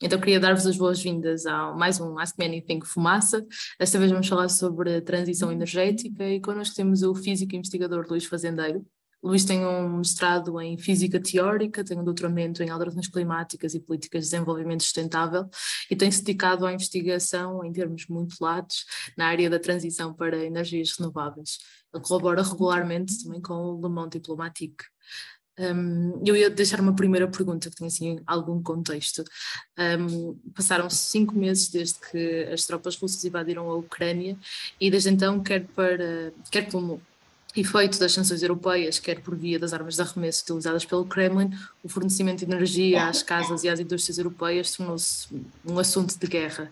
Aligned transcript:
Então 0.00 0.20
queria 0.20 0.38
dar-vos 0.38 0.66
as 0.66 0.76
boas-vindas 0.76 1.46
a 1.46 1.72
mais 1.72 1.98
um 1.98 2.18
Ask 2.18 2.36
Me 2.38 2.44
Anything 2.44 2.80
Fumaça. 2.84 3.42
Desta 3.80 3.98
vez 3.98 4.10
vamos 4.10 4.28
falar 4.28 4.50
sobre 4.50 5.00
transição 5.00 5.50
energética 5.50 6.28
e 6.28 6.38
connosco 6.38 6.76
temos 6.76 7.02
o 7.02 7.14
físico 7.14 7.54
e 7.54 7.56
investigador 7.56 8.04
Luís 8.06 8.26
Fazendeiro. 8.26 8.84
Luís 9.22 9.46
tem 9.46 9.64
um 9.64 9.96
mestrado 9.96 10.60
em 10.60 10.76
Física 10.76 11.18
Teórica, 11.18 11.82
tem 11.82 11.98
um 11.98 12.04
doutoramento 12.04 12.62
em 12.62 12.68
Alterações 12.68 13.08
Climáticas 13.08 13.74
e 13.74 13.80
Políticas 13.80 14.24
de 14.24 14.30
Desenvolvimento 14.32 14.82
Sustentável 14.82 15.48
e 15.90 15.96
tem-se 15.96 16.22
dedicado 16.22 16.66
à 16.66 16.74
investigação 16.74 17.64
em 17.64 17.72
termos 17.72 18.06
muito 18.06 18.36
latos 18.38 18.84
na 19.16 19.28
área 19.28 19.48
da 19.48 19.58
transição 19.58 20.12
para 20.12 20.44
energias 20.44 20.92
renováveis. 20.98 21.56
Ele 21.94 22.04
colabora 22.04 22.42
regularmente 22.42 23.24
também 23.24 23.40
com 23.40 23.54
o 23.54 23.80
Le 23.80 23.88
Monde 23.88 24.18
Diplomatique. 24.18 24.84
Um, 25.58 26.22
eu 26.24 26.36
ia 26.36 26.50
deixar 26.50 26.80
uma 26.80 26.94
primeira 26.94 27.26
pergunta 27.26 27.70
que 27.70 27.76
tem 27.76 27.86
assim 27.86 28.20
algum 28.26 28.62
contexto. 28.62 29.24
Um, 29.78 30.36
passaram 30.54 30.88
cinco 30.90 31.34
meses 31.34 31.68
desde 31.68 31.98
que 31.98 32.44
as 32.52 32.66
tropas 32.66 32.96
russas 32.96 33.24
invadiram 33.24 33.68
a 33.70 33.76
Ucrânia 33.76 34.36
e 34.80 34.90
desde 34.90 35.10
então, 35.10 35.42
quer, 35.42 35.66
para, 35.74 36.32
quer 36.50 36.68
pelo 36.68 37.00
efeito 37.56 37.98
das 37.98 38.12
sanções 38.12 38.42
europeias, 38.42 38.98
quer 38.98 39.20
por 39.20 39.34
via 39.34 39.58
das 39.58 39.72
armas 39.72 39.96
de 39.96 40.02
arremesso 40.02 40.42
utilizadas 40.42 40.84
pelo 40.84 41.06
Kremlin, 41.06 41.50
o 41.82 41.88
fornecimento 41.88 42.44
de 42.44 42.52
energia 42.52 43.08
às 43.08 43.22
casas 43.22 43.64
e 43.64 43.68
às 43.68 43.80
indústrias 43.80 44.18
europeias 44.18 44.72
tornou-se 44.72 45.26
um 45.64 45.78
assunto 45.78 46.18
de 46.18 46.26
guerra. 46.26 46.70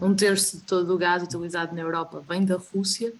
Um 0.00 0.14
terço 0.14 0.56
de 0.56 0.62
todo 0.62 0.94
o 0.94 0.98
gás 0.98 1.22
utilizado 1.22 1.74
na 1.74 1.82
Europa 1.82 2.24
vem 2.26 2.44
da 2.44 2.56
Rússia 2.56 3.12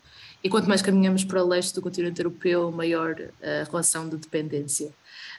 e 0.42 0.48
quanto 0.48 0.68
mais 0.68 0.82
caminhamos 0.82 1.24
para 1.24 1.42
o 1.42 1.48
leste 1.48 1.74
do 1.74 1.82
continente 1.82 2.20
europeu, 2.20 2.70
maior 2.70 3.16
a 3.42 3.64
relação 3.64 4.08
de 4.08 4.16
dependência. 4.16 4.92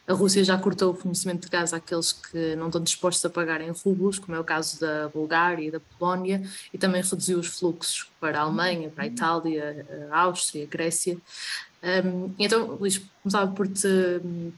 A 0.07 0.13
Rússia 0.13 0.41
já 0.41 0.57
cortou 0.57 0.93
o 0.93 0.95
fornecimento 0.95 1.43
de 1.43 1.49
gás 1.49 1.73
àqueles 1.73 2.13
que 2.13 2.55
não 2.55 2.67
estão 2.67 2.81
dispostos 2.81 3.25
a 3.25 3.29
pagar 3.29 3.59
em 3.59 3.71
rublos, 3.71 4.17
como 4.17 4.37
é 4.37 4.39
o 4.39 4.43
caso 4.43 4.79
da 4.79 5.09
Bulgária 5.09 5.67
e 5.67 5.71
da 5.71 5.81
Polónia, 5.81 6.41
e 6.73 6.77
também 6.77 7.01
reduziu 7.01 7.37
os 7.37 7.47
fluxos 7.47 8.09
para 8.17 8.39
a 8.39 8.43
Alemanha, 8.43 8.89
para 8.89 9.03
a 9.03 9.07
Itália, 9.07 9.85
a 10.09 10.21
Áustria, 10.21 10.63
a 10.63 10.67
Grécia. 10.67 11.17
Um, 11.83 12.33
então, 12.39 12.65
Luís, 12.75 12.99
começava 13.21 13.51
por 13.51 13.67
te 13.67 13.87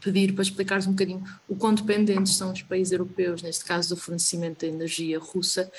pedir 0.02 0.34
para 0.34 0.42
explicares 0.42 0.88
um 0.88 0.92
bocadinho 0.92 1.23
o 1.50 1.56
quão 1.56 1.73
dependentes 1.73 2.36
são 2.36 2.52
os 2.53 2.62
países 2.62 2.94
europeus, 2.94 3.42
neste 3.42 3.66
caso 3.66 3.89
do 3.89 3.98
fornecimento 4.00 4.66
de 4.66 4.67
energia 4.67 5.20
russa, 5.20 5.70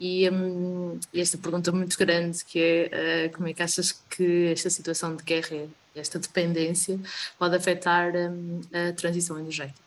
e 0.00 0.28
um, 0.28 0.98
esta 1.14 1.38
pergunta 1.38 1.70
muito 1.70 1.96
grande 1.96 2.44
que 2.44 2.58
é 2.60 3.28
uh, 3.28 3.36
como 3.36 3.48
é 3.48 3.52
que 3.52 3.62
achas 3.62 3.92
que 4.10 4.48
esta 4.48 4.68
situação 4.70 5.14
de 5.14 5.22
guerra, 5.22 5.68
esta 5.94 6.18
dependência, 6.18 6.98
pode 7.38 7.54
afetar 7.54 8.12
um, 8.16 8.60
a 8.72 8.92
transição 8.92 9.38
energética? 9.38 9.78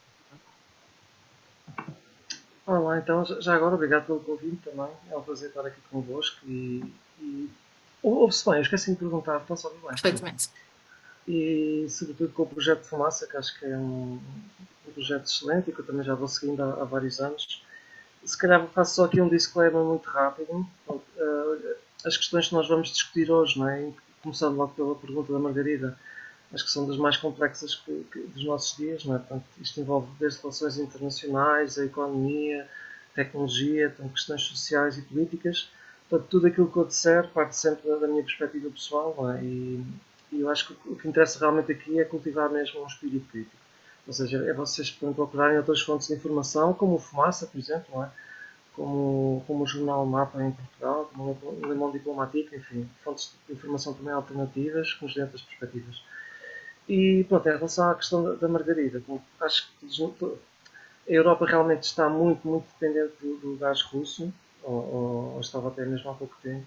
Olá, 2.66 3.00
então, 3.00 3.26
já 3.42 3.56
agora, 3.56 3.76
obrigado 3.76 4.06
pelo 4.06 4.22
convite 4.22 4.62
também, 4.64 4.92
é 5.10 5.18
um 5.18 5.22
prazer 5.22 5.50
estar 5.50 5.66
aqui 5.66 5.80
convosco 5.92 6.40
e, 6.48 6.86
e 7.20 7.50
ouve-se 8.02 8.46
bem, 8.46 8.56
eu 8.56 8.62
esqueci 8.62 8.92
de 8.92 8.98
perguntar, 8.98 9.42
estão 9.42 9.58
só 9.58 9.70
bem? 9.70 9.90
Perfeitamente 9.90 10.50
e 11.28 11.86
sobretudo 11.90 12.34
com 12.34 12.44
o 12.44 12.48
projeto 12.48 12.82
de 12.82 12.88
Fumaça, 12.88 13.28
que 13.28 13.38
acho 13.38 13.58
que 13.60 13.66
é 13.66 13.78
um, 13.78 14.20
projeto 14.94 15.26
excelente 15.26 15.70
e 15.70 15.74
que 15.74 15.80
eu 15.80 15.86
também 15.86 16.04
já 16.04 16.14
vou 16.14 16.28
seguindo 16.28 16.62
há, 16.62 16.82
há, 16.82 16.84
vários 16.84 17.20
anos. 17.20 17.64
Se 18.24 18.38
calhar 18.38 18.66
faço 18.68 18.96
só 18.96 19.06
aqui 19.06 19.22
um 19.22 19.30
disclaimer 19.30 19.82
muito 19.82 20.10
rápido. 20.10 20.68
Eh, 20.90 21.76
as 22.06 22.18
questões 22.18 22.48
que 22.50 22.54
nós 22.54 22.68
vamos 22.68 22.92
discutir 22.92 23.32
hoje, 23.32 23.58
não 23.58 23.68
é? 23.68 23.92
começando 24.22 24.56
logo 24.56 24.74
pela 24.74 24.96
pergunta 24.96 25.34
da 25.34 25.40
Margarida, 25.40 25.98
acho 26.54 26.66
que 26.66 26.72
são 26.72 26.86
das 26.86 26.98
mais 26.98 27.18
complexas 27.18 27.74
que, 27.74 28.06
que, 28.12 28.20
dos 28.20 28.44
nossos 28.44 28.78
dias. 28.78 29.06
Não 29.06 29.16
é? 29.16 29.20
Portanto, 29.20 29.46
isto 29.60 29.80
envolve 29.80 30.08
desde 30.20 30.42
relações 30.42 30.78
internacionais, 30.78 31.78
a 31.78 31.86
economia, 31.86 32.68
tecnologia, 33.16 33.90
portanto, 33.90 34.14
questões 34.14 34.42
sociais 34.44 34.98
e 34.98 35.02
políticas. 35.04 35.70
Portanto, 36.10 36.30
tudo 36.30 36.48
aquilo 36.48 36.72
que 36.72 36.78
eu 36.78 36.86
disser 36.86 37.28
parte 37.30 37.56
sempre 37.56 37.90
da 37.90 38.08
minha 38.08 38.24
perspectiva 38.24 38.70
pessoal 38.70 39.32
é? 39.32 39.44
e, 39.44 39.84
e 40.32 40.42
eu 40.42 40.50
acho 40.50 40.68
que 40.68 40.90
o 40.90 40.96
que 40.96 41.08
interessa 41.08 41.40
realmente 41.40 41.72
aqui 41.72 42.00
é 42.00 42.06
cultivar 42.06 42.50
mesmo 42.50 42.84
um 42.84 42.88
espírito 42.88 43.28
crítico. 43.30 43.56
Ou 44.08 44.14
seja, 44.14 44.38
é 44.50 44.54
vocês 44.54 44.90
procurarem 44.90 45.58
outras 45.58 45.82
fontes 45.82 46.08
de 46.08 46.16
informação, 46.16 46.74
como 46.74 46.96
o 46.96 47.00
Fumaça, 47.00 47.46
por 47.48 47.60
exemplo, 47.60 47.86
não 47.94 48.04
é? 48.04 48.12
como, 48.76 49.44
como 49.46 49.64
o 49.64 49.68
jornal 49.68 50.06
Mapa 50.06 50.42
em 50.42 50.52
Portugal, 50.52 51.10
como 51.14 51.38
o 51.44 51.68
Le 51.68 51.76
Monde 51.76 52.00
Diplomatique, 52.00 52.56
enfim, 52.56 52.90
fontes 53.04 53.36
de 53.48 53.54
informação 53.54 53.94
também 53.94 54.14
alternativas, 54.14 54.94
com 54.94 55.06
outras 55.06 55.42
perspectivas. 55.42 56.02
E 56.88 57.26
pronto, 57.28 57.48
em 57.48 57.52
relação 57.52 57.90
à 57.90 57.96
questão 57.96 58.24
da, 58.24 58.34
da 58.36 58.48
Margarida, 58.48 59.02
acho 59.42 59.70
que 59.80 60.04
a 61.08 61.12
Europa 61.14 61.46
realmente 61.46 61.84
está 61.84 62.10
muito, 62.10 62.48
muito 62.48 62.66
dependente 62.80 63.14
do, 63.22 63.38
do 63.38 63.58
gás 63.58 63.82
russo, 63.82 64.34
ou, 64.64 64.74
ou, 64.74 65.34
ou, 65.34 65.42
estava 65.42 65.68
até 65.70 65.86
mesmo 65.86 66.10
há 66.10 66.14
pouco 66.14 66.36
tempo. 66.42 66.66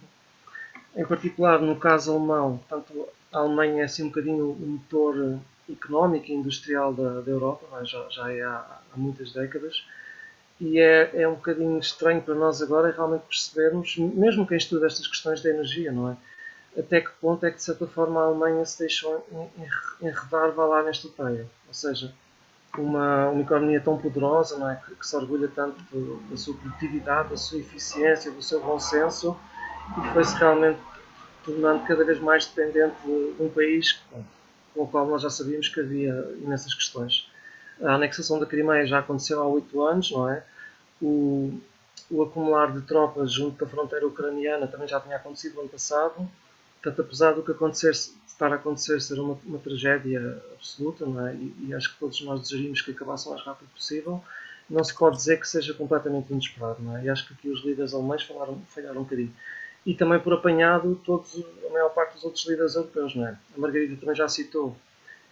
Em 0.97 1.05
particular, 1.05 1.61
no 1.61 1.77
caso 1.77 2.13
alemão, 2.13 2.61
tanto 2.69 3.09
a 3.35 3.39
Alemanha 3.41 3.83
é 3.83 3.85
assim 3.85 4.05
um 4.05 4.09
bocadinho 4.09 4.51
o 4.51 4.67
motor 4.67 5.41
económico 5.71 6.31
e 6.31 6.35
industrial 6.35 6.93
da, 6.93 7.21
da 7.21 7.31
Europa, 7.31 7.85
já, 7.85 8.07
já 8.11 8.33
é 8.33 8.43
há, 8.43 8.81
há, 8.93 8.97
muitas 8.97 9.33
décadas, 9.33 9.85
e 10.61 10.79
é, 10.79 11.23
é 11.23 11.29
um 11.29 11.35
bocadinho 11.35 11.79
estranho 11.79 12.23
para 12.23 12.35
nós 12.35 12.63
agora 12.63 12.93
realmente 12.93 13.23
percebermos, 13.23 13.97
mesmo 13.97 14.47
quem 14.47 14.57
estuda 14.57 14.87
estas 14.87 15.07
questões 15.07 15.43
da 15.43 15.51
energia, 15.51 15.91
não 15.91 16.11
é? 16.11 16.17
Até 16.79 17.01
que 17.01 17.11
ponto 17.21 17.45
é 17.47 17.51
que, 17.51 17.57
de 17.57 17.63
certa 17.63 17.87
forma, 17.87 18.21
a 18.21 18.25
Alemanha 18.25 18.65
se 18.65 18.81
deixou 18.81 19.25
enredar, 20.03 20.51
vá 20.53 20.67
lá 20.67 20.83
nesta 20.83 21.09
teia. 21.09 21.47
Ou 21.69 21.75
seja, 21.75 22.13
uma, 22.77 23.29
uma 23.29 23.43
economia 23.43 23.81
tão 23.81 23.97
poderosa, 23.97 24.59
não 24.59 24.69
é? 24.69 24.77
Que, 24.77 24.95
que 24.97 25.07
se 25.07 25.15
orgulha 25.15 25.49
tanto 25.55 25.77
da 26.29 26.37
sua 26.37 26.55
produtividade, 26.57 27.31
da 27.31 27.37
sua 27.37 27.59
eficiência, 27.59 28.31
do 28.31 28.43
seu 28.43 28.61
bom 28.61 28.81
senso, 28.81 29.39
e 29.99 30.13
foi-se 30.13 30.37
realmente 30.37 30.81
tornando 31.45 31.85
cada 31.85 32.05
vez 32.05 32.19
mais 32.19 32.47
dependente 32.47 32.95
de, 33.05 33.43
um 33.43 33.49
país 33.49 34.01
com 34.75 34.83
o 34.83 34.87
qual 34.87 35.07
nós 35.07 35.23
já 35.23 35.31
sabíamos 35.31 35.69
que 35.69 35.81
havia 35.81 36.13
imensas 36.43 36.75
questões. 36.75 37.31
A 37.83 37.95
anexação 37.95 38.39
da 38.39 38.47
Crimeia 38.47 38.87
já 38.87 38.99
aconteceu 38.99 39.41
há 39.43 39.47
oito 39.47 39.83
anos, 39.83 40.11
não 40.11 40.29
é? 40.29 40.45
O, 41.01 41.61
o 42.11 42.23
acumular 42.23 42.73
de 42.73 42.83
tropas 42.83 43.33
junto 43.33 43.65
da 43.65 43.71
fronteira 43.71 44.07
ucraniana 44.07 44.67
também 44.67 44.89
já 44.89 45.01
tinha 45.01 45.17
acontecido 45.17 45.55
no 45.55 45.61
ano 45.63 45.69
passado. 45.69 46.29
Portanto, 46.83 47.01
apesar 47.03 47.33
do 47.33 47.43
que 47.43 47.53
acontecer, 47.53 47.91
estar 47.91 48.53
a 48.53 48.57
acontecer 48.57 49.01
ser 49.01 49.19
uma, 49.19 49.39
uma 49.45 49.59
tragédia 49.59 50.43
absoluta, 50.53 51.07
não 51.07 51.27
é? 51.27 51.35
E, 51.35 51.67
e, 51.69 51.75
acho 51.75 51.93
que 51.93 51.99
todos 51.99 52.21
nós 52.23 52.41
desejaríamos 52.41 52.81
que 52.81 52.91
acabasse 52.91 53.27
o 53.27 53.31
mais 53.31 53.43
rápido 53.43 53.69
possível, 53.69 54.23
não 54.69 54.83
se 54.83 54.95
pode 54.95 55.17
dizer 55.17 55.39
que 55.39 55.49
seja 55.49 55.75
completamente 55.75 56.33
inesperado, 56.33 56.83
não 56.83 56.97
é? 56.97 57.05
E 57.05 57.11
acho 57.11 57.27
que 57.27 57.35
aqui 57.35 57.49
os 57.49 57.65
líderes 57.65 57.95
alemães 57.95 58.23
falaram, 58.23 58.61
falharam 58.69 59.01
um 59.01 59.05
bocadinho 59.05 59.33
e 59.87 59.95
também 59.95 60.19
por 60.19 60.33
apanhado 60.33 60.95
todos, 61.05 61.45
a 61.67 61.73
maior 61.73 61.91
parte 61.91 62.15
dos 62.15 62.25
outros 62.25 62.47
líderes 62.47 62.75
europeus. 62.75 63.15
Não 63.15 63.27
é? 63.27 63.39
A 63.57 63.61
Margarida 63.61 63.97
também 63.97 64.15
já 64.15 64.29
citou 64.29 64.77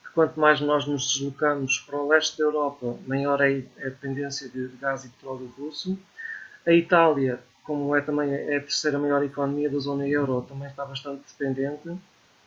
que 0.05 0.11
quanto 0.13 0.39
mais 0.39 0.61
nós 0.61 0.87
nos 0.87 1.13
deslocamos 1.13 1.79
para 1.81 1.97
o 1.97 2.09
leste 2.09 2.39
da 2.39 2.45
Europa, 2.45 2.97
maior 3.07 3.41
é 3.41 3.63
a 3.79 3.85
dependência 3.85 4.49
de 4.49 4.69
gás 4.81 5.05
e 5.05 5.09
petróleo 5.09 5.53
russo. 5.59 5.99
A 6.67 6.73
Itália, 6.73 7.41
como 7.65 7.97
é 7.97 8.01
também 8.01 8.33
é 8.33 8.57
a 8.57 8.61
terceira 8.61 8.99
maior 8.99 9.23
economia 9.25 9.71
da 9.71 9.79
zona 9.79 10.07
euro, 10.07 10.43
também 10.43 10.69
está 10.69 10.85
bastante 10.85 11.23
dependente. 11.37 11.97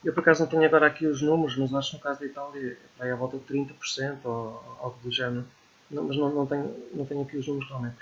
Eu 0.04 0.14
por 0.14 0.20
acaso 0.20 0.44
não 0.44 0.48
tenho 0.48 0.64
agora 0.64 0.86
aqui 0.86 1.08
os 1.08 1.22
números, 1.22 1.58
mas 1.58 1.74
acho 1.74 1.92
que 1.92 1.98
no 1.98 2.04
caso 2.04 2.20
da 2.20 2.26
Itália 2.28 2.78
é 3.00 3.12
à 3.12 3.16
volta 3.16 3.38
de 3.38 3.44
30% 3.46 4.18
ou 4.24 4.78
algo 4.80 4.98
do 5.02 5.12
género. 5.12 5.46
Não, 5.90 6.04
mas 6.04 6.18
não, 6.18 6.30
não, 6.30 6.46
tenho, 6.46 6.76
não 6.94 7.06
tenho 7.06 7.22
aqui 7.22 7.38
os 7.38 7.48
números 7.48 7.68
realmente. 7.68 7.96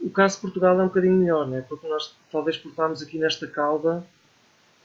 O 0.00 0.10
caso 0.10 0.36
de 0.36 0.42
Portugal 0.42 0.78
é 0.78 0.82
um 0.82 0.88
bocadinho 0.88 1.16
melhor, 1.16 1.46
né? 1.46 1.64
porque 1.68 1.86
nós 1.88 2.14
talvez 2.30 2.56
portámos 2.56 3.02
aqui 3.02 3.18
nesta 3.18 3.46
cauda 3.46 4.04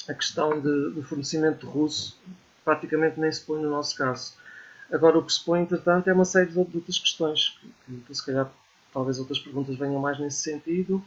a 0.08 0.14
questão 0.14 0.60
de, 0.60 0.92
do 0.92 1.04
fornecimento 1.04 1.68
russo 1.68 2.20
praticamente 2.64 3.20
nem 3.20 3.32
se 3.32 3.42
põe 3.42 3.62
no 3.62 3.70
nosso 3.70 3.96
caso. 3.96 4.34
Agora, 4.92 5.18
o 5.18 5.24
que 5.24 5.32
se 5.32 5.44
põe, 5.44 5.62
entretanto, 5.62 6.10
é 6.10 6.14
uma 6.14 6.26
série 6.26 6.52
de 6.52 6.60
outras 6.60 6.98
questões, 6.98 7.58
que, 7.86 7.98
que 8.00 8.16
se 8.16 8.26
calhar 8.26 8.52
talvez 8.94 9.20
outras 9.20 9.40
perguntas 9.40 9.78
venham 9.78 10.00
mais 10.00 10.20
nesse 10.20 10.38
sentido, 10.38 11.04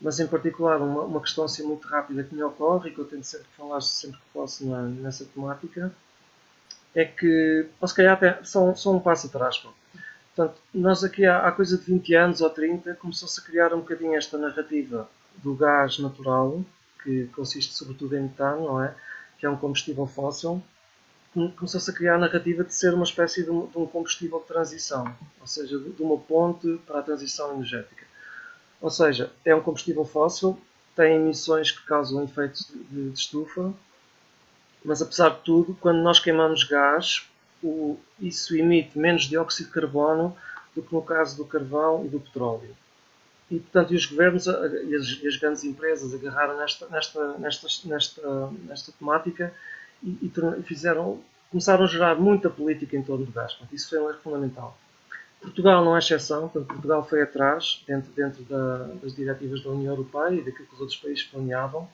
mas 0.00 0.18
em 0.18 0.26
particular 0.26 0.80
uma, 0.80 1.02
uma 1.02 1.20
questão 1.20 1.44
assim 1.44 1.62
muito 1.62 1.86
rápida 1.86 2.24
que 2.24 2.34
me 2.34 2.42
ocorre 2.42 2.88
e 2.88 2.94
que 2.94 2.98
eu 2.98 3.04
tento 3.04 3.24
sempre 3.24 3.46
falar 3.56 3.80
sempre 3.82 4.18
que 4.18 4.26
posso 4.32 4.66
na, 4.66 4.82
nessa 4.82 5.26
temática, 5.26 5.94
é 6.94 7.04
que, 7.04 7.66
ou 7.80 7.86
se 7.86 7.94
calhar 7.94 8.14
até 8.14 8.42
só, 8.42 8.74
só 8.74 8.92
um 8.92 9.00
passo 9.00 9.26
atrás, 9.26 9.58
pô. 9.58 9.68
Portanto, 10.40 10.62
nós 10.72 11.04
aqui 11.04 11.26
há, 11.26 11.46
há 11.46 11.52
coisa 11.52 11.76
de 11.76 11.84
20 11.84 12.14
anos 12.14 12.40
ou 12.40 12.48
30 12.48 12.94
começou-se 12.94 13.38
a 13.38 13.44
criar 13.44 13.74
um 13.74 13.80
bocadinho 13.80 14.16
esta 14.16 14.38
narrativa 14.38 15.06
do 15.36 15.54
gás 15.54 15.98
natural, 15.98 16.64
que 17.02 17.26
consiste 17.26 17.74
sobretudo 17.74 18.16
em 18.16 18.22
metano, 18.22 18.64
não 18.64 18.82
é? 18.82 18.94
Que 19.38 19.44
é 19.44 19.50
um 19.50 19.56
combustível 19.56 20.06
fóssil. 20.06 20.62
Começou-se 21.34 21.90
a 21.90 21.92
criar 21.92 22.14
a 22.14 22.18
narrativa 22.18 22.64
de 22.64 22.72
ser 22.72 22.94
uma 22.94 23.04
espécie 23.04 23.44
de 23.44 23.50
um, 23.50 23.66
de 23.66 23.76
um 23.76 23.86
combustível 23.86 24.40
de 24.40 24.46
transição, 24.46 25.14
ou 25.38 25.46
seja, 25.46 25.78
de, 25.78 25.90
de 25.90 26.02
uma 26.02 26.16
ponte 26.16 26.80
para 26.86 27.00
a 27.00 27.02
transição 27.02 27.52
energética. 27.52 28.06
Ou 28.80 28.88
seja, 28.88 29.30
é 29.44 29.54
um 29.54 29.60
combustível 29.60 30.06
fóssil, 30.06 30.58
tem 30.96 31.16
emissões 31.16 31.70
que 31.70 31.84
causam 31.84 32.24
efeitos 32.24 32.66
de, 32.66 33.10
de 33.10 33.12
estufa, 33.12 33.74
mas 34.82 35.02
apesar 35.02 35.28
de 35.28 35.40
tudo, 35.42 35.76
quando 35.82 35.98
nós 35.98 36.18
queimamos 36.18 36.64
gás, 36.64 37.29
o, 37.62 37.98
isso 38.18 38.56
emite 38.56 38.98
menos 38.98 39.22
dióxido 39.24 39.66
de 39.66 39.72
carbono 39.72 40.36
do 40.74 40.82
que 40.82 40.94
no 40.94 41.02
caso 41.02 41.36
do 41.36 41.44
carvão 41.44 42.04
e 42.04 42.08
do 42.08 42.20
petróleo. 42.20 42.74
e, 43.50 43.58
portanto, 43.58 43.92
e 43.92 43.96
os 43.96 44.06
governos 44.06 44.46
e 44.46 44.94
as, 44.94 45.26
as, 45.26 45.36
grandes 45.36 45.64
empresas 45.64 46.14
agarraram 46.14 46.56
nesta, 46.56 46.86
nesta, 46.88 47.38
nesta, 47.38 47.68
nesta, 47.84 48.50
nesta 48.66 48.92
temática 48.92 49.52
e, 50.02 50.18
e, 50.22 50.62
fizeram, 50.62 51.20
começaram 51.50 51.84
a 51.84 51.86
gerar 51.86 52.14
muita 52.14 52.48
política 52.48 52.96
em 52.96 53.02
torno 53.02 53.26
do 53.26 53.32
gás. 53.32 53.56
Isso 53.72 53.90
foi 53.90 53.98
um 53.98 54.08
erro 54.08 54.20
fundamental. 54.22 54.78
Portugal 55.40 55.84
não 55.84 55.96
é 55.96 55.98
exceção, 55.98 56.48
portanto, 56.48 56.66
Portugal 56.68 57.06
foi 57.08 57.22
atrás, 57.22 57.82
dentro, 57.86 58.12
dentro 58.12 58.42
da, 58.44 58.90
das 59.02 59.14
diretivas 59.14 59.62
da 59.62 59.70
União 59.70 59.94
Europeia 59.94 60.34
e 60.34 60.44
daquilo 60.44 60.68
que 60.68 60.74
os 60.74 60.80
outros 60.80 60.98
países 60.98 61.24
planeavam. 61.24 61.88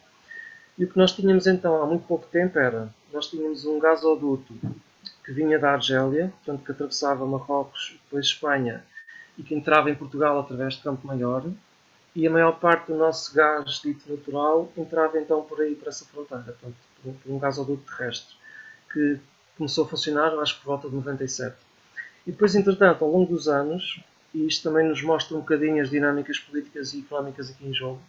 E 0.76 0.84
o 0.84 0.88
que 0.88 0.98
nós 0.98 1.12
tínhamos 1.12 1.46
então 1.46 1.80
há 1.80 1.86
muito 1.86 2.06
pouco 2.06 2.26
tempo 2.26 2.58
era, 2.58 2.92
nós 3.12 3.28
tínhamos 3.28 3.64
um 3.64 3.78
gasoduto 3.78 4.52
que 5.26 5.32
vinha 5.32 5.58
da 5.58 5.73
Argélia, 5.73 6.32
portanto 6.37 6.64
que 6.64 6.70
atravessava 6.70 7.26
Marrocos, 7.26 7.99
depois 8.05 8.26
Espanha, 8.26 8.84
e 9.37 9.43
que 9.43 9.56
entrava 9.56 9.90
em 9.90 9.94
Portugal 9.94 10.38
através 10.38 10.75
de 10.75 10.82
Campo 10.82 11.05
Maior, 11.05 11.44
e 12.14 12.26
a 12.26 12.31
maior 12.31 12.52
parte 12.61 12.93
do 12.93 12.96
nosso 12.96 13.34
gás 13.34 13.81
dito 13.82 14.08
natural 14.11 14.73
entrava 14.76 15.19
então 15.19 15.43
por 15.43 15.61
aí, 15.61 15.75
para 15.75 15.88
essa 15.88 16.05
fronteira, 16.05 16.44
portanto, 16.44 16.76
por 17.02 17.32
um 17.32 17.38
gasoduto 17.40 17.82
terrestre, 17.93 18.37
que 18.90 19.19
começou 19.58 19.84
a 19.84 19.88
funcionar, 19.88 20.32
acho 20.38 20.55
que 20.55 20.61
por 20.61 20.69
volta 20.69 20.88
de 20.88 20.94
97. 20.94 21.56
E 22.25 22.31
depois, 22.31 22.55
entretanto, 22.55 23.05
ao 23.05 23.11
longo 23.11 23.34
dos 23.34 23.49
anos, 23.49 24.00
e 24.32 24.46
isto 24.46 24.62
também 24.62 24.87
nos 24.87 25.02
mostra 25.02 25.37
um 25.37 25.40
bocadinho 25.40 25.82
as 25.82 25.90
dinâmicas 25.90 26.38
políticas 26.38 26.94
e 26.94 27.00
económicas 27.00 27.50
aqui 27.50 27.67
em 27.67 27.75
jogo, 27.75 28.00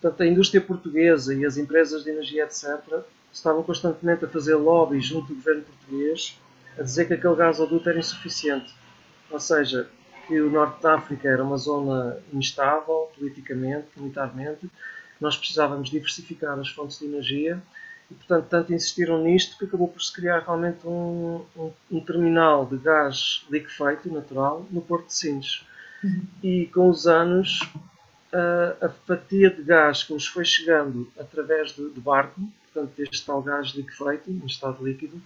portanto, 0.00 0.22
a 0.22 0.26
indústria 0.26 0.60
portuguesa 0.60 1.34
e 1.34 1.44
as 1.44 1.56
empresas 1.56 2.04
de 2.04 2.10
energia, 2.10 2.44
etc., 2.44 3.02
estavam 3.32 3.62
constantemente 3.62 4.26
a 4.26 4.28
fazer 4.28 4.56
lobby 4.56 5.00
junto 5.00 5.28
do 5.28 5.34
governo 5.36 5.62
português 5.62 6.38
a 6.78 6.82
dizer 6.82 7.06
que 7.06 7.14
aquele 7.14 7.36
gasoduto 7.36 7.88
era 7.88 7.98
insuficiente. 7.98 8.74
Ou 9.30 9.40
seja, 9.40 9.88
que 10.26 10.40
o 10.40 10.50
norte 10.50 10.82
da 10.82 10.94
África 10.94 11.28
era 11.28 11.42
uma 11.42 11.56
zona 11.56 12.18
instável 12.32 13.10
politicamente, 13.16 13.88
militarmente, 13.96 14.70
nós 15.20 15.36
precisávamos 15.36 15.90
diversificar 15.90 16.58
as 16.58 16.68
fontes 16.68 16.98
de 16.98 17.06
energia 17.06 17.62
e, 18.10 18.14
portanto, 18.14 18.46
tanto 18.48 18.72
insistiram 18.72 19.22
nisto 19.22 19.58
que 19.58 19.66
acabou 19.66 19.88
por 19.88 20.00
se 20.00 20.12
criar 20.12 20.40
realmente 20.40 20.86
um, 20.86 21.44
um, 21.56 21.72
um 21.90 22.00
terminal 22.00 22.64
de 22.64 22.78
gás 22.78 23.44
liquefeito, 23.50 24.12
natural, 24.12 24.66
no 24.70 24.80
Porto 24.80 25.06
de 25.06 25.14
Sines. 25.14 25.64
Uhum. 26.02 26.22
E 26.42 26.66
com 26.66 26.88
os 26.88 27.06
anos, 27.06 27.60
a, 28.32 28.86
a, 28.86 28.88
fatia 28.88 29.50
de 29.50 29.62
gás 29.62 30.02
que 30.02 30.14
nos 30.14 30.26
foi 30.26 30.44
chegando 30.44 31.10
através 31.18 31.72
de, 31.72 31.90
de 31.90 32.00
barco, 32.00 32.40
portanto, 32.72 32.96
deste 32.96 33.24
tal 33.24 33.42
gás 33.42 33.68
liquefeito, 33.68 34.30
em 34.30 34.46
estado 34.46 34.84
líquido, 34.84 35.20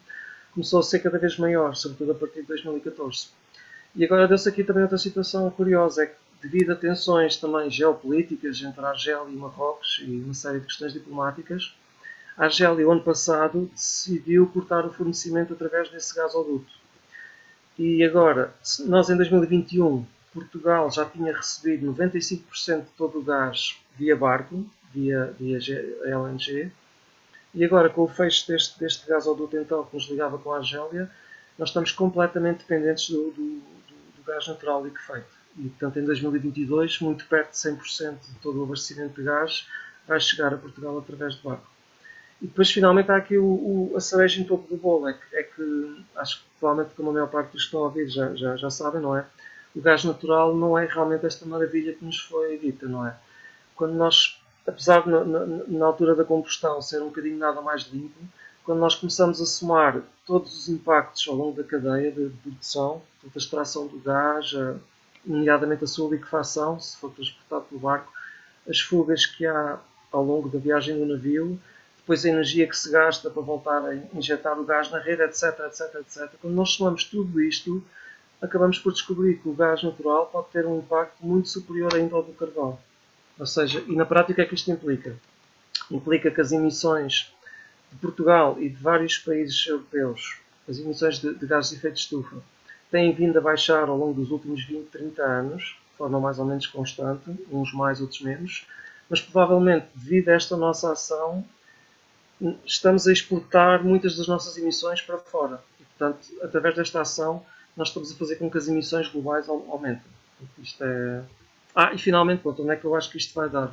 começou 0.54 0.80
a 0.80 0.82
ser 0.82 1.00
cada 1.00 1.18
vez 1.18 1.36
maior, 1.36 1.74
sobretudo 1.74 2.12
a 2.12 2.14
partir 2.14 2.42
de 2.42 2.46
2014. 2.46 3.28
E 3.94 4.04
agora 4.04 4.26
deu-se 4.26 4.48
aqui 4.48 4.64
também 4.64 4.82
outra 4.82 4.98
situação 4.98 5.50
curiosa, 5.50 6.04
é 6.04 6.06
que 6.06 6.14
devido 6.40 6.72
a 6.72 6.76
tensões 6.76 7.36
também 7.36 7.70
geopolíticas 7.70 8.60
entre 8.62 8.80
a 8.84 8.90
Argélia 8.90 9.28
e 9.28 9.36
Marrocos 9.36 10.02
e 10.04 10.10
uma 10.20 10.34
série 10.34 10.60
de 10.60 10.66
questões 10.66 10.92
diplomáticas, 10.92 11.74
a 12.36 12.44
Argélia, 12.44 12.86
o 12.86 12.90
ano 12.90 13.02
passado, 13.02 13.70
decidiu 13.72 14.46
cortar 14.48 14.84
o 14.84 14.92
fornecimento 14.92 15.52
através 15.52 15.88
desse 15.90 16.14
gasoduto. 16.14 16.72
E 17.78 18.04
agora, 18.04 18.52
nós 18.86 19.08
em 19.08 19.16
2021, 19.16 20.04
Portugal 20.32 20.90
já 20.90 21.04
tinha 21.04 21.32
recebido 21.32 21.92
95% 21.92 22.80
de 22.80 22.90
todo 22.96 23.20
o 23.20 23.22
gás 23.22 23.76
via 23.96 24.16
barco, 24.16 24.66
via, 24.92 25.32
via 25.38 25.58
LNG, 26.04 26.72
e 27.54 27.64
agora 27.64 27.88
com 27.88 28.02
o 28.02 28.08
fecho 28.08 28.48
deste, 28.48 28.78
deste 28.78 29.08
gasoduto 29.08 29.56
então, 29.56 29.84
que 29.84 29.94
nos 29.94 30.08
ligava 30.08 30.38
com 30.38 30.52
a 30.52 30.58
Argélia, 30.58 31.10
nós 31.58 31.68
estamos 31.68 31.92
completamente 31.92 32.58
dependentes 32.58 33.08
do, 33.08 33.30
do, 33.30 33.32
do, 33.32 33.94
do 34.16 34.22
gás 34.26 34.46
natural 34.48 34.84
liquefeito. 34.84 35.44
E, 35.56 35.68
portanto, 35.68 36.00
em 36.00 36.04
2022, 36.04 37.00
muito 37.00 37.24
perto 37.26 37.52
de 37.52 37.56
100% 37.56 38.18
de 38.20 38.38
todo 38.40 38.60
o 38.60 38.64
abastecimento 38.64 39.14
de 39.14 39.22
gás 39.22 39.68
vai 40.06 40.20
chegar 40.20 40.52
a 40.52 40.56
Portugal 40.56 40.98
através 40.98 41.34
de 41.34 41.42
barco. 41.42 41.70
E 42.42 42.46
depois, 42.46 42.70
finalmente, 42.70 43.10
há 43.10 43.16
aqui 43.16 43.38
o, 43.38 43.44
o, 43.44 43.92
a 43.96 44.00
cereja 44.00 44.40
em 44.40 44.44
topo 44.44 44.68
do 44.68 44.76
bolo. 44.76 45.08
É 45.08 45.12
que, 45.12 45.36
é 45.36 45.42
que, 45.44 46.04
acho 46.16 46.40
que 46.40 46.44
provavelmente, 46.58 46.94
como 46.94 47.10
a 47.10 47.12
maior 47.12 47.28
parte 47.28 47.52
dos 47.52 47.62
que 47.62 47.66
estão 47.68 47.80
a 47.80 47.84
ouvir 47.84 48.08
já, 48.08 48.34
já, 48.34 48.56
já 48.56 48.70
sabem, 48.70 49.00
não 49.00 49.16
é? 49.16 49.24
O 49.74 49.80
gás 49.80 50.04
natural 50.04 50.54
não 50.54 50.78
é 50.78 50.86
realmente 50.86 51.24
esta 51.26 51.46
maravilha 51.46 51.94
que 51.94 52.04
nos 52.04 52.18
foi 52.20 52.58
dita, 52.58 52.86
não 52.86 53.06
é? 53.06 53.16
Quando 53.74 53.94
nós, 53.94 54.33
apesar 54.66 55.02
de 55.02 55.10
na, 55.10 55.24
na, 55.24 55.46
na 55.66 55.86
altura 55.86 56.14
da 56.14 56.24
combustão 56.24 56.80
ser 56.80 57.02
um 57.02 57.06
bocadinho 57.06 57.38
nada 57.38 57.60
mais 57.60 57.82
limpo, 57.82 58.18
quando 58.64 58.78
nós 58.78 58.94
começamos 58.94 59.40
a 59.40 59.46
somar 59.46 60.00
todos 60.26 60.56
os 60.56 60.68
impactos 60.68 61.26
ao 61.28 61.34
longo 61.34 61.56
da 61.56 61.64
cadeia 61.64 62.10
de 62.10 62.30
produção, 62.42 63.02
a 63.24 63.38
extração 63.38 63.86
do 63.86 63.98
gás, 63.98 64.54
a, 64.54 64.76
nomeadamente 65.24 65.84
a 65.84 65.86
sua 65.86 66.10
liquefação, 66.10 66.80
se 66.80 66.96
for 66.96 67.12
transportado 67.12 67.64
pelo 67.64 67.80
barco, 67.80 68.12
as 68.68 68.80
fugas 68.80 69.26
que 69.26 69.46
há 69.46 69.78
ao 70.10 70.24
longo 70.24 70.48
da 70.48 70.58
viagem 70.58 70.98
do 70.98 71.04
navio, 71.04 71.58
depois 71.98 72.24
a 72.24 72.28
energia 72.28 72.66
que 72.66 72.76
se 72.76 72.90
gasta 72.90 73.30
para 73.30 73.42
voltar 73.42 73.84
a 73.84 73.96
injetar 74.14 74.58
o 74.58 74.64
gás 74.64 74.90
na 74.90 74.98
rede, 74.98 75.22
etc, 75.22 75.58
etc, 75.66 75.94
etc. 76.00 76.30
Quando 76.40 76.54
nós 76.54 76.70
somamos 76.70 77.04
tudo 77.04 77.40
isto, 77.40 77.82
acabamos 78.40 78.78
por 78.78 78.92
descobrir 78.92 79.38
que 79.38 79.48
o 79.48 79.54
gás 79.54 79.82
natural 79.82 80.26
pode 80.26 80.48
ter 80.48 80.66
um 80.66 80.78
impacto 80.78 81.24
muito 81.24 81.48
superior 81.48 81.94
ainda 81.94 82.14
ao 82.14 82.22
do 82.22 82.32
carvão. 82.32 82.78
Ou 83.38 83.46
seja, 83.46 83.82
e 83.86 83.96
na 83.96 84.04
prática 84.04 84.32
o 84.32 84.34
que 84.34 84.42
é 84.42 84.46
que 84.46 84.54
isto 84.54 84.70
implica? 84.70 85.16
Implica 85.90 86.30
que 86.30 86.40
as 86.40 86.52
emissões 86.52 87.32
de 87.90 87.98
Portugal 87.98 88.56
e 88.60 88.68
de 88.68 88.76
vários 88.76 89.18
países 89.18 89.66
europeus, 89.66 90.38
as 90.68 90.78
emissões 90.78 91.18
de, 91.18 91.34
de 91.34 91.46
gases 91.46 91.70
de 91.70 91.76
efeito 91.76 91.94
de 91.94 92.00
estufa, 92.00 92.36
têm 92.90 93.12
vindo 93.12 93.36
a 93.38 93.40
baixar 93.40 93.88
ao 93.88 93.96
longo 93.96 94.14
dos 94.14 94.30
últimos 94.30 94.64
20, 94.64 94.86
30 94.86 95.22
anos, 95.22 95.62
de 95.90 95.98
forma 95.98 96.20
mais 96.20 96.38
ou 96.38 96.44
menos 96.44 96.66
constante, 96.66 97.30
uns 97.50 97.72
mais, 97.72 98.00
outros 98.00 98.20
menos, 98.20 98.66
mas 99.08 99.20
provavelmente 99.20 99.86
devido 99.94 100.28
a 100.28 100.32
esta 100.32 100.56
nossa 100.56 100.92
ação 100.92 101.44
estamos 102.64 103.06
a 103.06 103.12
exportar 103.12 103.84
muitas 103.84 104.16
das 104.16 104.26
nossas 104.26 104.56
emissões 104.56 105.00
para 105.00 105.18
fora. 105.18 105.62
E, 105.80 105.84
portanto, 105.84 106.26
através 106.42 106.74
desta 106.74 107.00
ação, 107.00 107.44
nós 107.76 107.88
estamos 107.88 108.12
a 108.12 108.14
fazer 108.16 108.36
com 108.36 108.50
que 108.50 108.58
as 108.58 108.68
emissões 108.68 109.08
globais 109.08 109.48
aumentem. 109.48 110.10
Isto 110.58 110.84
é... 110.84 111.22
Ah, 111.74 111.92
e 111.92 111.98
finalmente, 111.98 112.42
pronto, 112.42 112.62
onde 112.62 112.72
é 112.72 112.76
que 112.76 112.84
eu 112.84 112.94
acho 112.94 113.10
que 113.10 113.18
isto 113.18 113.34
vai 113.34 113.48
dar? 113.48 113.72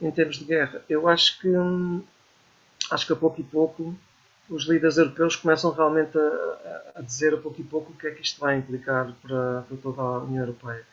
Em 0.00 0.10
termos 0.10 0.36
de 0.38 0.44
guerra, 0.44 0.82
eu 0.88 1.08
acho 1.08 1.40
que 1.40 1.48
hum, 1.48 2.02
acho 2.90 3.06
que 3.06 3.12
a 3.12 3.16
pouco 3.16 3.40
e 3.40 3.44
pouco 3.44 3.94
os 4.48 4.64
líderes 4.64 4.96
europeus 4.96 5.36
começam 5.36 5.70
realmente 5.70 6.18
a, 6.18 6.92
a, 6.96 7.02
dizer 7.02 7.34
a 7.34 7.36
pouco 7.36 7.60
e 7.60 7.64
pouco 7.64 7.92
o 7.92 7.94
que 7.96 8.08
é 8.08 8.10
que 8.10 8.22
isto 8.22 8.40
vai 8.40 8.58
implicar 8.58 9.12
para, 9.22 9.62
para 9.62 9.76
toda 9.76 10.02
a 10.02 10.18
União 10.18 10.42
Europeia. 10.42 10.84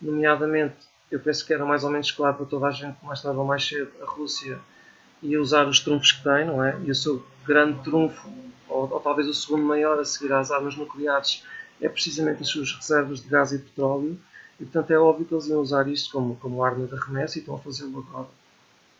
Nomeadamente, 0.00 0.76
eu 1.10 1.18
penso 1.18 1.44
que 1.44 1.52
era 1.52 1.64
mais 1.64 1.82
ou 1.82 1.90
menos 1.90 2.10
claro 2.12 2.36
para 2.36 2.46
toda 2.46 2.66
a 2.66 2.70
gente, 2.70 2.96
mais 3.02 3.20
tarde 3.20 3.36
ou 3.38 3.44
mais 3.44 3.66
cedo, 3.66 3.90
a 4.00 4.06
Rússia 4.06 4.58
e 5.22 5.36
usar 5.36 5.66
os 5.66 5.80
trunfos 5.80 6.12
que 6.12 6.22
tem, 6.22 6.46
não 6.46 6.64
é? 6.64 6.78
E 6.84 6.90
o 6.90 6.94
seu 6.94 7.24
grande 7.44 7.82
trunfo, 7.82 8.28
ou, 8.68 8.90
ou, 8.90 9.00
talvez 9.00 9.28
o 9.28 9.34
segundo 9.34 9.64
maior 9.64 9.98
a 9.98 10.04
seguir 10.04 10.32
às 10.32 10.50
armas 10.50 10.76
nucleares, 10.76 11.44
é 11.80 11.88
precisamente 11.88 12.42
as 12.42 12.48
suas 12.48 12.72
reservas 12.72 13.20
de 13.20 13.28
gás 13.28 13.52
e 13.52 13.58
petróleo. 13.58 14.18
E 14.60 14.64
portanto 14.64 14.90
é 14.90 14.98
óbvio 14.98 15.24
que 15.24 15.32
eles 15.32 15.46
iam 15.46 15.60
usar 15.60 15.88
isto 15.88 16.12
como, 16.12 16.36
como 16.36 16.62
arma 16.62 16.86
de 16.86 16.94
arremesso 16.94 17.38
e 17.38 17.40
estão 17.40 17.54
a 17.54 17.58
fazê-lo 17.58 18.06
agora. 18.06 18.28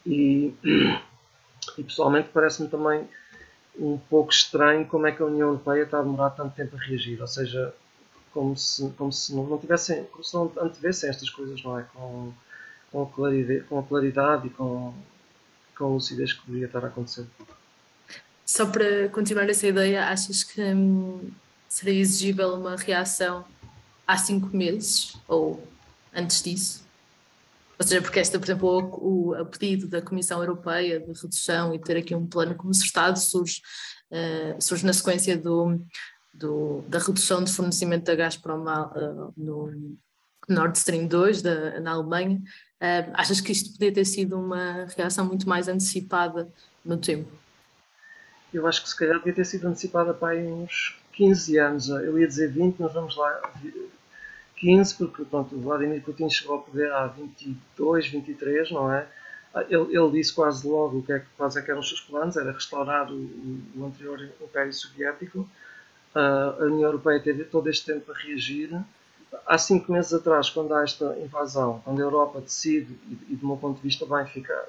E, 0.07 0.55
e 1.77 1.85
pessoalmente 1.85 2.31
parece-me 2.33 2.69
também 2.69 3.07
um 3.79 3.99
pouco 3.99 4.33
estranho 4.33 4.87
como 4.87 5.07
é 5.07 5.13
que 5.13 5.23
a 5.23 5.27
União 5.27 5.49
Europeia 5.49 5.83
está 5.83 5.99
a 5.99 6.03
demorar 6.03 6.31
tanto 6.31 6.55
tempo 6.57 6.77
a 6.77 6.79
reagir. 6.79 7.21
Ou 7.21 7.27
seja, 7.27 7.75
como 8.33 8.57
se, 8.57 8.89
como 8.97 9.13
se 9.13 9.35
não, 9.35 9.45
não 9.45 9.59
tivessem, 9.59 10.05
como 10.05 10.25
se 10.25 10.35
não 10.35 10.51
antevessem 10.61 11.11
estas 11.11 11.29
coisas, 11.29 11.63
não 11.63 11.79
é? 11.79 11.83
Com, 11.93 12.33
com, 12.91 13.07
claridade, 13.07 13.61
com 13.65 13.83
claridade 13.83 14.47
e 14.47 14.51
com, 14.51 14.95
com 15.77 15.85
a 15.85 15.89
lucidez 15.89 16.33
que 16.33 16.41
poderia 16.47 16.67
estar 16.67 16.83
a 16.83 16.89
acontecer. 16.89 17.27
Só 18.47 18.65
para 18.67 19.11
continuar 19.11 19.49
essa 19.49 19.67
ideia, 19.67 20.09
achas 20.09 20.43
que 20.43 20.61
hum, 20.61 21.31
seria 21.69 22.01
exigível 22.01 22.55
uma 22.55 22.77
reação 22.77 23.45
há 24.13 24.17
cinco 24.17 24.55
meses 24.57 25.17
ou 25.29 25.63
antes 26.15 26.43
disso? 26.43 26.85
Ou 27.79 27.87
seja, 27.87 28.03
porque 28.03 28.19
esta, 28.21 28.39
por 28.39 28.45
exemplo, 28.45 28.69
o, 28.69 29.41
o 29.41 29.47
pedido 29.47 29.89
da 29.89 30.03
Comissão 30.03 30.41
Europeia 30.41 31.01
de 31.01 31.07
redução 31.07 31.75
e 31.75 31.79
ter 31.79 31.97
aqui 31.97 32.15
um 32.15 32.27
plano 32.27 32.55
concertado 32.55 33.19
surge, 33.19 33.63
uh, 34.11 34.61
surge 34.61 34.85
na 34.85 34.93
sequência 34.93 35.37
do, 35.37 35.81
do, 36.35 36.83
da 36.89 36.99
redução 36.99 37.43
de 37.43 37.53
fornecimento 37.53 38.05
da 38.05 38.15
Gazprom 38.15 38.65
uh, 38.65 39.33
no 39.37 39.97
Nord 40.49 40.77
Stream 40.77 41.07
2 41.07 41.41
da, 41.41 41.81
na 41.81 41.93
Alemanha 41.93 42.43
Uh, 42.81 43.13
achas 43.13 43.43
que 43.43 43.53
isto 43.53 43.73
podia 43.73 43.93
ter 43.93 44.07
sido 44.07 44.41
uma 44.41 44.87
reação 44.97 45.27
muito 45.27 45.47
mais 45.47 45.69
antecipada 45.69 46.51
no 46.83 46.97
tempo? 46.97 47.31
Eu 48.55 48.67
acho 48.67 48.83
que 48.83 48.89
se 48.89 48.97
calhar 48.97 49.19
devia 49.19 49.35
ter 49.35 49.45
sido 49.45 49.69
antecipada 49.69 50.15
para 50.15 50.29
aí 50.29 50.47
uns 50.47 50.99
15 51.13 51.59
anos. 51.59 51.89
Eu 51.91 52.19
ia 52.19 52.27
dizer 52.27 52.51
20, 52.51 52.77
mas 52.81 52.95
vamos 52.95 53.17
lá. 53.17 53.39
15, 54.61 54.95
porque 54.97 55.25
pronto, 55.25 55.55
o 55.57 55.61
Vladimir 55.61 56.03
Putin 56.03 56.29
chegou 56.29 56.57
ao 56.57 56.63
poder 56.63 56.93
há 56.93 57.07
22, 57.07 58.09
23, 58.09 58.71
não 58.71 58.93
é? 58.93 59.07
Ele, 59.69 59.97
ele 59.97 60.11
disse 60.13 60.33
quase 60.33 60.69
logo 60.69 60.99
o 60.99 61.03
que 61.03 61.13
é, 61.13 61.25
quais 61.37 61.57
é 61.57 61.63
que 61.63 61.71
eram 61.71 61.81
os 61.81 61.89
seus 61.89 62.01
planos, 62.01 62.37
era 62.37 62.53
restaurar 62.53 63.11
o, 63.11 63.17
o 63.77 63.85
anterior 63.85 64.21
Império 64.41 64.73
Soviético. 64.73 65.41
Uh, 66.15 66.63
a 66.63 66.65
União 66.67 66.89
Europeia 66.89 67.21
teve 67.21 67.45
todo 67.45 67.69
este 67.69 67.93
tempo 67.93 68.13
a 68.13 68.15
reagir 68.15 68.71
há 69.47 69.59
cinco 69.59 69.93
meses 69.93 70.13
atrás, 70.13 70.51
quando 70.51 70.75
há 70.75 70.83
esta 70.83 71.17
invasão, 71.19 71.81
quando 71.85 72.01
a 72.01 72.03
Europa 72.03 72.41
decide, 72.41 72.97
e, 73.29 73.37
do 73.37 73.47
meu 73.47 73.57
ponto 73.57 73.77
de 73.77 73.83
vista 73.83 74.07
bem, 74.07 74.27
ficar, 74.27 74.65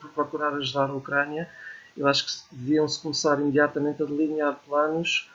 por 0.00 0.10
procurar 0.10 0.54
ajudar 0.54 0.90
a 0.90 0.94
Ucrânia, 0.94 1.48
eu 1.96 2.06
acho 2.06 2.26
que 2.26 2.32
deviam-se 2.56 3.00
começar 3.00 3.38
imediatamente 3.40 4.02
a 4.02 4.06
delinear 4.06 4.58
planos 4.66 5.30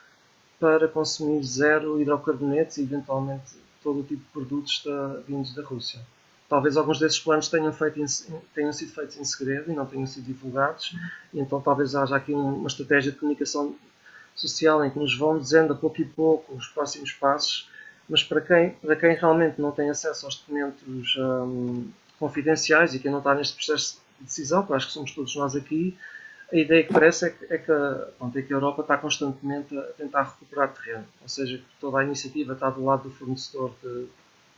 para 0.58 0.88
consumir 0.88 1.42
zero 1.44 2.00
hidrocarbonetos 2.00 2.78
e 2.78 2.82
eventualmente 2.82 3.56
todo 3.88 4.00
o 4.00 4.02
tipo 4.02 4.22
de 4.22 4.30
produtos 4.30 4.82
da, 4.84 5.20
vindos 5.26 5.54
da 5.54 5.62
Rússia. 5.62 5.98
Talvez 6.46 6.76
alguns 6.76 6.98
desses 6.98 7.18
planos 7.18 7.48
tenham, 7.48 7.72
feito 7.72 7.98
em, 8.00 8.06
tenham 8.54 8.72
sido 8.72 8.92
feitos 8.92 9.16
em 9.16 9.24
segredo 9.24 9.72
e 9.72 9.74
não 9.74 9.86
tenham 9.86 10.06
sido 10.06 10.24
divulgados, 10.24 10.94
e 11.32 11.40
então 11.40 11.58
talvez 11.60 11.94
haja 11.94 12.16
aqui 12.16 12.32
uma 12.32 12.66
estratégia 12.66 13.12
de 13.12 13.18
comunicação 13.18 13.74
social 14.34 14.84
em 14.84 14.90
que 14.90 14.98
nos 14.98 15.16
vão 15.16 15.38
dizendo 15.38 15.72
a 15.72 15.76
pouco 15.76 16.02
e 16.02 16.04
pouco 16.04 16.54
os 16.54 16.66
próximos 16.68 17.12
passos, 17.12 17.70
mas 18.08 18.22
para 18.22 18.42
quem, 18.42 18.70
para 18.70 18.94
quem 18.94 19.14
realmente 19.14 19.60
não 19.60 19.72
tem 19.72 19.88
acesso 19.88 20.26
aos 20.26 20.36
documentos 20.36 21.16
um, 21.16 21.88
confidenciais 22.18 22.94
e 22.94 22.98
quem 22.98 23.10
não 23.10 23.18
está 23.18 23.34
neste 23.34 23.54
processo 23.54 24.00
de 24.18 24.26
decisão, 24.26 24.66
que 24.66 24.72
acho 24.74 24.86
que 24.86 24.92
somos 24.92 25.12
todos 25.12 25.34
nós 25.34 25.56
aqui, 25.56 25.96
a 26.50 26.56
ideia 26.56 26.82
que 26.82 26.92
parece 26.92 27.26
é 27.26 27.30
que, 27.30 27.44
é 27.52 27.58
que, 27.58 27.72
pronto, 28.18 28.38
é 28.38 28.42
que 28.42 28.52
a 28.52 28.56
Europa 28.56 28.82
está 28.82 28.96
constantemente 28.96 29.76
a 29.76 29.82
tentar 29.92 30.22
recuperar 30.22 30.72
terreno, 30.72 31.06
ou 31.20 31.28
seja, 31.28 31.58
que 31.58 31.64
toda 31.78 31.98
a 31.98 32.04
iniciativa 32.04 32.54
está 32.54 32.70
do 32.70 32.84
lado 32.84 33.04
do 33.04 33.10
fornecedor 33.10 33.72
de, 33.82 34.06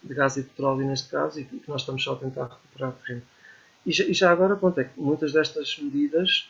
de 0.03 0.15
gás 0.15 0.37
e 0.37 0.43
petróleo 0.43 0.87
neste 0.87 1.09
caso 1.09 1.41
e 1.41 1.45
que 1.45 1.63
nós 1.69 1.83
estamos 1.83 2.03
só 2.03 2.13
a 2.13 2.17
tentar 2.17 2.45
recuperar 2.45 2.93
terreno. 2.93 3.23
E 3.85 3.93
já, 3.93 4.05
e 4.05 4.15
já 4.15 4.31
agora, 4.31 4.55
pronto, 4.55 4.79
é 4.79 4.85
que 4.85 5.01
muitas 5.01 5.33
destas 5.33 5.79
medidas, 5.81 6.49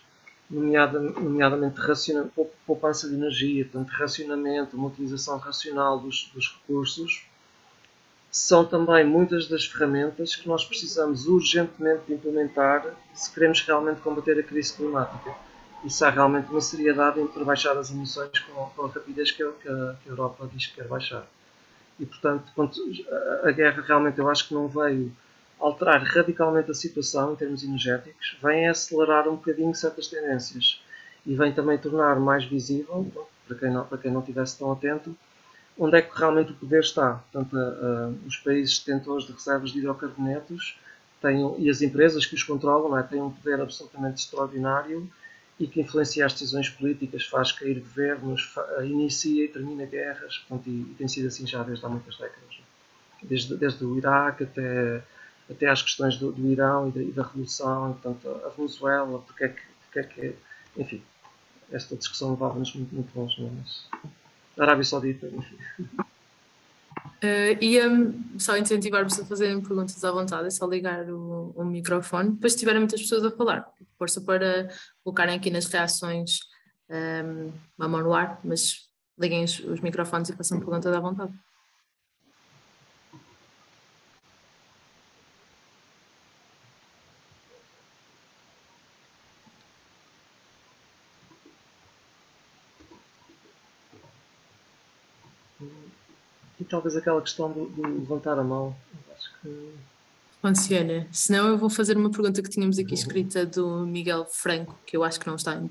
nomeada, 0.50 0.98
nomeadamente 0.98 1.80
poupança 2.66 3.08
de 3.08 3.14
energia, 3.14 3.64
portanto, 3.64 3.90
racionamento, 3.90 4.76
uma 4.76 4.88
utilização 4.88 5.38
racional 5.38 5.98
dos, 6.00 6.30
dos 6.34 6.54
recursos, 6.54 7.24
são 8.30 8.64
também 8.64 9.04
muitas 9.04 9.48
das 9.48 9.66
ferramentas 9.66 10.36
que 10.36 10.46
nós 10.46 10.64
precisamos 10.64 11.26
urgentemente 11.26 12.02
de 12.06 12.14
implementar 12.14 12.86
se 13.12 13.30
queremos 13.32 13.60
realmente 13.62 14.00
combater 14.00 14.38
a 14.38 14.42
crise 14.42 14.72
climática. 14.72 15.34
Isso 15.84 16.04
há 16.04 16.10
realmente 16.10 16.50
uma 16.50 16.60
seriedade 16.60 17.20
em 17.20 17.44
baixar 17.44 17.76
as 17.76 17.90
emissões 17.90 18.38
com, 18.38 18.84
a 18.84 18.88
rapidez 18.88 19.32
que 19.32 19.42
a, 19.42 19.50
que 19.52 19.68
a, 19.68 19.96
Europa 20.06 20.48
diz 20.52 20.66
que 20.66 20.76
quer 20.76 20.86
baixar. 20.86 21.26
E, 21.98 22.06
portanto, 22.06 22.52
a 23.42 23.50
guerra 23.50 23.82
realmente 23.86 24.18
eu 24.18 24.28
acho 24.28 24.46
que 24.46 24.54
não 24.54 24.68
veio 24.68 25.12
alterar 25.58 26.02
radicalmente 26.02 26.70
a 26.70 26.74
situação 26.74 27.32
em 27.32 27.36
termos 27.36 27.62
energéticos, 27.62 28.36
vem 28.42 28.68
acelerar 28.68 29.28
um 29.28 29.36
bocadinho 29.36 29.74
certas 29.74 30.06
tendências 30.06 30.82
e 31.26 31.34
vem 31.34 31.52
também 31.52 31.76
tornar 31.76 32.18
mais 32.18 32.44
visível, 32.44 33.06
para 33.46 33.56
quem 33.56 33.70
não, 33.70 33.84
para 33.84 33.98
quem 33.98 34.10
não 34.10 34.20
estivesse 34.20 34.58
tão 34.58 34.72
atento, 34.72 35.14
onde 35.80 35.96
é 35.96 36.02
que 36.02 36.16
realmente 36.16 36.52
o 36.52 36.54
poder 36.54 36.80
está. 36.80 37.24
Portanto, 37.32 37.56
os 38.26 38.36
países 38.36 38.78
detentores 38.78 39.26
de 39.26 39.32
reservas 39.32 39.70
de 39.70 39.78
hidrocarbonetos 39.78 40.78
têm, 41.22 41.54
e 41.58 41.70
as 41.70 41.80
empresas 41.80 42.26
que 42.26 42.34
os 42.34 42.42
controlam 42.42 42.96
é? 42.98 43.02
têm 43.02 43.22
um 43.22 43.30
poder 43.30 43.62
absolutamente 43.62 44.20
extraordinário 44.20 45.10
e 45.58 45.66
que 45.66 45.80
influencia 45.80 46.26
as 46.26 46.34
decisões 46.34 46.68
políticas, 46.68 47.24
faz 47.24 47.50
cair 47.52 47.80
governos, 47.80 48.54
inicia 48.82 49.44
e 49.44 49.48
termina 49.48 49.86
guerras, 49.86 50.38
portanto, 50.38 50.68
e, 50.68 50.82
e, 50.82 50.94
tem 50.98 51.08
sido 51.08 51.28
assim 51.28 51.46
já 51.46 51.62
desde 51.62 51.84
há 51.84 51.88
muitas 51.88 52.16
décadas. 52.16 52.60
Desde, 53.22 53.56
desde 53.56 53.84
o 53.84 53.96
Iraque 53.96 54.44
até, 54.44 55.02
até 55.50 55.66
às 55.66 55.82
questões 55.82 56.18
do, 56.18 56.30
do 56.30 56.46
Irão 56.46 56.88
e 56.88 56.92
da, 56.92 57.02
e 57.02 57.12
da, 57.12 57.22
Revolução, 57.22 57.98
portanto, 58.02 58.40
a 58.44 58.48
Venezuela, 58.50 59.18
porque 59.20 59.44
é 59.44 59.48
que, 59.48 59.62
porque 59.84 59.98
é 59.98 60.02
que 60.02 60.34
enfim, 60.76 61.02
esta 61.72 61.96
discussão 61.96 62.30
levava-nos 62.32 62.74
muito, 62.74 62.94
muito 62.94 63.18
longe, 63.18 63.44
é? 63.44 63.50
mas 63.50 63.88
Arábia 64.60 64.84
Saudita. 64.84 65.26
Uh, 67.22 67.52
ia 67.60 67.84
só 68.38 68.56
incentivar-vos 68.56 69.18
a 69.20 69.24
fazerem 69.24 69.60
perguntas 69.60 70.02
à 70.04 70.10
vontade, 70.10 70.46
é 70.46 70.50
só 70.50 70.66
ligar 70.66 71.08
o, 71.10 71.52
o 71.54 71.64
microfone. 71.64 72.30
Depois, 72.30 72.52
se 72.52 72.58
tiverem 72.58 72.80
muitas 72.80 73.00
pessoas 73.00 73.24
a 73.24 73.30
falar, 73.30 73.70
força 73.98 74.20
para 74.20 74.68
colocarem 75.04 75.36
aqui 75.36 75.50
nas 75.50 75.66
reações 75.66 76.40
um, 76.88 76.94
ehm, 76.94 77.52
a 77.78 77.88
mão 77.88 78.02
no 78.02 78.14
ar, 78.14 78.40
mas 78.42 78.88
liguem 79.18 79.44
os, 79.44 79.58
os 79.60 79.80
microfones 79.80 80.30
e 80.30 80.36
façam 80.36 80.58
perguntas 80.58 80.94
à 80.94 81.00
vontade. 81.00 81.32
Talvez 96.64 96.96
aquela 96.96 97.20
questão 97.20 97.52
de, 97.52 97.66
de 97.66 97.80
levantar 97.82 98.38
a 98.38 98.44
mão. 98.44 98.74
Acho 99.14 99.30
que. 99.42 99.70
Funciona. 100.40 101.06
Senão 101.12 101.48
eu 101.48 101.58
vou 101.58 101.68
fazer 101.68 101.96
uma 101.96 102.10
pergunta 102.10 102.42
que 102.42 102.48
tínhamos 102.48 102.78
aqui 102.78 102.94
escrita 102.94 103.44
do 103.44 103.86
Miguel 103.86 104.24
Franco, 104.24 104.78
que 104.86 104.96
eu 104.96 105.04
acho 105.04 105.20
que 105.20 105.26
não 105.26 105.36
está 105.36 105.62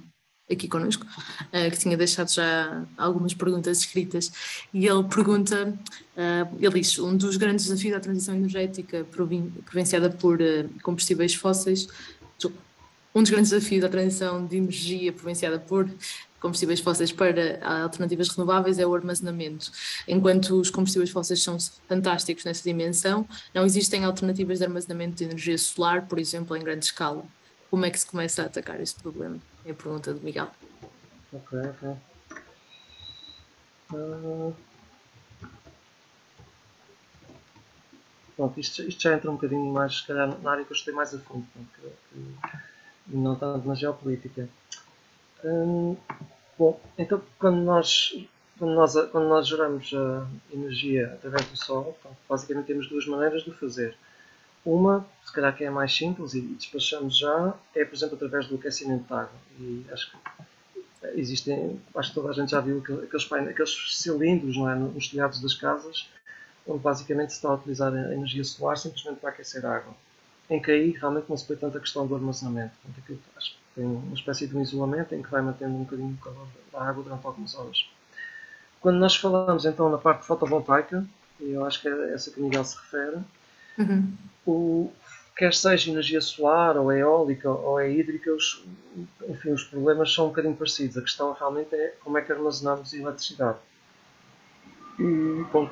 aqui 0.51 0.67
connosco, 0.67 1.05
uh, 1.05 1.72
que 1.72 1.77
tinha 1.77 1.98
deixado 1.98 2.31
já 2.31 2.86
algumas 2.98 3.34
perguntas 3.34 3.79
escritas, 3.79 4.31
e 4.74 4.88
ele 4.88 5.03
pergunta, 5.03 5.74
uh, 6.15 6.55
ele 6.60 6.81
diz, 6.81 6.98
um 7.00 7.15
dos 7.15 7.38
grandes 7.38 7.65
desafios 7.65 7.93
da 7.93 8.00
transição 8.00 8.36
energética 8.36 9.05
provinciada 9.65 10.10
por 10.10 10.39
uh, 10.39 10.69
combustíveis 10.81 11.36
fósseis, 11.36 11.88
um 13.13 13.22
dos 13.22 13.31
grandes 13.31 13.51
desafios 13.51 13.81
da 13.81 13.89
transição 13.89 14.46
de 14.46 14.58
energia 14.58 15.12
provinciada 15.12 15.60
por 15.60 15.89
combustíveis 16.39 16.79
fósseis 16.79 17.12
para 17.12 17.60
alternativas 17.84 18.29
renováveis 18.29 18.79
é 18.79 18.86
o 18.86 18.96
armazenamento. 18.96 19.72
Enquanto 20.08 20.60
os 20.60 20.69
combustíveis 20.69 21.10
fósseis 21.10 21.41
são 21.41 21.58
fantásticos 21.88 22.46
nessa 22.46 22.63
dimensão, 22.63 23.27
não 23.53 23.65
existem 23.65 24.05
alternativas 24.05 24.60
de 24.60 24.65
armazenamento 24.65 25.17
de 25.17 25.25
energia 25.25 25.58
solar, 25.58 26.08
por 26.08 26.19
exemplo, 26.19 26.55
em 26.55 26.63
grande 26.63 26.86
escala. 26.86 27.24
Como 27.69 27.86
é 27.86 27.91
que 27.91 28.00
se 28.00 28.05
começa 28.05 28.43
a 28.43 28.46
atacar 28.46 28.81
este 28.81 29.01
problema? 29.01 29.38
É 29.65 29.72
a 29.72 29.75
pergunta 29.75 30.13
do 30.13 30.22
Miguel. 30.22 30.50
Ok, 31.31 31.60
ok. 31.60 31.89
Uh... 33.93 34.53
Pronto, 38.39 38.58
isto, 38.58 38.84
isto, 38.84 39.01
já 39.01 39.15
entra 39.15 39.29
um 39.29 39.34
bocadinho 39.34 39.74
mais, 39.74 39.98
se 39.98 40.08
calhar, 40.08 40.39
na 40.41 40.51
área 40.51 40.63
que 40.63 40.72
eu 40.72 40.75
estou 40.75 40.93
mais 40.93 41.13
a 41.13 41.19
fundo, 41.19 41.46
não 43.05 43.36
tanto 43.36 43.67
na 43.67 43.75
geopolítica. 43.75 44.48
Hum, 45.43 45.96
bom, 46.58 46.79
então 46.98 47.22
quando 47.38 47.62
nós, 47.62 48.13
quando 48.58 48.74
nós, 48.74 48.93
quando 49.12 49.27
nós 49.29 49.48
geramos 49.48 49.91
a 49.93 50.27
energia 50.51 51.13
através 51.13 51.46
do 51.46 51.58
Sol, 51.58 51.98
então, 52.00 52.15
basicamente 52.27 52.65
temos 52.65 52.89
duas 52.89 53.05
maneiras 53.08 53.43
de 53.43 53.51
fazer. 53.51 53.96
Uma, 54.65 55.08
se 55.25 55.31
calhar 55.31 55.55
que 55.55 55.63
é 55.63 55.67
a 55.67 55.72
mais 55.72 55.96
simples 55.96 56.34
e 56.34 56.41
despachamos 56.41 57.17
já, 57.17 57.53
é 57.74 57.86
por 57.86 57.96
exemplo 57.96 58.15
através 58.15 58.48
do 58.48 58.55
aquecimento 58.55 59.08
de 59.08 59.13
água. 59.13 59.39
E 59.58 59.86
acho 59.91 60.12
que 60.12 60.17
existem, 61.15 61.81
acho 61.96 62.10
que 62.10 62.15
toda 62.15 62.29
a 62.29 62.34
gente 62.34 62.51
já 62.51 62.60
viu 62.60 62.79
aqueles, 62.79 63.31
aqueles 63.31 63.98
cilindros 63.98 64.58
não 64.58 64.69
é, 64.69 64.75
nos 64.75 65.08
telhados 65.08 65.41
das 65.41 65.53
casas, 65.53 66.10
onde 66.67 66.79
basicamente 66.79 67.31
se 67.31 67.38
está 67.38 67.50
a 67.50 67.53
utilizar 67.53 67.93
a 67.93 68.13
energia 68.13 68.43
solar 68.43 68.77
simplesmente 68.77 69.19
para 69.19 69.29
aquecer 69.29 69.65
a 69.65 69.77
água. 69.77 69.93
Em 70.50 70.62
que 70.62 70.72
aí 70.72 70.91
realmente 70.91 71.29
não 71.29 71.38
se 71.38 71.46
põe 71.46 71.55
tanta 71.55 71.79
questão 71.79 72.05
do 72.05 72.15
armazenamento. 72.15 72.74
Portanto, 72.81 73.03
aquilo, 73.03 73.19
acho 73.38 73.55
tem 73.79 73.86
uma 73.86 74.13
espécie 74.13 74.45
de 74.45 74.57
um 74.57 74.62
isolamento 74.62 75.15
em 75.15 75.21
que 75.21 75.31
vai 75.31 75.41
mantendo 75.41 75.74
um 75.74 75.83
bocadinho 75.83 76.17
o 76.19 76.24
calor 76.24 76.48
da 76.71 76.81
água 76.81 77.01
durante 77.01 77.25
algumas 77.25 77.55
horas. 77.55 77.89
Quando 78.81 79.00
nós 79.00 79.15
falamos 79.15 79.65
então 79.65 79.89
na 79.89 79.98
parte 79.98 80.25
fotovoltaica, 80.25 81.05
e 81.39 81.51
eu 81.51 81.65
acho 81.65 81.81
que 81.81 81.88
é 81.88 82.13
essa 82.13 82.29
que 82.29 82.41
o 82.41 82.43
Miguel 82.43 82.65
se 82.65 82.75
refere, 82.75 83.17
uhum. 83.77 84.13
o, 84.45 84.91
quer 85.36 85.53
seja 85.53 85.91
energia 85.91 86.19
solar, 86.19 86.75
ou 86.75 86.91
é 86.91 87.00
eólica, 87.00 87.50
ou 87.50 87.79
é 87.79 87.89
hídrica, 87.89 88.33
os, 88.33 88.65
enfim, 89.29 89.51
os 89.51 89.63
problemas 89.63 90.13
são 90.13 90.25
um 90.25 90.29
bocadinho 90.29 90.55
parecidos. 90.55 90.98
A 90.98 91.01
questão 91.01 91.31
realmente 91.31 91.74
é 91.74 91.95
como 92.03 92.17
é 92.17 92.21
que 92.21 92.33
armazenamos 92.33 92.93
a 92.93 92.98
eletricidade. 92.98 93.57
E, 95.00 95.45
bom, 95.53 95.69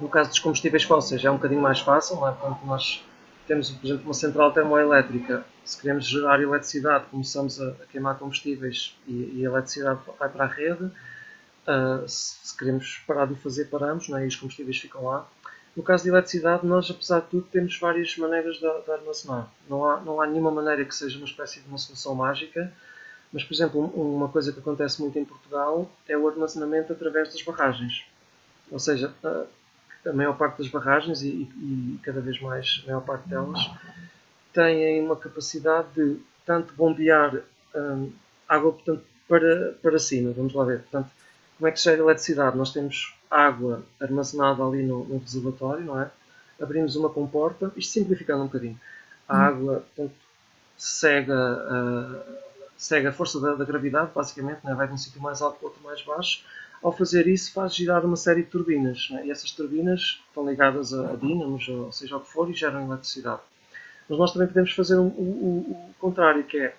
no 0.00 0.08
caso 0.08 0.30
dos 0.30 0.38
combustíveis 0.38 0.84
fósseis 0.84 1.22
é 1.22 1.30
um 1.30 1.36
bocadinho 1.36 1.60
mais 1.60 1.80
fácil, 1.80 2.16
não 2.16 2.28
é? 2.28 2.32
Portanto, 2.32 2.64
nós 2.64 3.04
temos, 3.50 3.68
por 3.68 3.84
exemplo, 3.84 4.04
uma 4.04 4.14
central 4.14 4.52
termoelétrica, 4.52 5.44
se 5.64 5.76
queremos 5.80 6.06
gerar 6.06 6.40
eletricidade, 6.40 7.06
começamos 7.10 7.60
a, 7.60 7.74
queimar 7.90 8.16
combustíveis 8.16 8.96
e, 9.08 9.40
e, 9.40 9.44
a 9.44 9.50
eletricidade 9.50 9.98
vai 10.20 10.28
para 10.28 10.44
a 10.44 10.46
rede. 10.46 10.84
Uh, 10.84 12.08
se, 12.08 12.36
se, 12.44 12.56
queremos 12.56 13.02
parar 13.08 13.26
de 13.26 13.34
fazer, 13.34 13.64
paramos, 13.64 14.08
não 14.08 14.18
é? 14.18 14.24
e 14.24 14.28
os 14.28 14.36
combustíveis 14.36 14.78
ficam 14.78 15.04
lá. 15.04 15.28
No 15.76 15.82
caso 15.82 16.04
de 16.04 16.10
eletricidade, 16.10 16.64
nós, 16.64 16.88
apesar 16.92 17.22
de 17.22 17.26
tudo, 17.26 17.48
temos 17.50 17.76
várias 17.76 18.16
maneiras 18.16 18.54
de, 18.54 18.60
de 18.60 18.92
armazenar. 18.92 19.50
Não 19.68 19.84
há, 19.84 20.00
não 20.00 20.20
há 20.20 20.28
nenhuma 20.28 20.52
maneira 20.52 20.84
que 20.84 20.94
seja 20.94 21.16
uma 21.18 21.26
espécie 21.26 21.58
de 21.58 21.66
uma 21.66 21.78
solução 21.78 22.14
mágica, 22.14 22.72
mas, 23.32 23.42
por 23.42 23.52
exemplo, 23.52 23.80
uma 23.80 24.28
coisa 24.28 24.52
que 24.52 24.60
acontece 24.60 25.00
muito 25.02 25.18
em 25.18 25.24
Portugal 25.24 25.90
é 26.08 26.16
o 26.16 26.28
armazenamento 26.28 26.92
através 26.92 27.32
das 27.32 27.42
barragens. 27.42 28.04
Ou 28.70 28.78
seja, 28.78 29.12
uh, 29.24 29.48
a 30.06 30.12
maior 30.12 30.36
parte 30.36 30.58
das 30.58 30.68
barragens, 30.68 31.22
e, 31.22 31.28
e, 31.28 32.00
cada 32.02 32.20
vez 32.20 32.40
mais 32.40 32.82
a 32.84 32.86
maior 32.86 33.00
parte 33.02 33.28
delas, 33.28 33.70
têm 34.52 35.02
uma 35.02 35.16
capacidade 35.16 35.88
de 35.94 36.20
tanto 36.44 36.74
bombear 36.74 37.42
hum, 37.74 38.10
água 38.48 38.72
portanto, 38.72 39.04
para, 39.28 39.74
para 39.80 39.98
cima, 39.98 40.32
vamos 40.32 40.52
lá 40.54 40.64
ver. 40.64 40.80
Portanto, 40.80 41.10
como 41.56 41.68
é 41.68 41.72
que 41.72 41.78
se 41.78 41.84
gera 41.84 42.02
eletricidade? 42.02 42.56
Nós 42.56 42.72
temos 42.72 43.14
água 43.30 43.82
armazenada 44.00 44.64
ali 44.64 44.82
no, 44.82 45.04
no 45.04 45.18
reservatório, 45.18 45.84
não 45.84 46.00
é? 46.00 46.10
Abrimos 46.60 46.96
uma 46.96 47.08
comporta, 47.08 47.72
isto 47.76 47.92
simplificando 47.92 48.42
um 48.42 48.46
bocadinho. 48.46 48.78
A 49.28 49.36
hum. 49.36 49.40
água 49.40 49.84
portanto, 49.94 50.16
cega, 50.76 51.34
uh, 51.36 52.38
cega 52.76 53.10
a 53.10 53.12
força 53.12 53.38
da, 53.38 53.54
da 53.54 53.64
gravidade, 53.64 54.10
basicamente, 54.14 54.60
é? 54.64 54.74
vai 54.74 54.88
de 54.88 54.94
um 54.94 54.98
sítio 54.98 55.20
mais 55.20 55.40
alto 55.42 55.58
para 55.58 55.68
outro 55.68 55.82
mais 55.84 56.02
baixo. 56.02 56.42
Ao 56.82 56.92
fazer 56.92 57.26
isso, 57.26 57.52
faz 57.52 57.74
girar 57.74 58.04
uma 58.04 58.16
série 58.16 58.42
de 58.42 58.48
turbinas. 58.48 59.08
É? 59.12 59.26
E 59.26 59.30
essas 59.30 59.50
turbinas 59.50 60.20
estão 60.26 60.48
ligadas 60.48 60.94
a, 60.94 61.12
a 61.12 61.16
dínamos, 61.16 61.68
ou 61.68 61.92
seja 61.92 62.16
o 62.16 62.20
que 62.20 62.30
for, 62.30 62.50
e 62.50 62.54
geram 62.54 62.86
eletricidade. 62.86 63.40
Mas 64.08 64.18
nós 64.18 64.32
também 64.32 64.48
podemos 64.48 64.72
fazer 64.72 64.96
o, 64.96 65.92
contrário, 65.98 66.42
que 66.44 66.58
é, 66.58 66.74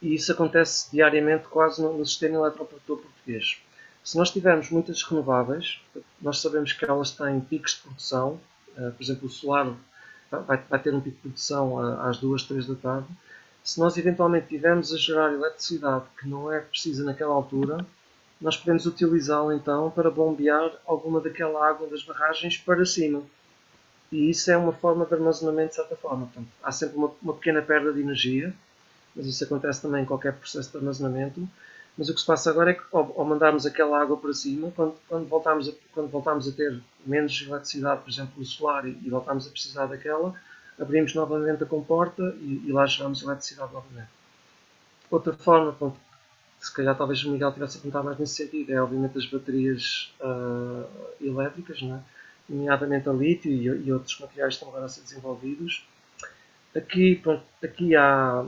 e 0.00 0.14
isso 0.14 0.30
acontece 0.30 0.90
diariamente 0.92 1.48
quase 1.48 1.80
no, 1.82 1.96
no 1.96 2.06
sistema 2.06 2.36
eletroprodutor 2.36 2.98
português. 2.98 3.58
Se 4.04 4.16
nós 4.18 4.30
tivermos 4.30 4.70
muitas 4.70 5.02
renováveis, 5.02 5.80
nós 6.20 6.40
sabemos 6.40 6.72
que 6.72 6.84
elas 6.84 7.12
têm 7.12 7.40
picos 7.40 7.74
de 7.74 7.82
produção, 7.82 8.40
uh, 8.76 8.92
por 8.92 9.02
exemplo, 9.02 9.26
o 9.26 9.30
solar 9.30 9.74
vai, 10.40 10.78
ter 10.78 10.94
um 10.94 11.00
pico 11.00 11.16
de 11.16 11.22
produção 11.22 11.78
às 12.00 12.18
2, 12.18 12.42
3 12.44 12.66
da 12.66 12.74
tarde. 12.74 13.06
Se 13.62 13.78
nós 13.78 13.96
eventualmente 13.96 14.48
tivermos 14.48 14.92
a 14.92 14.96
gerar 14.96 15.32
eletricidade 15.32 16.04
que 16.18 16.26
não 16.26 16.50
é 16.50 16.60
precisa 16.60 17.04
naquela 17.04 17.34
altura, 17.34 17.86
nós 18.42 18.56
podemos 18.56 18.84
utilizá-la 18.86 19.54
então 19.54 19.90
para 19.90 20.10
bombear 20.10 20.72
alguma 20.84 21.20
daquela 21.20 21.64
água 21.64 21.86
das 21.86 22.02
barragens 22.02 22.58
para 22.58 22.84
cima. 22.84 23.22
E 24.10 24.28
isso 24.28 24.50
é 24.50 24.56
uma 24.56 24.72
forma 24.72 25.06
de 25.06 25.14
armazenamento 25.14 25.70
de 25.70 25.76
certa 25.76 25.96
forma. 25.96 26.26
Portanto, 26.26 26.48
há 26.62 26.72
sempre 26.72 26.96
uma, 26.96 27.12
uma, 27.22 27.34
pequena 27.34 27.62
perda 27.62 27.92
de 27.92 28.00
energia, 28.00 28.52
mas 29.14 29.26
isso 29.26 29.44
acontece 29.44 29.80
também 29.80 30.02
em 30.02 30.04
qualquer 30.04 30.34
processo 30.34 30.70
de 30.72 30.76
armazenamento. 30.76 31.48
Mas 31.96 32.08
o 32.08 32.14
que 32.14 32.20
se 32.20 32.26
passa 32.26 32.50
agora 32.50 32.72
é 32.72 32.74
que, 32.74 32.82
ao, 32.92 33.14
ao 33.16 33.24
mandarmos 33.24 33.64
aquela 33.64 34.00
água 34.00 34.16
para 34.16 34.34
cima, 34.34 34.72
quando, 34.74 34.94
quando, 35.08 35.28
voltamos 35.28 35.68
a, 35.68 35.72
quando 35.94 36.10
voltamos 36.10 36.48
a 36.48 36.52
ter 36.52 36.80
menos 37.06 37.40
eletricidade, 37.46 38.00
por 38.02 38.10
exemplo, 38.10 38.32
do 38.36 38.44
solar, 38.44 38.86
e, 38.86 38.98
e 39.04 39.08
voltamos 39.08 39.46
a 39.46 39.50
precisar 39.50 39.86
daquela, 39.86 40.34
abrimos 40.80 41.14
novamente 41.14 41.62
a 41.62 41.66
comporta 41.66 42.34
e, 42.40 42.64
e 42.66 42.72
lá 42.72 42.86
geramos 42.86 43.22
eletricidade 43.22 43.72
novamente. 43.72 44.08
Outra 45.10 45.32
forma, 45.34 45.72
pronto, 45.72 45.98
se 46.62 46.72
calhar 46.72 46.96
talvez 46.96 47.24
o 47.24 47.32
Miguel 47.32 47.52
tivesse 47.52 47.76
a 47.76 47.80
perguntar 47.80 48.04
mais 48.04 48.16
nesse 48.18 48.36
sentido, 48.36 48.70
é 48.70 48.80
obviamente 48.80 49.18
as 49.18 49.26
baterias 49.26 50.14
uh, 50.20 50.86
elétricas, 51.20 51.82
não 51.82 51.96
é? 51.96 52.00
nomeadamente 52.48 53.08
a 53.08 53.12
lítio 53.12 53.50
e, 53.50 53.66
e, 53.66 53.92
outros 53.92 54.18
materiais 54.20 54.54
que 54.54 54.58
estão 54.58 54.68
agora 54.68 54.84
a 54.84 54.88
ser 54.88 55.00
desenvolvidos. 55.02 55.84
Aqui, 56.76 57.20
aqui 57.62 57.96
há, 57.96 58.46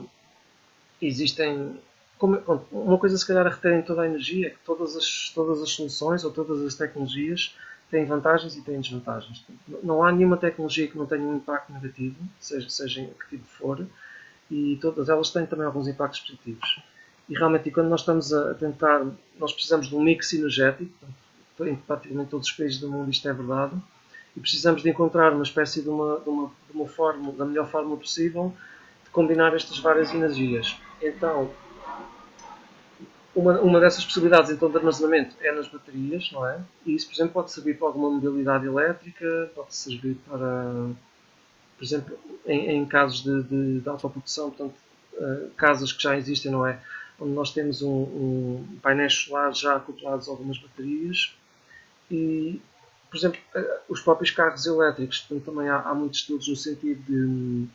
existem, 1.03 1.77
como, 2.17 2.37
uma 2.71 2.99
coisa 2.99 3.19
se 3.19 3.27
calhar 3.27 3.45
a 3.45 3.51
reter 3.51 3.81
em 3.81 3.83
toda 3.83 4.03
a 4.03 4.07
energia 4.07 4.47
é 4.47 4.51
que 4.51 4.59
todas 4.65 4.97
as, 4.97 5.33
todas 5.35 5.61
as 5.61 5.71
soluções 5.71 6.23
ou 6.23 6.31
todas 6.31 6.63
as 6.63 6.77
tecnologias 6.77 7.57
têm 7.91 8.05
vantagens 8.05 8.57
e 8.57 8.63
têm 8.63 8.81
desvantagens. 8.81 9.45
Não 9.83 10.05
há 10.05 10.13
nenhuma 10.13 10.37
tecnologia 10.37 10.87
que 10.87 10.97
não 10.97 11.07
tenha 11.07 11.23
um 11.23 11.37
impacto 11.37 11.73
negativo, 11.73 12.17
seja, 12.39 12.69
seja 12.69 13.05
que 13.05 13.37
tipo 13.37 13.45
for, 13.45 13.85
e 14.49 14.79
todas 14.81 15.09
elas 15.09 15.31
têm 15.31 15.47
também 15.47 15.67
alguns 15.67 15.89
impactos 15.89 16.21
positivos. 16.21 16.81
E 17.29 17.35
realmente, 17.35 17.71
quando 17.71 17.89
nós 17.89 18.01
estamos 18.01 18.33
a 18.33 18.55
tentar, 18.55 19.05
nós 19.39 19.53
precisamos 19.53 19.89
de 19.89 19.97
um 19.97 20.03
mix 20.03 20.33
energético, 20.33 20.93
em 21.61 21.77
praticamente 21.77 22.31
todos 22.31 22.49
os 22.49 22.53
países 22.53 22.79
do 22.79 22.91
mundo 22.91 23.11
isto 23.11 23.29
é 23.29 23.33
verdade, 23.33 23.75
e 24.37 24.41
precisamos 24.41 24.83
de 24.83 24.91
encontrar 24.91 25.33
uma 25.33 25.45
espécie 25.45 25.81
de 25.81 25.89
uma, 25.89 26.19
de 26.21 26.29
uma, 26.29 26.51
de 26.71 26.77
uma 26.77 26.89
forma, 26.89 27.33
da 27.33 27.45
melhor 27.45 27.69
forma 27.71 27.97
possível, 27.97 28.53
de 29.05 29.11
combinar 29.11 29.55
estas 29.55 29.79
várias 29.79 30.13
energias. 30.13 30.77
Então, 31.01 31.51
uma, 33.35 33.61
uma 33.61 33.81
dessas 33.81 34.05
possibilidades 34.05 34.51
então, 34.51 34.71
de 34.71 34.77
armazenamento 34.77 35.35
é 35.41 35.51
nas 35.53 35.67
baterias, 35.69 36.31
não 36.33 36.47
é? 36.47 36.61
E 36.87 36.95
isso, 36.95 37.07
por 37.07 37.15
exemplo, 37.15 37.33
pode 37.33 37.53
servir 37.53 37.77
para 37.77 37.89
alguma 37.89 38.11
mobilidade 38.11 38.67
elétrica, 38.67 39.51
pode 39.55 39.75
servir 39.75 40.17
para, 40.29 40.91
por 41.77 41.85
exemplo, 41.85 42.19
em, 42.47 42.71
em 42.71 42.87
casos 42.87 43.23
de, 43.23 43.43
de, 43.43 43.81
de 43.81 43.89
autoprodução, 43.89 44.51
portanto, 44.51 44.75
uh, 45.15 45.51
casas 45.57 45.93
que 45.93 46.03
já 46.03 46.17
existem, 46.17 46.53
não 46.53 46.67
é? 46.67 46.79
Onde 47.19 47.33
nós 47.33 47.53
temos 47.53 47.83
um, 47.83 47.89
um 47.89 48.79
painéis 48.83 49.15
solares 49.15 49.59
já 49.59 49.77
acoplados 49.77 50.29
a 50.29 50.33
algumas 50.33 50.59
baterias 50.59 51.35
e, 52.11 52.61
por 53.11 53.17
exemplo, 53.17 53.41
uh, 53.55 53.81
os 53.89 54.01
próprios 54.01 54.31
carros 54.31 54.67
elétricos, 54.67 55.21
portanto, 55.21 55.45
também 55.45 55.69
há, 55.69 55.81
há 55.81 55.95
muitos 55.95 56.21
estudos 56.21 56.49
no 56.49 56.57
sentido 56.57 57.03
de 57.03 57.69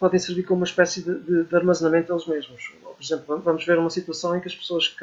podem 0.00 0.18
servir 0.18 0.44
como 0.44 0.60
uma 0.60 0.66
espécie 0.66 1.02
de, 1.02 1.14
de, 1.20 1.44
de, 1.44 1.54
armazenamento 1.54 2.10
eles 2.10 2.26
mesmos. 2.26 2.72
Por 2.82 3.02
exemplo, 3.02 3.38
vamos 3.38 3.66
ver 3.66 3.78
uma 3.78 3.90
situação 3.90 4.34
em 4.34 4.40
que 4.40 4.48
as 4.48 4.54
pessoas 4.54 4.96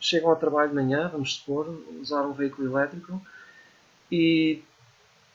chegam 0.00 0.30
ao 0.30 0.36
trabalho 0.36 0.70
de 0.70 0.74
manhã, 0.74 1.08
vamos 1.08 1.34
supor, 1.34 1.68
usar 2.00 2.22
um 2.22 2.32
veículo 2.32 2.66
elétrico 2.66 3.20
e 4.10 4.62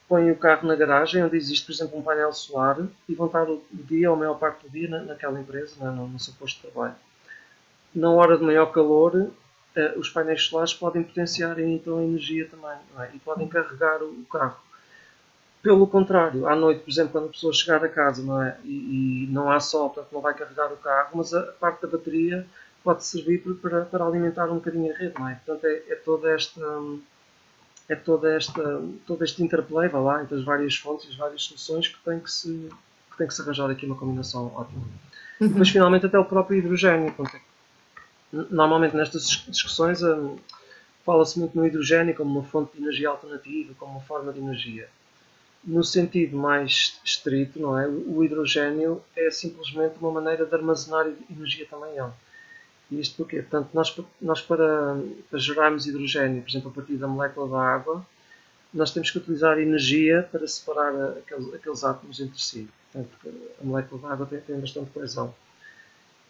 põem 0.08 0.32
o 0.32 0.38
carro 0.38 0.68
na 0.68 0.76
garagem 0.76 1.24
onde 1.24 1.36
existe, 1.36 1.66
por 1.66 1.72
exemplo, 1.74 1.98
um 2.00 2.02
painel 2.02 2.32
solar 2.32 2.78
e 3.08 3.14
vão 3.14 3.28
estar 3.28 3.50
o 3.50 3.62
dia 3.72 4.10
ou 4.10 4.16
a 4.16 4.20
maior 4.20 4.36
parte 4.36 4.64
do 4.64 4.70
dia 4.70 4.88
na, 4.90 5.02
naquela 5.02 5.40
empresa, 5.40 5.92
no, 5.92 6.08
no 6.08 6.20
seu 6.20 6.34
posto 6.34 6.62
de 6.62 6.72
trabalho. 6.72 6.96
Na 7.94 8.12
hora 8.12 8.38
de 8.38 8.44
maior 8.44 8.68
calor, 8.68 9.32
eh, 9.76 9.94
os 9.98 10.10
painéis 10.10 10.44
solares 10.44 10.74
podem 10.74 11.04
potenciar 11.04 11.60
então 11.60 12.00
a 12.00 12.04
energia 12.04 12.48
também 12.48 12.78
é? 13.00 13.10
e 13.14 13.20
podem 13.20 13.48
carregar 13.48 14.02
o, 14.02 14.08
o 14.08 14.26
carro. 14.32 14.58
Pelo 15.62 15.86
contrário, 15.88 16.48
à 16.48 16.56
noite, 16.56 16.84
por 16.84 16.90
exemplo, 16.90 17.12
quando 17.12 17.26
a 17.26 17.32
pessoa 17.32 17.52
chegar 17.52 17.84
a 17.84 17.90
casa 17.90 18.24
não 18.24 18.42
é? 18.42 18.58
e, 18.64 19.26
e 19.26 19.28
não 19.32 19.52
há 19.52 19.60
sol, 19.60 19.90
portanto 19.90 20.14
não 20.14 20.22
vai 20.22 20.34
carregar 20.34 20.72
o 20.72 20.78
carro, 20.78 21.10
mas 21.16 21.34
a 21.34 21.42
parte 21.60 21.82
da 21.82 21.88
bateria 21.88 22.48
pode 22.84 23.06
servir 23.06 23.40
para, 23.62 23.84
para 23.84 24.06
alimentar 24.06 24.50
um 24.50 24.56
bocadinho 24.56 24.94
a 24.94 24.98
rede. 24.98 25.14
Não 25.20 25.28
é? 25.28 25.36
Portanto, 25.36 25.66
é, 25.66 25.84
é 25.90 25.96
toda 25.96 26.30
esta. 26.32 26.62
É 27.90 27.96
toda 27.96 28.34
esta, 28.34 28.82
todo 29.06 29.24
este 29.24 29.42
interplay 29.42 29.88
vai 29.88 30.02
lá, 30.02 30.22
entre 30.22 30.36
as 30.36 30.44
várias 30.44 30.76
fontes 30.76 31.08
e 31.08 31.12
as 31.12 31.16
várias 31.16 31.44
soluções 31.44 31.88
que 31.88 31.98
tem 32.04 32.20
que 32.20 32.30
se, 32.30 32.70
que 33.12 33.18
tem 33.18 33.28
que 33.28 33.34
se 33.34 33.42
arranjar 33.42 33.70
aqui 33.70 33.86
uma 33.86 33.96
combinação 33.96 34.48
ótima. 34.54 34.84
Uhum. 35.40 35.54
Mas 35.56 35.70
finalmente 35.70 36.06
até 36.06 36.20
o 36.20 36.26
próprio 36.26 36.58
hidrogênio. 36.58 37.14
Portanto, 37.14 37.42
normalmente 38.32 38.96
nestas 38.96 39.46
discussões 39.48 40.04
um, 40.04 40.38
fala-se 41.06 41.40
muito 41.40 41.58
no 41.58 41.66
hidrogênio 41.66 42.14
como 42.14 42.40
uma 42.40 42.44
fonte 42.44 42.76
de 42.76 42.84
energia 42.84 43.10
alternativa, 43.10 43.74
como 43.80 43.94
uma 43.94 44.02
forma 44.02 44.34
de 44.34 44.40
energia 44.40 44.90
no 45.68 45.84
sentido 45.84 46.38
mais 46.38 47.00
estrito, 47.04 47.60
não 47.60 47.78
é? 47.78 47.88
O 47.88 48.24
hidrogênio 48.24 49.04
é 49.16 49.30
simplesmente 49.30 49.96
uma 50.00 50.12
maneira 50.12 50.46
de 50.46 50.56
armazenar 50.56 51.08
energia 51.30 51.66
também 51.70 52.00
é. 52.00 52.10
E 52.90 53.00
isto 53.00 53.18
porquê? 53.18 53.42
Portanto, 53.42 53.70
nós, 53.74 53.96
nós 54.22 54.42
para, 54.42 54.98
para 55.30 55.40
gerarmos 55.40 55.86
hidrogênio, 55.88 56.42
por 56.42 56.50
exemplo, 56.50 56.70
a 56.70 56.74
partir 56.74 56.96
da 56.96 57.08
molécula 57.08 57.50
da 57.50 57.62
água, 57.62 58.06
nós 58.74 58.92
temos 58.92 59.12
que 59.12 59.18
utilizar 59.18 59.60
energia 59.60 60.28
para 60.32 60.48
separar 60.48 60.94
aqueles, 61.18 61.54
aqueles 61.54 61.84
átomos 61.84 62.20
entre 62.20 62.42
si. 62.42 62.70
Portanto, 62.92 63.18
a 63.62 63.66
molécula 63.66 64.02
da 64.02 64.14
água 64.14 64.26
tem, 64.26 64.40
tem 64.40 64.60
bastante 64.60 64.92
coesão. 64.92 65.34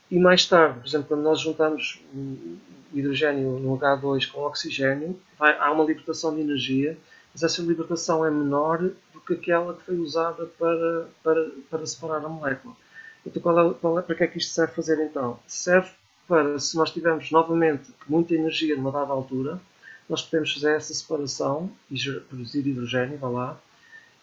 E 0.10 0.18
mais 0.18 0.46
tarde, 0.46 0.80
por 0.80 0.88
exemplo, 0.88 1.08
quando 1.10 1.22
nós 1.22 1.42
juntamos 1.42 2.02
o 2.14 2.98
hidrogênio 2.98 3.60
no 3.60 3.78
H2 3.78 4.32
com 4.32 4.40
o 4.40 4.48
oxigênio, 4.48 5.20
vai, 5.38 5.58
há 5.58 5.72
uma 5.72 5.84
libertação 5.84 6.34
de 6.34 6.42
energia, 6.42 6.98
mas 7.34 7.44
essa 7.44 7.62
libertação 7.62 8.26
é 8.26 8.32
menor 8.32 8.90
que 9.28 9.34
aquela 9.34 9.74
que 9.74 9.84
foi 9.84 9.98
usada 9.98 10.46
para, 10.58 11.10
para, 11.22 11.52
para 11.70 11.86
separar 11.86 12.26
a 12.26 12.30
molécula. 12.30 12.76
Então, 13.26 13.42
qual 13.42 13.60
é, 13.60 13.74
qual 13.74 14.00
é, 14.00 14.02
para 14.02 14.16
que 14.16 14.24
é 14.24 14.28
que 14.28 14.38
isto 14.38 14.54
serve 14.54 14.74
fazer 14.74 15.04
então? 15.04 15.38
Serve 15.46 15.90
para, 16.28 16.60
se 16.60 16.76
nós 16.76 16.92
tivermos 16.92 17.32
novamente 17.32 17.92
muita 18.08 18.34
energia 18.34 18.76
numa 18.76 18.92
dada 18.92 19.12
altura, 19.12 19.60
nós 20.10 20.22
podemos 20.22 20.54
fazer 20.54 20.76
essa 20.76 20.94
separação 20.94 21.70
e 21.90 21.98
produzir 22.22 22.66
hidrogênio, 22.66 23.18
vá 23.18 23.30
lá, 23.30 23.60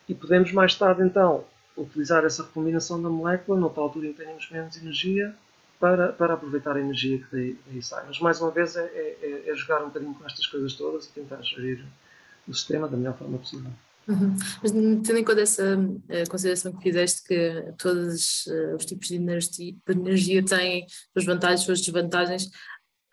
e 0.08 0.14
podemos 0.14 0.52
mais 0.52 0.74
tarde 0.74 1.02
então 1.02 1.44
utilizar 1.76 2.24
essa 2.24 2.42
recombinação 2.42 3.02
da 3.02 3.08
molécula, 3.08 3.58
noutra 3.58 3.82
altura 3.82 4.06
em 4.06 4.12
que 4.12 4.22
tenhamos 4.22 4.48
menos 4.50 4.76
energia, 4.76 5.34
para, 5.78 6.12
para 6.12 6.34
aproveitar 6.34 6.76
a 6.76 6.80
energia 6.80 7.18
que 7.18 7.26
daí, 7.30 7.58
daí 7.66 7.82
sai. 7.82 8.04
Mas 8.06 8.18
mais 8.18 8.40
uma 8.40 8.50
vez 8.50 8.76
é, 8.76 8.84
é, 8.84 9.44
é, 9.46 9.54
jogar 9.54 9.82
um 9.82 9.88
bocadinho 9.88 10.14
com 10.14 10.24
estas 10.24 10.46
coisas 10.46 10.72
todas 10.74 11.06
e 11.06 11.12
tentar 11.12 11.42
gerir 11.42 11.84
o 12.48 12.54
sistema 12.54 12.88
da 12.88 12.96
melhor 12.96 13.16
forma 13.18 13.38
possível. 13.38 13.70
Uhum. 14.06 14.36
Mas 14.62 14.70
tendo 14.70 15.16
em 15.16 15.24
conta 15.24 15.40
essa 15.40 15.78
uh, 15.78 16.30
consideração 16.30 16.72
que 16.72 16.82
fizeste 16.82 17.24
que 17.24 17.72
todos 17.78 18.46
uh, 18.46 18.76
os 18.76 18.84
tipos 18.84 19.08
de 19.08 19.16
energia, 19.16 20.44
têm 20.44 20.86
suas 21.12 21.24
vantagens, 21.24 21.62
suas 21.62 21.80
desvantagens, 21.80 22.50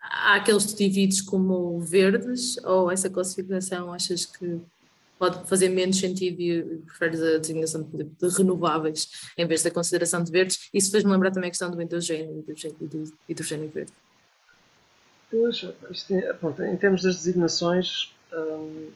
há 0.00 0.34
aqueles 0.36 0.66
que 0.66 0.76
divides 0.76 1.20
como 1.22 1.80
verdes 1.80 2.56
ou 2.64 2.90
essa 2.90 3.08
classificação 3.08 3.92
achas 3.92 4.26
que 4.26 4.60
pode 5.18 5.48
fazer 5.48 5.68
menos 5.68 5.98
sentido 5.98 6.40
e 6.40 6.62
preferes 6.84 7.22
a 7.22 7.38
designação 7.38 7.82
de, 7.82 8.04
de 8.04 8.36
renováveis 8.36 9.08
em 9.38 9.46
vez 9.46 9.62
da 9.62 9.70
consideração 9.70 10.22
de 10.22 10.32
verdes? 10.32 10.68
Isso 10.74 10.90
fez-me 10.90 11.10
lembrar 11.12 11.30
também 11.30 11.48
a 11.48 11.50
questão 11.50 11.70
do 11.70 11.80
hidrogênio 11.80 12.44
e 12.48 12.84
do 12.84 13.12
hidrogênio 13.28 13.70
verde. 13.70 13.92
Pois, 15.30 15.64
isto 15.90 16.14
é, 16.14 16.32
pronto, 16.34 16.62
em 16.62 16.76
termos 16.76 17.02
das 17.02 17.16
designações, 17.16 18.12
hum, 18.34 18.88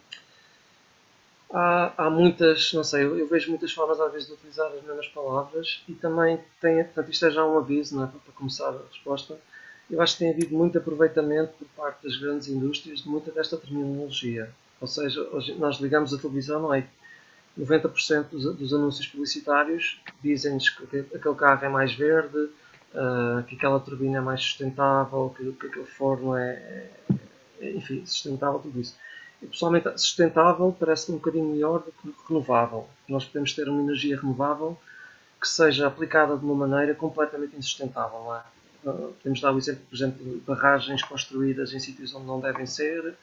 há, 1.50 1.92
há 1.96 2.10
muitas, 2.10 2.72
não 2.72 2.84
sei, 2.84 3.04
eu, 3.04 3.18
eu, 3.18 3.26
vejo 3.26 3.50
muitas 3.50 3.72
formas 3.72 4.00
às 4.00 4.12
vezes 4.12 4.28
de 4.28 4.34
utilizar 4.34 4.70
as 4.72 4.82
mesmas 4.82 5.08
palavras 5.08 5.82
e 5.88 5.94
também 5.94 6.40
tem, 6.60 6.82
portanto 6.84 7.10
isto 7.10 7.26
é 7.26 7.30
já 7.30 7.44
um 7.44 7.58
aviso, 7.58 7.96
não 7.96 8.04
é, 8.04 8.06
para, 8.06 8.32
começar 8.34 8.68
a 8.68 8.82
resposta, 8.92 9.38
eu 9.90 10.00
acho 10.02 10.14
que 10.14 10.18
tem 10.20 10.32
havido 10.32 10.56
muito 10.56 10.76
aproveitamento 10.78 11.52
por 11.58 11.68
parte 11.76 12.02
das 12.02 12.16
grandes 12.16 12.48
indústrias 12.48 13.02
de 13.02 13.08
muita 13.08 13.30
desta 13.30 13.56
terminologia. 13.56 14.50
Ou 14.80 14.86
seja, 14.86 15.22
hoje 15.32 15.54
nós 15.54 15.76
ligamos 15.76 16.12
a 16.12 16.18
televisão, 16.18 16.60
não 16.60 16.74
é? 16.74 16.86
90% 17.58 18.28
dos, 18.30 18.56
dos 18.56 18.74
anúncios 18.74 19.06
publicitários 19.06 20.00
dizem-nos 20.22 20.68
que 20.68 20.98
aquele 21.14 21.34
carro 21.34 21.64
é 21.64 21.68
mais 21.68 21.94
verde, 21.94 22.36
uh, 22.36 23.42
que 23.46 23.56
aquela 23.56 23.80
turbina 23.80 24.18
é 24.18 24.20
mais 24.20 24.42
sustentável, 24.42 25.34
que, 25.36 25.52
que 25.52 25.66
aquele 25.66 25.86
forno 25.86 26.36
é, 26.36 26.90
é, 27.60 27.70
enfim, 27.70 28.04
sustentável, 28.04 28.58
tudo 28.58 28.78
isso. 28.80 28.96
E, 29.42 29.46
pessoalmente, 29.46 29.88
sustentável 29.98 30.74
parece-me 30.78 31.16
um 31.16 31.18
bocadinho 31.18 31.50
melhor 31.50 31.80
do 31.80 31.92
que 31.92 32.14
renovável. 32.28 32.88
Nós 33.08 33.24
podemos 33.24 33.52
ter 33.52 33.68
uma 33.68 33.82
energia 33.82 34.18
renovável 34.18 34.78
que 35.40 35.48
seja 35.48 35.86
aplicada 35.86 36.36
de 36.36 36.44
uma 36.44 36.66
maneira 36.66 36.94
completamente 36.94 37.56
insustentável. 37.56 38.18
Não 38.20 38.34
é? 38.34 38.42
Uh, 38.84 39.12
podemos 39.14 39.40
dar 39.40 39.52
o 39.52 39.58
exemplo, 39.58 39.82
por 39.88 39.96
exemplo, 39.96 40.24
de 40.24 40.40
barragens 40.40 41.02
construídas 41.02 41.72
em 41.72 41.78
sítios 41.80 42.14
onde 42.14 42.26
não 42.26 42.40
devem 42.40 42.66
ser, 42.66 43.14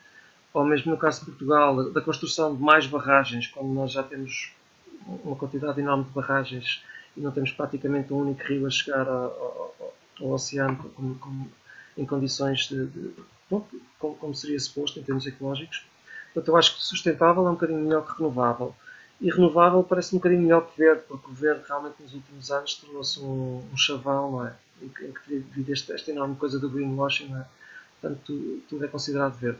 ou 0.54 0.64
mesmo 0.64 0.92
no 0.92 0.98
caso 0.98 1.22
de 1.22 1.26
Portugal, 1.26 1.92
da 1.92 2.02
construção 2.02 2.56
de 2.56 2.62
mais 2.62 2.86
barragens, 2.86 3.48
quando 3.48 3.70
nós 3.70 3.92
já 3.92 4.04
temos 4.04 4.52
uma 5.24 5.36
quantidade 5.36 5.80
enorme 5.80 6.04
de 6.04 6.12
barragens 6.12 6.84
e 7.16 7.22
não 7.22 7.32
temos 7.32 7.52
praticamente 7.52 8.14
um 8.14 8.18
único 8.18 8.44
rio 8.44 8.66
a 8.68 8.70
chegar 8.70 9.08
ao, 9.08 9.94
ao, 10.20 10.30
oceano 10.32 10.78
como, 10.96 11.16
como, 11.16 11.52
em 11.98 12.06
condições 12.06 12.68
de, 12.68 12.86
de 12.88 13.14
como, 13.50 14.16
como, 14.16 14.36
seria 14.36 14.60
suposto 14.60 15.00
em 15.00 15.04
termos 15.04 15.26
ecológicos. 15.26 15.86
Portanto, 16.34 16.48
eu 16.48 16.58
acho 16.58 16.76
que 16.76 16.84
sustentável 16.84 17.46
é 17.46 17.50
um 17.50 17.54
bocadinho 17.54 17.80
melhor 17.80 18.06
que 18.06 18.18
renovável. 18.18 18.76
E 19.22 19.30
renovável 19.30 19.84
parece 19.84 20.16
um 20.16 20.18
bocadinho 20.18 20.42
melhor 20.42 20.68
que 20.68 20.78
verde, 20.78 21.04
porque 21.08 21.30
o 21.30 21.34
verde 21.34 21.64
realmente 21.68 22.02
nos 22.02 22.14
últimos 22.14 22.52
anos 22.52 22.74
tornou-se 22.76 23.20
um, 23.20 23.64
um 23.72 23.78
chavão, 23.78 24.32
não 24.32 24.48
é? 24.48 24.54
Em 24.82 24.90
que, 24.90 25.06
em 25.06 25.12
que 25.14 25.40
devido 25.40 25.70
a 25.70 25.94
esta, 25.94 26.12
enorme 26.12 26.36
coisa 26.36 26.60
do 26.60 26.70
greenwashing, 26.70 27.30
não 27.30 27.42
é? 27.42 27.46
Portanto, 28.02 28.22
tudo, 28.26 28.64
tudo 28.70 28.86
é 28.86 28.88
considerado 28.88 29.34
verde. 29.38 29.60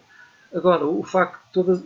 Agora, 0.54 0.86
o 0.86 1.04
facto 1.04 1.44
de 1.46 1.52
todas, 1.54 1.84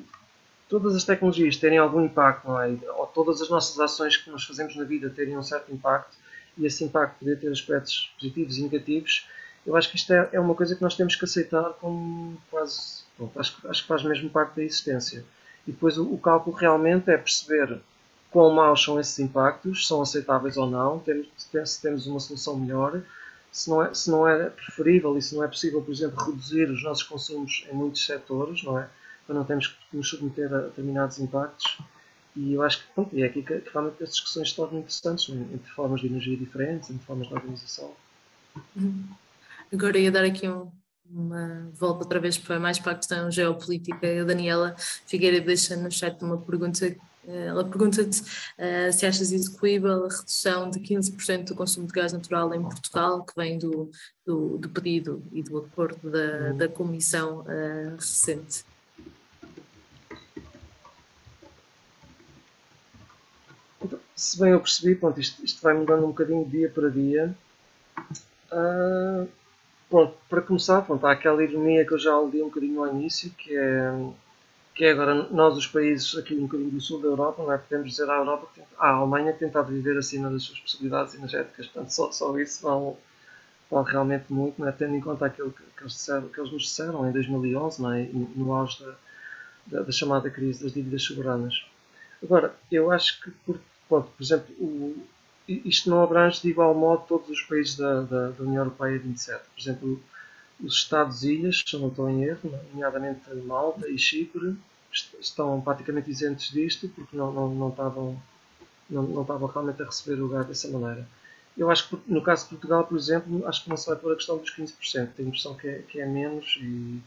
todas 0.67 0.95
as 0.95 1.03
tecnologias 1.03 1.57
terem 1.57 1.77
algum 1.77 2.03
impacto, 2.03 2.47
não 2.47 2.59
é? 2.61 2.75
ou 2.95 3.05
todas 3.07 3.41
as 3.41 3.49
nossas 3.49 3.79
ações 3.79 4.17
que 4.17 4.29
nós 4.29 4.43
fazemos 4.43 4.75
na 4.75 4.83
vida 4.83 5.09
terem 5.09 5.37
um 5.37 5.43
certo 5.43 5.71
impacto, 5.71 6.17
e 6.57 6.65
esse 6.65 6.83
impacto 6.83 7.19
poder 7.19 7.39
ter 7.39 7.51
aspectos 7.51 8.11
positivos 8.19 8.57
e 8.57 8.63
negativos, 8.63 9.27
eu 9.65 9.75
acho 9.75 9.89
que 9.89 9.97
isto 9.97 10.11
é, 10.13 10.29
é 10.33 10.39
uma 10.39 10.55
coisa 10.55 10.75
que 10.75 10.81
nós 10.81 10.95
temos 10.95 11.15
que 11.15 11.25
aceitar 11.25 11.73
como 11.73 12.37
quase. 12.49 13.05
Bom, 13.17 13.31
acho, 13.35 13.67
acho, 13.67 13.81
que 13.81 13.87
faz 13.87 14.03
mesmo 14.03 14.29
parte 14.29 14.55
da 14.55 14.63
existência. 14.63 15.25
E 15.67 15.71
depois 15.71 15.97
o, 15.97 16.13
o, 16.13 16.17
cálculo 16.17 16.55
realmente 16.55 17.09
é 17.09 17.17
perceber 17.17 17.79
quão 18.31 18.51
maus 18.51 18.83
são 18.83 18.99
esses 18.99 19.17
impactos, 19.19 19.87
são 19.87 20.01
aceitáveis 20.01 20.57
ou 20.57 20.69
não, 20.69 20.99
temos, 20.99 21.27
se 21.37 21.81
temos 21.81 22.07
uma 22.07 22.19
solução 22.19 22.57
melhor 22.57 23.01
se 23.57 23.69
não, 23.69 23.83
é, 23.83 23.93
se 23.93 24.11
não 24.11 24.27
é 24.27 24.49
preferível 24.49 25.17
e 25.17 25.21
se 25.21 25.35
não 25.35 25.43
é 25.43 25.47
possível, 25.47 25.81
por 25.81 25.91
exemplo, 25.91 26.23
reduzir 26.23 26.69
os 26.69 26.83
nossos 26.83 27.03
consumos 27.03 27.65
em 27.71 27.75
muitos 27.75 28.05
setores, 28.05 28.63
não 28.63 28.77
é? 28.77 28.87
Para 29.25 29.35
não 29.35 29.43
termos 29.43 29.67
que 29.67 29.97
nos 29.97 30.09
submeter 30.09 30.53
a 30.53 30.59
determinados 30.59 31.19
impactos. 31.19 31.79
E 32.35 32.53
eu 32.53 32.61
acho 32.61 32.79
que, 32.83 32.93
pronto, 32.93 33.17
é 33.17 33.23
aqui 33.23 33.41
que, 33.41 33.59
que 33.59 33.69
realmente 33.71 34.03
as 34.03 34.11
discussões 34.11 34.51
se 34.51 34.55
tornam 34.55 34.79
interessantes, 34.79 35.27
é? 35.29 35.33
entre 35.33 35.71
formas 35.71 36.01
de 36.01 36.07
energia 36.07 36.37
diferentes, 36.37 36.91
entre 36.91 37.03
formas 37.03 37.27
de 37.27 37.33
organização. 37.33 37.91
Uhum. 38.75 39.05
Agora 39.73 39.97
ia 39.97 40.11
dar 40.11 40.23
aqui 40.23 40.47
um, 40.47 40.71
uma 41.09 41.69
volta 41.73 42.03
outra 42.03 42.19
vez 42.19 42.37
para 42.37 42.59
mais 42.59 42.79
para 42.79 42.93
a 42.93 42.95
questão 42.95 43.31
geopolítica. 43.31 44.21
A 44.21 44.23
Daniela 44.23 44.75
Figueira 45.05 45.39
deixa 45.41 45.75
no 45.75 45.91
chat 45.91 46.21
uma 46.21 46.37
pergunta 46.37 46.95
ela 47.27 47.65
pergunta-te 47.65 48.21
uh, 48.21 48.93
se 48.93 49.05
achas 49.05 49.33
execuível 49.33 50.05
a 50.05 50.07
redução 50.07 50.69
de 50.69 50.79
15% 50.79 51.47
do 51.49 51.55
consumo 51.55 51.85
de 51.85 51.91
gás 51.91 52.13
natural 52.13 52.53
em 52.53 52.61
Portugal, 52.61 53.21
que 53.25 53.33
vem 53.35 53.57
do, 53.57 53.91
do, 54.25 54.57
do 54.57 54.69
pedido 54.69 55.21
e 55.33 55.43
do 55.43 55.57
acordo 55.57 56.09
da, 56.09 56.53
da 56.53 56.69
Comissão 56.69 57.41
uh, 57.41 57.95
recente. 57.97 58.63
Se 64.15 64.39
bem 64.39 64.51
eu 64.51 64.61
percebi, 64.61 64.95
pronto, 64.95 65.19
isto, 65.19 65.43
isto, 65.43 65.61
vai 65.61 65.73
mudando 65.73 66.05
um 66.05 66.07
bocadinho 66.07 66.45
dia 66.45 66.69
para 66.69 66.89
dia. 66.89 67.35
Uh, 68.51 69.27
pronto, 69.89 70.17
para 70.29 70.41
começar, 70.41 70.81
pronto, 70.81 71.05
há 71.05 71.11
aquela 71.11 71.43
ironia 71.43 71.85
que 71.85 71.93
eu 71.93 71.99
já 71.99 72.13
aludei 72.13 72.41
um 72.41 72.47
bocadinho 72.47 72.83
ao 72.83 72.93
início, 72.93 73.29
que 73.31 73.55
é 73.55 73.91
que 74.77 74.85
é 74.85 74.91
agora 74.91 75.15
nós, 75.31 75.57
os 75.57 75.65
países 75.65 76.15
aqui 76.15 76.35
um 76.35 76.43
bocadinho 76.43 76.69
do 76.69 76.79
sul 76.79 77.01
da 77.01 77.07
Europa, 77.07 77.41
não 77.41 77.51
é? 77.51 77.57
podemos 77.57 77.89
dizer 77.89 78.07
à 78.11 78.17
Europa, 78.17 78.47
à 78.77 78.89
Alemanha, 78.91 79.33
que 79.33 79.39
tentado 79.39 79.73
viver 79.73 79.97
acima 79.97 80.29
das 80.29 80.43
suas 80.43 80.59
possibilidades 80.59 81.15
energéticas, 81.15 81.65
portanto, 81.65 81.89
só, 81.89 82.11
só 82.11 82.37
isso 82.37 82.61
vale, 82.61 82.95
vale 83.71 83.91
realmente 83.91 84.31
muito, 84.31 84.61
não 84.61 84.67
é? 84.67 84.71
tendo 84.71 84.93
em 84.93 85.01
conta 85.01 85.25
aquilo 85.25 85.51
que, 85.51 85.63
que, 85.63 85.81
eles, 85.81 85.93
disseram, 85.93 86.29
que 86.29 86.39
eles 86.39 86.51
nos 86.51 86.61
disseram 86.61 87.09
em 87.09 87.11
2011, 87.11 87.81
não 87.81 87.91
é? 87.91 88.07
no 88.13 88.53
auge 88.53 88.85
da, 88.85 88.93
da, 89.65 89.81
da, 89.81 89.91
chamada 89.91 90.29
crise 90.29 90.63
das 90.63 90.73
dívidas 90.73 91.01
soberanas. 91.01 91.65
Agora, 92.21 92.53
eu 92.71 92.91
acho 92.91 93.19
que, 93.19 93.31
por, 93.31 93.59
pronto, 93.89 94.11
por 94.15 94.23
exemplo, 94.23 94.53
o, 94.59 94.95
isto 95.47 95.89
não 95.89 96.03
abrange 96.03 96.41
de 96.41 96.49
igual 96.49 96.73
modo 96.73 97.05
todos 97.07 97.29
os 97.29 97.41
países 97.41 97.75
da, 97.75 98.01
da, 98.01 98.29
da 98.29 98.43
União 98.43 98.63
Europeia 98.63 98.99
27. 98.99 99.43
Por 99.53 99.61
exemplo, 99.61 100.03
os 100.61 100.75
Estados-ilhas, 100.75 101.63
se 101.65 101.77
não 101.77 101.87
estou 101.87 102.09
em 102.09 102.23
erro, 102.23 102.51
nomeadamente 102.71 103.33
Malta 103.45 103.87
e 103.89 103.97
Chipre, 103.97 104.57
estão 105.19 105.61
praticamente 105.61 106.09
isentos 106.09 106.49
disto 106.49 106.89
porque 106.89 107.15
não, 107.15 107.31
não, 107.31 107.49
não, 107.53 107.69
estavam, 107.69 108.21
não, 108.89 109.03
não 109.03 109.21
estavam 109.21 109.47
realmente 109.47 109.81
a 109.81 109.85
receber 109.85 110.21
o 110.21 110.29
gás 110.29 110.47
dessa 110.47 110.67
maneira. 110.69 111.07
Eu 111.57 111.71
acho 111.71 111.89
que 111.89 112.11
no 112.11 112.21
caso 112.21 112.43
de 112.43 112.49
Portugal, 112.49 112.85
por 112.85 112.97
exemplo, 112.97 113.47
acho 113.47 113.63
que 113.63 113.69
não 113.69 113.77
se 113.77 113.87
vai 113.87 113.95
pôr 113.95 114.13
a 114.13 114.15
questão 114.15 114.37
dos 114.37 114.53
15%. 114.55 114.73
Tenho 115.15 115.27
a 115.27 115.29
impressão 115.29 115.55
que 115.55 115.67
é, 115.67 115.79
que 115.79 115.99
é 115.99 116.05
menos 116.05 116.57
e 116.61 117.01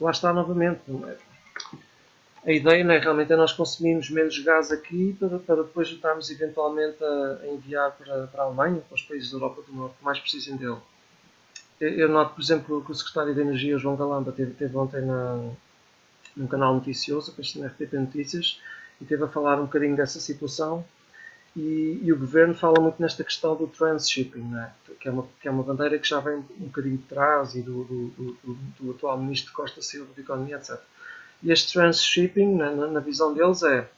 lá 0.00 0.10
está 0.10 0.32
novamente. 0.32 0.80
É? 0.88 1.16
A 2.46 2.52
ideia 2.52 2.84
não 2.84 2.94
é 2.94 2.98
realmente 2.98 3.32
é 3.32 3.36
nós 3.36 3.52
consumirmos 3.52 4.08
menos 4.08 4.38
gás 4.38 4.70
aqui 4.70 5.16
para, 5.18 5.36
para 5.40 5.64
depois 5.64 5.88
estarmos 5.88 6.30
eventualmente 6.30 7.02
a, 7.02 7.40
a 7.42 7.48
enviar 7.48 7.90
para, 7.90 8.28
para 8.28 8.42
a 8.44 8.46
Alemanha, 8.46 8.80
para 8.88 8.94
os 8.94 9.02
países 9.02 9.32
da 9.32 9.36
Europa 9.36 9.62
do 9.62 9.72
Norte 9.74 9.96
que 9.98 10.04
mais 10.04 10.20
precisem 10.20 10.56
dele. 10.56 10.78
Eu 11.80 12.08
noto, 12.08 12.34
por 12.34 12.40
exemplo, 12.40 12.84
que 12.84 12.92
o 12.92 12.94
secretário 12.94 13.34
de 13.34 13.40
Energia, 13.40 13.76
João 13.78 13.96
Galamba, 13.96 14.30
teve, 14.30 14.52
teve 14.52 14.76
ontem 14.76 15.02
na, 15.02 15.50
num 16.36 16.46
canal 16.46 16.72
noticioso, 16.74 17.32
apareceu 17.32 17.62
na 17.62 17.66
RTP 17.66 17.92
Notícias, 17.94 18.60
e 19.00 19.04
teve 19.04 19.24
a 19.24 19.28
falar 19.28 19.58
um 19.58 19.64
bocadinho 19.64 19.96
dessa 19.96 20.20
situação. 20.20 20.84
E, 21.56 22.00
e 22.02 22.12
o 22.12 22.18
governo 22.18 22.54
fala 22.54 22.80
muito 22.80 23.02
nesta 23.02 23.24
questão 23.24 23.56
do 23.56 23.66
transshipping, 23.66 24.42
né? 24.42 24.72
que, 25.00 25.08
é 25.08 25.10
uma, 25.10 25.26
que 25.40 25.48
é 25.48 25.50
uma 25.50 25.64
bandeira 25.64 25.98
que 25.98 26.08
já 26.08 26.20
vem 26.20 26.36
um 26.36 26.66
bocadinho 26.66 26.98
de 26.98 27.04
trás 27.04 27.54
e 27.56 27.62
do, 27.62 27.84
do, 27.84 28.08
do, 28.44 28.54
do 28.78 28.90
atual 28.92 29.18
ministro 29.18 29.52
Costa 29.52 29.82
Silva 29.82 30.12
de 30.14 30.20
Economia, 30.20 30.56
etc. 30.56 30.80
E 31.42 31.52
este 31.52 31.72
transshipping, 31.72 32.54
na, 32.56 32.70
na 32.70 33.00
visão 33.00 33.34
deles, 33.34 33.62
é 33.62 33.88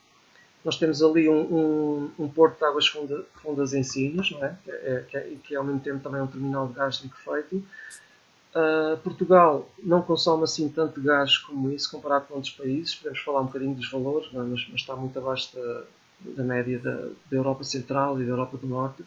nós 0.64 0.76
temos 0.76 1.02
ali 1.02 1.28
um, 1.28 1.40
um, 1.40 2.10
um 2.18 2.28
porto 2.28 2.58
de 2.58 2.64
águas 2.64 2.86
funda, 2.86 3.24
fundas 3.42 3.72
em 3.72 3.82
Sines, 3.82 4.30
não 4.32 4.44
é? 4.44 4.56
Que, 4.64 4.70
é, 4.70 5.04
que, 5.08 5.16
é, 5.16 5.36
que 5.44 5.54
é 5.54 5.58
ao 5.58 5.64
mesmo 5.64 5.80
tempo 5.80 6.00
também 6.00 6.20
um 6.20 6.26
terminal 6.26 6.66
de 6.66 6.74
gás. 6.74 7.02
Uh, 8.58 8.96
Portugal 9.04 9.70
não 9.82 10.02
consome 10.02 10.44
assim 10.44 10.68
tanto 10.68 11.00
gás 11.00 11.38
como 11.38 11.70
isso 11.70 11.90
comparado 11.90 12.26
com 12.26 12.34
outros 12.34 12.52
países. 12.52 12.94
Podemos 12.94 13.20
falar 13.20 13.40
um 13.40 13.46
bocadinho 13.46 13.74
dos 13.74 13.90
valores, 13.90 14.28
é? 14.34 14.36
mas, 14.36 14.66
mas, 14.68 14.80
está 14.80 14.96
muito 14.96 15.18
abaixo 15.18 15.56
da, 15.56 15.84
da 16.20 16.42
média 16.42 16.78
da, 16.78 16.94
da, 17.30 17.36
Europa 17.36 17.62
Central 17.62 18.20
e 18.20 18.24
da 18.24 18.30
Europa 18.30 18.56
do 18.56 18.66
Norte. 18.66 19.04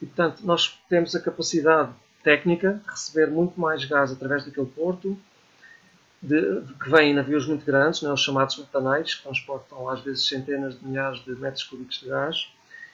E 0.00 0.06
portanto, 0.06 0.40
nós 0.44 0.78
temos 0.88 1.14
a 1.14 1.20
capacidade 1.20 1.92
técnica 2.22 2.80
de 2.84 2.90
receber 2.90 3.30
muito 3.30 3.60
mais 3.60 3.84
gás 3.84 4.12
através 4.12 4.44
daquele 4.44 4.66
porto 4.68 5.18
de, 6.24 6.62
que 6.82 6.90
vêm 6.90 7.10
em 7.10 7.14
navios 7.14 7.46
muito 7.46 7.64
grandes, 7.66 8.00
né, 8.02 8.10
os 8.10 8.20
chamados 8.20 8.56
metaneiros, 8.56 9.14
que 9.14 9.22
transportam 9.22 9.88
às 9.88 10.00
vezes 10.00 10.26
centenas 10.26 10.78
de 10.78 10.86
milhares 10.86 11.22
de 11.22 11.32
metros 11.36 11.64
cúbicos 11.64 12.00
de 12.00 12.08
gás, 12.08 12.48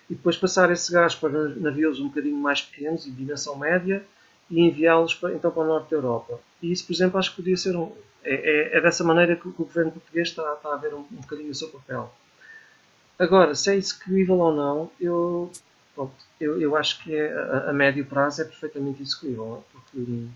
e 0.09 0.15
depois 0.15 0.37
passar 0.37 0.71
esse 0.73 0.93
gás 0.93 1.15
para 1.15 1.49
navios 1.51 2.01
um 2.01 2.09
bocadinho 2.09 2.37
mais 2.37 2.61
pequenos 2.61 3.07
e 3.07 3.11
de 3.11 3.17
dimensão 3.17 3.57
média 3.57 4.05
e 4.51 4.61
enviá-los 4.61 5.17
então 5.35 5.53
para 5.53 5.63
o 5.63 5.67
norte 5.67 5.91
da 5.91 5.97
Europa. 5.97 6.41
E 6.61 6.73
isso, 6.73 6.85
por 6.85 6.93
exemplo, 6.93 7.19
acho 7.19 7.31
que 7.31 7.37
podia 7.37 7.57
ser 7.57 7.77
um. 7.77 7.93
É, 8.25 8.35
é, 8.35 8.79
é 8.79 8.81
dessa 8.81 9.05
maneira 9.05 9.37
que 9.37 9.49
o 9.49 9.53
governo 9.53 9.93
português 9.93 10.29
está, 10.29 10.53
está 10.53 10.75
a 10.75 10.77
ver 10.77 10.93
um, 10.93 10.99
um 10.99 11.21
bocadinho 11.21 11.51
o 11.51 11.55
seu 11.55 11.69
papel. 11.69 12.13
Agora, 13.19 13.55
se 13.55 13.71
é 13.71 13.77
execuível 13.77 14.39
ou 14.39 14.53
não, 14.53 14.91
eu, 15.01 15.51
pronto, 15.95 16.13
eu, 16.41 16.61
eu 16.61 16.77
acho 16.77 17.03
que 17.05 17.15
é, 17.15 17.33
a, 17.33 17.71
a 17.71 17.73
médio 17.73 18.05
prazo 18.05 18.43
é 18.43 18.45
perfeitamente 18.45 19.01
execuível, 19.01 19.65
porque 19.73 20.27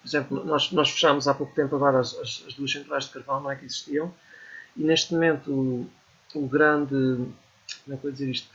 por 0.00 0.08
exemplo, 0.08 0.44
nós, 0.44 0.72
nós 0.72 0.90
fechámos 0.90 1.28
há 1.28 1.34
pouco 1.34 1.54
tempo 1.54 1.76
agora 1.76 2.00
as, 2.00 2.14
as, 2.18 2.44
as, 2.46 2.54
duas 2.54 2.72
centrais 2.72 3.04
de 3.04 3.10
carvão 3.10 3.40
não 3.40 3.50
é, 3.50 3.56
que 3.56 3.64
existiam 3.64 4.12
e 4.76 4.82
neste 4.82 5.12
momento 5.12 5.52
o, 5.52 5.90
o 6.34 6.46
grande, 6.46 6.94
como 7.84 7.94
é 7.94 7.96
que 7.96 8.06
eu 8.06 8.12
dizer 8.12 8.30
isto, 8.30 8.48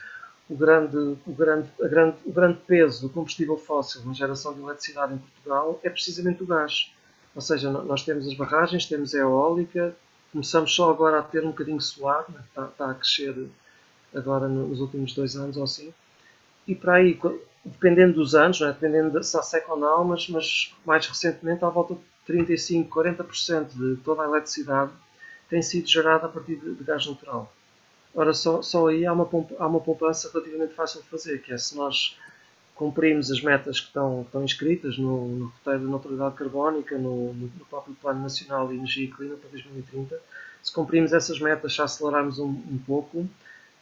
o 0.50 0.56
grande, 0.56 0.98
o, 0.98 1.34
grande, 1.34 1.70
a 1.82 1.88
grande, 1.88 2.18
o 2.26 2.32
grande 2.32 2.60
peso 2.68 3.08
do 3.08 3.14
combustível 3.14 3.58
fóssil 3.58 4.04
na 4.06 4.14
geração 4.14 4.54
de 4.54 4.62
eletricidade 4.62 5.14
em 5.14 5.18
Portugal 5.18 5.80
é 5.84 5.90
precisamente 5.90 6.44
o 6.44 6.46
gás. 6.46 6.92
Ou 7.34 7.42
seja, 7.42 7.70
nós 7.70 8.04
temos 8.04 8.28
as 8.28 8.34
barragens, 8.36 8.86
temos 8.86 9.14
a 9.14 9.20
eólica, 9.20 9.96
começamos 10.32 10.74
só 10.74 10.90
agora 10.90 11.20
a 11.20 11.24
ter 11.24 11.44
um 11.44 11.50
bocadinho 11.50 11.82
solar, 11.82 12.26
né? 12.30 12.40
está, 12.48 12.66
está, 12.68 12.92
a 12.92 12.94
crescer 12.94 13.50
agora 14.14 14.48
nos 14.48 14.80
últimos 14.80 15.14
dois 15.14 15.36
anos 15.36 15.58
ou 15.58 15.64
assim, 15.64 15.94
e 16.68 16.74
para 16.74 16.96
aí, 16.96 17.20
dependendo 17.66 18.14
dos 18.14 18.36
anos, 18.36 18.62
é? 18.62 18.68
dependendo 18.68 19.22
se 19.24 19.38
há 19.38 19.42
seca 19.42 19.74
ou 19.74 19.80
não, 19.80 20.04
mas, 20.04 20.30
mas 20.30 20.74
mais 20.86 21.08
recentemente 21.08 21.66
à 21.66 21.70
volta 21.70 21.96
de 21.96 22.02
35, 22.26 23.02
40% 23.02 23.68
de 23.74 24.02
toda 24.02 24.24
a 24.24 24.26
eletricidade 24.26 24.92
tem 25.50 25.62
sido 25.62 25.88
gerada 25.88 26.26
a 26.26 26.30
partir 26.30 26.56
de, 26.56 26.76
de 26.76 26.84
gás 26.84 27.06
natural. 27.06 27.52
Ora, 28.14 28.34
só, 28.34 28.62
só 28.62 28.88
aí 28.88 29.06
há 29.06 29.12
uma, 29.12 29.28
há 29.60 29.68
uma 29.68 29.80
poupança 29.80 30.30
relativamente 30.32 30.74
fácil 30.74 31.02
de 31.02 31.10
fazer, 31.10 31.42
que 31.42 31.52
é 31.52 31.58
se 31.58 31.76
nós 31.76 32.18
cumprimos 32.74 33.32
as 33.32 33.42
metas 33.42 33.80
que 33.80 33.88
estão, 33.88 34.22
estão 34.22 34.44
inscritas 34.44 34.98
no, 34.98 35.28
no 35.28 35.46
roteiro 35.46 35.80
da 35.80 35.90
neutralidade 35.90 36.36
carbónica, 36.36 36.98
no, 36.98 37.34
no, 37.34 37.50
próprio 37.70 37.96
Plano 37.96 38.22
Nacional 38.22 38.68
de 38.68 38.76
Energia 38.76 39.06
e 39.06 39.12
Clima 39.12 39.36
para 39.36 39.50
2030, 39.50 40.20
se 40.62 40.74
cumprimos 40.74 41.14
essas 41.14 41.40
metas, 41.40 41.74
se 41.74 41.82
acelerarmos 41.82 42.38
um, 42.40 42.48
um 42.48 42.78
pouco, 42.86 43.28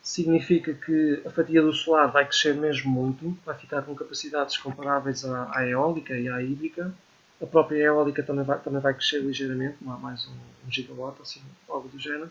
significa 0.03 0.73
que 0.73 1.21
a 1.25 1.29
fatia 1.29 1.61
do 1.61 1.71
solar 1.71 2.11
vai 2.11 2.25
crescer 2.25 2.53
mesmo 2.53 2.91
muito, 2.91 3.37
vai 3.45 3.55
ficar 3.55 3.81
com 3.83 3.95
capacidades 3.95 4.57
comparáveis 4.57 5.23
à, 5.23 5.49
à 5.57 5.65
eólica 5.65 6.13
e 6.13 6.27
à 6.27 6.43
hídrica. 6.43 6.93
A 7.41 7.45
própria 7.45 7.83
eólica 7.85 8.21
também 8.21 8.43
vai, 8.43 8.59
também 8.59 8.81
vai 8.81 8.93
crescer 8.93 9.19
ligeiramente, 9.19 9.77
mais 9.81 10.27
um, 10.27 10.67
um 10.67 10.71
gigawatt, 10.71 11.21
assim, 11.21 11.41
algo 11.69 11.87
do 11.87 11.97
género. 11.97 12.29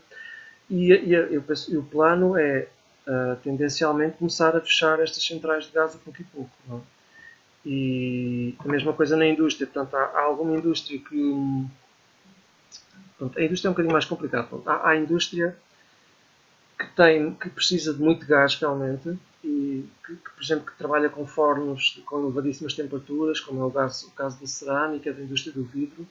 E, 0.69 0.93
e, 0.93 1.15
e 1.15 1.77
o 1.77 1.83
plano 1.83 2.37
é 2.37 2.69
uh, 3.07 3.37
tendencialmente 3.43 4.19
começar 4.19 4.55
a 4.55 4.61
fechar 4.61 5.01
estas 5.01 5.25
centrais 5.25 5.65
de 5.67 5.73
gás 5.73 5.95
a 5.95 5.99
pouco 5.99 6.21
e 6.21 6.25
pouco. 6.25 6.51
É? 6.71 6.93
E 7.65 8.55
a 8.59 8.69
mesma 8.69 8.93
coisa 8.93 9.17
na 9.17 9.27
indústria. 9.27 9.67
Portanto, 9.67 9.95
há, 9.95 10.05
há 10.19 10.23
alguma 10.23 10.57
indústria 10.57 10.99
que. 10.99 11.67
Pronto, 13.17 13.39
a 13.39 13.43
indústria 13.43 13.69
é 13.69 13.71
um 13.71 13.73
bocadinho 13.73 13.93
mais 13.93 14.05
complicada. 14.05 14.49
Há, 14.67 14.91
há 14.91 14.97
indústria 14.97 15.57
que, 16.83 16.97
tem, 16.97 17.35
que 17.35 17.49
precisa 17.49 17.95
de 17.95 18.01
muito 18.01 18.27
gás 18.27 18.55
realmente 18.57 19.17
e 19.45 19.85
que, 20.07 20.17
que, 20.17 20.31
por 20.31 20.43
exemplo, 20.43 20.67
que 20.67 20.77
trabalha 20.77 21.09
com 21.09 21.27
fornos 21.27 22.01
com 22.07 22.21
elevadíssimas 22.21 22.75
temperaturas, 22.75 23.41
como 23.41 23.63
é 23.63 23.65
o, 23.65 23.71
gás, 23.71 24.03
o 24.03 24.11
caso 24.13 24.41
da 24.41 24.47
cerâmica, 24.47 25.13
da 25.13 25.23
indústria 25.23 25.53
do 25.53 25.65
vidro, 25.65 26.07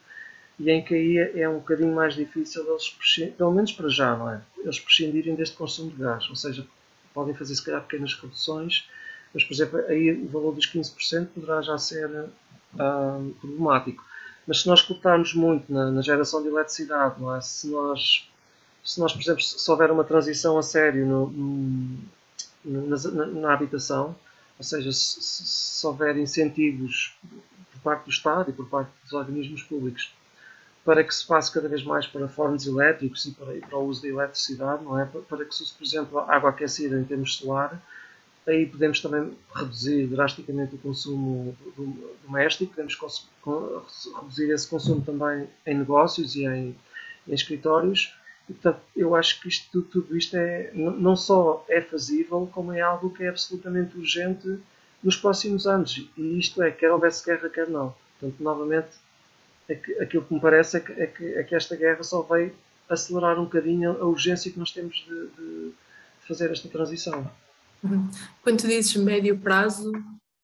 e 0.58 0.70
em 0.70 0.82
que 0.84 0.94
aí 0.94 1.18
é, 1.18 1.40
é 1.40 1.48
um 1.48 1.58
bocadinho 1.58 1.94
mais 1.94 2.14
difícil 2.14 2.64
eles, 2.68 2.96
pelo 3.36 3.52
menos 3.52 3.72
para 3.72 3.88
já, 3.88 4.16
não 4.16 4.30
é? 4.30 4.40
Eles 4.58 4.78
prescindirem 4.80 5.34
deste 5.34 5.56
consumo 5.56 5.90
de 5.90 5.96
gás, 5.96 6.28
ou 6.28 6.36
seja, 6.36 6.66
podem 7.14 7.34
fazer 7.34 7.54
se 7.54 7.64
calhar 7.64 7.82
pequenas 7.82 8.14
reduções, 8.14 8.88
mas 9.32 9.44
por 9.44 9.54
exemplo, 9.54 9.78
aí 9.86 10.12
o 10.12 10.28
valor 10.28 10.54
dos 10.54 10.70
15% 10.70 11.28
poderá 11.34 11.62
já 11.62 11.78
ser 11.78 12.08
uh, 12.08 13.34
problemático. 13.40 14.04
Mas 14.46 14.62
se 14.62 14.68
nós 14.68 14.82
cortarmos 14.82 15.34
muito 15.34 15.72
na, 15.72 15.90
na 15.90 16.02
geração 16.02 16.42
de 16.42 16.48
eletricidade, 16.48 17.16
é? 17.36 17.40
se, 17.40 17.68
nós, 17.68 18.28
se 18.84 19.00
nós, 19.00 19.12
por 19.12 19.20
exemplo, 19.20 19.42
se 19.42 19.70
houver 19.70 19.90
uma 19.90 20.04
transição 20.04 20.58
a 20.58 20.62
sério 20.62 21.06
no, 21.06 21.30
no, 22.64 22.88
na, 22.88 23.26
na, 23.26 23.52
habitação, 23.52 24.16
ou 24.58 24.64
seja, 24.64 24.92
se, 24.92 25.22
se, 25.22 25.86
houver 25.86 26.16
incentivos 26.16 27.16
por 27.72 27.80
parte 27.82 28.04
do 28.04 28.10
Estado 28.10 28.50
e 28.50 28.52
por 28.52 28.68
parte 28.68 28.90
dos 29.04 29.12
organismos 29.12 29.62
públicos 29.62 30.12
para 30.84 31.04
que 31.04 31.14
se 31.14 31.26
passe 31.26 31.52
cada 31.52 31.68
vez 31.68 31.82
mais 31.84 32.06
para 32.06 32.26
fornos 32.28 32.66
elétricos 32.66 33.24
e 33.26 33.30
para, 33.32 33.52
para 33.54 33.78
o 33.78 33.86
uso 33.86 34.02
da 34.02 34.08
eletricidade, 34.08 34.82
não 34.82 34.98
é? 34.98 35.04
Para 35.04 35.44
que 35.44 35.54
se 35.54 35.62
use, 35.62 35.72
por 35.72 35.84
exemplo, 35.84 36.18
água 36.18 36.50
aquecida 36.50 36.98
em 36.98 37.04
termos 37.04 37.36
solar, 37.36 37.80
aí 38.46 38.66
podemos 38.66 39.00
também 39.00 39.36
reduzir 39.54 40.06
drasticamente 40.08 40.74
o 40.74 40.78
consumo 40.78 41.56
doméstico, 42.26 42.74
podemos 42.74 42.98
reduzir 44.20 44.50
esse 44.50 44.66
consumo 44.66 45.00
também 45.02 45.48
em 45.64 45.78
negócios 45.78 46.34
e 46.34 46.44
em, 46.44 46.76
em 47.28 47.34
escritórios. 47.34 48.12
Portanto, 48.46 48.80
eu 48.96 49.14
acho 49.14 49.40
que 49.40 49.48
isto, 49.48 49.82
tudo 49.82 50.16
isto 50.16 50.36
é, 50.36 50.70
não 50.74 51.16
só 51.16 51.64
é 51.68 51.80
fazível, 51.80 52.48
como 52.52 52.72
é 52.72 52.80
algo 52.80 53.10
que 53.10 53.22
é 53.22 53.28
absolutamente 53.28 53.96
urgente 53.96 54.58
nos 55.02 55.16
próximos 55.16 55.66
anos. 55.66 56.08
E 56.16 56.38
isto 56.38 56.62
é, 56.62 56.70
quer 56.70 56.90
houvesse 56.90 57.24
guerra, 57.24 57.48
quer 57.48 57.68
não. 57.68 57.94
Portanto, 58.18 58.42
novamente, 58.42 58.90
é 59.68 59.74
que, 59.74 59.92
aquilo 60.00 60.24
que 60.24 60.34
me 60.34 60.40
parece 60.40 60.76
é 60.76 60.80
que, 60.80 60.92
é 60.92 61.06
que, 61.06 61.24
é 61.34 61.42
que 61.42 61.54
esta 61.54 61.76
guerra 61.76 62.02
só 62.02 62.22
vai 62.22 62.52
acelerar 62.88 63.38
um 63.38 63.44
bocadinho 63.44 63.90
a 63.90 64.04
urgência 64.04 64.50
que 64.50 64.58
nós 64.58 64.70
temos 64.70 64.96
de, 64.96 65.26
de 65.28 65.72
fazer 66.26 66.50
esta 66.50 66.68
transição. 66.68 67.30
Quando 68.42 68.60
tu 68.60 68.68
dizes 68.68 68.94
médio 68.96 69.38
prazo, 69.38 69.90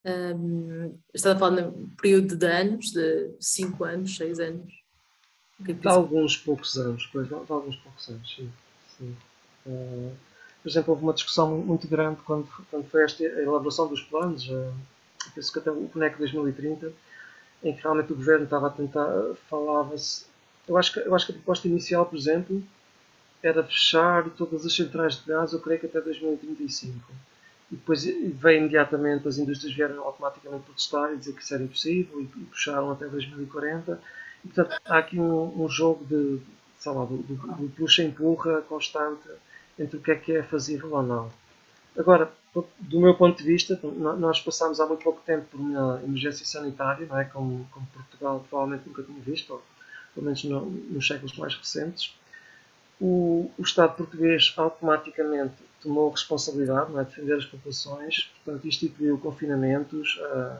um, 0.04 0.98
estás 1.14 1.36
a 1.36 1.38
falar 1.38 1.62
de 1.62 1.86
período 2.00 2.36
de 2.36 2.46
anos, 2.46 2.90
de 2.90 3.30
5 3.38 3.84
anos, 3.84 4.16
6 4.16 4.40
anos? 4.40 4.77
É 5.66 5.72
de 5.72 5.88
alguns 5.88 6.36
poucos 6.36 6.76
anos, 6.76 7.08
pois, 7.12 7.26
de, 7.26 7.34
alguns 7.34 7.76
poucos 7.76 8.08
anos, 8.08 8.34
sim. 8.36 8.50
sim. 8.96 9.16
Uh, 9.66 10.12
por 10.62 10.68
exemplo, 10.68 10.92
houve 10.92 11.02
uma 11.02 11.12
discussão 11.12 11.58
muito 11.58 11.88
grande 11.88 12.20
quando, 12.22 12.48
quando 12.70 12.88
foi 12.88 13.02
esta 13.02 13.24
a 13.24 13.42
elaboração 13.42 13.88
dos 13.88 14.00
planos, 14.02 14.48
uh, 14.48 14.72
penso 15.34 15.52
que 15.52 15.58
até 15.58 15.70
o 15.70 15.88
PNEC 15.88 16.16
2030, 16.18 16.92
em 17.62 17.74
que 17.74 17.82
realmente 17.82 18.12
o 18.12 18.16
governo 18.16 18.44
estava 18.44 18.68
a 18.68 18.70
tentar, 18.70 19.08
falava-se. 19.48 20.26
Eu 20.66 20.76
acho, 20.76 20.92
que, 20.92 21.00
eu 21.00 21.14
acho 21.14 21.26
que 21.26 21.32
a 21.32 21.34
proposta 21.34 21.66
inicial, 21.66 22.06
por 22.06 22.16
exemplo, 22.16 22.62
era 23.42 23.62
fechar 23.64 24.28
todas 24.30 24.64
as 24.64 24.74
centrais 24.74 25.16
de 25.16 25.26
gás, 25.26 25.52
eu 25.52 25.60
creio 25.60 25.80
que 25.80 25.86
até 25.86 26.00
2035. 26.00 26.94
E 27.70 27.76
depois 27.76 28.04
veio 28.04 28.60
imediatamente, 28.60 29.28
as 29.28 29.38
indústrias 29.38 29.74
vieram 29.74 30.02
automaticamente 30.02 30.64
protestar 30.64 31.12
e 31.12 31.16
dizer 31.16 31.34
que 31.34 31.42
isso 31.42 31.54
era 31.54 31.62
impossível 31.62 32.20
e 32.20 32.26
puxaram 32.26 32.90
até 32.90 33.06
2040. 33.06 34.00
E, 34.44 34.48
portanto, 34.48 34.80
há 34.84 34.98
aqui 34.98 35.18
um, 35.18 35.64
um 35.64 35.68
jogo 35.68 36.04
de, 36.04 36.40
sei 36.78 36.92
lá, 36.92 37.04
de, 37.06 37.16
de 37.22 37.68
puxa-empurra 37.76 38.62
constante 38.62 39.28
entre 39.78 39.96
o 39.96 40.00
que 40.00 40.10
é 40.10 40.16
que 40.16 40.32
é 40.32 40.42
fazível 40.42 40.92
ou 40.92 41.02
não. 41.02 41.30
Agora, 41.96 42.30
do 42.78 43.00
meu 43.00 43.14
ponto 43.14 43.38
de 43.38 43.44
vista, 43.44 43.78
nós 43.82 44.40
passámos 44.40 44.80
há 44.80 44.86
muito 44.86 45.02
pouco 45.02 45.20
tempo 45.24 45.44
por 45.50 45.60
uma 45.60 46.00
emergência 46.04 46.44
sanitária, 46.46 47.06
não 47.06 47.18
é? 47.18 47.24
como, 47.24 47.68
como 47.70 47.86
Portugal 47.86 48.44
provavelmente 48.48 48.88
nunca 48.88 49.02
tinha 49.02 49.20
visto, 49.20 49.52
ou 49.52 49.62
pelo 50.14 50.26
menos 50.26 50.44
no, 50.44 50.66
nos 50.66 51.06
séculos 51.06 51.36
mais 51.36 51.54
recentes. 51.54 52.14
O, 53.00 53.50
o, 53.56 53.62
Estado 53.62 53.96
português 53.96 54.52
automaticamente 54.56 55.54
tomou 55.80 56.10
responsabilidade 56.10 56.90
não 56.90 57.00
é? 57.00 57.04
de 57.04 57.10
defender 57.10 57.34
as 57.34 57.44
populações, 57.44 58.30
portanto, 58.44 58.66
instituiu 58.66 59.18
confinamentos, 59.18 60.16
uh, 60.16 60.58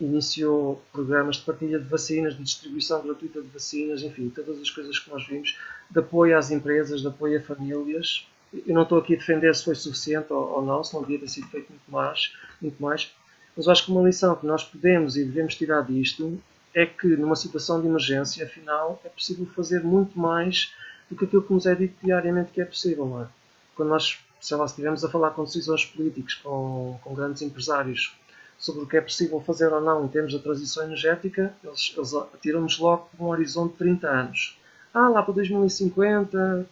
iniciou 0.00 0.82
programas 0.92 1.36
de 1.36 1.42
partilha 1.42 1.78
de 1.78 1.88
vacinas, 1.88 2.36
de 2.36 2.42
distribuição 2.42 3.02
gratuita 3.02 3.40
de 3.40 3.48
vacinas, 3.48 4.02
enfim, 4.02 4.28
todas 4.28 4.60
as 4.60 4.70
coisas 4.70 4.98
que 4.98 5.10
nós 5.10 5.26
vimos, 5.26 5.58
de 5.90 5.98
apoio 5.98 6.36
às 6.36 6.50
empresas, 6.50 7.00
de 7.00 7.06
apoio 7.06 7.38
a 7.38 7.42
famílias 7.42 8.26
eu 8.66 8.74
não 8.74 8.82
estou 8.82 8.98
aqui 8.98 9.14
a 9.14 9.18
defender 9.18 9.54
se 9.54 9.64
foi 9.64 9.74
suficiente 9.74 10.32
ou, 10.32 10.62
não, 10.62 10.84
se 10.84 10.94
não 10.94 11.02
devia 11.02 11.18
ter 11.18 11.28
sido 11.28 11.48
feito 11.48 11.70
muito 11.70 11.90
mais, 11.90 12.32
muito 12.60 12.80
mais, 12.80 13.12
mas 13.56 13.68
acho 13.68 13.84
que 13.84 13.90
uma 13.90 14.02
lição 14.02 14.36
que 14.36 14.46
nós 14.46 14.62
podemos 14.62 15.16
e 15.16 15.24
devemos 15.24 15.56
tirar 15.56 15.82
disto 15.82 16.40
é 16.72 16.86
que 16.86 17.06
numa 17.06 17.36
situação 17.36 17.80
de 17.80 17.86
emergência, 17.86 18.44
afinal, 18.44 19.00
é 19.04 19.08
possível 19.08 19.46
fazer 19.46 19.82
muito 19.82 20.18
mais 20.18 20.72
do 21.08 21.16
que 21.16 21.24
aquilo 21.24 21.42
que 21.42 21.52
nos 21.52 21.66
é 21.66 21.74
dito 21.74 21.94
diariamente 22.02 22.50
que 22.52 22.60
é 22.60 22.64
possível. 22.64 23.06
Não 23.06 23.22
é? 23.22 23.28
Quando 23.76 23.90
nós, 23.90 24.18
sei 24.40 24.56
lá, 24.56 24.64
estivermos 24.64 25.04
a 25.04 25.08
falar 25.08 25.30
com 25.30 25.44
decisores 25.44 25.84
políticos, 25.84 26.34
com, 26.34 26.98
com 27.02 27.14
grandes 27.14 27.42
empresários, 27.42 28.16
sobre 28.64 28.82
o 28.82 28.86
que 28.86 28.96
é 28.96 29.00
possível 29.02 29.38
fazer 29.42 29.70
ou 29.70 29.80
não 29.82 30.06
em 30.06 30.08
termos 30.08 30.32
da 30.32 30.38
transição 30.38 30.84
energética, 30.84 31.54
eles, 31.62 31.92
eles 31.94 32.14
atiram-nos 32.14 32.78
logo 32.78 33.10
para 33.14 33.26
um 33.26 33.28
horizonte 33.28 33.72
de 33.72 33.78
30 33.78 34.08
anos. 34.08 34.58
Ah, 34.94 35.10
lá 35.10 35.22
para 35.22 35.34
2050 35.34 36.66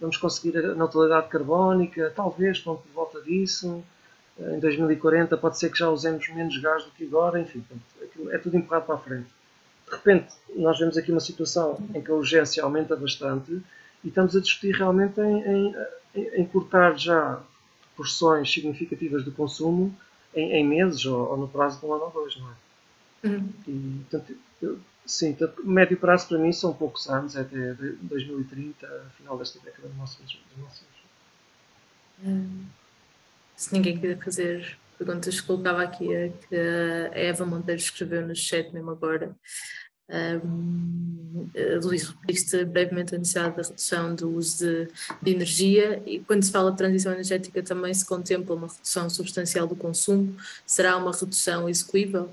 vamos 0.00 0.16
conseguir 0.16 0.56
a 0.56 0.74
neutralidade 0.74 1.28
carbónica, 1.28 2.10
talvez 2.16 2.60
por 2.60 2.82
volta 2.94 3.20
disso. 3.20 3.84
Em 4.38 4.58
2040 4.58 5.36
pode 5.36 5.58
ser 5.58 5.70
que 5.70 5.78
já 5.78 5.90
usemos 5.90 6.26
menos 6.30 6.56
gás 6.56 6.82
do 6.82 6.90
que 6.92 7.04
agora, 7.04 7.38
enfim, 7.38 7.62
é 8.30 8.38
tudo 8.38 8.56
empurrado 8.56 8.86
para 8.86 8.94
a 8.94 8.98
frente. 8.98 9.28
De 9.86 9.96
repente, 9.96 10.32
nós 10.56 10.78
vemos 10.78 10.96
aqui 10.96 11.12
uma 11.12 11.20
situação 11.20 11.78
em 11.94 12.00
que 12.00 12.10
a 12.10 12.14
urgência 12.14 12.64
aumenta 12.64 12.96
bastante 12.96 13.60
e 14.02 14.08
estamos 14.08 14.34
a 14.34 14.40
discutir 14.40 14.74
realmente 14.76 15.20
em, 15.20 15.74
em, 16.14 16.40
em 16.40 16.44
cortar 16.46 16.98
já 16.98 17.38
porções 17.94 18.50
significativas 18.50 19.22
do 19.22 19.30
consumo 19.30 19.94
em, 20.34 20.52
em 20.52 20.66
meses 20.66 21.04
ou, 21.04 21.30
ou, 21.30 21.36
no 21.36 21.48
prazo 21.48 21.80
de 21.80 21.86
um 21.86 21.94
ano 21.94 22.04
ou 22.04 22.10
dois, 22.10 22.36
não 22.36 22.50
é? 22.50 22.54
Uhum. 23.26 23.48
E, 23.66 24.00
portanto, 24.10 24.36
eu, 24.60 24.78
Sim, 25.06 25.36
médio 25.64 25.98
prazo 25.98 26.28
para 26.28 26.38
mim 26.38 26.50
são 26.50 26.72
poucos 26.72 27.08
anos, 27.10 27.36
é 27.36 27.42
até 27.42 27.74
2030, 27.74 29.12
final 29.18 29.36
desta 29.36 29.58
década 29.60 29.88
do 29.88 29.94
nosso, 29.96 30.22
do 30.22 30.62
nosso 30.62 30.84
hum, 32.22 32.64
Se 33.54 33.72
ninguém 33.74 33.96
quiser 33.96 34.18
fazer 34.24 34.78
perguntas, 34.96 35.40
colocava 35.42 35.82
aqui 35.82 36.14
a 36.16 36.30
que 36.30 36.56
a 36.56 37.18
Eva 37.18 37.44
Monteiro 37.44 37.80
escreveu 37.80 38.26
no 38.26 38.34
chat 38.34 38.72
mesmo 38.72 38.92
agora. 38.92 39.36
Luís, 41.82 42.08
referiste 42.08 42.64
brevemente 42.64 43.14
a 43.14 43.18
necessidade 43.18 43.56
da 43.56 43.62
redução 43.62 44.14
do 44.14 44.30
uso 44.36 44.58
de, 44.58 44.88
de, 45.22 45.30
energia 45.30 46.02
e 46.06 46.20
quando 46.20 46.42
se 46.42 46.52
fala 46.52 46.70
de 46.70 46.76
transição 46.76 47.12
energética 47.12 47.62
também 47.62 47.92
se 47.92 48.04
contempla 48.04 48.54
uma 48.54 48.68
redução 48.68 49.08
substancial 49.08 49.66
do 49.66 49.74
consumo. 49.74 50.36
Será 50.66 50.96
uma 50.96 51.10
redução 51.10 51.68
execuível? 51.68 52.32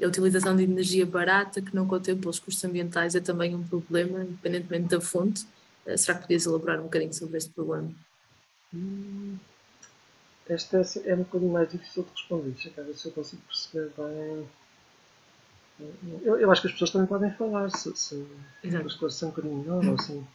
A 0.00 0.06
utilização 0.06 0.54
de 0.54 0.62
energia 0.62 1.04
barata 1.04 1.60
que 1.60 1.74
não 1.74 1.88
contempla 1.88 2.30
os 2.30 2.38
custos 2.38 2.64
ambientais 2.64 3.16
é 3.16 3.20
também 3.20 3.52
um 3.54 3.66
problema, 3.66 4.22
independentemente 4.22 4.88
da 4.88 5.00
fonte. 5.00 5.44
Uh, 5.84 5.98
será 5.98 6.16
que 6.16 6.22
podias 6.22 6.46
elaborar 6.46 6.78
um 6.78 6.84
bocadinho 6.84 7.12
sobre 7.12 7.38
este 7.38 7.50
problema? 7.50 7.90
Hum, 8.72 9.36
Esta 10.48 10.78
é, 10.78 11.10
é 11.10 11.14
um 11.14 11.24
bocadinho 11.24 11.52
mais 11.52 11.68
difícil 11.68 12.04
de 12.04 12.10
responder. 12.10 12.54
Ver 12.84 12.94
se 12.94 13.08
eu 13.08 13.12
consigo 13.12 13.42
perceber 13.42 13.90
bem. 13.96 14.46
Eu, 16.22 16.38
eu 16.38 16.50
acho 16.50 16.60
que 16.60 16.68
as 16.68 16.72
pessoas 16.72 16.90
também 16.90 17.06
podem 17.06 17.32
falar, 17.32 17.68
se, 17.70 17.94
se 17.96 18.26
esclarecer 18.62 19.28
um 19.28 19.30
bocadinho 19.30 19.56
melhor 19.56 19.84
ou 19.84 19.94
assim. 19.94 20.26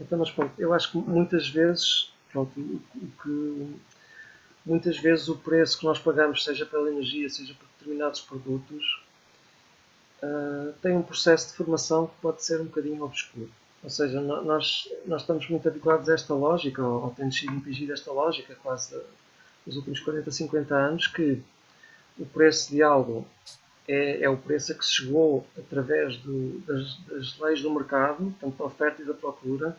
Então, 0.00 0.18
mas 0.18 0.30
pronto, 0.30 0.52
eu 0.58 0.72
acho 0.74 0.90
que 0.90 0.98
muitas 0.98 1.48
vezes, 1.48 2.12
pronto, 2.32 2.52
que 3.22 3.76
muitas 4.66 4.98
vezes 4.98 5.28
o 5.28 5.36
preço 5.36 5.78
que 5.78 5.84
nós 5.84 5.98
pagamos, 5.98 6.42
seja 6.42 6.66
pela 6.66 6.90
energia, 6.90 7.28
seja 7.28 7.54
por 7.54 7.66
determinados 7.78 8.20
produtos, 8.20 9.00
uh, 10.22 10.72
tem 10.82 10.96
um 10.96 11.02
processo 11.02 11.50
de 11.50 11.56
formação 11.56 12.08
que 12.08 12.14
pode 12.20 12.42
ser 12.42 12.60
um 12.60 12.64
bocadinho 12.64 13.04
obscuro. 13.04 13.50
Ou 13.84 13.90
seja, 13.90 14.20
nós, 14.20 14.88
nós 15.06 15.20
estamos 15.20 15.48
muito 15.48 15.68
habituados 15.68 16.08
a 16.08 16.14
esta 16.14 16.34
lógica, 16.34 16.82
ou, 16.82 17.04
ou 17.04 17.10
temos 17.10 17.36
sido 17.36 17.54
impingido 17.54 17.92
esta 17.92 18.10
lógica 18.10 18.56
quase 18.62 19.00
nos 19.66 19.76
últimos 19.76 20.00
40, 20.00 20.30
50 20.30 20.74
anos, 20.74 21.06
que 21.06 21.42
o 22.18 22.24
preço 22.26 22.70
de 22.70 22.82
algo 22.82 23.26
é, 23.86 24.22
é 24.22 24.30
o 24.30 24.36
preço 24.36 24.72
a 24.72 24.74
que 24.74 24.84
se 24.84 24.92
chegou 24.92 25.46
através 25.58 26.16
do, 26.18 26.60
das, 26.60 26.96
das, 27.06 27.38
leis 27.38 27.62
do 27.62 27.72
mercado, 27.72 28.34
tanto 28.40 28.56
da 28.56 28.64
oferta 28.64 29.02
e 29.02 29.04
da 29.04 29.14
procura. 29.14 29.76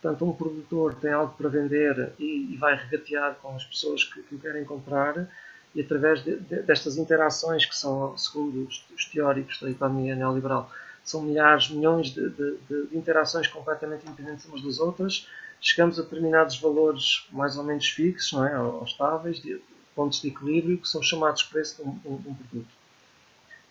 Portanto, 0.00 0.24
um 0.24 0.32
produtor 0.32 0.94
tem 0.96 1.12
algo 1.12 1.34
para 1.36 1.48
vender 1.48 2.12
e, 2.18 2.52
e 2.52 2.56
vai 2.56 2.74
regatear 2.74 3.36
com 3.40 3.54
as 3.54 3.64
pessoas 3.64 4.04
que, 4.04 4.22
que 4.22 4.34
o 4.34 4.38
querem 4.38 4.64
comprar, 4.64 5.28
e 5.74 5.80
através 5.80 6.22
de, 6.22 6.36
de, 6.36 6.62
destas 6.62 6.96
interações, 6.96 7.64
que 7.64 7.76
são, 7.76 8.16
segundo 8.16 8.66
os, 8.66 8.84
os 8.94 9.04
teóricos 9.06 9.60
da 9.60 9.70
economia 9.70 10.14
neoliberal, 10.14 10.70
são 11.02 11.22
milhares, 11.22 11.70
milhões 11.70 12.08
de, 12.08 12.28
de, 12.30 12.88
interações 12.92 13.46
completamente 13.46 14.06
independentes 14.06 14.46
umas 14.46 14.62
das 14.62 14.78
outras, 14.78 15.28
chegamos 15.60 15.98
a 15.98 16.02
determinados 16.02 16.58
valores 16.58 17.26
mais 17.30 17.56
ou 17.56 17.64
menos 17.64 17.88
fixos, 17.88 18.32
não 18.32 18.46
é? 18.46 18.58
ou, 18.58 18.76
ou 18.76 18.84
estáveis, 18.84 19.40
de, 19.40 19.60
pontos 19.94 20.20
de 20.20 20.28
equilíbrio, 20.28 20.78
que 20.78 20.88
são 20.88 21.02
chamados 21.02 21.42
preço 21.42 21.82
de 21.82 21.88
um, 21.88 22.00
um, 22.04 22.14
um 22.14 22.34
produto. 22.34 22.68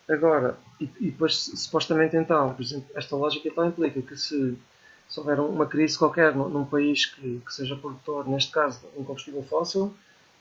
Agora, 0.10 0.58
e, 0.80 0.84
e, 1.00 1.12
depois, 1.12 1.36
supostamente 1.56 2.16
então, 2.18 2.54
por 2.54 2.62
exemplo, 2.62 2.90
esta 2.96 3.16
lógica 3.16 3.48
então 3.48 3.68
implica 3.68 4.02
que 4.02 4.18
se, 4.18 4.58
se 5.08 5.20
houver 5.20 5.40
uma 5.40 5.66
crise 5.66 5.98
qualquer 5.98 6.36
num, 6.36 6.50
num 6.50 6.66
país 6.66 7.06
que, 7.06 7.42
que, 7.46 7.54
seja 7.54 7.76
produtor, 7.76 8.28
neste 8.28 8.52
caso, 8.52 8.82
um 8.98 9.04
combustível 9.04 9.44
fóssil, 9.44 9.94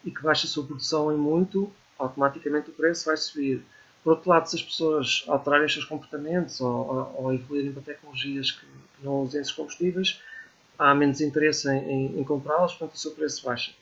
e 0.05 0.11
que 0.11 0.23
baixe 0.23 0.47
a 0.47 0.51
sua 0.51 0.65
produção 0.67 1.13
em 1.13 1.17
muito, 1.17 1.73
automaticamente 1.99 2.71
o 2.71 2.73
preço 2.73 3.07
vai 3.07 3.17
subir. 3.17 3.65
Por 4.03 4.11
outro 4.15 4.31
lado, 4.31 4.51
se 4.51 4.57
as 4.57 4.63
pessoas 4.63 5.25
alterarem 5.29 5.67
os 5.67 5.73
seus 5.73 5.85
comportamentos 5.85 6.61
ou, 6.61 6.69
ou, 6.69 7.25
ou 7.25 7.35
evoluírem 7.35 7.73
para 7.73 7.83
tecnologias 7.83 8.51
que, 8.51 8.67
que, 8.67 9.05
não 9.05 9.23
usem 9.23 9.41
esses 9.41 9.53
combustíveis, 9.53 10.21
há 10.77 10.93
menos 10.93 11.21
interesse 11.21 11.69
em, 11.69 11.79
em, 11.79 12.21
em 12.21 12.25
comprá-los, 12.25 12.73
portanto 12.73 12.97
o 12.97 12.99
seu 12.99 13.13
preço 13.13 13.45
baixa. 13.45 13.73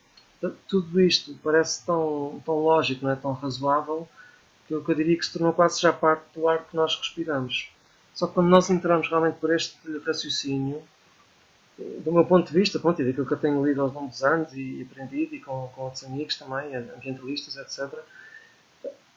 Tudo 0.67 0.99
isto 1.01 1.37
parece 1.43 1.85
tão, 1.85 2.41
tão 2.45 2.55
lógico, 2.55 3.05
não 3.05 3.11
é? 3.11 3.15
tão 3.15 3.33
razoável, 3.33 4.07
que 4.67 4.73
eu, 4.73 4.95
diria 4.95 5.17
que 5.17 5.25
se 5.25 5.33
tornou 5.33 5.53
quase 5.53 5.79
já 5.79 5.93
parte 5.93 6.23
do 6.33 6.47
ar 6.47 6.65
que 6.65 6.75
nós 6.75 6.95
respiramos. 6.95 7.71
Só 8.13 8.27
que 8.27 8.33
quando 8.33 8.47
nós 8.47 8.69
entramos 8.69 9.07
realmente 9.07 9.35
por 9.35 9.53
este 9.53 9.77
raciocínio, 10.05 10.81
do 11.77 12.11
meu 12.11 12.25
ponto 12.25 12.47
de 12.51 12.53
vista, 12.57 12.79
pronto, 12.79 13.01
e 13.01 13.05
daquilo 13.05 13.25
que 13.25 13.33
eu 13.33 13.37
tenho 13.37 13.65
lido 13.65 13.81
aos 13.81 13.93
longos 13.93 14.23
anos 14.23 14.53
e 14.53 14.87
aprendido, 14.89 15.35
e 15.35 15.39
com, 15.39 15.69
com 15.75 15.81
outros 15.83 16.03
amigos 16.03 16.35
também, 16.37 16.75
ambientalistas, 16.75 17.55
etc., 17.57 17.99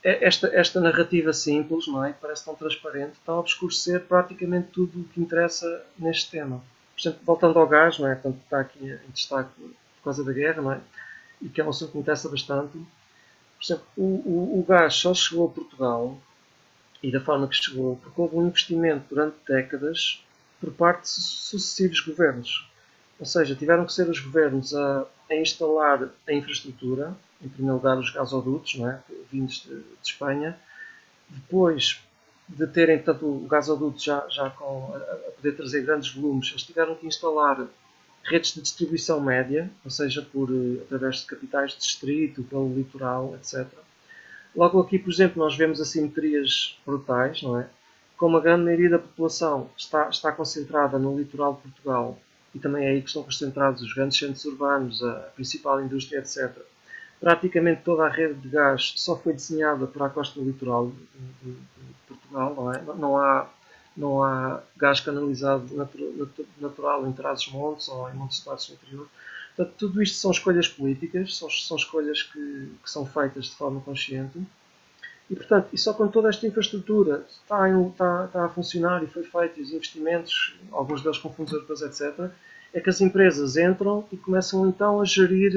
é 0.02 0.22
esta, 0.22 0.48
esta 0.48 0.80
narrativa 0.80 1.32
simples, 1.32 1.86
não 1.86 2.04
é? 2.04 2.12
que 2.12 2.20
parece 2.20 2.44
tão 2.44 2.54
transparente, 2.54 3.12
está 3.14 3.32
a 3.32 3.38
obscurecer 3.38 4.00
praticamente 4.02 4.68
tudo 4.68 5.00
o 5.00 5.04
que 5.04 5.18
interessa 5.18 5.82
neste 5.98 6.30
tema. 6.30 6.62
Por 6.94 7.00
exemplo, 7.00 7.20
voltando 7.24 7.58
ao 7.58 7.66
gás, 7.66 7.98
não 7.98 8.08
é? 8.08 8.14
Portanto, 8.14 8.38
está 8.44 8.60
aqui 8.60 8.84
em 8.84 9.10
destaque 9.10 9.50
por 9.58 10.04
causa 10.04 10.22
da 10.22 10.32
guerra, 10.32 10.60
não 10.60 10.72
é? 10.72 10.80
E 11.44 11.48
que 11.48 11.60
é 11.60 11.64
um 11.64 11.68
assunto 11.68 11.90
que 11.90 11.96
me 11.98 12.02
interessa 12.02 12.28
bastante. 12.28 12.72
Por 12.72 13.64
exemplo, 13.64 13.84
o, 13.96 14.02
o, 14.02 14.60
o 14.60 14.64
gás 14.66 14.94
só 14.94 15.14
chegou 15.14 15.46
a 15.46 15.50
Portugal, 15.50 16.18
e 17.04 17.10
da 17.10 17.20
forma 17.20 17.46
que 17.46 17.54
chegou, 17.54 17.96
porque 17.96 18.18
houve 18.18 18.36
um 18.36 18.46
investimento 18.46 19.14
durante 19.14 19.36
décadas 19.46 20.24
por 20.58 20.72
parte 20.72 21.02
de 21.02 21.10
sucessivos 21.10 22.00
governos. 22.00 22.66
Ou 23.20 23.26
seja, 23.26 23.54
tiveram 23.54 23.84
que 23.84 23.92
ser 23.92 24.08
os 24.08 24.18
governos 24.18 24.74
a, 24.74 25.06
a 25.30 25.36
instalar 25.36 26.08
a 26.26 26.32
infraestrutura, 26.32 27.14
em 27.42 27.48
primeiro 27.48 27.76
lugar 27.76 27.98
os 27.98 28.08
gasodutos, 28.08 28.76
não 28.76 28.88
é? 28.88 29.02
vindos 29.30 29.56
de, 29.64 29.76
de 29.76 29.84
Espanha, 30.02 30.58
depois 31.28 32.00
de 32.48 32.66
terem 32.68 32.98
tanto 32.98 33.26
o 33.26 33.46
gasoduto 33.46 34.02
já, 34.02 34.26
já 34.30 34.48
com, 34.48 34.94
a, 34.94 34.96
a 34.96 35.30
poder 35.32 35.52
trazer 35.52 35.82
grandes 35.82 36.10
volumes, 36.10 36.48
eles 36.52 36.62
tiveram 36.62 36.94
que 36.94 37.06
instalar 37.06 37.66
redes 38.24 38.54
de 38.54 38.62
distribuição 38.62 39.20
média, 39.20 39.70
ou 39.84 39.90
seja, 39.90 40.22
por, 40.22 40.48
eh, 40.50 40.82
através 40.82 41.16
de 41.16 41.26
capitais 41.26 41.72
de 41.72 41.78
distrito, 41.78 42.42
pelo 42.42 42.74
litoral, 42.74 43.34
etc. 43.36 43.66
Logo 44.56 44.80
aqui, 44.80 44.98
por 44.98 45.12
exemplo, 45.12 45.42
nós 45.42 45.56
vemos 45.56 45.80
assimetrias 45.80 46.78
brutais, 46.86 47.42
não 47.42 47.60
é? 47.60 47.68
Como 48.16 48.36
a 48.36 48.40
grande 48.40 48.64
maioria 48.64 48.90
da 48.90 48.98
população 48.98 49.70
está, 49.76 50.08
está 50.08 50.32
concentrada 50.32 50.98
no 50.98 51.18
litoral 51.18 51.54
de 51.54 51.62
Portugal 51.62 52.18
e 52.54 52.58
também 52.58 52.86
é 52.86 52.90
aí 52.90 53.02
que 53.02 53.08
estão 53.08 53.24
concentrados 53.24 53.82
os 53.82 53.92
grandes 53.92 54.16
centros 54.16 54.44
urbanos, 54.44 55.02
a 55.02 55.14
principal 55.34 55.82
indústria, 55.82 56.18
etc. 56.18 56.56
Praticamente 57.20 57.82
toda 57.82 58.06
a 58.06 58.08
rede 58.08 58.34
de 58.34 58.48
gás 58.48 58.92
só 58.96 59.16
foi 59.16 59.32
desenhada 59.32 59.86
para 59.86 60.06
a 60.06 60.10
costa 60.10 60.40
litoral 60.40 60.92
de, 61.42 61.56
Portugal, 62.06 62.54
não 62.54 62.72
é? 62.72 62.82
Não 62.96 63.18
há, 63.18 63.48
não 63.96 64.22
há 64.22 64.62
gás 64.76 65.00
canalizado 65.00 65.68
natural 66.60 67.06
em 67.06 67.12
Trás-os-Montes 67.12 67.88
ou 67.88 68.10
em 68.10 68.14
Montes 68.14 68.40
Passos 68.40 68.70
no 68.70 68.74
interior. 68.76 69.08
Portanto, 69.56 69.74
tudo 69.78 70.02
isto 70.02 70.16
são 70.16 70.30
escolhas 70.30 70.68
políticas, 70.68 71.36
são, 71.36 71.48
são 71.48 71.76
escolhas 71.76 72.22
que, 72.22 72.72
que 72.82 72.90
são 72.90 73.06
feitas 73.06 73.46
de 73.46 73.54
forma 73.54 73.80
consciente 73.80 74.40
e, 75.30 75.34
portanto, 75.34 75.68
e 75.72 75.78
só 75.78 75.94
quando 75.94 76.12
toda 76.12 76.28
esta 76.28 76.46
infraestrutura 76.46 77.24
está, 77.30 77.68
em, 77.68 77.88
está, 77.88 78.26
está 78.26 78.44
a 78.44 78.48
funcionar 78.48 79.02
e 79.02 79.06
foi 79.06 79.24
feito, 79.24 79.58
e 79.58 79.62
os 79.62 79.72
investimentos, 79.72 80.54
alguns 80.70 81.02
deles 81.02 81.18
com 81.18 81.32
fundos 81.32 81.52
europeus, 81.52 81.82
etc., 81.82 82.30
é 82.72 82.80
que 82.80 82.90
as 82.90 83.00
empresas 83.00 83.56
entram 83.56 84.06
e 84.12 84.16
começam 84.16 84.68
então 84.68 85.00
a 85.00 85.04
gerir 85.04 85.54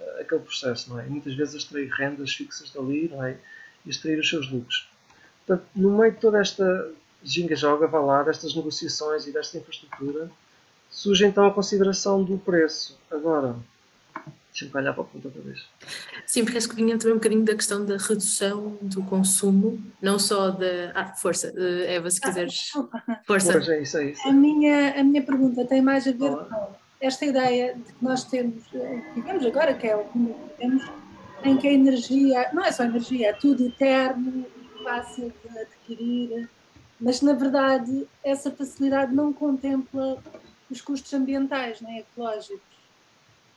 uh, 0.00 0.20
aquele 0.20 0.40
processo, 0.40 0.90
não 0.90 0.98
é? 0.98 1.06
E 1.06 1.10
muitas 1.10 1.34
vezes 1.34 1.54
a 1.54 1.58
extrair 1.58 1.88
rendas 1.90 2.32
fixas 2.32 2.70
dali, 2.70 3.08
não 3.08 3.22
é? 3.22 3.36
E 3.84 3.90
extrair 3.90 4.18
os 4.18 4.28
seus 4.28 4.50
lucros. 4.50 4.88
Portanto, 5.46 5.68
no 5.76 5.98
meio 5.98 6.12
de 6.12 6.18
toda 6.18 6.40
esta 6.40 6.90
ginga-joga, 7.24 7.86
vá 7.86 8.00
lá, 8.00 8.22
destas 8.22 8.54
negociações 8.54 9.26
e 9.26 9.32
desta 9.32 9.58
infraestrutura, 9.58 10.30
surge 10.90 11.24
então 11.24 11.46
a 11.46 11.52
consideração 11.52 12.22
do 12.22 12.38
preço. 12.38 12.98
Agora, 13.10 13.56
Deixa-me 14.54 14.80
olhar 14.80 14.92
para 14.92 15.02
o 15.02 15.04
ponto 15.04 15.24
outra 15.26 15.42
vez. 15.42 15.66
Sim, 16.26 16.44
porque 16.44 16.58
acho 16.58 16.68
que 16.68 16.76
vinha 16.76 16.96
também 16.96 17.14
um 17.14 17.16
bocadinho 17.16 17.44
da 17.44 17.56
questão 17.56 17.84
da 17.84 17.96
redução 17.96 18.78
do 18.80 19.02
consumo, 19.02 19.82
não 20.00 20.16
só 20.16 20.50
da. 20.50 20.92
Ah, 20.94 21.12
força, 21.16 21.52
Eva, 21.58 22.08
se 22.08 22.20
quiseres. 22.20 22.70
Ah, 22.76 23.20
força. 23.26 23.52
Pois 23.52 23.68
é 23.68 23.82
isso, 23.82 23.98
é 23.98 24.10
isso. 24.10 24.28
A 24.28 24.32
minha, 24.32 25.00
a 25.00 25.02
minha 25.02 25.22
pergunta 25.24 25.64
tem 25.64 25.82
mais 25.82 26.06
a 26.06 26.12
ver 26.12 26.30
Olá. 26.30 26.44
com 26.44 26.74
esta 27.00 27.26
ideia 27.26 27.74
de 27.74 27.92
que 27.92 28.04
nós 28.04 28.22
temos, 28.22 28.62
digamos 29.16 29.44
agora, 29.44 29.74
que 29.74 29.88
é 29.88 29.96
o 29.96 30.04
que 30.04 30.36
temos, 30.56 30.84
em 31.42 31.56
que 31.56 31.66
a 31.66 31.72
energia, 31.72 32.50
não 32.52 32.64
é 32.64 32.70
só 32.70 32.84
energia, 32.84 33.30
é 33.30 33.32
tudo 33.32 33.66
eterno, 33.66 34.46
fácil 34.84 35.32
de 35.50 35.58
adquirir, 35.58 36.48
mas 37.00 37.20
na 37.20 37.32
verdade 37.32 38.06
essa 38.22 38.50
facilidade 38.50 39.14
não 39.14 39.32
contempla 39.32 40.22
os 40.70 40.80
custos 40.80 41.12
ambientais, 41.14 41.80
nem 41.80 41.98
ecológicos. 41.98 42.62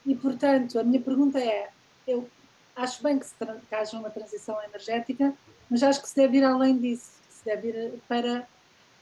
E, 0.06 0.16
portanto, 0.16 0.80
a 0.80 0.84
minha 0.84 1.02
pergunta 1.02 1.40
é: 1.40 1.70
eu 2.08 2.30
acho 2.76 3.02
bem 3.04 3.20
que, 3.20 3.26
se 3.26 3.36
que 3.36 3.76
haja 3.76 3.98
uma 3.98 4.10
transição 4.10 4.62
energética, 4.64 5.34
mas 5.70 5.84
acho 5.84 6.02
que 6.02 6.10
se 6.10 6.16
deve 6.16 6.38
ir 6.38 6.44
além 6.44 6.78
disso, 6.78 7.12
se 7.30 7.44
deve 7.44 7.70
ir 7.70 7.94
para. 8.08 8.48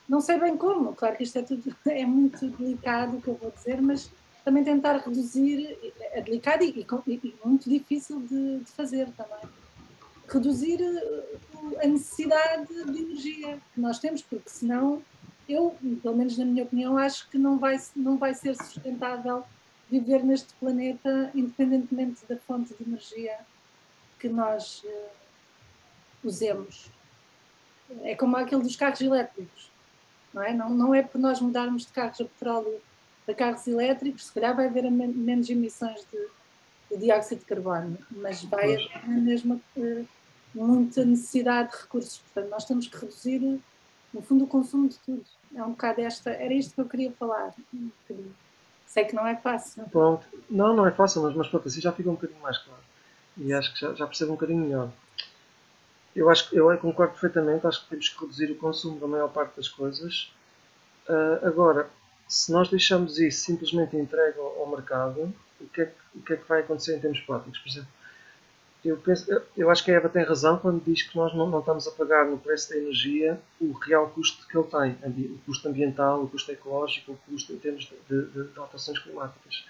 Não 0.08 0.22
sei 0.22 0.40
bem 0.40 0.56
como, 0.56 0.94
claro 0.94 1.16
que 1.16 1.24
isto 1.24 1.40
é 1.40 1.42
tudo 1.42 1.76
é 1.88 2.06
muito 2.06 2.48
delicado 2.50 3.18
o 3.18 3.22
que 3.22 3.28
eu 3.28 3.36
vou 3.36 3.52
dizer, 3.52 3.82
mas 3.82 4.10
também 4.44 4.64
tentar 4.64 4.98
reduzir, 4.98 5.78
é 6.12 6.22
delicado 6.22 6.64
e, 6.64 6.70
e, 7.08 7.20
e 7.24 7.36
muito 7.44 7.68
difícil 7.68 8.22
de, 8.22 8.60
de, 8.60 8.72
fazer 8.72 9.10
também, 9.18 9.50
reduzir 10.28 10.80
uh, 10.82 11.80
a 11.84 11.88
necessidade 11.88 12.68
de 12.68 13.02
energia 13.02 13.60
que 13.74 13.80
nós 13.80 14.00
temos, 14.00 14.22
porque 14.22 14.50
senão 14.50 15.02
eu, 15.48 15.76
pelo 16.02 16.16
menos 16.16 16.38
na 16.38 16.46
minha 16.46 16.64
opinião, 16.64 16.98
acho 16.98 17.30
que 17.30 17.38
não 17.38 17.58
vai, 17.58 17.80
não 17.96 18.18
vai 18.18 18.34
ser 18.34 18.56
sustentável 18.56 19.44
viver 19.90 20.24
neste 20.24 20.54
planeta 20.56 21.30
independentemente 21.36 22.26
da 22.28 22.38
fonte 22.38 22.74
de 22.74 22.84
energia 22.84 23.38
que 24.20 24.28
nós 24.28 24.84
uh, 24.84 25.10
usemos. 26.24 26.90
É 28.02 28.16
como 28.16 28.36
aquele 28.36 28.64
dos 28.64 28.76
carros 28.76 29.02
elétricos, 29.02 29.72
não 30.34 30.42
é? 30.42 30.54
Não, 30.54 30.70
não 30.70 30.96
é 30.96 31.04
por 31.04 31.20
nós 31.20 31.40
mudarmos 31.40 31.86
de 31.86 31.92
carros 31.92 32.20
a 32.20 32.26
petróleo 32.26 32.82
para 33.26 33.36
carros 33.36 33.68
elétricos, 33.68 34.26
se 34.26 34.34
calhar 34.34 34.56
vai 34.56 34.68
haver 34.68 34.90
men 34.92 35.08
menos 35.08 35.50
emissões 35.50 36.06
de, 36.12 36.28
de, 36.96 37.06
dióxido 37.06 37.40
de 37.40 37.46
carbono, 37.46 37.98
mas 38.12 38.44
vai 38.44 38.76
haver 38.76 39.08
mesma 39.08 39.60
uh, 39.78 40.08
muita 40.54 41.04
necessidade 41.06 41.72
de 41.72 41.78
recursos. 41.78 42.20
Portanto, 42.20 42.50
nós 42.50 42.66
temos 42.66 42.88
que 42.88 42.98
reduzir, 42.98 43.60
no 44.14 44.22
fundo, 44.22 44.46
o 44.46 44.48
consumo 44.48 44.90
de 44.90 44.98
tudo. 45.00 45.26
É 45.56 45.64
um 45.64 45.72
bocado 45.72 46.02
esta, 46.02 46.32
era 46.32 46.54
isto 46.54 46.74
que 46.74 46.82
eu 46.82 46.86
queria 46.86 47.12
falar. 47.14 47.54
Um 47.74 47.90
Sei 48.86 49.04
que 49.04 49.16
não 49.16 49.28
é 49.28 49.36
fácil. 49.36 49.84
Pronto. 49.92 50.26
Não, 50.50 50.74
não 50.74 50.88
é 50.88 50.92
fácil, 50.92 51.22
mas, 51.24 51.36
mas 51.36 51.48
pronto, 51.50 51.68
assim 51.68 51.82
já 51.82 51.92
fica 51.92 52.10
um 52.10 52.14
bocadinho 52.14 52.40
mais 52.40 52.58
claro. 52.58 52.82
E 53.38 53.54
acho 53.54 53.74
que 53.74 53.80
já, 53.82 53.94
já 53.94 54.08
percebo 54.08 54.32
um 54.32 54.36
bocadinho 54.36 54.60
melhor. 54.60 54.90
Eu 56.16 56.30
acho 56.30 56.50
que 56.50 56.56
eu 56.56 56.78
concordo 56.78 57.12
perfeitamente, 57.12 57.68
acho 57.68 57.84
que 57.84 57.90
temos 57.90 58.08
que 58.08 58.22
reduzir 58.22 58.52
o 58.52 58.56
consumo 58.56 58.98
da 58.98 59.08
maior 59.08 59.28
parte 59.28 59.58
das 59.58 59.68
coisas. 59.68 60.32
Uh, 61.10 61.46
agora, 61.46 61.90
se 62.28 62.54
nós 62.54 62.70
deixamos 62.70 63.20
isso 63.20 63.44
simplesmente 63.44 63.98
entregue 63.98 64.40
ao, 64.40 64.62
ao 64.62 64.70
mercado, 64.70 65.34
o 65.60 65.68
que, 65.68 65.82
é 65.82 65.86
que, 65.86 65.94
o 66.16 66.22
que, 66.22 66.34
é 66.34 66.38
que 66.38 66.48
vai 66.48 66.62
acontecer 66.62 66.96
em 66.96 67.00
termos 67.00 67.20
práticos? 67.22 67.60
Por 67.60 67.70
exemplo, 67.70 67.90
eu, 68.84 68.98
penso, 68.98 69.42
eu 69.58 69.70
acho 69.70 69.84
que 69.84 69.92
a 69.92 69.96
Eva 69.96 70.10
tem 70.10 70.24
razão 70.24 70.58
quando 70.60 70.84
diz 70.84 71.04
que 71.04 71.16
nós 71.18 71.34
não, 71.34 71.50
não, 71.50 71.60
estamos 71.60 71.88
a 71.88 71.92
pagar 71.92 72.26
no 72.26 72.38
preço 72.38 72.70
da 72.70 72.78
energia 72.78 73.40
o 73.60 73.72
real 73.72 74.10
custo 74.10 74.48
que 74.48 74.58
ele 74.58 74.68
tem, 74.68 75.32
o 75.32 75.40
custo 75.40 75.68
ambiental, 75.68 76.24
o 76.24 76.30
custo 76.30 76.52
ecológico, 76.52 77.14
o 77.14 77.18
custo 77.32 77.54
em 77.54 77.58
termos 77.58 77.92
de, 78.10 78.26
de, 78.26 78.44
de 78.44 78.60
alterações 78.60 79.00
climáticas. 79.00 79.66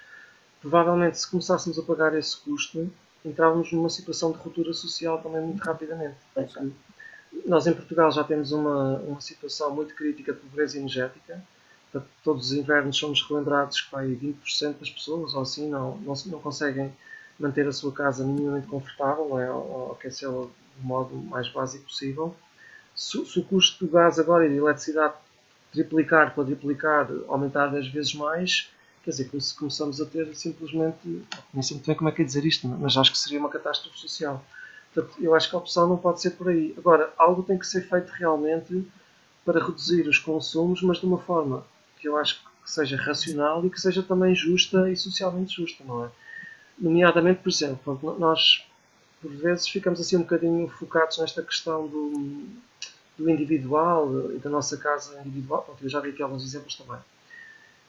Provavelmente, 0.59 1.19
se 1.19 1.29
começássemos 1.29 1.79
a 1.79 1.83
pagar 1.83 2.13
esse 2.17 2.35
custo, 2.37 2.91
entrávamos 3.23 3.71
numa 3.71 3.89
situação 3.89 4.31
de 4.31 4.37
ruptura 4.37 4.73
social 4.73 5.21
também 5.21 5.41
muito 5.41 5.63
rapidamente. 5.63 6.15
Porque 6.33 6.71
nós 7.45 7.67
em 7.67 7.73
Portugal 7.73 8.11
já 8.11 8.23
temos 8.23 8.51
uma, 8.51 8.97
uma 8.99 9.21
situação 9.21 9.73
muito 9.73 9.95
crítica 9.95 10.33
de 10.33 10.39
pobreza 10.39 10.77
energética. 10.77 11.41
Todos 12.23 12.51
os 12.51 12.57
invernos 12.57 12.97
somos 12.97 13.21
relembrados 13.27 13.81
que 13.81 13.91
vai 13.91 14.07
20% 14.07 14.79
das 14.79 14.89
pessoas 14.89 15.33
ou 15.33 15.41
assim 15.41 15.69
não, 15.69 15.97
não, 15.97 16.13
não 16.27 16.39
conseguem 16.39 16.91
manter 17.39 17.67
a 17.67 17.71
sua 17.71 17.91
casa 17.91 18.25
minimamente 18.25 18.67
confortável 18.67 19.39
é, 19.39 19.51
ou 19.51 19.91
aquecê-la 19.91 20.43
do 20.43 20.51
modo 20.81 21.15
mais 21.15 21.49
básico 21.49 21.85
possível. 21.85 22.35
Se, 22.95 23.25
se, 23.25 23.39
o 23.39 23.43
custo 23.43 23.85
do 23.85 23.91
gás 23.91 24.17
agora 24.19 24.45
e 24.45 24.49
da 24.49 24.55
eletricidade 24.55 25.13
triplicar, 25.71 26.33
quadriplicar, 26.33 27.09
aumentar 27.27 27.67
10 27.67 27.89
vezes 27.89 28.13
mais, 28.15 28.71
quer 29.03 29.11
dizer, 29.11 29.29
começamos 29.57 29.99
a 29.99 30.05
ter 30.05 30.33
simplesmente, 30.33 30.97
nem 31.53 31.61
sei 31.61 31.75
muito 31.75 31.87
bem 31.87 31.95
como 31.95 32.09
é 32.09 32.11
que 32.13 32.21
é 32.21 32.25
dizer 32.25 32.45
isto, 32.45 32.67
mas 32.67 32.95
acho 32.95 33.11
que 33.11 33.17
seria 33.17 33.39
uma 33.39 33.49
catástrofe 33.49 33.99
social. 33.99 34.43
Portanto, 34.93 35.17
eu 35.21 35.35
acho 35.35 35.49
que 35.49 35.55
a 35.55 35.59
opção 35.59 35.89
não 35.89 35.97
pode 35.97 36.21
ser 36.21 36.31
por 36.31 36.47
aí. 36.47 36.73
Agora, 36.77 37.13
algo 37.17 37.43
tem 37.43 37.57
que 37.57 37.67
ser 37.67 37.81
feito 37.81 38.09
realmente 38.11 38.87
para 39.43 39.63
reduzir 39.63 40.07
os 40.07 40.17
consumos, 40.17 40.81
mas 40.81 40.97
de 40.97 41.05
uma 41.05 41.19
forma 41.19 41.65
que 42.05 42.09
eu 42.09 42.17
acho 42.17 42.39
que 42.63 42.69
seja 42.69 42.95
racional 42.95 43.65
e 43.65 43.69
que 43.69 43.81
seja 43.81 44.03
também 44.03 44.35
justa 44.35 44.91
e 44.91 44.95
socialmente 44.95 45.55
justa, 45.55 45.83
não 45.83 46.05
é? 46.05 46.09
Nomeadamente, 46.77 47.41
por 47.41 47.49
exemplo, 47.49 48.15
nós 48.19 48.63
por 49.19 49.31
vezes 49.31 49.67
ficamos 49.67 49.99
assim 49.99 50.17
um 50.17 50.21
bocadinho 50.21 50.67
focados 50.67 51.17
nesta 51.17 51.41
questão 51.41 51.87
do, 51.87 52.47
do 53.17 53.27
individual 53.27 54.31
e 54.31 54.37
da 54.37 54.51
nossa 54.51 54.77
casa 54.77 55.19
individual. 55.21 55.63
Pronto, 55.63 55.83
eu 55.83 55.89
já 55.89 55.99
vi 55.99 56.09
aqui 56.09 56.21
alguns 56.21 56.43
exemplos 56.43 56.75
também. 56.75 57.01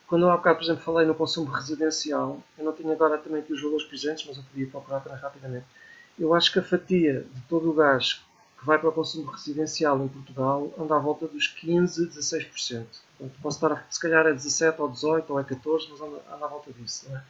Quando 0.07 0.23
eu 0.23 0.31
há 0.31 0.37
bocado, 0.39 0.59
por 0.61 0.65
exemplo, 0.65 0.83
falei 0.83 1.07
no 1.07 1.15
consumo 1.15 1.51
residencial, 1.51 2.41
eu 2.57 2.65
não 2.65 2.73
tenho 2.73 2.91
agora 2.93 3.19
também 3.19 3.43
aqui 3.43 3.53
os 3.53 3.61
valores 3.61 3.85
presentes, 3.85 4.25
mas 4.27 4.39
eu 4.39 4.45
podia 4.45 4.67
procurar 4.67 5.01
também 5.01 5.19
rapidamente. 5.19 5.67
Eu 6.19 6.33
acho 6.33 6.51
que 6.51 6.59
a 6.59 6.63
fatia 6.63 7.27
de 7.35 7.41
todo 7.43 7.69
o 7.69 7.75
gás 7.75 8.25
que 8.59 8.65
vai 8.65 8.79
para 8.79 8.89
o 8.89 8.93
consumo 8.93 9.31
residencial 9.31 10.03
em 10.03 10.09
Portugal 10.09 10.73
anda 10.79 10.97
à 10.97 10.99
volta 10.99 11.27
dos 11.27 11.47
15, 11.47 12.09
16%. 12.09 12.87
Portanto, 13.19 13.39
posso 13.43 13.57
estar, 13.57 13.87
se 13.91 14.01
calhar 14.01 14.27
é 14.27 14.33
17 14.33 14.81
ou 14.81 14.89
18 14.89 15.33
ou 15.33 15.41
é 15.41 15.45
14, 15.45 15.89
mas 15.91 16.01
anda, 16.01 16.23
anda 16.35 16.45
à 16.45 16.49
volta 16.49 16.73
disso. 16.73 17.07
É? 17.13 17.23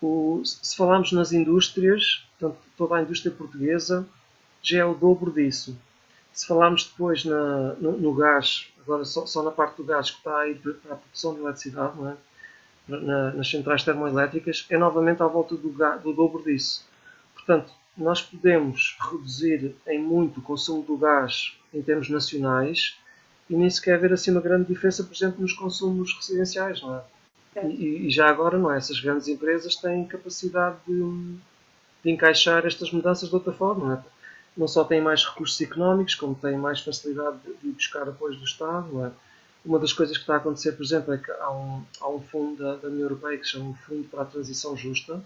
O, 0.00 0.42
se 0.44 0.76
falarmos 0.76 1.12
nas 1.12 1.32
indústrias, 1.32 2.26
portanto, 2.38 2.60
toda 2.76 2.96
a 2.96 3.02
indústria 3.02 3.32
portuguesa 3.32 4.06
já 4.62 4.78
é 4.78 4.84
o 4.84 4.94
dobro 4.94 5.30
disso. 5.30 5.76
Se 6.32 6.46
falarmos 6.46 6.84
depois 6.84 7.24
na, 7.24 7.74
no, 7.74 7.92
no, 7.92 8.14
gás, 8.14 8.68
agora 8.82 9.04
só, 9.04 9.24
só, 9.24 9.42
na 9.42 9.50
parte 9.50 9.76
do 9.76 9.84
gás 9.84 10.10
que 10.10 10.18
está 10.18 10.40
aí 10.40 10.54
para 10.54 10.94
a 10.94 10.96
produção 10.96 11.34
de 11.34 11.40
eletricidade, 11.40 11.94
é? 12.06 12.16
na, 12.88 13.30
nas 13.32 13.48
centrais 13.48 13.82
termoelétricas, 13.82 14.66
é 14.68 14.76
novamente 14.76 15.22
à 15.22 15.26
volta 15.26 15.54
do, 15.54 15.70
do 15.70 16.12
dobro 16.12 16.42
disso. 16.42 16.84
Portanto, 17.34 17.72
nós 17.96 18.20
podemos 18.20 18.96
reduzir 19.00 19.74
em 19.86 20.00
muito 20.00 20.40
o 20.40 20.42
consumo 20.42 20.82
do 20.82 20.96
gás 20.96 21.56
em 21.72 21.80
termos 21.80 22.08
nacionais 22.10 22.98
e 23.48 23.54
nem 23.54 23.68
sequer 23.70 23.94
haver 23.96 24.12
assim 24.12 24.30
uma 24.30 24.40
grande 24.40 24.66
diferença, 24.66 25.04
por 25.04 25.14
exemplo, 25.14 25.40
nos 25.40 25.52
consumos 25.52 26.14
residenciais, 26.14 26.82
não 26.82 26.96
é? 26.96 27.02
E, 27.66 28.06
e, 28.06 28.10
já 28.10 28.28
agora, 28.28 28.58
não 28.58 28.70
é? 28.72 28.78
Essas 28.78 28.98
grandes 28.98 29.28
empresas 29.28 29.76
têm 29.76 30.04
capacidade 30.06 30.76
de, 30.86 31.36
de 32.02 32.10
encaixar 32.10 32.66
estas 32.66 32.90
mudanças 32.90 33.28
de 33.28 33.34
outra 33.34 33.52
forma, 33.52 33.86
não 33.86 33.94
é? 33.94 34.04
Não 34.56 34.68
só 34.68 34.84
têm 34.84 35.00
mais 35.00 35.24
recursos 35.24 35.60
económicos, 35.60 36.14
como 36.14 36.34
têm 36.34 36.56
mais 36.56 36.80
facilidade 36.80 37.38
de, 37.44 37.54
de 37.54 37.72
buscar 37.72 38.08
apoio 38.08 38.36
do 38.36 38.44
Estado, 38.44 38.88
não 38.92 39.06
é? 39.06 39.12
Uma 39.64 39.78
das 39.78 39.92
coisas 39.92 40.16
que 40.16 40.22
está 40.22 40.34
a 40.34 40.36
acontecer, 40.38 40.72
por 40.72 40.82
exemplo, 40.82 41.14
é 41.14 41.18
que 41.18 41.30
há 41.30 41.50
um, 41.50 41.82
há 42.00 42.08
um 42.08 42.20
fundo 42.20 42.62
da, 42.62 42.76
da 42.76 42.88
União 42.88 43.04
Europeia 43.04 43.38
que 43.38 43.44
se 43.44 43.52
chama 43.52 43.74
Fundo 43.74 44.06
para 44.08 44.22
a 44.22 44.26
Transição 44.26 44.76
Justa. 44.76 45.22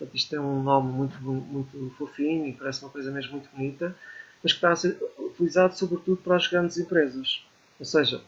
Portanto, 0.00 0.16
isto 0.16 0.34
é 0.34 0.40
um 0.40 0.62
nome 0.62 0.90
muito, 0.90 1.20
muito 1.20 1.94
fofinho 1.98 2.46
e 2.46 2.54
parece 2.54 2.82
uma 2.82 2.90
coisa 2.90 3.10
mesmo 3.10 3.32
muito 3.32 3.50
bonita, 3.54 3.94
mas 4.42 4.52
que 4.52 4.56
está 4.56 4.72
a 4.72 4.76
ser 4.76 4.96
utilizado 5.18 5.76
sobretudo 5.76 6.16
para 6.16 6.36
as 6.36 6.46
grandes 6.46 6.78
empresas. 6.78 7.44
Ou 7.78 7.84
seja, 7.84 8.22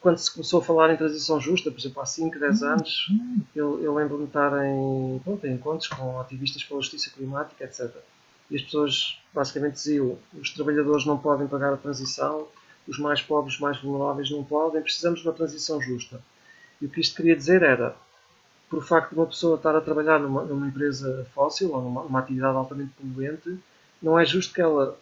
quando 0.00 0.16
se 0.16 0.32
começou 0.32 0.60
a 0.60 0.64
falar 0.64 0.90
em 0.90 0.96
transição 0.96 1.38
justa, 1.38 1.70
por 1.70 1.78
exemplo, 1.78 2.00
há 2.00 2.06
5, 2.06 2.38
10 2.38 2.62
anos, 2.62 3.06
eu, 3.54 3.82
eu 3.82 3.94
lembro-me 3.94 4.22
de 4.22 4.30
estar 4.30 4.50
em, 4.64 5.20
pronto, 5.22 5.46
em 5.46 5.52
encontros 5.52 5.88
com 5.88 6.18
ativistas 6.18 6.64
pela 6.64 6.80
justiça 6.80 7.10
climática, 7.10 7.64
etc. 7.64 7.94
E 8.50 8.56
as 8.56 8.62
pessoas 8.62 9.20
basicamente 9.34 9.74
diziam: 9.74 10.18
os 10.32 10.54
trabalhadores 10.54 11.04
não 11.04 11.18
podem 11.18 11.46
pagar 11.46 11.74
a 11.74 11.76
transição, 11.76 12.48
os 12.88 12.98
mais 12.98 13.20
pobres, 13.20 13.56
os 13.56 13.60
mais 13.60 13.78
vulneráveis 13.78 14.30
não 14.30 14.42
podem, 14.42 14.80
precisamos 14.80 15.20
de 15.20 15.28
uma 15.28 15.34
transição 15.34 15.82
justa. 15.82 16.18
E 16.80 16.86
o 16.86 16.88
que 16.88 17.00
isto 17.00 17.14
queria 17.14 17.36
dizer 17.36 17.62
era, 17.62 17.94
por 18.72 18.82
facto 18.82 19.10
de 19.10 19.16
uma 19.16 19.26
pessoa 19.26 19.56
estar 19.56 19.76
a 19.76 19.82
trabalhar 19.82 20.18
numa, 20.18 20.44
numa 20.44 20.66
empresa 20.66 21.26
fóssil 21.34 21.74
ou 21.74 21.82
numa, 21.82 22.04
numa 22.04 22.20
atividade 22.20 22.56
altamente 22.56 22.90
poluente, 22.92 23.58
não 24.02 24.18
é 24.18 24.24
justo 24.24 24.54
que 24.54 24.62
ela 24.62 24.98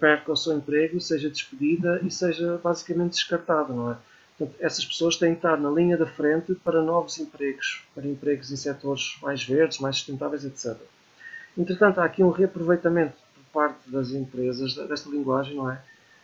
perca 0.00 0.32
o 0.32 0.36
seu 0.36 0.54
emprego, 0.54 0.98
seja 0.98 1.28
despedida 1.28 2.00
e 2.02 2.10
seja 2.10 2.58
basicamente 2.64 3.12
descartada, 3.12 3.74
não 3.74 3.92
é? 3.92 3.96
Portanto, 4.38 4.56
essas 4.58 4.86
pessoas 4.86 5.16
têm 5.16 5.32
que 5.32 5.40
estar 5.40 5.58
na 5.58 5.70
linha 5.70 5.98
da 5.98 6.06
frente 6.06 6.54
para 6.54 6.80
novos 6.80 7.18
empregos, 7.18 7.84
para 7.94 8.06
empregos 8.06 8.50
em 8.50 8.56
setores 8.56 9.18
mais 9.20 9.44
verdes, 9.44 9.80
mais 9.80 9.96
sustentáveis, 9.96 10.42
etc. 10.46 10.78
Entretanto, 11.58 12.00
há 12.00 12.06
aqui 12.06 12.24
um 12.24 12.30
reaproveitamento 12.30 13.18
por 13.34 13.60
parte 13.60 13.90
das 13.90 14.12
empresas 14.12 14.74
desta 14.76 15.10
linguagem, 15.10 15.56
não 15.56 15.70
é? 15.70 15.78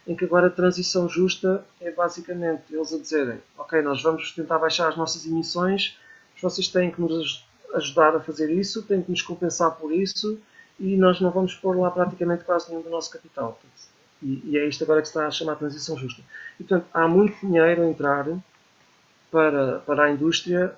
Em 0.08 0.16
que 0.16 0.24
agora 0.24 0.46
a 0.46 0.50
transição 0.50 1.06
justa 1.10 1.62
é 1.78 1.90
basicamente 1.90 2.62
eles 2.74 2.90
a 2.94 2.98
dizerem: 2.98 3.38
Ok, 3.58 3.82
nós 3.82 4.02
vamos 4.02 4.32
tentar 4.32 4.58
baixar 4.58 4.88
as 4.88 4.96
nossas 4.96 5.26
emissões, 5.26 5.98
vocês 6.42 6.68
têm 6.68 6.90
que 6.90 7.00
nos 7.00 7.44
ajudar 7.74 8.16
a 8.16 8.20
fazer 8.20 8.50
isso, 8.50 8.82
têm 8.82 9.02
que 9.02 9.10
nos 9.10 9.22
compensar 9.22 9.72
por 9.72 9.92
isso 9.92 10.38
e 10.78 10.96
nós 10.96 11.20
não 11.20 11.30
vamos 11.30 11.54
pôr 11.54 11.76
lá 11.78 11.90
praticamente 11.90 12.44
quase 12.44 12.68
nenhum 12.68 12.82
do 12.82 12.90
nosso 12.90 13.10
capital. 13.10 13.58
E, 14.22 14.42
e, 14.44 14.58
é 14.58 14.66
isto 14.66 14.82
agora 14.84 15.00
que 15.00 15.08
se 15.08 15.12
está 15.12 15.26
a 15.26 15.30
chamar 15.30 15.56
transição 15.56 15.96
justa. 15.96 16.22
E, 16.58 16.64
portanto, 16.64 16.86
há 16.92 17.06
muito 17.06 17.38
dinheiro 17.40 17.82
a 17.82 17.86
entrar 17.86 18.26
para, 19.30 19.80
para 19.80 20.04
a 20.04 20.10
indústria 20.10 20.74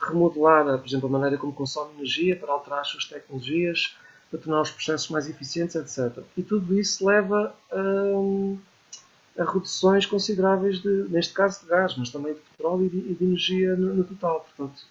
remodelar, 0.00 0.78
por 0.78 0.86
exemplo, 0.86 1.08
a 1.08 1.12
maneira 1.12 1.38
como 1.38 1.52
consome 1.52 1.94
energia, 1.94 2.36
para 2.36 2.52
alterar 2.52 2.80
as 2.80 2.88
suas 2.88 3.06
tecnologias, 3.06 3.96
para 4.30 4.38
tornar 4.40 4.62
os 4.62 4.70
processos 4.70 5.08
mais 5.08 5.28
eficientes, 5.28 5.76
etc. 5.76 6.22
E 6.36 6.42
tudo 6.42 6.78
isso 6.78 7.06
leva 7.06 7.54
a, 7.72 9.42
a 9.42 9.44
reduções 9.44 10.06
consideráveis, 10.06 10.80
de, 10.80 11.06
neste 11.08 11.32
caso 11.32 11.60
de 11.60 11.66
gás, 11.66 11.96
mas 11.96 12.10
também 12.10 12.34
de 12.34 12.40
petróleo 12.40 12.86
e 12.86 12.88
de, 12.88 12.98
e 12.98 13.14
de 13.14 13.24
energia 13.24 13.76
no, 13.76 13.94
no, 13.94 14.04
total. 14.04 14.40
Portanto, 14.40 14.82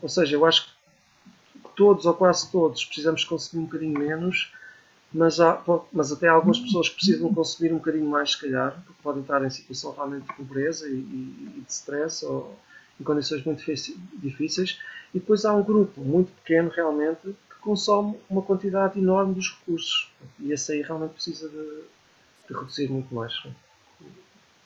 ou 0.00 0.08
seja, 0.08 0.36
eu 0.36 0.44
acho 0.44 0.66
que 0.66 0.70
todos 1.74 2.06
ou 2.06 2.14
quase 2.14 2.50
todos 2.50 2.84
precisamos 2.84 3.24
consumir 3.24 3.62
um 3.62 3.66
bocadinho 3.66 3.98
menos 3.98 4.52
mas, 5.12 5.40
há, 5.40 5.62
mas 5.92 6.12
até 6.12 6.28
algumas 6.28 6.58
pessoas 6.58 6.88
precisam 6.88 7.32
consumir 7.32 7.72
um 7.72 7.78
bocadinho 7.78 8.06
mais, 8.06 8.32
se 8.32 8.40
calhar, 8.40 8.72
porque 8.84 9.02
podem 9.02 9.22
estar 9.22 9.44
em 9.44 9.50
situação 9.50 9.92
realmente 9.92 10.26
de 10.26 10.34
pobreza 10.34 10.88
e, 10.88 10.92
e 10.92 11.62
de 11.64 11.72
stress 11.72 12.24
ou 12.24 12.54
em 13.00 13.04
condições 13.04 13.44
muito 13.44 13.64
difíceis. 14.18 14.78
E 15.14 15.18
depois 15.18 15.44
há 15.44 15.54
um 15.54 15.62
grupo 15.62 16.00
muito 16.00 16.32
pequeno, 16.32 16.70
realmente, 16.70 17.22
que 17.22 17.56
consome 17.60 18.18
uma 18.28 18.42
quantidade 18.42 18.98
enorme 18.98 19.34
dos 19.34 19.56
recursos. 19.58 20.10
E 20.40 20.52
esse 20.52 20.72
aí 20.72 20.82
realmente 20.82 21.12
precisa 21.12 21.48
de, 21.48 21.82
de 22.48 22.54
reduzir 22.54 22.90
muito 22.90 23.14
mais. 23.14 23.32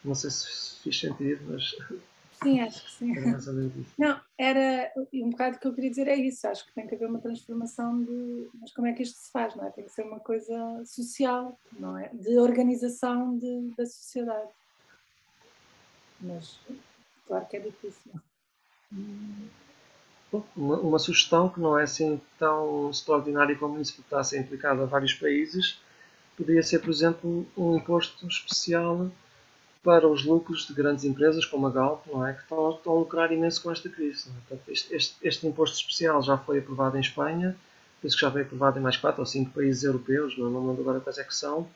Não 0.05 0.15
sei 0.15 0.31
se 0.31 0.81
fiz 0.83 0.99
sentido, 0.99 1.45
mas 1.49 1.77
Sim, 2.43 2.61
acho 2.61 2.85
que 2.85 2.91
sim. 2.93 3.15
Não, 3.99 4.21
era 4.39 4.91
um 5.13 5.31
bocado 5.31 5.57
o 5.57 5.61
que 5.61 5.67
eu 5.67 5.75
queria 5.75 5.91
dizer 5.91 6.09
é 6.09 6.17
isso. 6.17 6.47
Acho 6.47 6.67
que 6.67 6.73
tem 6.73 6.87
que 6.87 6.95
haver 6.95 7.09
uma 7.09 7.21
transformação 7.21 8.03
de. 8.03 8.49
Mas 8.59 8.73
como 8.73 8.87
é 8.87 8.93
que 8.95 9.03
isto 9.03 9.19
se 9.19 9.31
faz? 9.31 9.55
Não 9.55 9.67
é? 9.67 9.71
Tem 9.71 9.85
que 9.85 9.93
ser 9.93 10.03
uma 10.03 10.21
coisa 10.21 10.83
social, 10.87 11.59
não 11.79 11.99
é? 11.99 12.09
De 12.15 12.39
organização 12.39 13.37
de, 13.37 13.75
da 13.77 13.85
sociedade. 13.85 14.49
Mas 16.21 16.59
claro 17.27 17.47
que 17.47 17.57
é 17.57 17.61
difícil. 17.61 18.13
Uma, 20.57 20.79
uma, 20.79 20.99
sugestão 20.99 21.49
que 21.49 21.61
não 21.61 21.79
é 21.79 21.83
assim 21.83 22.21
tão 22.39 22.91
extraordinária 22.91 23.57
como 23.57 23.81
isso, 23.81 23.95
porque 23.95 24.07
está 24.07 24.21
a 24.21 24.25
ser 24.25 24.41
implicado 24.41 24.83
a 24.83 24.87
vários 24.87 25.13
países, 25.13 25.81
poderia 26.37 26.63
ser, 26.63 26.79
por 26.79 26.91
exemplo, 26.91 27.47
um 27.57 27.77
imposto 27.77 28.27
especial 28.27 29.11
para 29.83 30.07
os 30.07 30.25
lucros 30.25 30.67
de 30.67 30.75
grandes 30.75 31.05
empresas 31.05 31.45
como 31.47 31.67
a 31.67 31.71
Galp, 31.71 32.07
não 32.07 32.27
é? 32.27 32.35
que 32.35 32.43
estão, 32.43 32.71
estão 32.71 32.93
a 32.93 32.99
lucrar 32.99 33.33
imenso 33.33 33.63
com 33.63 33.71
esta 33.71 33.89
crise. 33.89 34.29
É? 34.29 34.33
Portanto, 34.33 34.69
este, 34.69 34.95
este, 34.95 35.17
este, 35.23 35.47
imposto 35.47 35.77
especial 35.77 36.23
já 36.23 36.37
foi 36.37 36.59
aprovado 36.59 36.97
em 36.97 37.01
Espanha, 37.01 37.57
penso 38.03 38.15
que 38.17 38.21
já 38.21 38.31
foi 38.31 38.43
aprovado 38.43 38.79
em 38.79 38.83
mais 38.83 38.97
4 38.97 39.21
ou 39.21 39.27
5 39.27 39.53
países 39.53 39.85
europeus, 39.85 40.37
não, 40.37 40.51
não 40.51 40.69
lembro 40.69 40.83
agora 40.83 41.01
quais 41.01 41.19
é 41.19 41.25
que 41.25 41.35
são. 41.35 41.67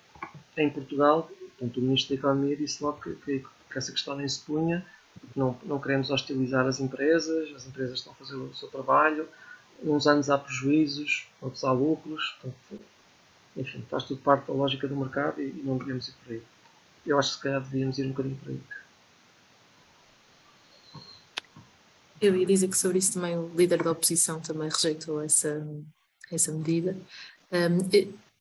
Em 0.57 0.69
Portugal, 0.71 1.31
portanto, 1.39 1.79
o 1.79 1.83
Ministro 1.83 2.15
da 2.15 2.21
Economia 2.21 2.57
disse 2.57 2.83
logo 2.83 3.01
que, 3.01 3.15
que, 3.17 3.45
que 3.71 3.79
essa 3.79 3.91
questão 3.91 4.17
nem 4.17 4.29
se 4.29 4.41
punha, 4.41 4.85
não, 5.35 5.57
não 5.65 5.81
queremos 5.81 6.11
hostilizar 6.11 6.67
as 6.67 6.81
empresas, 6.81 7.55
as 7.55 7.67
empresas 7.67 7.99
estão 7.99 8.13
a 8.13 8.17
fazer 8.17 8.37
o 8.37 8.55
seu 8.55 8.69
trabalho, 8.69 9.27
uns 9.83 10.07
anos 10.07 10.29
há 10.29 10.37
prejuízos, 10.37 11.27
outros 11.41 11.65
há 11.65 11.73
lucros, 11.73 12.37
portanto, 12.41 12.85
enfim, 13.57 13.85
faz 13.89 14.05
tudo 14.05 14.21
parte 14.21 14.47
da 14.47 14.53
lógica 14.53 14.87
do 14.87 14.97
mercado 14.97 15.41
e, 15.41 15.47
e 15.47 15.63
não 15.65 15.79
devemos 15.79 16.09
ir 16.09 16.15
por 16.23 16.33
aí. 16.33 16.43
Eu 17.07 17.19
acho 17.19 17.31
que 17.31 17.37
se 17.37 17.43
calhar 17.43 17.61
devíamos 17.63 17.99
ir 17.99 18.07
um 18.07 18.11
bocadinho 18.11 18.37
por 18.37 18.51
aí. 18.51 18.61
Eu 22.21 22.37
ia 22.37 22.47
dizer 22.47 22.69
que 22.69 22.79
sobre 22.79 22.99
isso 22.99 23.13
também 23.13 23.37
o 23.37 23.53
líder 23.55 23.83
da 23.83 23.91
oposição 23.91 24.41
também 24.41 24.69
rejeitou 24.69 25.21
essa, 25.21 25.67
essa 26.33 26.53
medida. 26.53 26.97
Um, 27.53 27.79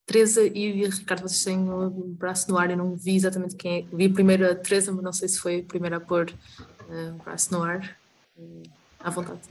Teresa 0.06 0.44
e 0.44 0.86
Ricardo, 0.88 1.22
vocês 1.22 1.44
têm 1.44 1.70
o 1.70 1.90
braço 1.90 2.50
no 2.50 2.58
ar, 2.58 2.70
eu 2.70 2.78
não 2.78 2.96
vi 2.96 3.16
exatamente 3.16 3.56
quem 3.56 3.80
é. 3.80 3.96
Vi 3.96 4.10
primeiro 4.10 4.50
a 4.50 4.56
Teresa, 4.56 4.92
mas 4.92 5.04
não 5.04 5.14
sei 5.14 5.30
se 5.30 5.40
foi 5.40 5.60
a 5.60 5.64
primeira 5.64 5.98
a 5.98 6.00
pôr 6.00 6.30
uh, 6.30 7.16
o 7.16 7.24
braço 7.24 7.54
no 7.54 7.64
ar. 7.64 7.98
Uh, 8.38 8.64
à 9.00 9.10
vontade. 9.10 9.42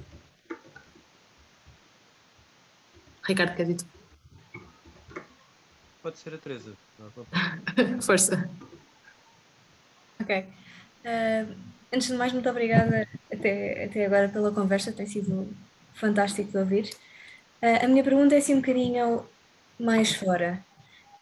Ricardo, 3.22 3.54
quer 3.54 3.66
dizer? 3.66 3.86
Pode 6.02 6.18
ser 6.18 6.34
a 6.34 6.38
Teresa. 6.38 6.72
Força. 8.02 8.50
Ok. 10.22 10.46
Uh, 11.04 11.54
antes 11.92 12.06
de 12.08 12.14
mais, 12.14 12.32
muito 12.32 12.48
obrigada 12.48 13.08
até, 13.32 13.84
até 13.84 14.06
agora 14.06 14.28
pela 14.28 14.52
conversa, 14.52 14.92
tem 14.92 15.06
sido 15.06 15.52
fantástico 15.94 16.50
de 16.50 16.58
ouvir. 16.58 16.90
Uh, 17.60 17.84
a 17.84 17.88
minha 17.88 18.04
pergunta 18.04 18.34
é 18.36 18.38
assim 18.38 18.54
um 18.54 18.60
bocadinho 18.60 19.26
mais 19.78 20.14
fora. 20.14 20.64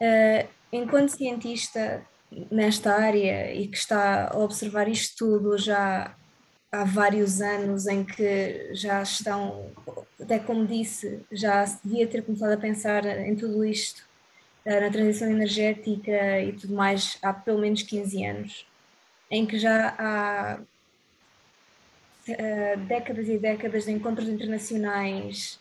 Uh, 0.00 0.46
enquanto 0.70 1.16
cientista 1.16 2.02
nesta 2.50 2.94
área 2.94 3.54
e 3.54 3.68
que 3.68 3.76
está 3.76 4.28
a 4.28 4.38
observar 4.38 4.86
isto 4.86 5.16
tudo 5.16 5.56
já 5.56 6.14
há 6.70 6.84
vários 6.84 7.40
anos 7.40 7.86
em 7.86 8.04
que 8.04 8.70
já 8.74 9.02
estão, 9.02 9.70
até 10.20 10.38
como 10.38 10.66
disse, 10.66 11.20
já 11.32 11.66
se 11.66 11.78
devia 11.82 12.06
ter 12.06 12.22
começado 12.22 12.52
a 12.52 12.56
pensar 12.56 13.04
em 13.06 13.34
tudo 13.34 13.64
isto, 13.64 14.08
na 14.64 14.90
transição 14.90 15.28
energética 15.28 16.40
e 16.40 16.52
tudo 16.52 16.74
mais, 16.74 17.18
há 17.22 17.32
pelo 17.32 17.58
menos 17.58 17.82
15 17.82 18.24
anos 18.24 18.69
em 19.30 19.46
que 19.46 19.58
já 19.58 19.94
há 19.98 20.60
uh, 22.28 22.80
décadas 22.86 23.28
e 23.28 23.38
décadas 23.38 23.84
de 23.84 23.92
encontros 23.92 24.28
internacionais 24.28 25.58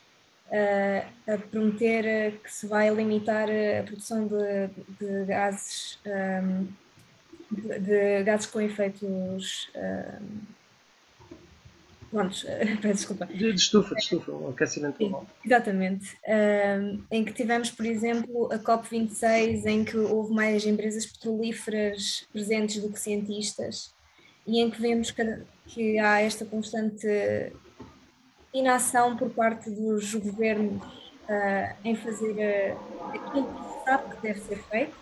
uh, 0.48 1.34
a 1.34 1.38
prometer 1.38 2.40
que 2.44 2.52
se 2.52 2.68
vai 2.68 2.90
limitar 2.90 3.48
a 3.50 3.84
produção 3.84 4.28
de, 4.28 4.68
de 5.00 5.26
gases 5.26 6.00
um, 6.06 6.68
de, 7.52 7.80
de, 7.80 8.24
gases 8.24 8.48
com 8.48 8.62
efeitos 8.62 9.70
um, 9.76 10.59
Prontos, 12.10 12.44
peço 12.82 12.94
desculpa. 12.96 13.26
De, 13.28 13.54
estufa, 13.54 13.96
de 13.96 14.02
estufa, 14.02 14.32
o 14.32 14.50
aquecimento 14.50 14.98
global. 14.98 15.28
Exatamente. 15.46 16.18
Um, 16.28 17.04
em 17.12 17.24
que 17.24 17.34
tivemos, 17.34 17.70
por 17.70 17.86
exemplo, 17.86 18.52
a 18.52 18.58
COP26, 18.58 19.66
em 19.66 19.84
que 19.84 19.98
houve 19.98 20.34
mais 20.34 20.66
empresas 20.66 21.06
petrolíferas 21.06 22.28
presentes 22.32 22.82
do 22.82 22.90
que 22.90 23.00
cientistas, 23.00 23.94
e 24.48 24.60
em 24.60 24.70
que 24.70 24.82
vemos 24.82 25.12
que, 25.12 25.42
que 25.68 26.00
há 26.00 26.22
esta 26.22 26.44
constante 26.46 27.08
inação 28.54 29.16
por 29.16 29.30
parte 29.30 29.70
dos 29.70 30.16
governos 30.16 30.84
uh, 30.84 31.76
em 31.86 31.96
fazer 31.96 32.34
uh, 32.34 33.10
aquilo 33.10 33.48
que 33.48 33.64
se 33.64 33.86
sabe 33.86 34.16
que 34.16 34.22
deve 34.22 34.40
ser 34.40 34.64
feito. 34.64 34.96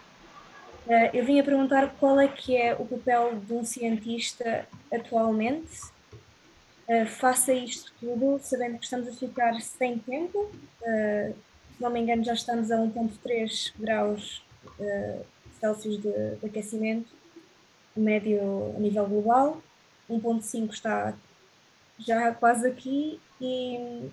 Uh, 0.85 1.09
eu 1.13 1.25
vim 1.25 1.39
a 1.39 1.43
perguntar 1.43 1.95
qual 1.99 2.19
é 2.19 2.27
que 2.27 2.55
é 2.55 2.73
o 2.73 2.85
papel 2.85 3.39
de 3.39 3.53
um 3.53 3.63
cientista 3.63 4.67
atualmente 4.91 5.79
uh, 6.87 7.05
faça 7.05 7.53
isto 7.53 7.93
tudo, 7.99 8.39
sabendo 8.41 8.77
que 8.77 8.85
estamos 8.85 9.07
a 9.07 9.13
ficar 9.13 9.59
sem 9.61 9.99
tempo. 9.99 10.51
Uh, 10.81 11.35
se 11.75 11.81
não 11.81 11.89
me 11.89 11.99
engano, 11.99 12.23
já 12.23 12.33
estamos 12.33 12.71
a 12.71 12.77
1,3 12.77 13.73
graus 13.77 14.43
uh, 14.79 15.25
Celsius 15.59 16.01
de, 16.01 16.35
de, 16.35 16.45
aquecimento 16.45 17.09
médio 17.95 18.73
a 18.75 18.79
nível 18.79 19.05
global. 19.07 19.61
1,5 20.09 20.71
está 20.71 21.13
já 21.99 22.33
quase 22.33 22.67
aqui 22.67 23.19
e 23.41 24.09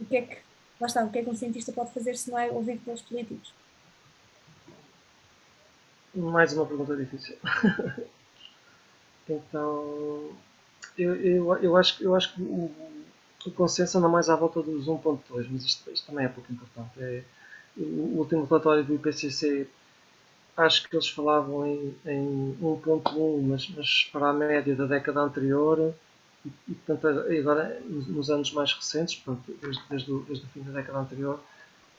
o 0.00 0.04
que 0.04 0.16
é 0.16 0.22
que 0.22 0.38
lá 0.80 0.86
está, 0.86 1.04
o 1.04 1.10
que 1.10 1.18
é 1.18 1.22
que 1.22 1.30
um 1.30 1.36
cientista 1.36 1.72
pode 1.72 1.92
fazer 1.92 2.16
se 2.16 2.30
não 2.30 2.38
é 2.38 2.50
ouvido 2.50 2.80
pelos 2.84 3.02
políticos? 3.02 3.54
Mais 6.14 6.52
uma 6.52 6.66
pergunta 6.66 6.96
difícil. 6.96 7.36
então, 9.28 10.36
eu, 10.98 11.14
eu, 11.16 11.54
eu, 11.56 11.76
acho, 11.76 12.02
eu 12.02 12.14
acho 12.14 12.34
que 12.34 12.42
o, 12.42 12.70
o 13.46 13.50
consenso 13.50 13.98
anda 13.98 14.08
mais 14.08 14.28
à 14.28 14.36
volta 14.36 14.62
dos 14.62 14.86
1.2, 14.86 15.46
mas 15.50 15.64
isto, 15.64 15.90
isto, 15.90 16.06
também 16.06 16.24
é 16.24 16.28
pouco 16.28 16.52
importante. 16.52 16.90
É, 16.98 17.22
o 17.76 18.18
último 18.18 18.44
relatório 18.44 18.84
do 18.84 18.94
IPCC, 18.94 19.66
acho 20.56 20.88
que 20.88 20.94
eles 20.94 21.08
falavam 21.08 21.66
em, 21.66 21.94
em 22.04 22.56
1.1, 22.60 23.42
mas, 23.42 23.68
mas 23.70 24.10
para 24.12 24.28
a 24.28 24.32
média 24.32 24.74
da 24.74 24.86
década 24.86 25.20
anterior, 25.20 25.94
e, 26.44 26.50
e 26.68 26.74
portanto, 26.74 27.26
agora 27.30 27.80
nos 27.88 28.30
anos 28.30 28.52
mais 28.52 28.72
recentes, 28.72 29.14
portanto, 29.16 29.56
desde, 29.60 29.82
desde, 29.88 30.12
o, 30.12 30.20
desde 30.20 30.44
o 30.44 30.48
fim 30.48 30.62
da 30.62 30.72
década 30.72 30.98
anterior, 30.98 31.40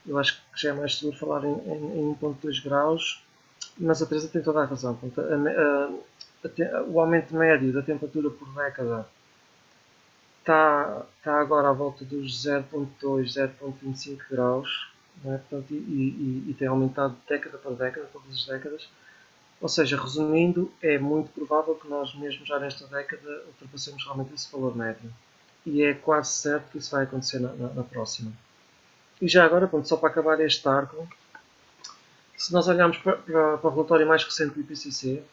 eu 0.06 0.18
acho 0.20 0.36
que 0.36 0.62
já 0.62 0.70
é 0.70 0.74
mais 0.74 0.96
seguro 0.96 1.18
falar 1.18 1.44
em, 1.46 1.54
em, 1.54 2.12
em 2.12 2.16
1.2 2.16 2.64
graus, 2.64 3.24
mas 3.78 4.02
a 4.02 4.06
Teresa 4.06 4.28
tem 4.28 4.41
toda 4.41 4.62
a 4.62 4.66
razão. 4.66 4.96
Portanto, 4.96 5.28
a, 5.28 5.36
a, 5.36 5.89
o 6.88 7.00
aumento 7.00 7.36
médio 7.36 7.72
da 7.72 7.82
temperatura 7.82 8.30
por 8.30 8.54
década 8.54 9.08
está, 10.39 11.06
está 11.18 11.39
agora 11.39 11.70
à 11.70 11.74
volta 11.74 12.04
dos 12.04 12.46
0.2, 12.46 13.34
0.25 13.60 14.20
graus, 14.30 14.94
é? 15.26 15.38
Portanto, 15.38 15.72
e, 15.72 15.76
e, 15.76 16.46
e, 16.50 16.54
tem 16.54 16.68
aumentado 16.68 17.16
década 17.28 17.58
para 17.58 17.72
década, 17.72 18.10
todas 18.12 18.34
as 18.34 18.46
décadas. 18.46 18.89
Ou 19.62 19.70
seja, 19.70 20.00
resumindo, 20.00 20.72
é 20.82 20.98
muito 20.98 21.32
provável 21.32 21.76
que 21.76 21.88
nós 21.88 22.14
mesmo 22.16 22.46
já 22.46 22.60
nesta 22.60 22.86
década 22.88 23.44
ultrapassemos 23.48 24.04
realmente 24.04 24.34
esse 24.34 24.52
valor 24.52 24.76
médio. 24.76 25.14
E 25.66 25.82
é 25.84 25.94
quase 25.94 26.32
certo 26.32 26.72
que 26.72 26.78
isso 26.78 26.91
vai 26.91 27.04
acontecer 27.04 27.39
na, 27.39 27.54
na, 27.54 27.70
na 27.70 27.84
próxima. 27.84 28.34
E 29.22 29.28
já 29.28 29.46
agora, 29.46 29.68
pronto, 29.68 29.88
só 29.88 29.96
para 29.96 30.10
acabar 30.10 30.39
este 30.41 30.68
arco, 30.68 31.08
se 32.36 32.52
nós 32.52 32.68
olharmos 32.68 32.98
para, 32.98 33.16
para, 33.16 33.58
para 33.58 33.70
o 33.70 33.74
relatório 33.74 34.06
mais 34.06 34.24
recente 34.24 34.56
do 34.56 34.60
IPCC, 34.60 35.24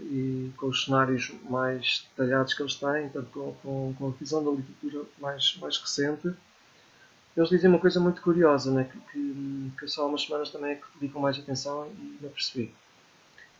e 0.00 0.50
com 0.56 0.68
os 0.68 0.84
cenários 0.84 1.32
mais 1.48 2.06
detalhados 2.10 2.54
que 2.54 2.62
eles 2.62 2.74
têm, 2.74 3.08
portanto, 3.08 3.30
com, 3.32 3.54
com, 3.62 3.94
com 3.94 4.08
a 4.08 4.10
visão 4.12 4.44
da 4.44 4.50
literatura 4.50 5.04
mais, 5.18 5.56
mais 5.60 5.76
recente, 5.78 6.32
eles 7.36 7.48
dizem 7.48 7.68
uma 7.68 7.80
coisa 7.80 7.98
muito 7.98 8.22
curiosa, 8.22 8.70
né, 8.70 8.84
que, 8.84 8.98
que, 9.10 9.72
que 9.78 9.88
só 9.88 10.02
há 10.02 10.06
umas 10.06 10.22
semanas 10.22 10.50
também 10.50 10.72
é 10.72 10.74
que 10.76 10.86
dedicam 11.00 11.20
mais 11.20 11.36
atenção 11.38 11.90
e 11.98 12.18
não 12.22 12.30
percebi. 12.30 12.72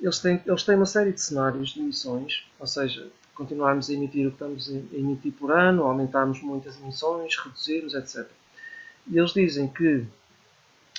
Eles 0.01 0.19
têm, 0.19 0.41
eles 0.47 0.62
têm 0.62 0.77
uma 0.77 0.87
série 0.87 1.12
de 1.12 1.21
cenários 1.21 1.71
de 1.71 1.81
emissões, 1.81 2.47
ou 2.61 2.67
seja, 2.67 3.09
continuarmos 3.35 3.91
a 3.91 3.93
emitir 3.93 4.27
o 4.27 4.31
que 4.31 4.37
estamos 4.37 4.69
a 4.69 4.97
emitir 4.97 5.33
por 5.33 5.51
ano, 5.51 5.83
aumentarmos 5.83 6.41
muitas 6.43 6.81
emissões, 6.81 7.37
reduzirmos, 7.37 7.95
etc. 7.95 8.29
E 9.09 9.19
eles 9.19 9.33
dizem 9.33 9.67
que 9.69 10.07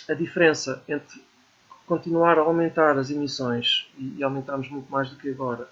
a 0.09 0.13
diferença 0.13 0.83
entre 0.87 1.23
continuar 1.85 2.37
a 2.37 2.41
aumentar 2.41 2.97
as 2.97 3.09
emissões 3.09 3.87
e, 3.97 4.23
aumentarmos 4.23 4.69
muito 4.69 4.91
mais 4.91 5.09
do 5.09 5.15
que 5.15 5.29
agora 5.29 5.69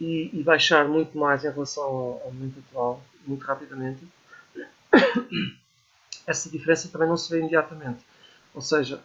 e, 0.00 0.30
e, 0.32 0.42
baixar 0.42 0.88
muito 0.88 1.16
mais 1.18 1.44
em 1.44 1.50
relação 1.50 1.82
ao, 1.82 2.22
ao 2.24 2.32
momento 2.32 2.62
atual, 2.66 3.02
muito 3.26 3.44
rapidamente, 3.44 4.06
essa 6.26 6.48
diferença 6.48 6.88
também 6.88 7.08
não 7.08 7.16
se 7.16 7.30
vê 7.30 7.38
imediatamente. 7.40 8.00
Ou 8.54 8.62
seja, 8.62 9.00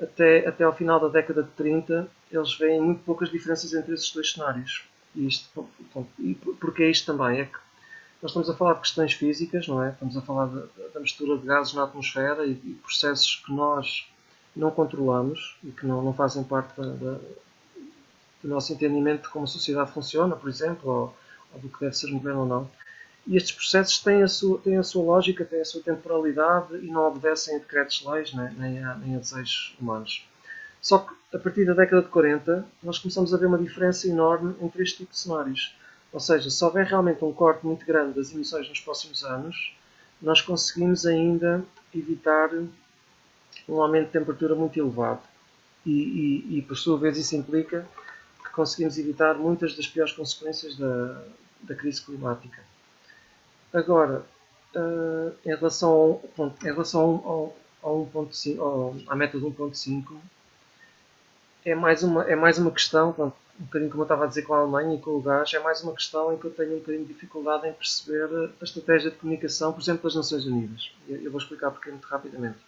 até, 0.00 0.46
até 0.46 0.64
ao 0.64 0.74
final 0.74 0.98
da 0.98 1.08
década 1.08 1.42
de 1.42 1.50
30, 1.50 2.08
eles 2.30 2.54
veem 2.56 2.80
muito 2.80 3.04
poucas 3.04 3.30
diferenças 3.30 3.72
entre 3.72 3.94
esses 3.94 4.10
dois 4.12 4.32
cenários. 4.32 4.84
E, 5.14 5.26
isto, 5.26 5.68
e 6.18 6.34
porque 6.34 6.82
é 6.84 6.90
isto 6.90 7.12
também? 7.12 7.40
É 7.40 7.44
que 7.44 7.58
nós 8.20 8.30
estamos 8.30 8.48
a 8.48 8.54
falar 8.54 8.74
de 8.74 8.80
questões 8.80 9.12
físicas, 9.12 9.68
não 9.68 9.82
é? 9.82 9.90
Estamos 9.90 10.16
a 10.16 10.22
falar 10.22 10.46
da 10.92 11.00
mistura 11.00 11.38
de 11.38 11.46
gases 11.46 11.74
na 11.74 11.84
atmosfera 11.84 12.46
e, 12.46 12.52
e 12.52 12.78
processos 12.82 13.42
que 13.44 13.52
nós 13.52 14.06
não 14.54 14.70
controlamos 14.70 15.56
e 15.64 15.70
que 15.70 15.86
não, 15.86 16.02
não 16.02 16.12
fazem 16.12 16.44
parte 16.44 16.76
da, 16.80 16.86
da, 16.86 17.18
do 18.42 18.48
nosso 18.48 18.72
entendimento 18.72 19.22
de 19.22 19.28
como 19.28 19.44
a 19.44 19.48
sociedade 19.48 19.92
funciona, 19.92 20.36
por 20.36 20.48
exemplo, 20.48 20.90
ou, 20.90 21.16
ou 21.54 21.60
do 21.60 21.68
que 21.68 21.80
deve 21.80 21.96
ser 21.96 22.10
governo 22.10 22.40
ou 22.40 22.46
não. 22.46 22.70
E 23.26 23.36
estes 23.36 23.52
processos 23.52 23.98
têm 24.00 24.22
a, 24.22 24.28
sua, 24.28 24.58
têm 24.58 24.76
a 24.76 24.82
sua 24.82 25.02
lógica, 25.04 25.44
têm 25.44 25.60
a 25.60 25.64
sua 25.64 25.80
temporalidade 25.80 26.74
e 26.76 26.88
não 26.88 27.06
obedecem 27.06 27.54
a 27.54 27.58
decretos-leis 27.58 28.34
nem, 28.34 28.52
nem, 28.54 28.84
a, 28.84 28.94
nem 28.96 29.14
a 29.14 29.18
desejos 29.18 29.76
humanos. 29.80 30.26
Só 30.80 30.98
que 30.98 31.14
a 31.32 31.38
partir 31.38 31.64
da 31.64 31.74
década 31.74 32.02
de 32.02 32.08
40 32.08 32.66
nós 32.82 32.98
começamos 32.98 33.32
a 33.32 33.36
ver 33.36 33.46
uma 33.46 33.58
diferença 33.58 34.08
enorme 34.08 34.56
entre 34.60 34.82
este 34.82 34.98
tipo 34.98 35.12
de 35.12 35.18
cenários. 35.18 35.74
Ou 36.12 36.18
seja, 36.18 36.50
se 36.50 36.64
houver 36.64 36.84
realmente 36.84 37.24
um 37.24 37.32
corte 37.32 37.64
muito 37.64 37.86
grande 37.86 38.14
das 38.14 38.32
emissões 38.32 38.68
nos 38.68 38.80
próximos 38.80 39.24
anos, 39.24 39.72
nós 40.20 40.42
conseguimos 40.42 41.06
ainda 41.06 41.64
evitar 41.94 42.50
um 43.68 43.80
aumento 43.80 44.06
de 44.06 44.12
temperatura 44.12 44.54
muito 44.54 44.78
elevado. 44.78 45.20
E, 45.84 45.90
e, 45.90 46.58
e 46.58 46.62
por 46.62 46.76
sua 46.76 46.98
vez, 46.98 47.16
isso 47.16 47.34
implica 47.36 47.86
que 48.44 48.50
conseguimos 48.50 48.98
evitar 48.98 49.34
muitas 49.34 49.76
das 49.76 49.86
piores 49.86 50.12
consequências 50.12 50.76
da, 50.76 51.22
da 51.62 51.74
crise 51.74 52.02
climática. 52.02 52.62
Agora, 53.72 54.24
uh, 54.76 55.34
em 55.44 55.54
relação, 55.54 55.90
ao, 55.90 56.14
pronto, 56.34 56.66
em 56.66 56.70
relação 56.70 57.00
ao, 57.24 57.56
ao 57.82 58.06
1.5, 58.14 58.60
ao, 58.60 58.94
à 59.08 59.16
meta 59.16 59.38
de 59.38 59.44
1.5, 59.44 60.16
é 61.64 61.74
mais 61.74 62.02
uma, 62.02 62.24
é 62.24 62.36
mais 62.36 62.58
uma 62.58 62.70
questão, 62.70 63.12
pronto, 63.12 63.36
um 63.60 63.64
bocadinho 63.64 63.90
como 63.90 64.02
eu 64.02 64.04
estava 64.04 64.24
a 64.24 64.26
dizer 64.26 64.42
com 64.42 64.54
a 64.54 64.58
Alemanha 64.58 64.96
e 64.96 64.98
com 64.98 65.12
o 65.12 65.22
gás, 65.22 65.52
é 65.52 65.58
mais 65.58 65.82
uma 65.82 65.92
questão 65.94 66.32
em 66.32 66.38
que 66.38 66.46
eu 66.46 66.50
tenho 66.50 66.74
um 66.74 66.78
bocadinho 66.78 67.04
de 67.04 67.12
dificuldade 67.12 67.68
em 67.68 67.72
perceber 67.72 68.52
a 68.60 68.64
estratégia 68.64 69.10
de 69.10 69.16
comunicação, 69.16 69.72
por 69.72 69.80
exemplo, 69.80 70.02
das 70.04 70.14
Nações 70.14 70.44
Unidas. 70.46 70.90
Eu 71.08 71.30
vou 71.30 71.40
explicar 71.40 71.70
porque 71.70 71.90
muito 71.90 72.06
rapidamente. 72.06 72.58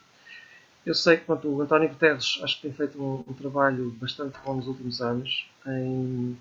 Eu 0.85 0.95
sei 0.95 1.17
que 1.17 1.25
pronto, 1.25 1.49
o 1.49 1.63
António 1.63 1.89
Guterres 1.89 2.39
acho 2.43 2.57
que 2.57 2.63
tem 2.63 2.73
feito 2.73 3.03
um, 3.03 3.25
um, 3.27 3.33
trabalho 3.33 3.91
bastante 3.93 4.39
bom 4.45 4.55
nos 4.55 4.67
últimos 4.67 5.01
anos 5.01 5.49
em, 5.67 6.37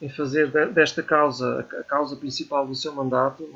em 0.00 0.08
fazer 0.08 0.50
desta 0.72 1.02
causa 1.02 1.60
a, 1.60 1.82
causa 1.82 2.14
principal 2.14 2.64
do 2.64 2.76
seu 2.76 2.92
mandato. 2.92 3.48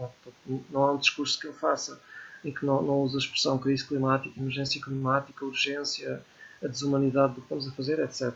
Não, 0.47 0.65
não 0.69 0.83
há 0.83 0.93
um 0.93 0.97
discurso 0.97 1.39
que 1.39 1.47
ele 1.47 1.55
faça 1.55 2.01
em 2.45 2.53
que 2.53 2.67
não, 2.67 2.83
não 2.83 3.03
usa 3.03 3.19
a 3.19 3.21
expressão 3.21 3.57
crise 3.57 3.87
climática, 3.87 4.39
emergência 4.39 4.81
climática, 4.83 5.45
urgência, 5.45 6.21
a 6.63 6.67
desumanidade 6.67 7.35
do 7.35 7.37
que 7.37 7.43
estamos 7.43 7.69
a 7.69 7.73
fazer, 7.73 8.01
etc. 8.01 8.35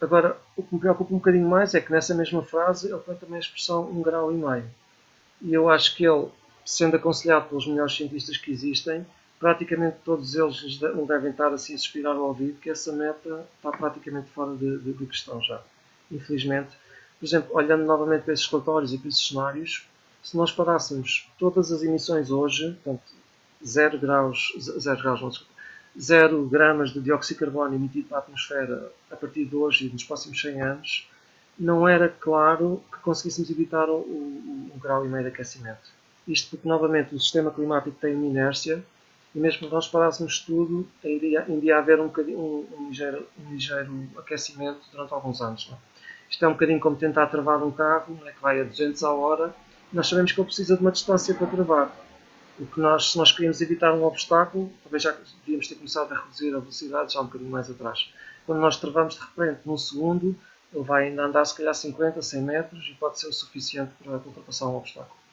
Agora, 0.00 0.36
o 0.56 0.62
que 0.64 0.74
me 0.74 0.80
preocupa 0.80 1.14
um 1.14 1.18
bocadinho 1.18 1.48
mais 1.48 1.74
é 1.74 1.80
que 1.80 1.92
nessa 1.92 2.12
mesma 2.12 2.42
frase 2.42 2.88
ele 2.88 2.98
põe 2.98 3.14
também 3.14 3.36
a 3.36 3.40
expressão 3.40 3.88
um 3.88 4.02
grau 4.02 4.32
e 4.32 4.34
meio. 4.34 4.68
E 5.40 5.54
eu 5.54 5.70
acho 5.70 5.94
que 5.94 6.04
ele, 6.04 6.28
sendo 6.64 6.96
aconselhado 6.96 7.48
pelos 7.48 7.66
melhores 7.68 7.94
cientistas 7.94 8.36
que 8.36 8.50
existem, 8.50 9.06
praticamente 9.38 9.96
todos 10.04 10.34
eles 10.34 10.80
não 10.80 11.06
devem 11.06 11.30
estar 11.30 11.52
assim 11.52 11.76
suspirar 11.76 12.14
ao 12.16 12.28
ouvido 12.28 12.60
que 12.60 12.70
essa 12.70 12.92
meta 12.92 13.46
está 13.56 13.70
praticamente 13.70 14.30
fora 14.30 14.54
de, 14.56 14.78
de, 14.78 14.92
de 14.92 15.06
questão 15.06 15.40
já. 15.42 15.60
Infelizmente. 16.10 16.76
Por 17.18 17.26
exemplo, 17.26 17.50
olhando 17.54 17.84
novamente 17.84 18.22
para 18.22 18.34
esses 18.34 18.46
relatórios 18.46 18.92
e 18.92 18.98
para 18.98 19.08
esses 19.08 19.26
cenários, 19.26 19.88
se 20.22 20.36
nós 20.36 20.50
parássemos 20.50 21.30
todas 21.38 21.70
as 21.70 21.82
emissões 21.82 22.30
hoje, 22.30 22.78
portanto, 22.82 23.02
0 23.64 23.98
graus, 23.98 24.52
0 24.58 25.02
graus, 25.02 25.20
não, 25.20 25.28
desculpa, 25.28 25.52
0 25.98 26.46
gramas 26.48 26.90
de 26.90 27.00
dióxido 27.00 27.38
de 27.38 27.44
carbono 27.44 27.74
emitido 27.74 28.08
para 28.08 28.18
a 28.18 28.20
atmosfera 28.20 28.92
a 29.10 29.16
partir 29.16 29.44
de 29.44 29.54
hoje 29.54 29.86
e 29.86 29.90
nos 29.90 30.04
próximos 30.04 30.40
100 30.40 30.60
anos, 30.60 31.10
não 31.58 31.88
era 31.88 32.08
claro 32.08 32.82
que 32.92 32.98
conseguíssemos 32.98 33.48
evitar 33.48 33.88
o, 33.88 33.98
o, 33.98 34.70
o 34.74 34.78
grau 34.78 35.06
e 35.06 35.08
meio 35.08 35.22
de 35.22 35.28
aquecimento. 35.28 35.92
Isto 36.26 36.50
porque, 36.50 36.66
novamente, 36.66 37.14
o 37.14 37.20
sistema 37.20 37.50
climático 37.50 37.96
tem 38.00 38.14
uma 38.14 38.26
inércia 38.26 38.84
e 39.34 39.38
mesmo 39.38 39.66
que 39.66 39.74
nós 39.74 39.88
parássemos 39.88 40.38
tudo, 40.40 40.86
iria, 41.02 41.44
iria 41.48 41.78
haver 41.78 41.98
um, 42.00 42.06
um, 42.06 42.66
um, 42.78 42.88
ligeiro, 42.88 43.26
um 43.38 43.52
ligeiro 43.52 44.08
aquecimento 44.16 44.80
durante 44.92 45.12
alguns 45.12 45.40
anos. 45.40 45.68
Não? 45.68 45.76
É? 45.76 45.78
Isto 46.30 46.44
é 46.44 46.48
um 46.48 46.52
bocadinho 46.52 46.80
como 46.80 46.96
tentar 46.96 47.26
travar 47.26 47.62
um 47.62 47.70
carro 47.70 48.18
é, 48.24 48.32
que 48.32 48.40
vai 48.40 48.60
a 48.60 48.64
200 48.64 49.02
a 49.02 49.12
hora. 49.12 49.54
Nós 49.92 50.08
sabemos 50.08 50.32
que 50.32 50.40
ele 50.40 50.46
precisa 50.46 50.76
de 50.76 50.80
uma 50.80 50.92
distância 50.92 51.34
para 51.34 51.46
travar. 51.46 52.04
O 52.58 52.66
que 52.66 52.80
nós, 52.80 53.12
se 53.12 53.18
nós 53.18 53.32
queríamos 53.32 53.60
evitar 53.60 53.92
um 53.92 54.04
obstáculo, 54.04 54.72
talvez 54.82 55.02
já 55.02 55.14
devíamos 55.40 55.66
ter 55.66 55.74
começado 55.74 56.12
a 56.12 56.20
reduzir 56.20 56.54
a 56.54 56.60
velocidade 56.60 57.12
já 57.12 57.20
um 57.20 57.24
bocadinho 57.24 57.50
mais 57.50 57.68
atrás. 57.68 58.12
Quando 58.46 58.60
nós 58.60 58.76
travamos 58.76 59.14
de 59.14 59.20
repente 59.20 59.60
num 59.64 59.76
segundo, 59.76 60.36
ele 60.72 60.84
vai 60.84 61.08
ainda 61.08 61.24
andar 61.24 61.44
se 61.44 61.56
calhar 61.56 61.74
50, 61.74 62.22
100 62.22 62.42
metros 62.42 62.88
e 62.88 62.94
pode 62.94 63.18
ser 63.18 63.26
o 63.26 63.32
suficiente 63.32 63.92
para 64.02 64.12
ultrapassar 64.12 64.66
um 64.66 64.76
obstáculo. 64.76 65.23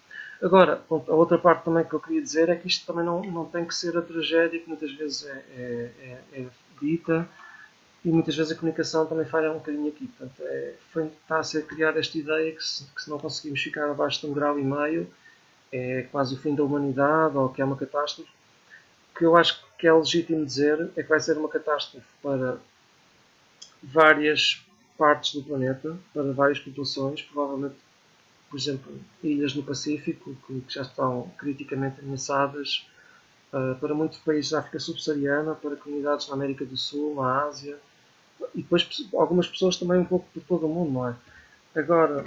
Agora, 0.42 0.82
a 0.90 1.14
outra 1.14 1.38
parte 1.38 1.66
também 1.66 1.84
que 1.84 1.94
eu 1.94 2.00
queria 2.00 2.22
dizer 2.22 2.50
é 2.50 2.56
que 2.56 2.68
isto 2.68 2.86
também 2.86 3.06
não, 3.06 3.22
não 3.22 3.46
tem 3.46 3.64
que 3.64 3.76
ser 3.76 3.96
a 3.96 4.02
tragédia 4.02 4.60
que 4.60 4.68
muitas 4.68 4.92
vezes 4.94 5.26
é, 5.26 5.46
é, 5.56 5.92
é, 6.34 6.42
é 6.42 6.48
dita 6.82 7.30
e 8.04 8.10
muitas 8.10 8.36
vezes 8.36 8.52
a 8.52 8.56
comunicação 8.56 9.06
também 9.06 9.26
falha 9.26 9.52
um 9.52 9.60
bocadinho 9.60 9.88
aqui. 9.88 10.08
Portanto, 10.08 10.42
é, 10.42 10.74
foi, 10.92 11.06
está 11.06 11.38
a 11.38 11.44
ser 11.44 11.68
criada 11.68 12.00
esta 12.00 12.18
ideia 12.18 12.52
que 12.54 12.64
se, 12.64 12.86
que 12.86 13.04
se 13.04 13.10
não 13.10 13.20
conseguimos 13.20 13.62
ficar 13.62 13.90
abaixo 13.90 14.22
de 14.22 14.28
um 14.28 14.34
grau 14.34 14.58
e 14.58 14.64
meio 14.64 15.08
é 15.72 16.08
quase 16.12 16.34
o 16.34 16.38
fim 16.38 16.54
da 16.56 16.64
humanidade 16.64 17.38
ou 17.38 17.48
que 17.50 17.62
é 17.62 17.66
uma 17.66 17.78
catástrofe. 17.78 18.30
O 19.14 19.20
que 19.20 19.26
eu 19.26 19.38
acho 19.38 19.64
que 19.78 19.88
é 19.88 19.94
legítimo 19.94 20.44
dizer 20.44 20.90
é 20.96 21.04
que 21.04 21.10
vai 21.10 21.20
ser 21.20 21.38
uma 21.38 21.48
catástrofe 21.48 22.08
para 22.22 22.58
várias 23.82 24.66
partes 24.98 25.34
do 25.36 25.44
planeta, 25.44 25.98
para 26.14 26.32
várias 26.34 26.60
populações, 26.60 27.22
provavelmente 27.22 27.76
por 28.52 28.58
exemplo, 28.58 28.94
ilhas 29.24 29.56
no 29.56 29.64
Pacífico, 29.64 30.36
que, 30.46 30.60
que 30.60 30.74
já 30.74 30.82
estão 30.82 31.32
criticamente 31.38 32.02
ameaçadas, 32.02 32.86
uh, 33.54 33.80
para 33.80 33.96
muitos 33.96 34.20
países 34.20 34.52
da 34.52 34.60
África 34.60 34.78
subsaariana, 34.78 35.56
para 35.56 35.78
comunidades 35.78 36.28
na 36.28 36.34
América 36.34 36.66
do 36.66 36.76
Sul, 36.76 37.16
na 37.16 37.46
Ásia, 37.46 37.80
e 38.54 38.62
depois 38.62 38.86
algumas 39.14 39.48
pessoas 39.48 39.78
também 39.78 40.00
um 40.00 40.06
pouco 40.06 40.28
por 40.34 40.44
todo 40.44 40.66
o 40.66 40.70
mundo, 40.70 40.92
não 40.92 41.08
é? 41.08 41.16
Agora, 41.74 42.26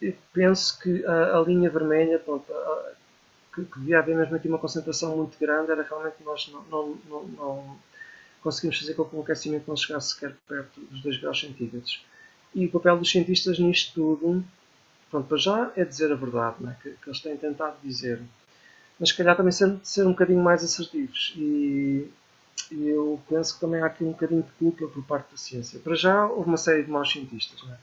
eu 0.00 0.14
penso 0.32 0.78
que 0.80 1.04
a, 1.04 1.36
a 1.36 1.40
linha 1.42 1.68
vermelha, 1.68 2.18
pronto, 2.18 2.50
a, 2.50 2.92
que, 3.54 3.64
que, 3.66 3.78
devia 3.80 3.98
haver 3.98 4.16
mesmo 4.16 4.34
aqui 4.34 4.48
uma 4.48 4.58
concentração 4.58 5.14
muito 5.14 5.38
grande, 5.38 5.70
era 5.70 5.82
realmente 5.82 6.16
nós 6.24 6.50
não, 6.50 6.62
não, 6.62 6.98
não, 7.06 7.28
não 7.28 7.78
conseguimos 8.42 8.78
fazer 8.78 8.94
com 8.94 9.04
que 9.04 9.14
o 9.14 9.20
aquecimento 9.20 9.68
não 9.68 9.76
chegasse 9.76 10.14
sequer 10.14 10.34
perto 10.48 10.80
dos 10.80 11.02
2 11.02 11.20
graus 11.20 11.38
centígrados. 11.38 12.02
E 12.54 12.64
o 12.64 12.70
papel 12.70 12.96
dos 12.96 13.10
cientistas 13.10 13.58
nisto 13.58 13.92
tudo 13.92 14.42
Pronto, 15.10 15.26
para 15.26 15.38
já 15.38 15.72
é 15.76 15.84
dizer 15.84 16.12
a 16.12 16.14
verdade, 16.14 16.56
né, 16.60 16.76
que, 16.82 16.90
que, 16.90 17.08
eles 17.08 17.20
têm 17.20 17.36
tentado 17.36 17.76
dizer. 17.82 18.22
Mas 18.98 19.08
se 19.08 19.16
calhar 19.16 19.36
também 19.36 19.50
ser, 19.50 19.76
ser 19.82 20.06
um 20.06 20.10
bocadinho 20.10 20.42
mais 20.42 20.62
assertivos. 20.62 21.34
E, 21.36 22.08
e, 22.70 22.88
eu 22.88 23.20
penso 23.28 23.54
que 23.54 23.60
também 23.60 23.80
há 23.80 23.86
aqui 23.86 24.04
um 24.04 24.12
bocadinho 24.12 24.42
de 24.42 24.50
culpa 24.52 24.86
por 24.86 25.04
parte 25.04 25.32
da 25.32 25.36
ciência. 25.36 25.80
Para 25.80 25.96
já 25.96 26.26
houve 26.26 26.48
uma 26.48 26.56
série 26.56 26.84
de 26.84 26.90
maus 26.90 27.10
cientistas. 27.10 27.60
Né? 27.64 27.76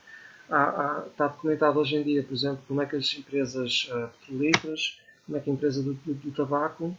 Há, 0.49 0.63
há, 0.63 1.03
está 1.07 1.27
documentado 1.27 1.79
hoje 1.79 1.97
em 1.97 2.03
dia, 2.03 2.23
por 2.23 2.33
exemplo, 2.33 2.63
como 2.67 2.81
é 2.81 2.85
que 2.85 2.95
as 2.95 3.13
empresas 3.17 3.89
uh, 3.91 4.07
petrolíferas, 4.19 4.97
como 5.25 5.37
é 5.37 5.41
que 5.41 5.49
a 5.49 5.53
empresa 5.53 5.83
do, 5.83 5.93
do, 5.93 6.13
do 6.13 6.31
tabaco 6.31 6.95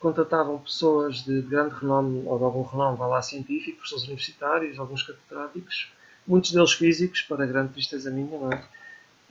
contratavam 0.00 0.58
pessoas 0.58 1.22
de, 1.22 1.40
de 1.40 1.48
grande 1.48 1.76
renome 1.76 2.24
ou 2.26 2.36
de 2.36 2.42
algum 2.42 2.62
renome, 2.62 2.98
vá 2.98 3.06
lá, 3.06 3.22
científico, 3.22 3.76
professores 3.76 4.04
universitários, 4.04 4.76
alguns 4.76 5.04
catedráticos, 5.04 5.92
muitos 6.26 6.50
deles 6.50 6.72
físicos, 6.72 7.22
para 7.22 7.46
grande 7.46 7.72
tristeza 7.74 8.10
minha, 8.10 8.36
não 8.36 8.52
é? 8.52 8.64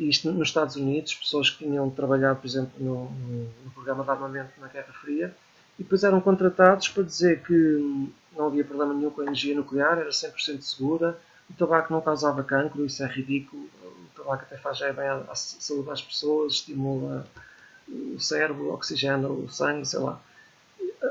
Isto 0.10 0.32
nos 0.32 0.49
Estados 0.49 0.76
Unidos, 0.76 1.14
pessoas 1.16 1.49
que 1.49 1.60
tinham 1.60 1.89
trabalhado, 1.89 2.39
por 2.39 2.47
exemplo, 2.47 2.72
no, 2.80 3.12
no, 3.12 3.72
programa 3.72 4.04
de 4.04 4.10
armamento 4.10 4.52
na 4.60 4.68
Guerra 4.68 4.93
Fria, 5.02 5.36
e 5.80 5.84
depois 5.84 6.04
eram 6.04 6.22
contratados 6.22 6.89
para 6.89 7.04
dizer 7.04 7.41
que 7.43 8.10
não 8.36 8.47
havia 8.47 8.64
problema 8.64 8.93
nenhum 8.93 9.10
com 9.10 9.22
a 9.22 9.26
energia 9.26 9.56
nuclear, 9.56 9.97
era 9.97 10.10
100% 10.10 10.62
segura, 10.62 11.18
o 11.49 11.54
tabaco 11.54 11.93
não 11.93 12.02
causava 12.02 12.43
cancro, 12.43 12.86
isso 12.86 13.04
é 13.04 13.08
ridículo, 13.08 13.70
o 13.84 14.08
tabaco 14.16 14.43
até 14.43 14.58
faz 14.58 14.80
bem 14.80 15.08
à, 15.08 15.26
à 15.30 15.36
saúde 15.36 15.88
das 15.88 16.02
pessoas, 16.02 16.54
estimula 16.54 17.28
o 17.88 18.20
cérebro, 18.20 18.72
oxigena 18.74 19.28
o 19.28 19.49
sangue, 19.49 19.86
sei 19.86 19.99
lá. 19.99 20.20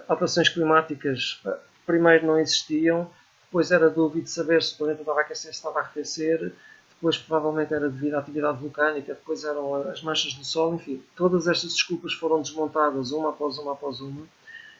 Alterações 0.08 0.48
climáticas, 0.48 1.40
eh, 1.44 1.58
primeiro 1.84 2.26
não 2.26 2.38
existiam, 2.38 3.10
depois 3.44 3.70
era 3.70 3.90
dúvida 3.90 4.26
saber 4.28 4.62
se 4.62 4.74
o 4.74 4.78
planeta 4.78 5.00
estava 5.02 5.20
a 5.20 5.22
aquecer, 5.22 5.52
se 5.52 5.58
estava 5.58 5.80
a 5.80 5.82
arrefecer, 5.82 6.52
depois 7.00 7.16
provavelmente 7.16 7.72
era 7.72 7.88
devido 7.88 8.14
à 8.14 8.18
atividade 8.18 8.58
vulcânica, 8.58 9.14
depois 9.14 9.42
eram 9.42 9.88
as 9.88 10.02
manchas 10.02 10.34
do 10.34 10.44
Sol, 10.44 10.74
enfim, 10.74 11.02
todas 11.16 11.48
estas 11.48 11.72
desculpas 11.72 12.12
foram 12.12 12.42
desmontadas 12.42 13.10
uma 13.10 13.30
após 13.30 13.56
uma 13.56 13.72
após 13.72 14.00
uma, 14.00 14.26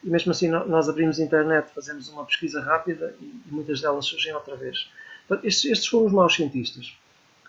e 0.04 0.10
mesmo 0.10 0.30
assim 0.30 0.48
nós 0.48 0.86
abrimos 0.86 1.18
a 1.18 1.24
internet, 1.24 1.70
fazemos 1.74 2.10
uma 2.10 2.26
pesquisa 2.26 2.60
rápida 2.60 3.16
e, 3.22 3.32
muitas 3.46 3.80
delas 3.80 4.04
surgem 4.04 4.34
outra 4.34 4.54
vez. 4.54 4.86
Estes, 5.42 5.70
estes 5.70 5.86
foram 5.88 6.06
os 6.06 6.12
maus 6.12 6.34
cientistas. 6.34 6.94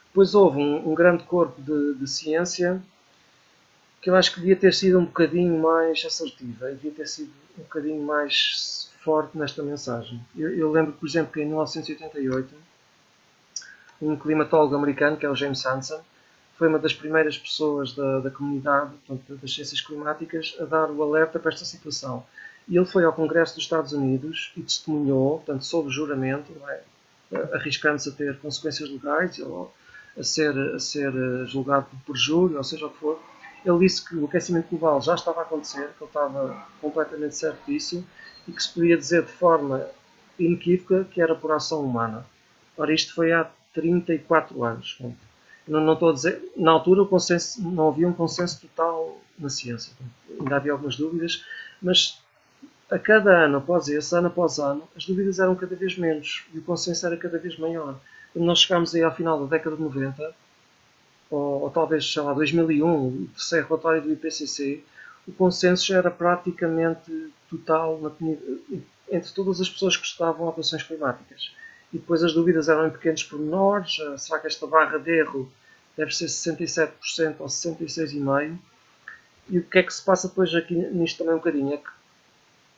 Depois 0.07 0.34
houve 0.34 0.59
um, 0.59 0.89
um 0.89 0.95
grande 0.95 1.24
corpo 1.24 1.61
de, 1.61 1.95
de, 1.95 2.07
ciência 2.07 2.82
que 4.01 4.09
eu 4.09 4.15
acho 4.15 4.34
que 4.34 4.39
devia 4.39 4.55
ter 4.55 4.74
sido 4.74 4.99
um 4.99 5.05
bocadinho 5.05 5.61
mais 5.61 6.03
assertiva, 6.05 6.72
devia 6.72 6.91
ter 6.91 7.07
sido 7.07 7.32
um 7.57 7.63
bocadinho 7.63 8.01
mais 8.03 8.89
forte 9.03 9.38
nesta 9.38 9.61
mensagem. 9.63 10.22
Eu, 10.38 10.49
eu 10.55 10.72
lembro, 10.72 10.93
por 10.93 11.07
exemplo, 11.07 11.34
que 11.34 11.41
em 11.41 11.45
1988 11.45 12.70
um 14.02 14.16
climatólogo 14.16 14.76
americano, 14.76 15.18
que 15.18 15.26
é 15.26 15.30
o 15.30 15.36
James 15.36 15.66
Hansen, 15.66 15.99
foi 16.58 16.68
uma 16.68 16.80
das 16.80 16.93
primeiras 16.93 17.38
pessoas 17.38 17.93
da, 17.93 18.20
da 18.20 18.30
comunidade 18.30 18.91
portanto, 19.06 19.39
das 19.39 19.54
ciências 19.54 19.82
climáticas 19.82 20.56
a 20.60 20.66
dar 20.66 20.91
o 20.91 21.02
alerta 21.02 21.39
para 21.39 21.52
esta 21.52 21.66
situação. 21.66 22.24
E 22.68 22.78
ele 22.78 22.86
foi 22.86 23.04
ao 23.04 23.14
Congresso 23.14 23.56
dos 23.56 23.64
Estados 23.64 23.93
Unidos 23.93 24.52
e 24.56 24.62
testemunhou, 24.62 25.38
portanto, 25.38 25.66
sob 25.66 25.89
juramento, 25.89 26.52
é? 26.68 26.82
arriscando-se 27.54 28.10
a 28.10 28.12
ter 28.12 28.38
consequências 28.39 28.89
legais 28.89 29.39
a 30.18 30.24
ser, 30.24 30.58
a 30.76 30.80
ser 30.80 31.12
julgado 31.47 31.86
por 31.86 32.14
perjúrio, 32.14 32.58
ou 32.58 32.64
seja 32.64 32.86
o 32.86 32.89
que 32.89 32.97
for. 32.97 33.20
Ele 33.66 33.80
disse 33.80 34.08
que 34.08 34.16
o 34.16 34.26
aquecimento 34.26 34.70
global 34.70 35.02
já 35.02 35.16
estava 35.16 35.39
a 35.39 35.43
acontecer, 35.43 35.89
que 35.97 36.04
ele 36.04 36.10
estava 36.10 36.68
completamente 36.82 37.36
certo 37.36 37.60
disso 37.66 38.06
e 38.47 38.52
que 38.52 38.62
se 38.62 38.74
podia 38.74 38.97
dizer 38.97 39.24
de 39.24 39.32
forma 39.32 39.88
inequívoca 40.38 41.06
que 41.06 41.22
era 41.22 41.36
por 41.36 41.52
ação 41.52 41.84
humana. 41.84 42.26
Ora, 42.78 42.93
isto 42.93 43.14
foi 43.14 43.32
há 43.32 43.49
34 43.74 44.63
anos. 44.63 44.97
Não, 45.67 45.80
não 45.80 45.93
estou 45.93 46.09
a 46.09 46.13
dizer, 46.13 46.51
na 46.55 46.72
altura 46.72 47.03
o 47.03 47.07
consenso, 47.07 47.61
não 47.61 47.89
havia 47.89 48.07
um 48.07 48.13
consenso 48.13 48.61
total 48.61 49.19
na 49.38 49.49
ciência. 49.49 49.93
Ainda 50.39 50.55
havia 50.55 50.72
algumas 50.72 50.95
dúvidas, 50.95 51.45
mas 51.82 52.22
a 52.89 52.99
cada 52.99 53.45
ano 53.45 53.57
após 53.57 53.88
esse, 53.88 54.15
ano 54.15 54.28
após 54.28 54.59
ano, 54.59 54.88
as 54.95 55.05
dúvidas 55.05 55.39
eram 55.39 55.55
cada 55.55 55.76
vez 55.76 55.97
menos 55.97 56.43
e 56.53 56.59
o 56.59 56.61
consenso 56.61 57.05
era 57.05 57.15
cada 57.15 57.38
vez 57.38 57.57
maior. 57.57 57.99
Quando 58.34 58.45
nós 58.45 58.59
chegámos 58.59 58.93
aí 58.93 59.03
ao 59.03 59.15
final 59.15 59.39
da 59.39 59.57
década 59.57 59.76
de 59.76 59.82
90, 59.82 60.36
ou, 61.30 61.61
ou 61.61 61.69
talvez, 61.69 62.11
sei 62.11 62.22
lá, 62.22 62.34
2001, 62.34 63.07
o 63.07 63.28
terceiro 63.34 63.67
relatório 63.67 64.01
do 64.01 64.11
IPCC, 64.11 64.84
o 65.28 65.32
consenso 65.32 65.86
já 65.86 65.97
era 65.97 66.11
praticamente 66.11 67.32
total 67.49 67.99
na, 68.01 68.11
entre 69.09 69.32
todas 69.34 69.61
as 69.61 69.69
pessoas 69.69 69.95
que 69.95 70.05
estudavam 70.05 70.47
alterações 70.47 70.84
climáticas. 70.84 71.53
E 71.94 71.98
depois 71.98 72.24
as 72.24 72.34
dúvidas 72.34 72.70
eram 72.70 72.88
em 72.88 72.89
pequenos 72.89 73.24
pormenores. 73.24 74.00
Ah, 74.02 74.18
será 74.18 74.39
que 74.39 74.48
esta 74.48 74.66
barra 74.66 74.98
de 74.98 75.12
erro 75.12 75.52
deve 75.98 76.16
ser 76.16 76.26
67% 76.26 77.36
ou 77.39 77.48
66,5%? 77.48 78.58
E 79.50 79.58
o 79.60 79.64
que 79.64 79.80
é 79.80 79.84
que 79.84 79.94
se 79.94 80.04
passa 80.04 80.28
depois 80.28 80.54
aqui 80.56 80.74
nisto 80.74 81.18
também 81.18 81.34
um 81.34 81.38
bocadinho? 81.38 81.74
É 81.74 81.78
que 81.78 81.89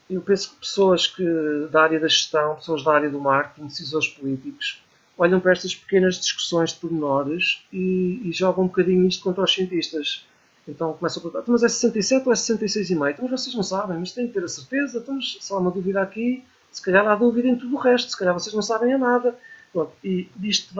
eu 0.09 0.21
penso 0.21 0.51
que 0.51 0.55
pessoas 0.57 1.07
que, 1.07 1.23
da 1.71 1.83
área 1.83 1.99
da 1.99 2.07
gestão, 2.07 2.55
pessoas 2.55 2.83
da 2.83 2.93
área 2.93 3.09
do 3.09 3.19
marketing, 3.19 3.67
decisores 3.67 4.07
políticos, 4.07 4.83
olham 5.17 5.39
para 5.39 5.51
estas 5.51 5.75
pequenas 5.75 6.15
discussões 6.15 6.71
de 6.71 6.79
pormenores 6.79 7.63
e, 7.71 8.21
e 8.23 8.31
jogam 8.31 8.65
um 8.65 8.67
bocadinho 8.67 9.07
isto 9.07 9.23
contra 9.23 9.43
os 9.43 9.53
cientistas. 9.53 10.25
Então 10.67 10.93
começam 10.93 11.19
a 11.19 11.23
perguntar, 11.23 11.51
mas 11.51 11.63
é 11.63 11.69
67 11.69 12.25
ou 12.25 12.31
é 12.31 12.35
66,5? 12.35 13.11
Então 13.11 13.27
vocês 13.27 13.55
não 13.55 13.63
sabem, 13.63 13.97
mas 13.97 14.11
têm 14.11 14.27
que 14.27 14.33
ter 14.33 14.43
a 14.43 14.47
certeza. 14.47 15.03
Se 15.21 15.53
há 15.53 15.57
uma 15.57 15.71
dúvida 15.71 16.01
aqui, 16.01 16.43
se 16.73 16.81
calhar 16.81 17.07
há 17.07 17.15
dúvida 17.15 17.47
em 17.47 17.55
tudo 17.55 17.75
o 17.75 17.79
resto, 17.79 18.09
se 18.09 18.17
calhar 18.17 18.33
vocês 18.33 18.53
não 18.53 18.61
sabem 18.61 18.93
a 18.93 18.97
nada. 18.97 19.37
Pronto, 19.71 19.91
e 20.03 20.29
disto 20.35 20.73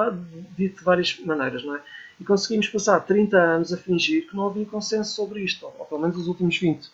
de 0.56 0.84
várias 0.84 1.20
maneiras, 1.20 1.64
não 1.64 1.76
é? 1.76 1.82
E 2.20 2.24
conseguimos 2.24 2.68
passar 2.68 3.00
30 3.00 3.38
anos 3.38 3.74
a 3.74 3.78
fingir 3.78 4.28
que 4.28 4.36
não 4.36 4.48
havia 4.48 4.66
consenso 4.66 5.16
sobre 5.16 5.42
isto, 5.42 5.66
ou, 5.66 5.76
ou 5.80 5.86
pelo 5.86 6.02
menos 6.02 6.18
os 6.18 6.28
últimos 6.28 6.58
20. 6.58 6.92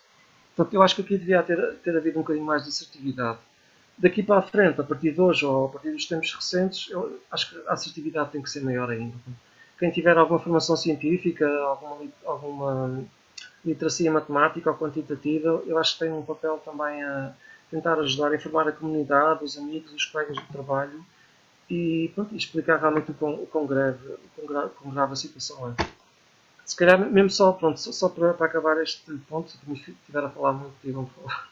Portanto, 0.56 0.74
eu 0.74 0.82
acho 0.82 0.94
que 0.96 1.02
aqui 1.02 1.18
devia 1.18 1.42
ter, 1.42 1.74
ter 1.76 1.96
havido 1.96 2.18
um 2.18 2.22
bocadinho 2.22 2.44
mais 2.44 2.62
de 2.62 2.68
assertividade. 2.68 3.38
Daqui 3.98 4.22
para 4.22 4.38
a 4.38 4.42
frente, 4.42 4.80
a 4.80 4.84
partir 4.84 5.12
de 5.12 5.20
hoje 5.20 5.44
ou 5.44 5.66
a 5.66 5.68
partir 5.68 5.92
dos 5.92 6.06
tempos 6.06 6.34
recentes, 6.34 6.90
eu 6.90 7.20
acho 7.30 7.50
que 7.50 7.68
a 7.68 7.72
assertividade 7.72 8.30
tem 8.30 8.42
que 8.42 8.50
ser 8.50 8.62
maior 8.62 8.90
ainda. 8.90 9.14
Quem 9.78 9.90
tiver 9.90 10.16
alguma 10.16 10.38
formação 10.38 10.76
científica, 10.76 11.46
alguma, 11.60 12.10
alguma 12.24 13.04
literacia 13.64 14.10
matemática 14.10 14.70
ou 14.70 14.76
quantitativa, 14.76 15.62
eu 15.66 15.78
acho 15.78 15.94
que 15.94 16.00
tem 16.00 16.12
um 16.12 16.22
papel 16.22 16.58
também 16.64 17.02
a 17.02 17.34
tentar 17.70 17.98
ajudar 17.98 18.32
a 18.32 18.36
informar 18.36 18.68
a 18.68 18.72
comunidade, 18.72 19.44
os 19.44 19.56
amigos, 19.56 19.92
os 19.92 20.04
colegas 20.04 20.36
de 20.36 20.46
trabalho 20.46 21.04
e 21.68 22.10
pronto, 22.14 22.34
explicar 22.34 22.78
realmente 22.78 23.10
o 23.10 23.14
quão, 23.14 23.34
o 23.34 23.46
quão, 23.46 23.66
grave, 23.66 24.04
o 24.06 24.18
quão, 24.34 24.46
grave, 24.46 24.70
quão 24.80 24.92
grave 24.92 25.12
a 25.12 25.16
situação 25.16 25.70
é 25.78 26.00
se 26.70 26.76
calhar 26.76 27.00
mesmo 27.00 27.30
só, 27.30 27.50
pronto, 27.50 27.80
só, 27.80 27.90
só 27.90 28.08
para, 28.08 28.32
para, 28.32 28.46
acabar 28.46 28.80
este 28.80 29.12
ponto, 29.28 29.50
se 29.50 29.58
estiver 29.90 30.22
a 30.22 30.30
falar 30.30 30.52
muito, 30.52 30.74
digam 30.84 31.04
falar. 31.04 31.50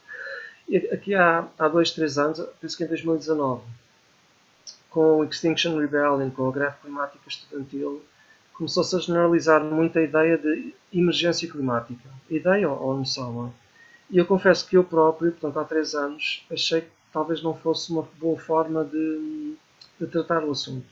Aqui 0.93 1.13
há, 1.13 1.49
há 1.59 1.67
dois, 1.67 1.91
três 1.91 2.17
anos, 2.19 2.41
penso 2.61 2.77
que 2.77 2.85
em 2.85 2.87
2019, 2.87 3.63
com 4.91 5.19
o 5.19 5.25
Extinction 5.25 5.77
Rebellion, 5.77 6.31
com 6.31 6.49
a 6.49 6.53
greve 6.53 6.77
climática 6.83 7.25
estudantil, 7.27 8.01
começou-se 8.55 8.95
a 8.95 9.01
generalizar 9.01 9.65
muito 9.65 9.99
a 9.99 10.03
ideia 10.03 10.39
de 10.39 10.73
emergência 10.93 11.51
climática. 11.51 12.09
Ideia 12.31 12.71
ou, 12.71 12.81
ou 12.81 12.97
noção? 12.99 13.53
E 14.11 14.19
eu 14.19 14.27
confesso 14.27 14.67
que 14.67 14.77
eu 14.77 14.85
próprio, 14.85 15.33
portanto 15.33 15.59
há 15.59 15.65
três 15.65 15.95
anos, 15.95 16.47
achei 16.51 16.83
que 16.83 16.91
talvez 17.13 17.43
não 17.43 17.55
fosse 17.55 17.91
uma 17.93 18.09
boa 18.19 18.39
forma 18.39 18.85
de, 18.85 19.55
de 20.01 20.07
tratar 20.07 20.45
o 20.45 20.51
assunto. 20.51 20.87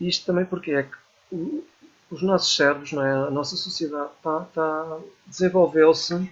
Isto 0.00 0.26
também 0.26 0.44
porque 0.44 0.72
é 0.72 0.82
que 0.82 1.64
os 2.10 2.22
nossos 2.22 2.54
cérebros, 2.54 2.92
não 2.92 3.04
é? 3.04 3.12
a 3.12 3.30
nossa 3.30 3.56
sociedade 3.56 4.10
está, 4.18 4.42
está 4.42 4.98
desenvolveu-se 5.26 6.30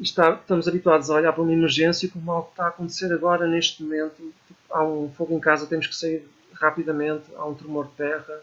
está, 0.00 0.34
estamos 0.34 0.66
habituados 0.66 1.10
a 1.10 1.14
olhar 1.14 1.32
para 1.32 1.42
uma 1.42 1.52
emergência 1.52 2.08
como 2.08 2.30
algo 2.30 2.46
que 2.46 2.52
está 2.52 2.64
a 2.64 2.68
acontecer 2.68 3.12
agora, 3.12 3.46
neste 3.46 3.82
momento. 3.82 4.16
Tipo, 4.46 4.60
há 4.70 4.84
um 4.84 5.10
fogo 5.10 5.34
em 5.34 5.40
casa, 5.40 5.66
temos 5.66 5.86
que 5.86 5.94
sair 5.94 6.28
rapidamente, 6.54 7.24
há 7.36 7.44
um 7.46 7.54
tremor 7.54 7.86
de 7.86 7.92
terra, 7.92 8.40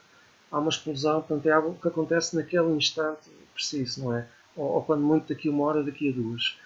há 0.51 0.59
uma 0.59 0.69
explosão, 0.69 1.21
portanto 1.21 1.45
é 1.47 1.51
algo 1.51 1.77
que 1.81 1.87
acontece 1.87 2.35
naquele 2.35 2.71
instante 2.71 3.29
preciso, 3.53 4.03
não 4.03 4.17
é? 4.17 4.27
Ou, 4.55 4.65
ou 4.65 4.83
quando 4.83 5.01
muito 5.01 5.29
daqui 5.33 5.47
a 5.47 5.51
uma 5.51 5.65
hora, 5.65 5.83
daqui 5.83 6.09
a 6.09 6.11
duas. 6.13 6.57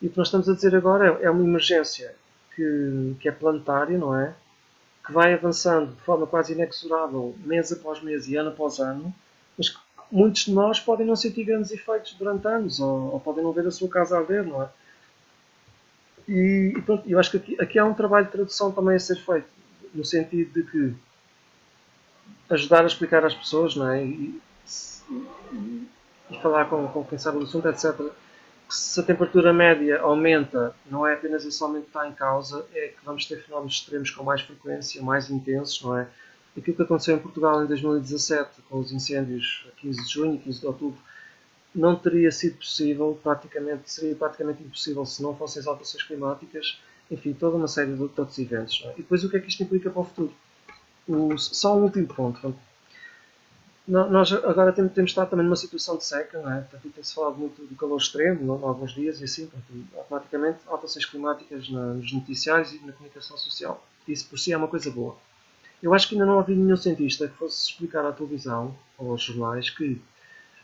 E 0.00 0.06
o 0.06 0.10
que 0.10 0.18
nós 0.18 0.28
estamos 0.28 0.48
a 0.48 0.54
dizer 0.54 0.74
agora 0.76 1.18
é, 1.20 1.24
é 1.24 1.30
uma 1.30 1.42
emergência 1.42 2.14
que, 2.54 3.16
que 3.20 3.28
é 3.28 3.32
planetária, 3.32 3.96
não 3.98 4.14
é? 4.14 4.34
que 5.08 5.12
vai 5.14 5.32
avançando 5.32 5.94
de 5.94 6.02
forma 6.02 6.26
quase 6.26 6.52
inexorável, 6.52 7.34
mês 7.38 7.72
após 7.72 8.02
mês 8.02 8.28
e 8.28 8.36
ano 8.36 8.50
após 8.50 8.78
ano, 8.78 9.12
mas 9.56 9.70
que 9.70 9.78
muitos 10.12 10.44
de 10.44 10.52
nós 10.52 10.78
podem 10.78 11.06
não 11.06 11.16
sentir 11.16 11.44
grandes 11.44 11.70
efeitos 11.70 12.12
durante 12.12 12.46
anos, 12.46 12.78
ou, 12.78 13.14
ou 13.14 13.18
podem 13.18 13.42
não 13.42 13.50
ver 13.50 13.66
a 13.66 13.70
sua 13.70 13.88
casa 13.88 14.18
arder, 14.18 14.44
não 14.44 14.62
é? 14.62 14.68
E, 16.28 16.74
e 16.76 16.82
pronto, 16.82 17.08
eu 17.08 17.18
acho 17.18 17.30
que 17.30 17.36
aqui, 17.38 17.56
aqui, 17.58 17.78
há 17.78 17.86
um 17.86 17.94
trabalho 17.94 18.26
de 18.26 18.32
tradução 18.32 18.70
também 18.70 18.96
a 18.96 18.98
ser 18.98 19.16
feito, 19.16 19.48
no 19.94 20.04
sentido 20.04 20.52
de 20.52 20.70
que 20.70 20.94
ajudar 22.50 22.84
a 22.84 22.86
explicar 22.86 23.24
às 23.24 23.34
pessoas, 23.34 23.74
não 23.74 23.90
é? 23.90 24.04
E, 24.04 24.38
e, 26.30 26.40
falar 26.40 26.66
com, 26.66 26.86
com 26.88 27.04
quem 27.04 27.18
sabe 27.18 27.38
do 27.38 27.44
assunto, 27.44 27.68
etc 27.68 28.12
se 28.68 29.00
a 29.00 29.02
temperatura 29.02 29.52
média 29.52 30.00
aumenta, 30.00 30.74
não 30.90 31.06
é 31.06 31.14
apenas 31.14 31.44
esse 31.44 31.62
aumento 31.62 31.84
que 31.84 31.88
está 31.88 32.06
em 32.06 32.12
causa, 32.12 32.66
é 32.74 32.88
que 32.88 33.04
vamos 33.04 33.24
ter 33.24 33.42
fenómenos 33.42 33.74
extremos 33.74 34.10
com 34.10 34.22
mais 34.22 34.42
frequência, 34.42 35.02
mais 35.02 35.30
intensos, 35.30 35.82
não 35.82 35.96
é? 35.96 36.06
Aquilo 36.56 36.76
que 36.76 36.82
aconteceu 36.82 37.16
em 37.16 37.18
Portugal 37.18 37.62
em 37.62 37.66
2017, 37.66 38.62
com 38.68 38.78
os 38.78 38.92
incêndios 38.92 39.66
15 39.78 40.04
de 40.04 40.12
junho 40.12 40.34
e 40.34 40.38
15 40.38 40.60
de 40.60 40.66
outubro, 40.66 40.98
não 41.74 41.96
teria 41.96 42.30
sido 42.30 42.58
possível, 42.58 43.18
praticamente, 43.22 43.90
seria 43.90 44.14
praticamente 44.14 44.62
impossível 44.62 45.06
se 45.06 45.22
não 45.22 45.34
fossem 45.34 45.60
as 45.60 45.66
alterações 45.66 46.02
climáticas, 46.02 46.78
enfim, 47.10 47.32
toda 47.32 47.56
uma 47.56 47.68
série 47.68 47.94
de 47.94 48.02
outros 48.02 48.38
eventos. 48.38 48.82
É? 48.84 48.92
E 48.92 48.96
depois 48.96 49.24
o 49.24 49.30
que 49.30 49.36
é 49.36 49.40
que 49.40 49.48
isto 49.48 49.62
implica 49.62 49.88
para 49.88 50.00
o 50.00 50.04
futuro? 50.04 50.32
O, 51.06 51.38
só 51.38 51.76
um 51.76 51.84
último 51.84 52.06
ponto, 52.08 52.54
nós 53.88 54.30
agora 54.32 54.70
temos, 54.70 54.92
temos 54.92 55.10
estado 55.10 55.30
também 55.30 55.46
numa 55.46 55.56
situação 55.56 55.96
de 55.96 56.04
seca, 56.04 56.38
não 56.42 56.52
é? 56.52 56.60
Portanto, 56.60 56.92
tem-se 56.94 57.14
falado 57.14 57.38
muito 57.38 57.64
do 57.64 57.74
calor 57.74 57.96
extremo, 57.96 58.58
em 58.58 58.62
alguns 58.62 58.92
dias, 58.92 59.18
e 59.20 59.24
assim, 59.24 59.46
portanto, 59.46 59.86
automaticamente, 59.96 60.58
alterações 60.66 61.06
climáticas 61.06 61.70
na, 61.70 61.94
nos 61.94 62.12
noticiários 62.12 62.74
e 62.74 62.84
na 62.84 62.92
comunicação 62.92 63.38
social. 63.38 63.82
Isso 64.06 64.28
por 64.28 64.38
si 64.38 64.52
é 64.52 64.56
uma 64.56 64.68
coisa 64.68 64.90
boa. 64.90 65.16
Eu 65.82 65.94
acho 65.94 66.06
que 66.06 66.14
ainda 66.14 66.26
não 66.26 66.38
havia 66.38 66.54
nenhum 66.54 66.76
cientista 66.76 67.28
que 67.28 67.36
fosse 67.36 67.70
explicar 67.70 68.04
à 68.04 68.12
televisão 68.12 68.76
ou 68.98 69.12
aos 69.12 69.22
jornais 69.22 69.70
que 69.70 70.00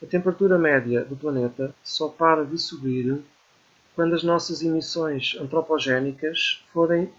a 0.03 0.07
temperatura 0.07 0.59
média 0.59 1.05
do 1.05 1.17
planeta 1.17 1.75
só 1.83 2.09
para 2.09 2.45
de 2.45 2.59
subir 2.59 3.23
quando 3.95 4.15
as 4.15 4.23
nossas 4.23 4.61
emissões 4.61 5.37
antropogénicas 5.41 6.63
forem, 6.73 7.11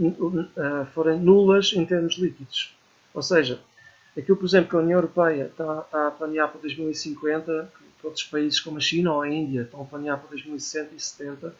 eh, 0.00 0.86
forem 0.92 1.20
nulas 1.20 1.72
em 1.74 1.84
termos 1.84 2.16
líquidos. 2.16 2.74
Ou 3.14 3.22
seja, 3.22 3.60
Aquilo, 4.16 4.36
por 4.36 4.46
exemplo, 4.46 4.70
que 4.70 4.76
a 4.76 4.80
União 4.80 4.98
Europeia 4.98 5.44
está, 5.44 5.80
está 5.80 6.08
a 6.08 6.10
planear 6.10 6.48
para 6.50 6.60
2050, 6.60 7.72
que 8.00 8.06
outros 8.06 8.24
países 8.24 8.58
como 8.60 8.78
a 8.78 8.80
China 8.80 9.12
ou 9.12 9.22
a 9.22 9.28
Índia 9.28 9.62
estão 9.62 9.82
a 9.82 9.84
planear 9.84 10.18
para 10.18 10.30
2170, 10.30 11.54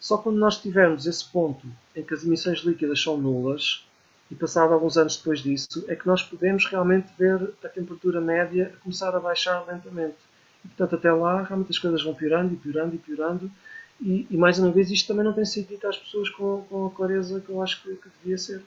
só 0.00 0.18
quando 0.18 0.38
nós 0.38 0.60
tivermos 0.60 1.06
esse 1.06 1.24
ponto 1.24 1.66
em 1.94 2.02
que 2.02 2.14
as 2.14 2.24
emissões 2.24 2.60
líquidas 2.60 3.00
são 3.00 3.16
nulas, 3.16 3.84
e 4.30 4.34
passado 4.34 4.72
alguns 4.72 4.96
anos 4.96 5.16
depois 5.16 5.40
disso, 5.40 5.84
é 5.88 5.96
que 5.96 6.06
nós 6.06 6.22
podemos 6.22 6.64
realmente 6.66 7.08
ver 7.18 7.52
a 7.64 7.68
temperatura 7.68 8.20
média 8.20 8.72
começar 8.82 9.14
a 9.14 9.20
baixar 9.20 9.64
lentamente. 9.66 10.16
E, 10.64 10.68
portanto, 10.68 10.94
até 10.94 11.12
lá, 11.12 11.42
realmente 11.42 11.70
as 11.70 11.78
coisas 11.78 12.02
vão 12.02 12.14
piorando 12.14 12.54
e 12.54 12.56
piorando 12.56 12.94
e 12.94 12.98
piorando. 12.98 13.50
E, 14.00 14.26
e 14.30 14.36
mais 14.36 14.58
uma 14.58 14.70
vez, 14.70 14.90
isto 14.90 15.08
também 15.08 15.24
não 15.24 15.32
tem 15.32 15.44
sido 15.44 15.68
dito 15.68 15.86
às 15.86 15.98
pessoas 15.98 16.30
com, 16.30 16.64
com 16.70 16.86
a 16.86 16.90
clareza 16.90 17.40
que 17.40 17.50
eu 17.50 17.60
acho 17.60 17.82
que, 17.82 17.94
que 17.96 18.08
devia 18.22 18.38
ser. 18.38 18.62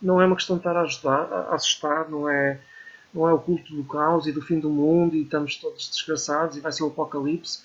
Não 0.00 0.20
é 0.20 0.26
uma 0.26 0.36
questão 0.36 0.56
de 0.56 0.60
estar 0.60 0.76
a, 0.76 0.82
ajudar, 0.82 1.32
a 1.32 1.54
assustar, 1.54 2.08
não 2.10 2.28
é 2.28 2.60
não 3.12 3.28
é 3.28 3.32
o 3.32 3.38
culto 3.38 3.74
do 3.74 3.84
caos 3.84 4.26
e 4.26 4.32
do 4.32 4.42
fim 4.42 4.60
do 4.60 4.70
mundo 4.70 5.16
e 5.16 5.22
estamos 5.22 5.56
todos 5.56 5.88
desgraçados 5.88 6.56
e 6.56 6.60
vai 6.60 6.72
ser 6.72 6.84
o 6.84 6.88
apocalipse. 6.88 7.62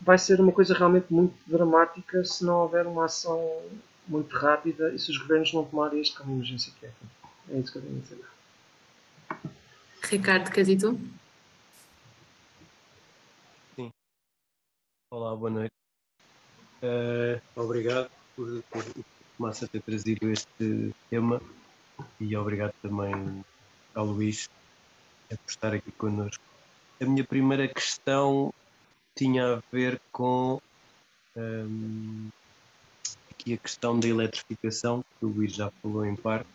Vai 0.00 0.18
ser 0.18 0.40
uma 0.40 0.52
coisa 0.52 0.74
realmente 0.74 1.12
muito 1.12 1.34
dramática 1.46 2.24
se 2.24 2.44
não 2.44 2.60
houver 2.60 2.86
uma 2.86 3.06
ação 3.06 3.62
muito 4.06 4.36
rápida 4.36 4.92
e 4.92 4.98
se 4.98 5.10
os 5.10 5.18
governos 5.18 5.52
não 5.52 5.64
tomarem 5.64 6.00
isto 6.00 6.18
como 6.18 6.34
emergência 6.34 6.72
que 6.78 6.86
é. 6.86 6.92
É 7.50 7.58
isso 7.58 7.72
que 7.72 7.78
eu 7.78 7.82
tenho 7.82 7.96
a 7.96 8.00
dizer. 8.00 8.20
Ricardo, 10.02 10.50
queres 10.50 10.68
ir 10.68 10.78
tu? 10.78 11.00
Sim. 13.76 13.90
Olá, 15.10 15.34
boa 15.36 15.50
noite. 15.50 15.72
Uh, 16.82 17.40
obrigado 17.54 18.10
por, 18.34 18.62
por, 18.64 18.84
por 18.84 19.04
Massa 19.38 19.68
ter 19.68 19.80
trazido 19.82 20.28
este 20.30 20.92
tema 21.08 21.40
e 22.20 22.36
obrigado 22.36 22.74
também 22.82 23.44
ao 23.94 24.06
Luís 24.06 24.48
por 25.28 25.38
estar 25.48 25.74
aqui 25.74 25.90
connosco. 25.92 26.42
A 27.00 27.04
minha 27.04 27.24
primeira 27.24 27.66
questão 27.66 28.52
tinha 29.14 29.54
a 29.54 29.62
ver 29.72 30.00
com 30.10 30.60
um, 31.36 32.28
aqui 33.30 33.54
a 33.54 33.58
questão 33.58 33.98
da 33.98 34.08
eletrificação, 34.08 35.04
que 35.18 35.26
o 35.26 35.28
Luís 35.28 35.54
já 35.54 35.70
falou 35.82 36.04
em 36.04 36.16
parte, 36.16 36.48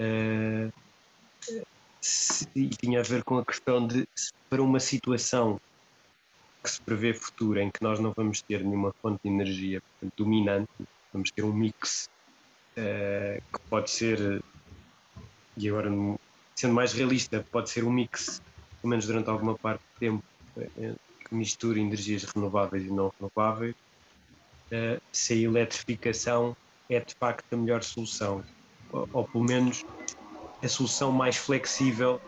uh, 0.00 0.72
se, 2.00 2.48
e 2.54 2.68
tinha 2.68 3.00
a 3.00 3.02
ver 3.02 3.22
com 3.24 3.38
a 3.38 3.44
questão 3.44 3.86
de, 3.86 4.08
para 4.48 4.62
uma 4.62 4.80
situação 4.80 5.60
que 6.62 6.70
se 6.70 6.80
prevê 6.80 7.14
futura, 7.14 7.62
em 7.62 7.70
que 7.70 7.82
nós 7.82 8.00
não 8.00 8.12
vamos 8.16 8.42
ter 8.42 8.64
nenhuma 8.64 8.92
fonte 9.00 9.20
de 9.22 9.28
energia 9.28 9.80
portanto, 9.80 10.14
dominante, 10.16 10.72
vamos 11.12 11.30
ter 11.30 11.44
um 11.44 11.52
mix 11.52 12.10
uh, 12.76 13.42
que 13.52 13.60
pode 13.68 13.90
ser, 13.90 14.42
e 15.56 15.68
agora 15.68 15.90
sendo 16.56 16.74
mais 16.74 16.92
realista, 16.92 17.44
pode 17.52 17.70
ser 17.70 17.84
um 17.84 17.92
mix, 17.92 18.40
pelo 18.80 18.90
menos 18.90 19.06
durante 19.06 19.28
alguma 19.28 19.54
parte 19.56 19.80
do 19.80 20.00
tempo, 20.00 20.24
uh, 20.56 20.96
que 21.28 21.34
misture 21.34 21.80
energias 21.80 22.24
renováveis 22.24 22.84
e 22.84 22.88
não 22.88 23.12
renováveis, 23.20 23.74
uh, 24.72 25.00
se 25.12 25.34
a 25.34 25.36
eletrificação 25.36 26.56
é 26.88 27.00
de 27.00 27.14
facto 27.18 27.44
a 27.52 27.56
melhor 27.56 27.82
solução, 27.82 28.42
ou, 28.90 29.24
pelo 29.24 29.44
menos 29.44 29.84
a 30.62 30.68
solução 30.68 31.12
mais 31.12 31.36
flexível 31.36 32.20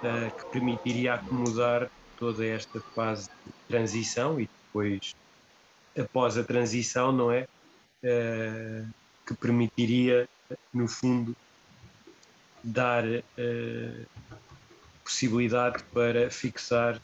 que 0.00 0.46
permitiria 0.50 1.14
acomodar 1.14 1.90
toda 2.18 2.44
esta 2.46 2.80
fase 2.94 3.28
de 3.44 3.52
transição 3.68 4.40
e 4.40 4.48
depois, 4.66 5.14
após 5.98 6.38
a 6.38 6.44
transição, 6.44 7.12
não 7.12 7.30
é? 7.30 7.46
Que 9.26 9.34
permitiria, 9.34 10.28
no 10.72 10.88
fundo, 10.88 11.36
dar 12.62 13.04
uh, 13.04 14.06
possibilidade 15.04 15.82
para 15.92 16.30
fixar 16.30 17.00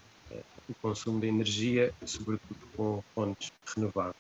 o 0.69 0.75
consumo 0.75 1.21
de 1.21 1.27
energia, 1.27 1.93
sobretudo 2.05 2.61
com 2.77 3.03
fontes 3.15 3.53
renováveis. 3.75 4.17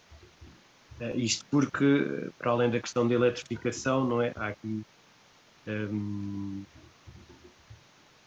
isto 1.14 1.44
porque, 1.50 2.30
para 2.38 2.50
além 2.50 2.70
da 2.70 2.80
questão 2.80 3.06
da 3.08 3.14
eletrificação, 3.14 4.04
não 4.04 4.20
é? 4.20 4.32
Há 4.36 4.48
aqui 4.48 4.82
um, 5.66 6.64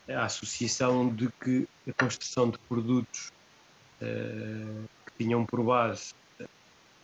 a 0.10 0.26
associação 0.26 1.14
de 1.14 1.30
que 1.43 1.68
a 1.88 1.93
construção 1.93 2.49
de 2.49 2.58
produtos 2.60 3.32
uh, 4.01 4.89
que 5.06 5.24
tinham 5.24 5.45
por 5.45 5.64
base 5.64 6.14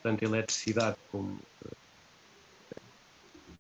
tanto 0.04 0.26
a 0.26 0.28
eletricidade 0.28 0.97
como 1.12 1.39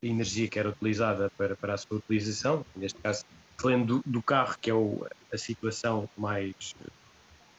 energia 0.01 0.47
que 0.47 0.57
era 0.57 0.69
utilizada 0.69 1.31
para, 1.37 1.55
para 1.55 1.73
a 1.73 1.77
sua 1.77 1.97
utilização, 1.97 2.65
neste 2.75 2.99
caso, 2.99 3.25
falando 3.57 3.99
do, 3.99 4.03
do 4.05 4.21
carro, 4.21 4.57
que 4.59 4.69
é 4.69 4.73
o, 4.73 5.05
a 5.31 5.37
situação 5.37 6.09
mais 6.17 6.75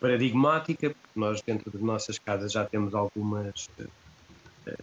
paradigmática, 0.01 0.91
porque 0.91 1.21
nós 1.21 1.41
dentro 1.43 1.71
de 1.71 1.83
nossas 1.83 2.19
casas 2.19 2.53
já 2.53 2.65
temos 2.65 2.95
algumas 2.95 3.69
uh, 3.79 4.79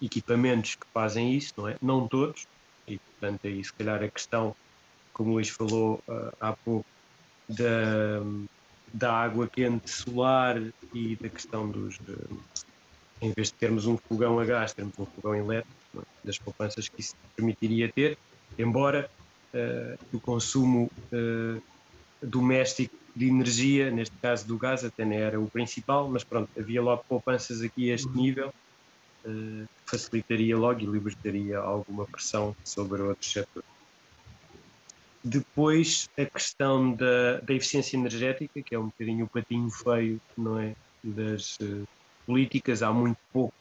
equipamentos 0.00 0.76
que 0.76 0.86
fazem 0.94 1.34
isso, 1.34 1.52
não 1.56 1.68
é? 1.68 1.76
Não 1.82 2.06
todos, 2.06 2.46
e 2.86 2.98
portanto 2.98 3.46
aí 3.46 3.64
se 3.64 3.72
calhar 3.72 4.02
a 4.02 4.08
questão, 4.08 4.54
como 5.12 5.30
o 5.30 5.34
Luís 5.34 5.48
falou 5.48 6.00
uh, 6.08 6.32
há 6.40 6.52
pouco, 6.52 6.86
da, 7.48 8.22
da 8.92 9.12
água 9.12 9.48
quente 9.48 9.90
solar 9.90 10.56
e 10.94 11.16
da 11.16 11.28
questão 11.28 11.68
dos, 11.68 11.98
em 13.20 13.32
vez 13.32 13.48
de 13.48 13.54
termos 13.54 13.86
um 13.86 13.96
fogão 13.96 14.38
a 14.38 14.44
gás, 14.44 14.72
termos 14.72 14.98
um 14.98 15.04
fogão 15.04 15.34
elétrico? 15.34 15.83
Das 16.24 16.38
poupanças 16.38 16.88
que 16.88 17.00
isso 17.00 17.14
permitiria 17.36 17.90
ter, 17.92 18.18
embora 18.58 19.10
uh, 19.52 20.16
o 20.16 20.20
consumo 20.20 20.90
uh, 21.12 21.62
doméstico 22.22 22.94
de 23.14 23.28
energia, 23.28 23.90
neste 23.90 24.16
caso 24.16 24.46
do 24.46 24.58
gás, 24.58 24.84
até 24.84 25.04
não 25.04 25.12
era 25.12 25.40
o 25.40 25.48
principal, 25.48 26.08
mas 26.08 26.24
pronto, 26.24 26.48
havia 26.58 26.82
logo 26.82 27.04
poupanças 27.08 27.60
aqui 27.62 27.90
a 27.90 27.94
este 27.94 28.08
nível 28.08 28.52
uh, 29.24 29.68
facilitaria 29.86 30.56
logo 30.56 30.80
e 30.80 30.86
libertaria 30.86 31.58
alguma 31.58 32.04
pressão 32.06 32.56
sobre 32.64 33.02
outros 33.02 33.30
setores. 33.30 33.68
Depois, 35.22 36.10
a 36.18 36.24
questão 36.26 36.92
da, 36.92 37.40
da 37.40 37.54
eficiência 37.54 37.96
energética, 37.96 38.60
que 38.60 38.74
é 38.74 38.78
um 38.78 38.86
bocadinho 38.86 39.24
o 39.24 39.28
patinho 39.28 39.70
feio 39.70 40.20
não 40.36 40.58
é, 40.58 40.74
das 41.02 41.58
políticas, 42.26 42.82
há 42.82 42.92
muito 42.92 43.16
pouco 43.32 43.54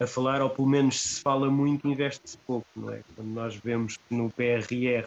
a 0.00 0.06
falar, 0.06 0.40
ou 0.40 0.48
pelo 0.48 0.66
menos 0.66 0.98
se 0.98 1.20
fala 1.20 1.50
muito, 1.50 1.86
investe-se 1.86 2.38
pouco. 2.38 2.66
Não 2.74 2.90
é? 2.90 3.02
Quando 3.14 3.28
nós 3.28 3.54
vemos 3.54 3.98
que 3.98 4.14
no 4.14 4.30
PRR 4.30 5.06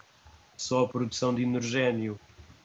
só 0.55 0.85
a 0.85 0.87
produção 0.87 1.33
de 1.33 1.41
hidrogênio 1.41 2.19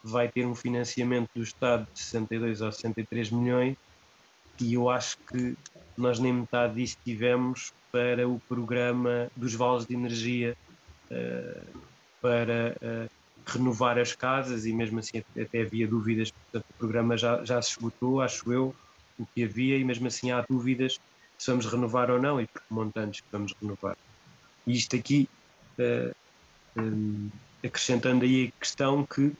vai 0.05 0.29
ter 0.29 0.47
um 0.47 0.55
financiamento 0.55 1.31
do 1.35 1.43
Estado 1.43 1.89
de 1.93 1.99
62 1.99 2.61
ou 2.61 2.71
63 2.71 3.31
milhões, 3.31 3.77
e 4.61 4.75
eu 4.75 4.91
acho 4.91 5.17
que 5.19 5.57
nós 5.97 6.19
nem 6.19 6.33
metade 6.33 6.75
disso 6.75 6.97
tivemos 7.05 7.73
para 7.91 8.29
o 8.29 8.39
programa 8.49 9.31
dos 9.35 9.55
vales 9.55 9.87
de 9.87 9.95
energia 9.95 10.57
uh, 11.11 11.81
para 12.21 12.77
uh, 12.83 13.11
renovar 13.47 13.99
as 13.99 14.15
casas 14.15 14.67
e 14.67 14.73
mesmo 14.73 14.99
assim 14.99 15.23
até 15.41 15.63
havia 15.63 15.89
dúvidas, 15.89 16.31
portanto 16.31 16.67
o 16.71 16.75
programa 16.75 17.17
já, 17.17 17.43
já 17.45 17.61
se 17.63 17.71
esgotou, 17.71 18.21
acho 18.21 18.53
eu, 18.53 18.75
o 19.19 19.27
que 19.27 19.45
havia 19.45 19.79
e 19.79 19.85
mesmo 19.85 20.07
assim 20.07 20.31
há 20.31 20.45
dúvidas 20.49 21.01
se 21.39 21.51
vamos 21.51 21.67
renovar 21.67 22.11
ou 22.11 22.21
não 22.21 22.41
e 22.41 22.47
por 22.47 22.61
que 22.61 22.75
montantes 22.75 23.23
vamos 23.31 23.55
renovar. 23.63 23.97
E 24.67 24.73
isto 24.73 24.97
aqui, 24.97 25.29
uh, 25.79 26.15
um, 26.77 27.31
acrescentando 27.65 28.25
aí 28.25 28.53
a 28.55 28.61
questão 28.61 29.07
que 29.07 29.33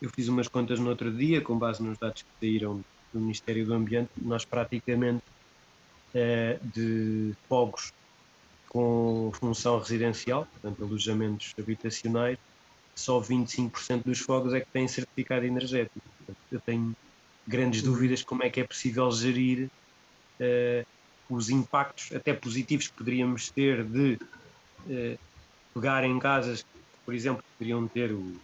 eu 0.00 0.10
fiz 0.10 0.28
umas 0.28 0.46
contas 0.46 0.78
no 0.78 0.88
outro 0.90 1.10
dia, 1.10 1.40
com 1.40 1.58
base 1.58 1.82
nos 1.82 1.98
dados 1.98 2.22
que 2.22 2.28
saíram 2.38 2.84
do 3.12 3.20
Ministério 3.20 3.66
do 3.66 3.74
Ambiente, 3.74 4.10
nós 4.18 4.44
praticamente 4.44 5.24
uh, 6.14 6.66
de 6.68 7.34
fogos 7.48 7.92
com 8.68 9.32
função 9.32 9.78
residencial, 9.78 10.46
portanto 10.46 10.84
alojamentos 10.84 11.54
habitacionais, 11.58 12.38
só 12.94 13.20
25% 13.20 14.04
dos 14.04 14.18
fogos 14.18 14.52
é 14.52 14.60
que 14.60 14.66
têm 14.70 14.86
certificado 14.86 15.46
energético. 15.46 16.00
Portanto, 16.18 16.38
eu 16.52 16.60
tenho 16.60 16.96
grandes 17.46 17.80
dúvidas 17.80 18.22
como 18.22 18.42
é 18.42 18.50
que 18.50 18.60
é 18.60 18.64
possível 18.64 19.10
gerir 19.10 19.70
uh, 20.40 20.86
os 21.28 21.50
impactos, 21.50 22.14
até 22.14 22.32
positivos, 22.32 22.88
que 22.88 22.94
poderíamos 22.94 23.50
ter 23.50 23.84
de 23.84 24.18
uh, 24.86 25.18
pegar 25.74 26.04
em 26.04 26.18
casas 26.18 26.62
que, 26.62 26.98
por 27.04 27.14
exemplo, 27.14 27.44
poderiam 27.56 27.86
ter 27.86 28.12
o, 28.12 28.36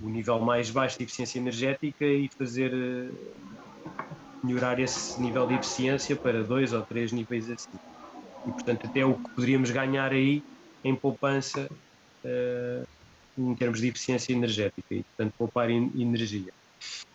o 0.00 0.08
nível 0.08 0.38
mais 0.40 0.70
baixo 0.70 0.98
de 0.98 1.04
eficiência 1.04 1.38
energética 1.38 2.04
e 2.04 2.28
fazer 2.28 2.72
uh, 2.72 3.14
melhorar 4.42 4.78
esse 4.78 5.20
nível 5.20 5.46
de 5.46 5.54
eficiência 5.54 6.14
para 6.14 6.44
dois 6.44 6.72
ou 6.72 6.82
três 6.82 7.10
níveis 7.10 7.50
acima. 7.50 7.80
E, 8.46 8.50
portanto, 8.50 8.86
até 8.86 9.04
o 9.04 9.14
que 9.14 9.30
poderíamos 9.30 9.70
ganhar 9.70 10.12
aí 10.12 10.42
em 10.84 10.94
poupança 10.94 11.70
uh, 12.24 12.86
em 13.36 13.54
termos 13.54 13.80
de 13.80 13.88
eficiência 13.88 14.32
energética 14.32 14.94
e, 14.94 15.02
portanto, 15.02 15.34
poupar 15.38 15.70
in, 15.70 15.90
energia. 15.96 16.52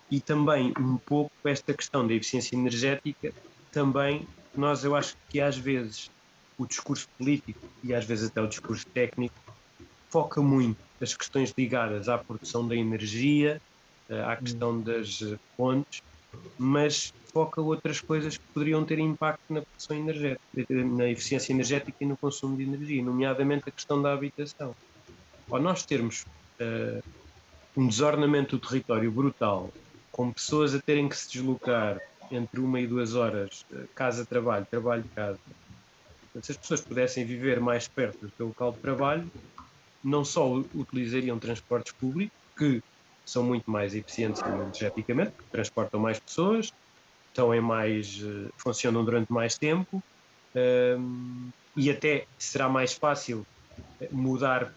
E 0.10 0.20
também 0.20 0.74
um 0.80 0.98
pouco 0.98 1.32
esta 1.46 1.74
questão 1.74 2.08
da 2.08 2.14
eficiência 2.14 2.56
energética, 2.56 3.32
também 3.72 4.28
nós, 4.56 4.84
eu 4.84 4.96
acho 4.96 5.16
que 5.30 5.40
às 5.40 5.58
vezes 5.58 6.10
o 6.58 6.66
discurso 6.66 7.08
político 7.18 7.60
e 7.84 7.94
às 7.94 8.06
vezes 8.06 8.30
até 8.30 8.42
o 8.42 8.48
discurso 8.48 8.86
técnico 8.88 9.36
foca 10.10 10.42
muito 10.42 10.78
as 11.02 11.16
questões 11.16 11.54
ligadas 11.58 12.10
à 12.10 12.18
produção 12.18 12.68
da 12.68 12.76
energia, 12.76 13.62
eh, 14.10 14.22
à 14.22 14.36
questão 14.36 14.82
das 14.82 15.20
fontes, 15.56 16.02
mas 16.58 17.14
foca 17.32 17.62
outras 17.62 18.02
coisas 18.02 18.38
que 18.38 18.44
poderiam 18.54 18.84
ter 18.84 19.00
impacto 19.00 19.42
na 19.50 19.62
produção 19.62 19.96
energética, 19.96 20.42
na 20.70 21.10
eficiência 21.10 21.54
energética 21.54 21.98
e 22.02 22.06
no 22.06 22.18
consumo 22.18 22.58
de 22.58 22.64
energia, 22.64 23.04
nomeadamente 23.04 23.64
a 23.68 23.72
questão 23.72 24.02
da 24.02 24.14
habitação. 24.14 24.76
Ao 25.50 25.60
nós 25.62 25.86
termos 25.86 26.26
uh, 26.60 27.04
um 27.78 27.88
desornamento 27.88 28.58
do 28.58 28.68
território 28.68 29.12
brutal, 29.12 29.72
com 30.12 30.32
pessoas 30.32 30.76
a 30.76 30.82
terem 30.82 31.08
que 31.08 31.16
se 31.16 31.32
deslocar 31.32 32.00
entre 32.32 32.60
uma 32.60 32.80
e 32.80 32.88
duas 32.88 33.16
horas, 33.16 33.62
uh, 33.72 33.88
casa-trabalho, 33.96 34.66
trabalho-casa, 34.70 35.40
se 36.42 36.52
as 36.52 36.58
pessoas 36.58 36.82
pudessem 36.82 37.26
viver 37.26 37.60
mais 37.60 37.88
perto 37.88 38.20
do 38.20 38.32
seu 38.36 38.48
local 38.48 38.72
de 38.72 38.80
trabalho, 38.80 39.32
não 40.04 40.24
só 40.24 40.54
utilizariam 40.74 41.40
transportes 41.40 41.94
públicos, 41.94 42.32
que 42.58 42.82
são 43.26 43.44
muito 43.44 43.70
mais 43.70 43.94
eficientes 43.96 44.42
energeticamente, 44.46 45.34
transportam 45.52 46.00
mais 46.00 46.20
pessoas, 46.20 46.72
estão 47.28 47.54
em 47.54 47.62
mais, 47.62 48.22
uh, 48.24 48.50
funcionam 48.62 49.04
durante 49.04 49.32
mais 49.32 49.58
tempo 49.58 50.02
um, 50.56 51.50
e 51.76 51.90
até 51.90 52.26
será 52.38 52.68
mais 52.68 52.94
fácil 52.94 53.44
eh, 54.02 54.10
mudar 54.12 54.74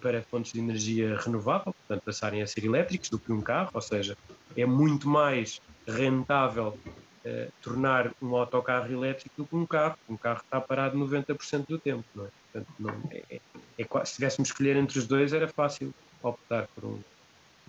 para 0.00 0.22
fontes 0.30 0.52
de 0.52 0.58
energia 0.58 1.16
renovável, 1.16 1.72
portanto 1.72 2.02
passarem 2.04 2.42
a 2.42 2.46
ser 2.46 2.64
elétricos 2.64 3.08
do 3.08 3.20
que 3.20 3.32
um 3.32 3.40
carro, 3.40 3.70
ou 3.72 3.80
seja, 3.80 4.16
é 4.56 4.66
muito 4.66 5.08
mais 5.08 5.60
rentável 5.86 6.78
uh, 7.24 7.52
tornar 7.62 8.10
um 8.20 8.34
autocarro 8.34 8.92
elétrico 8.92 9.34
do 9.36 9.46
que 9.46 9.56
um 9.56 9.66
carro. 9.66 9.96
Um 10.08 10.16
carro 10.16 10.40
está 10.42 10.60
parado 10.60 10.98
90% 10.98 11.66
do 11.68 11.78
tempo, 11.78 12.04
não 12.14 12.26
é? 12.26 12.28
Portanto, 12.52 12.74
não, 12.78 13.02
é, 13.10 13.22
é, 13.30 13.40
é, 13.78 14.04
se 14.04 14.14
tivéssemos 14.14 14.50
que 14.50 14.54
escolher 14.54 14.76
entre 14.76 14.98
os 14.98 15.06
dois 15.06 15.32
era 15.32 15.48
fácil 15.48 15.94
optar 16.22 16.68
por 16.74 16.84
um, 16.84 17.00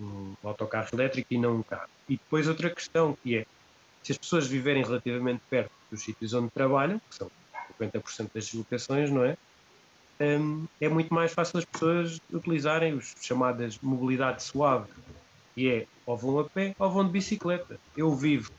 um 0.00 0.34
autocarro 0.42 0.88
elétrico 0.92 1.32
e 1.32 1.38
não 1.38 1.56
um 1.56 1.62
carro. 1.62 1.88
E 2.08 2.16
depois 2.16 2.48
outra 2.48 2.68
questão 2.70 3.16
que 3.22 3.38
é 3.38 3.46
se 4.02 4.12
as 4.12 4.18
pessoas 4.18 4.46
viverem 4.46 4.82
relativamente 4.82 5.42
perto 5.48 5.70
dos 5.90 6.02
sítios 6.02 6.34
onde 6.34 6.50
trabalham, 6.50 7.00
que 7.08 7.14
são 7.14 7.30
50% 7.80 8.30
das 8.34 8.46
deslocações, 8.46 9.10
não 9.10 9.24
é? 9.24 9.36
Um, 10.20 10.66
é 10.80 10.88
muito 10.88 11.12
mais 11.12 11.32
fácil 11.32 11.58
as 11.58 11.64
pessoas 11.64 12.20
utilizarem 12.32 12.94
os 12.94 13.14
chamadas 13.20 13.78
mobilidade 13.80 14.42
suave, 14.42 14.88
que 15.54 15.68
é 15.68 15.86
ou 16.06 16.16
vão 16.16 16.38
a 16.38 16.44
pé 16.44 16.74
ou 16.78 16.90
vão 16.90 17.04
de 17.04 17.12
bicicleta. 17.12 17.78
Eu 17.96 18.14
vivo 18.14 18.50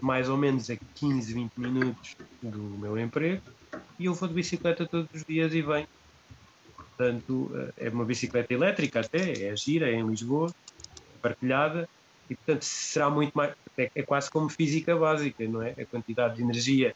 mais 0.00 0.28
ou 0.28 0.36
menos 0.36 0.70
a 0.70 0.76
15, 0.94 1.34
20 1.34 1.52
minutos 1.56 2.16
do 2.42 2.58
meu 2.78 2.98
emprego 2.98 3.42
e 3.98 4.06
eu 4.06 4.14
vou 4.14 4.28
de 4.28 4.34
bicicleta 4.34 4.86
todos 4.86 5.08
os 5.12 5.24
dias 5.24 5.52
e 5.52 5.62
venho. 5.62 5.88
Portanto, 6.76 7.50
eh, 7.54 7.86
é 7.86 7.90
uma 7.90 8.04
bicicleta 8.04 8.52
elétrica 8.52 9.00
até, 9.00 9.46
é 9.46 9.56
gira, 9.56 9.90
é 9.90 9.94
em 9.94 10.06
Lisboa, 10.06 10.52
partilhada, 11.20 11.88
e 12.28 12.34
portanto 12.34 12.62
será 12.62 13.10
muito 13.10 13.32
mais. 13.34 13.54
É, 13.76 13.90
é 13.94 14.02
quase 14.02 14.30
como 14.30 14.48
física 14.48 14.96
básica, 14.96 15.46
não 15.46 15.62
é? 15.62 15.70
A 15.70 15.86
quantidade 15.86 16.36
de 16.36 16.42
energia 16.42 16.94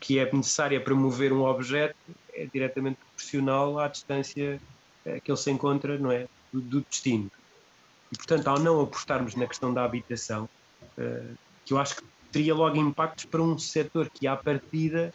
que 0.00 0.18
é 0.18 0.32
necessária 0.32 0.80
para 0.80 0.94
mover 0.94 1.32
um 1.32 1.42
objeto 1.42 1.94
é 2.32 2.46
diretamente 2.52 2.96
proporcional 2.96 3.78
à 3.78 3.86
distância 3.88 4.60
eh, 5.04 5.20
que 5.20 5.30
ele 5.30 5.38
se 5.38 5.50
encontra, 5.50 5.98
não 5.98 6.10
é? 6.10 6.26
Do, 6.52 6.60
do 6.60 6.80
destino. 6.88 7.30
E 8.12 8.16
portanto, 8.16 8.48
ao 8.48 8.58
não 8.58 8.80
apostarmos 8.80 9.34
na 9.34 9.46
questão 9.46 9.72
da 9.72 9.84
habitação, 9.84 10.48
uh, 10.98 11.36
que 11.64 11.72
eu 11.72 11.78
acho 11.78 11.96
que 11.96 12.04
teria 12.32 12.54
logo 12.54 12.76
impactos 12.76 13.24
para 13.24 13.42
um 13.42 13.58
setor 13.58 14.10
que, 14.10 14.26
à 14.26 14.36
partida, 14.36 15.12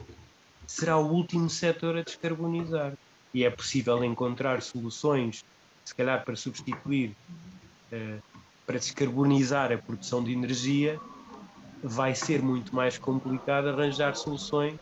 será 0.68 0.98
o 0.98 1.12
último 1.12 1.50
setor 1.50 1.98
a 1.98 2.02
descarbonizar. 2.02 2.94
E 3.34 3.44
é 3.44 3.50
possível 3.50 4.04
encontrar 4.04 4.62
soluções, 4.62 5.44
se 5.84 5.94
calhar 5.94 6.24
para 6.24 6.36
substituir, 6.36 7.16
uh, 7.92 8.22
para 8.66 8.80
descarbonizar 8.80 9.72
a 9.72 9.78
produção 9.78 10.24
de 10.24 10.32
energia, 10.32 11.00
vai 11.84 12.16
ser 12.16 12.42
muito 12.42 12.76
mais 12.76 12.98
complicado 12.98 13.68
arranjar 13.68 14.16
soluções 14.16 14.80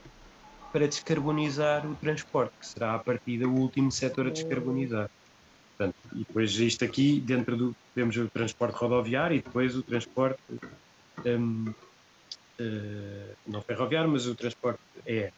para 0.72 0.88
descarbonizar 0.88 1.86
o 1.86 1.96
transporte, 1.96 2.54
que 2.60 2.66
será 2.66 2.96
a 2.96 3.00
partir 3.00 3.40
do 3.40 3.50
último 3.50 3.92
setor 3.92 4.28
a 4.28 4.30
descarbonizar. 4.30 5.10
Portanto, 5.84 5.96
e 6.14 6.20
depois 6.20 6.52
isto 6.52 6.86
aqui, 6.86 7.20
dentro 7.20 7.58
do, 7.58 7.76
temos 7.94 8.16
o 8.16 8.30
transporte 8.30 8.76
rodoviário 8.76 9.38
e 9.38 9.42
depois 9.42 9.76
o 9.76 9.84
transporte, 9.84 10.40
um, 11.26 11.70
uh, 11.70 11.76
eh, 12.60 13.36
não 13.46 13.62
ferroviário, 13.62 14.10
mas 14.10 14.26
o 14.26 14.36
transporte 14.36 14.80
é. 15.06 15.32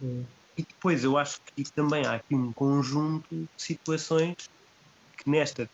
Hum. 0.00 0.24
E 0.56 0.62
depois 0.62 1.02
eu 1.02 1.18
acho 1.18 1.40
que 1.56 1.64
também 1.72 2.06
há 2.06 2.14
aqui 2.14 2.34
um 2.34 2.52
conjunto 2.52 3.26
de 3.30 3.48
situações 3.56 4.48
que 5.16 5.28
nesta 5.28 5.68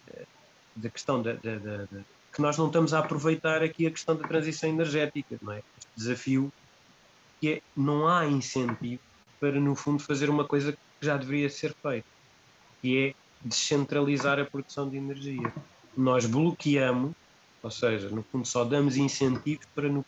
da 0.75 0.89
questão 0.89 1.21
da, 1.21 1.35
da, 1.35 1.59
da, 1.59 1.77
da 1.85 2.01
que 2.33 2.41
nós 2.41 2.57
não 2.57 2.69
estamos 2.69 2.95
a 2.95 3.01
aproveitar 3.01 3.63
aqui 3.63 3.87
a 3.87 3.91
questão 3.91 4.17
da 4.17 4.27
transição 4.27 4.71
energética, 4.71 5.37
não 5.43 5.53
é? 5.53 5.59
Este 5.59 5.91
desafio 5.97 6.53
que 7.41 7.55
é, 7.55 7.63
não 7.77 8.07
há 8.07 8.27
incentivo 8.27 9.03
para, 9.41 9.59
no 9.59 9.75
fundo, 9.75 10.03
fazer 10.03 10.31
uma 10.31 10.45
coisa 10.45 10.73
que 10.73 10.79
já 11.01 11.17
deveria 11.17 11.51
ser 11.51 11.75
feita, 11.83 12.07
que 12.81 13.09
é 13.09 13.15
descentralizar 13.45 14.39
a 14.39 14.45
produção 14.45 14.89
de 14.89 14.97
energia. 14.97 15.53
Nós 15.97 16.27
bloqueamos, 16.27 17.13
ou 17.63 17.71
seja, 17.71 18.09
no 18.09 18.23
fundo 18.23 18.47
só 18.47 18.65
damos 18.65 18.97
incentivos 18.97 19.67
para, 19.75 19.89
no, 19.89 20.05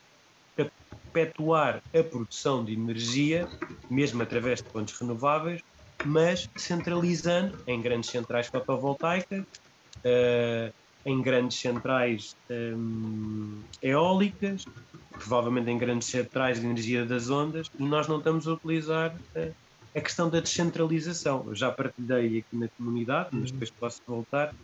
perpetuar 0.54 1.82
a 1.94 2.02
produção 2.02 2.64
de 2.64 2.72
energia, 2.72 3.48
mesmo 3.90 4.22
através 4.22 4.62
de 4.62 4.68
fontes 4.68 4.98
renováveis, 4.98 5.62
mas 6.04 6.48
centralizando 6.56 7.58
em 7.66 7.80
grandes 7.80 8.10
centrais 8.10 8.48
fotovoltaicas, 8.48 9.40
uh, 9.42 10.72
em 11.04 11.20
grandes 11.20 11.58
centrais 11.58 12.36
um, 12.50 13.60
eólicas, 13.82 14.64
provavelmente 15.10 15.70
em 15.70 15.78
grandes 15.78 16.08
centrais 16.08 16.60
de 16.60 16.66
energia 16.66 17.04
das 17.04 17.28
ondas, 17.28 17.70
e 17.78 17.82
nós 17.82 18.08
não 18.08 18.18
estamos 18.18 18.46
a 18.46 18.52
utilizar 18.52 19.14
uh, 19.36 19.54
a 19.94 20.00
questão 20.00 20.28
da 20.28 20.40
descentralização. 20.40 21.44
Eu 21.46 21.54
já 21.54 21.70
partilhei 21.70 22.38
aqui 22.38 22.56
na 22.56 22.68
comunidade, 22.68 23.30
mas 23.32 23.50
depois 23.50 23.70
posso 23.70 24.02
voltar, 24.06 24.54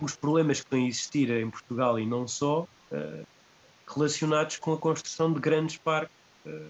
os 0.00 0.14
problemas 0.14 0.60
que 0.60 0.66
estão 0.66 0.78
a 0.78 0.82
existir 0.82 1.30
em 1.30 1.48
Portugal 1.48 1.98
e 1.98 2.06
não 2.06 2.26
só, 2.26 2.66
uh, 2.92 3.26
relacionados 3.86 4.58
com 4.58 4.72
a 4.72 4.76
construção 4.76 5.32
de 5.32 5.40
grandes 5.40 5.76
parques 5.78 6.14
uh, 6.44 6.68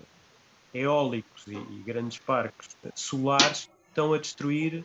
eólicos 0.74 1.47
e, 1.47 1.55
e, 1.55 1.82
grandes 1.84 2.18
parques 2.18 2.76
solares, 2.94 3.68
estão 3.88 4.12
a 4.12 4.18
destruir. 4.18 4.84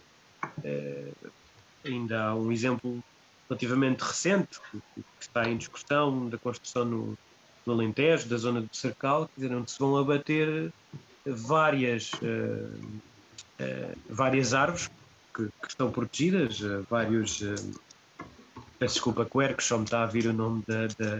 ainda 1.84 2.24
há 2.28 2.36
um 2.36 2.51
exemplo 2.51 3.03
relativamente 3.49 3.99
recente, 3.99 4.59
que, 4.72 4.80
que, 4.95 5.03
está 5.20 5.47
em 5.49 5.57
discussão, 5.57 6.30
da 6.30 6.38
construção 6.38 6.86
no, 6.86 7.18
no 7.66 7.74
Alentejo, 7.74 8.30
da 8.30 8.38
zona 8.38 8.62
do 8.62 8.74
Cercal, 8.74 9.30
quer 9.36 9.41
dizer, 9.41 9.55
onde 9.55 9.70
se 9.70 9.78
vão 9.78 9.97
abater 9.97 10.72
várias, 11.26 12.12
uh, 12.14 12.72
uh, 13.60 13.98
várias 14.10 14.54
árvores 14.54 14.90
que, 15.34 15.46
que, 15.46 15.68
estão 15.68 15.92
protegidas, 15.92 16.60
uh, 16.62 16.86
vários. 16.90 17.42
peço 18.80 18.96
desculpa, 18.96 19.26
quercos, 19.26 19.66
só 19.66 19.78
me 19.78 19.86
está 19.86 20.04
a 20.04 20.08
vir 20.08 20.28
o 20.28 20.34
nome 20.34 20.64
da. 20.68 20.88
da, 20.88 21.20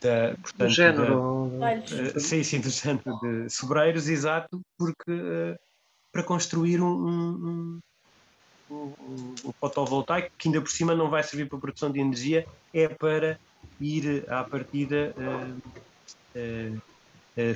da 0.00 0.34
portanto, 0.42 0.56
do 0.56 0.68
género. 0.68 1.50
Da, 1.58 2.16
uh, 2.16 2.20
sim, 2.20 2.42
sim, 2.42 2.60
do 2.60 2.70
género 2.70 3.18
de 3.20 3.50
sobreiros, 3.50 4.08
exato, 4.08 4.60
porque 4.78 5.56
para 6.10 6.22
construir 6.24 6.80
um, 6.80 6.90
um, 6.90 7.80
o, 8.70 9.54
fotovoltaico, 9.60 10.30
que 10.38 10.48
ainda 10.48 10.60
por 10.60 10.70
cima 10.70 10.94
não 10.94 11.10
vai 11.10 11.22
servir 11.22 11.48
para 11.48 11.58
produção 11.58 11.90
de 11.90 12.00
energia, 12.00 12.46
é 12.72 12.88
para 12.88 13.38
ir 13.80 14.24
à 14.28 14.42
partida 14.44 15.14
uh, 15.16 15.80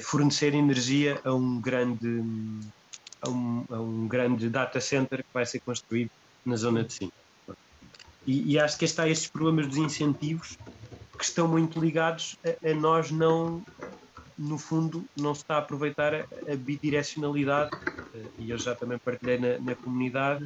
fornecer 0.00 0.54
energia 0.54 1.20
a 1.24 1.34
um 1.34 1.60
grande 1.60 2.22
a 3.20 3.28
um, 3.28 3.64
a 3.70 3.80
um, 3.80 4.06
grande 4.06 4.48
data 4.48 4.80
center 4.80 5.18
que 5.18 5.30
vai 5.32 5.46
ser 5.46 5.60
construído 5.60 6.10
na 6.44 6.56
zona 6.56 6.84
de 6.84 6.92
Sintra. 6.92 7.16
E, 8.26 8.52
e 8.52 8.58
acho 8.58 8.78
que 8.78 8.84
está 8.84 9.08
estes 9.08 9.28
problemas 9.28 9.66
dos 9.66 9.78
incentivos 9.78 10.58
que 11.16 11.24
estão 11.24 11.48
muito 11.48 11.80
ligados 11.80 12.36
a, 12.44 12.70
a 12.70 12.74
nós 12.74 13.10
não 13.10 13.64
no 14.36 14.58
fundo, 14.58 15.04
não 15.16 15.34
se 15.34 15.42
está 15.42 15.54
a 15.54 15.58
aproveitar 15.58 16.12
a, 16.12 16.24
a 16.52 16.56
bidirecionalidade, 16.56 17.70
uh, 17.76 18.30
e 18.38 18.50
eu 18.50 18.58
já 18.58 18.74
também 18.74 18.98
partilhei 18.98 19.38
na, 19.38 19.58
na, 19.58 19.74
comunidade, 19.76 20.44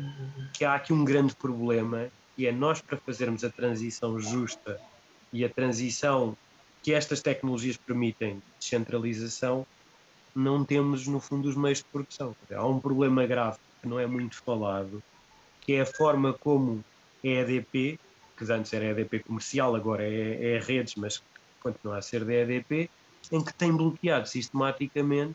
que 0.52 0.64
há 0.64 0.74
aqui 0.74 0.92
um 0.92 1.04
grande 1.04 1.34
problema, 1.34 2.08
e 2.36 2.46
é 2.46 2.52
nós 2.52 2.80
para 2.80 2.98
fazermos 2.98 3.44
a 3.44 3.50
transição 3.50 4.20
justa 4.20 4.78
e 5.32 5.42
a 5.44 5.48
transição 5.48 6.36
que 6.82 6.92
estas 6.92 7.20
tecnologias 7.20 7.76
permitem, 7.76 8.42
descentralização, 8.58 9.66
não 10.34 10.64
temos, 10.64 11.06
no 11.06 11.20
fundo, 11.20 11.48
os 11.48 11.56
meios 11.56 11.78
de 11.78 11.84
produção. 11.84 12.34
Há 12.52 12.66
um 12.66 12.78
problema 12.78 13.26
grave 13.26 13.58
que 13.80 13.88
não 13.88 13.98
é 13.98 14.06
muito 14.06 14.36
falado, 14.36 15.02
que 15.60 15.74
é 15.74 15.80
a 15.80 15.86
forma 15.86 16.32
como 16.32 16.84
a 17.24 17.26
EDP, 17.26 17.98
que 18.36 18.52
antes 18.52 18.72
era 18.72 18.86
EDP 18.86 19.20
comercial, 19.20 19.74
agora 19.74 20.04
é, 20.04 20.54
é 20.54 20.58
redes, 20.60 20.94
mas 20.94 21.22
continua 21.60 21.98
a 21.98 22.02
ser 22.02 22.24
da 22.24 22.32
EDP, 22.32 22.88
em 23.32 23.44
que 23.44 23.52
tem 23.52 23.72
bloqueado 23.72 24.28
sistematicamente 24.28 25.34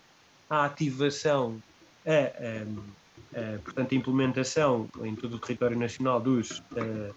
a 0.49 0.65
ativação, 0.65 1.61
a, 2.05 3.39
a, 3.39 3.55
a 3.55 3.59
portanto, 3.59 3.93
a 3.93 3.95
implementação 3.95 4.89
em 5.03 5.15
todo 5.15 5.35
o 5.35 5.39
território 5.39 5.77
nacional 5.77 6.19
dos 6.19 6.59
uh, 6.59 7.13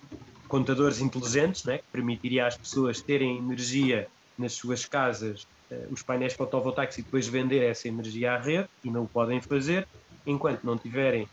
contadores 0.49 1.01
inteligentes, 1.01 1.65
né, 1.65 1.79
que 1.79 1.85
permitiria 1.93 2.47
às 2.47 2.57
pessoas 2.57 3.01
terem 3.01 3.39
energia 3.39 4.09
nas 4.39 4.53
suas 4.53 4.85
casas, 4.85 5.47
uh, 5.71 5.93
os 5.93 6.03
painéis 6.03 6.35
fotovoltaicos 6.35 6.99
e 6.99 7.03
depois 7.03 7.27
vender 7.27 7.63
essa 7.63 7.89
energia 7.89 8.35
à 8.35 8.39
rede, 8.39 8.69
e 8.85 8.91
não 8.91 9.05
o 9.05 9.09
podem 9.09 9.41
fazer, 9.41 9.87
enquanto 10.27 10.65
não 10.65 10.77
tiverem 10.77 11.29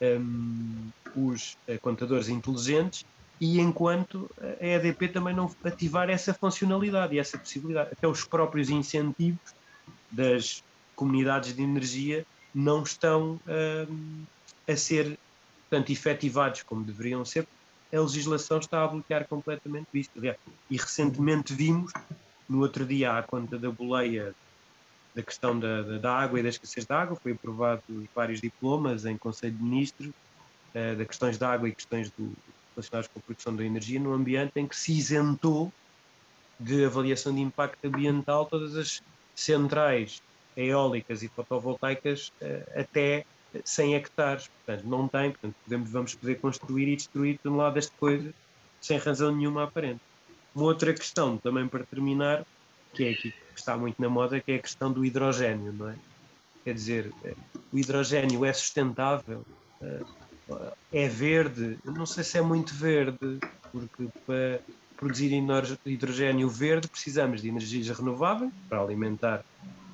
um, 0.00 0.90
os 1.14 1.56
uh, 1.68 1.78
contadores 1.80 2.28
inteligentes 2.28 3.04
e 3.40 3.60
enquanto 3.60 4.28
a 4.60 4.66
EDP 4.66 5.08
também 5.08 5.34
não 5.34 5.48
ativar 5.62 6.10
essa 6.10 6.34
funcionalidade 6.34 7.14
e 7.14 7.20
essa 7.20 7.38
possibilidade. 7.38 7.90
Até 7.92 8.08
os 8.08 8.24
próprios 8.24 8.68
incentivos 8.68 9.54
das 10.10 10.64
comunidades 10.96 11.54
de 11.54 11.62
energia 11.62 12.26
não 12.52 12.82
estão 12.82 13.38
um, 13.46 14.24
a 14.66 14.76
ser 14.76 15.16
tanto 15.70 15.92
efetivados 15.92 16.62
como 16.62 16.84
deveriam 16.84 17.24
ser. 17.24 17.46
A 17.92 18.00
legislação 18.00 18.58
está 18.58 18.82
a 18.82 18.88
bloquear 18.88 19.26
completamente 19.28 19.86
isto. 19.94 20.20
E 20.68 20.76
recentemente 20.76 21.54
vimos, 21.54 21.92
no 22.48 22.60
outro 22.60 22.86
dia, 22.86 23.18
à 23.18 23.22
conta 23.22 23.58
da 23.58 23.70
boleia 23.70 24.34
da 25.14 25.22
questão 25.22 25.58
da, 25.58 25.82
da, 25.82 26.14
água 26.14 26.38
e 26.38 26.42
da 26.42 26.48
escassez 26.48 26.86
da 26.86 27.00
água, 27.02 27.16
foi 27.16 27.32
aprovado 27.32 27.82
vários 28.14 28.40
diplomas 28.40 29.04
em 29.04 29.16
Conselho 29.16 29.54
de 29.54 29.62
Ministros 29.62 30.10
uh, 30.74 30.96
da 30.96 31.04
questões 31.04 31.36
da 31.36 31.50
água 31.50 31.68
e 31.68 31.74
questões 31.74 32.10
do, 32.10 32.32
relacionados 32.74 33.08
com 33.12 33.18
a 33.18 33.22
produção 33.22 33.54
da 33.56 33.64
energia 33.64 33.98
no 33.98 34.12
ambiente 34.12 34.52
em 34.56 34.66
que 34.66 34.76
se 34.76 34.92
isentou 34.92 35.72
de 36.60 36.84
avaliação 36.84 37.34
de 37.34 37.40
impacto 37.40 37.84
ambiental 37.84 38.46
todas 38.46 38.76
as 38.76 39.02
centrais 39.34 40.22
eólicas 40.56 41.22
e 41.22 41.28
fotovoltaicas 41.28 42.32
uh, 42.40 42.80
até 42.80 43.24
100 43.64 43.94
hectares. 43.94 44.48
Portanto, 44.48 44.88
não 44.88 45.08
tem, 45.08 45.30
portanto, 45.32 45.54
podemos, 45.64 45.90
vamos 45.90 46.14
poder 46.14 46.36
construir 46.36 46.88
e 46.88 46.96
destruir 46.96 47.38
toneladas 47.42 47.86
de 47.86 47.92
coisas 47.92 48.34
sem 48.80 48.98
razão 48.98 49.34
nenhuma 49.34 49.64
aparente. 49.64 50.00
Uma 50.54 50.64
outra 50.64 50.92
questão, 50.92 51.36
também 51.38 51.68
para 51.68 51.84
terminar, 51.84 52.44
que 52.94 53.04
é 53.04 53.10
aqui 53.10 53.30
que 53.30 53.60
está 53.60 53.76
muito 53.76 54.00
na 54.00 54.08
moda, 54.08 54.40
que 54.40 54.52
é 54.52 54.56
a 54.56 54.62
questão 54.62 54.92
do 54.92 55.04
hidrogênio, 55.04 55.72
não 55.72 55.90
é? 55.90 55.94
Quer 56.64 56.74
dizer, 56.74 57.12
eh, 57.24 57.34
o 57.72 57.78
hidrogênio 57.78 58.44
é 58.44 58.52
sustentável, 58.52 59.44
eh, 59.82 60.02
é 60.92 61.08
verde, 61.08 61.78
não 61.84 62.06
sei 62.06 62.24
se 62.24 62.38
é 62.38 62.42
muito 62.42 62.74
verde, 62.74 63.38
porque 63.70 64.08
para 64.26 64.60
produzir 64.96 65.32
hidrogênio 65.86 66.48
verde 66.48 66.88
precisamos 66.88 67.42
de 67.42 67.48
energias 67.48 67.96
renováveis 67.96 68.52
para 68.68 68.80
alimentar, 68.80 69.44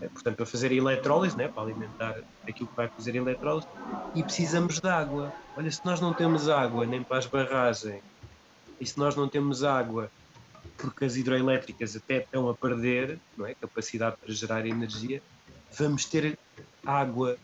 eh, 0.00 0.08
portanto, 0.08 0.36
para 0.36 0.46
fazer 0.46 0.72
eletrólise, 0.72 1.36
né, 1.36 1.48
para 1.48 1.62
alimentar 1.62 2.16
aquilo 2.48 2.68
que 2.68 2.76
vai 2.76 2.88
fazer 2.88 3.14
eletrólise, 3.14 3.66
e 4.14 4.22
precisamos 4.22 4.80
de 4.80 4.88
água. 4.88 5.32
Olha, 5.56 5.70
se 5.70 5.84
nós 5.84 6.00
não 6.00 6.12
temos 6.14 6.48
água 6.48 6.86
nem 6.86 7.02
para 7.02 7.18
as 7.18 7.26
barragens, 7.26 8.02
e 8.80 8.86
se 8.86 8.98
nós 8.98 9.14
não 9.14 9.28
temos 9.28 9.62
água 9.62 10.10
porque 10.78 11.04
as 11.04 11.16
hidroelétricas 11.16 11.96
até 11.96 12.18
estão 12.18 12.48
a 12.48 12.54
perder 12.54 13.18
não 13.36 13.46
é, 13.46 13.54
capacidade 13.54 14.16
para 14.16 14.32
gerar 14.32 14.66
energia, 14.66 15.22
vamos 15.76 16.04
ter 16.04 16.38
água 16.84 17.36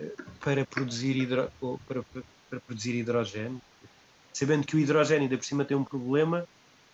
eh, 0.00 0.12
para 0.40 0.64
produzir, 0.64 1.16
hidro, 1.16 1.50
para, 1.86 2.02
para 2.50 2.60
produzir 2.60 2.94
hidrogênio, 2.94 3.60
sabendo 4.32 4.66
que 4.66 4.76
o 4.76 4.78
hidrogênio 4.78 5.22
ainda 5.22 5.36
por 5.36 5.44
cima 5.44 5.64
tem 5.64 5.76
um 5.76 5.84
problema, 5.84 6.46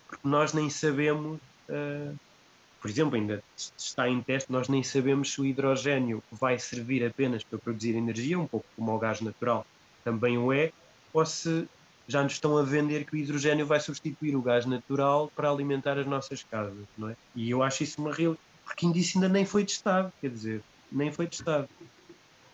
porque 0.09 0.27
nós 0.27 0.53
nem 0.53 0.71
sabemos, 0.71 1.41
uh, 1.69 2.15
por 2.81 2.91
exemplo, 2.91 3.17
ainda 3.17 3.43
está 3.57 4.09
em 4.09 4.21
teste, 4.23 4.51
nós 4.51 4.69
nem 4.69 4.83
sabemos 4.83 5.33
se 5.33 5.41
o 5.41 5.45
hidrogênio 5.45 6.23
vai 6.31 6.59
servir 6.59 7.05
apenas 7.05 7.43
para 7.43 7.59
produzir 7.59 7.97
energia, 7.97 8.39
um 8.39 8.47
pouco 8.47 8.67
como 8.77 8.95
o 8.95 8.99
gás 8.99 9.21
natural 9.21 9.67
também 10.05 10.37
o 10.37 10.53
é, 10.53 10.71
ou 11.13 11.25
se 11.25 11.67
já 12.07 12.23
nos 12.23 12.35
estão 12.35 12.57
a 12.57 12.63
vender 12.63 13.05
que 13.05 13.17
o 13.17 13.19
hidrogênio 13.19 13.67
vai 13.67 13.81
substituir 13.81 14.37
o 14.37 14.43
gás 14.43 14.67
natural 14.67 15.31
para 15.35 15.51
alimentar 15.51 15.99
as 15.99 16.07
nossas 16.07 16.45
casas, 16.45 16.85
não 16.97 17.09
é? 17.09 17.15
E 17.35 17.51
eu 17.51 17.63
acho 17.63 17.83
isso 17.83 18.01
uma 18.01 18.13
real, 18.13 18.37
porque 18.65 18.87
isso 18.99 19.19
ainda 19.19 19.29
nem 19.29 19.45
foi 19.45 19.65
testado, 19.65 20.13
quer 20.21 20.31
dizer, 20.31 20.63
nem 20.93 21.11
foi 21.11 21.27
testado. 21.27 21.67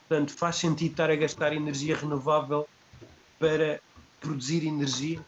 Portanto, 0.08 0.32
faz 0.36 0.56
sentido 0.56 0.90
estar 0.92 1.10
a 1.10 1.16
gastar 1.16 1.52
energia 1.52 1.96
renovável 1.96 2.66
para 3.38 3.80
produzir 4.20 4.66
energia 4.66 5.24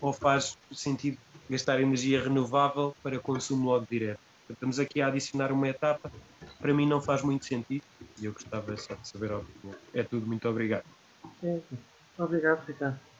ou 0.00 0.12
faz 0.12 0.56
sentido 0.72 1.16
gastar 1.48 1.80
energia 1.80 2.22
renovável 2.22 2.92
para 3.02 3.20
consumo 3.20 3.66
logo 3.66 3.86
direto? 3.90 4.20
Estamos 4.48 4.78
aqui 4.78 5.00
a 5.00 5.08
adicionar 5.08 5.52
uma 5.52 5.68
etapa, 5.68 6.10
para 6.58 6.72
mim 6.72 6.86
não 6.86 7.00
faz 7.00 7.22
muito 7.22 7.44
sentido 7.44 7.84
e 8.18 8.24
eu 8.24 8.32
gostava 8.32 8.76
só 8.76 8.94
de 8.94 9.08
saber 9.08 9.32
a. 9.32 9.40
É 9.92 10.02
tudo, 10.02 10.26
muito 10.26 10.48
obrigado. 10.48 10.84
É, 11.42 11.60
obrigado, 12.18 12.64
Ricardo. 12.66 13.15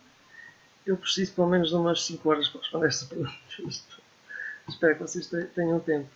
Eu 0.87 0.97
preciso 0.97 1.32
pelo 1.32 1.49
menos 1.49 1.70
de 1.70 1.74
umas 1.74 2.05
5 2.05 2.30
horas 2.30 2.49
para 2.49 2.61
responder 2.61 2.87
esta 2.87 3.07
pergunta. 3.07 3.34
Espero 4.68 4.95
que 4.95 5.03
vocês 5.03 5.28
tenham 5.55 5.80
tempo. 5.80 6.09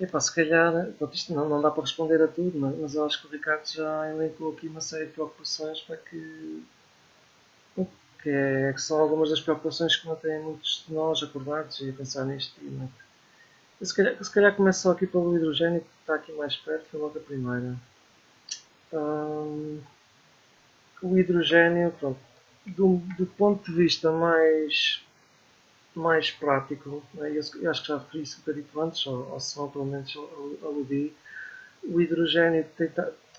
Epá, 0.00 0.18
se 0.20 0.34
calhar, 0.34 0.88
isto 1.12 1.32
não, 1.32 1.48
não 1.48 1.60
dá 1.60 1.70
para 1.70 1.82
responder 1.82 2.20
a 2.22 2.28
tudo, 2.28 2.58
mas 2.58 2.94
eu 2.94 3.04
acho 3.04 3.20
que 3.20 3.26
o 3.26 3.30
Ricardo 3.30 3.64
já 3.66 4.10
elencou 4.10 4.52
aqui 4.52 4.66
uma 4.66 4.80
série 4.80 5.06
de 5.06 5.12
preocupações 5.12 5.80
para 5.82 5.96
que, 5.96 6.64
que, 8.22 8.30
é, 8.30 8.72
que 8.72 8.80
são 8.80 9.00
algumas 9.00 9.30
das 9.30 9.40
preocupações 9.40 9.94
que 9.96 10.08
mantêm 10.08 10.40
muitos 10.40 10.84
de 10.86 10.94
nós 10.94 11.22
acordados 11.22 11.80
e 11.80 11.90
a 11.90 11.92
pensar 11.92 12.24
nisto. 12.24 12.54
E, 13.80 13.86
se, 13.86 13.94
calhar, 13.94 14.24
se 14.24 14.30
calhar 14.32 14.56
começo 14.56 14.82
só 14.82 14.92
aqui 14.92 15.06
pelo 15.06 15.36
hidrogênio, 15.36 15.80
que 15.80 15.86
está 16.00 16.14
aqui 16.14 16.32
mais 16.32 16.56
perto, 16.56 16.84
foi 16.90 17.00
logo 17.00 17.18
a 17.18 17.22
primeira. 17.22 17.76
Hum, 18.92 19.80
o 21.02 21.18
hidrogênio, 21.18 21.92
pronto, 21.92 22.18
do, 22.66 22.98
do 23.18 23.26
ponto 23.26 23.70
de 23.70 23.76
vista 23.76 24.10
mais, 24.12 25.02
mais 25.94 26.30
prático, 26.30 27.02
né, 27.14 27.30
eu, 27.30 27.42
eu 27.60 27.70
acho 27.70 27.82
que 27.82 27.88
já 27.88 27.98
referi 27.98 28.22
isso 28.22 28.36
um 28.36 28.40
bocadinho 28.40 28.80
antes, 28.80 29.06
ou, 29.06 29.32
ou 29.32 29.40
se 29.40 29.58
não 29.58 29.68
pelo 29.68 29.86
menos 29.86 30.16
aludi, 30.62 31.12
o 31.84 32.00
hidrogênio 32.00 32.64
tem, 32.76 32.90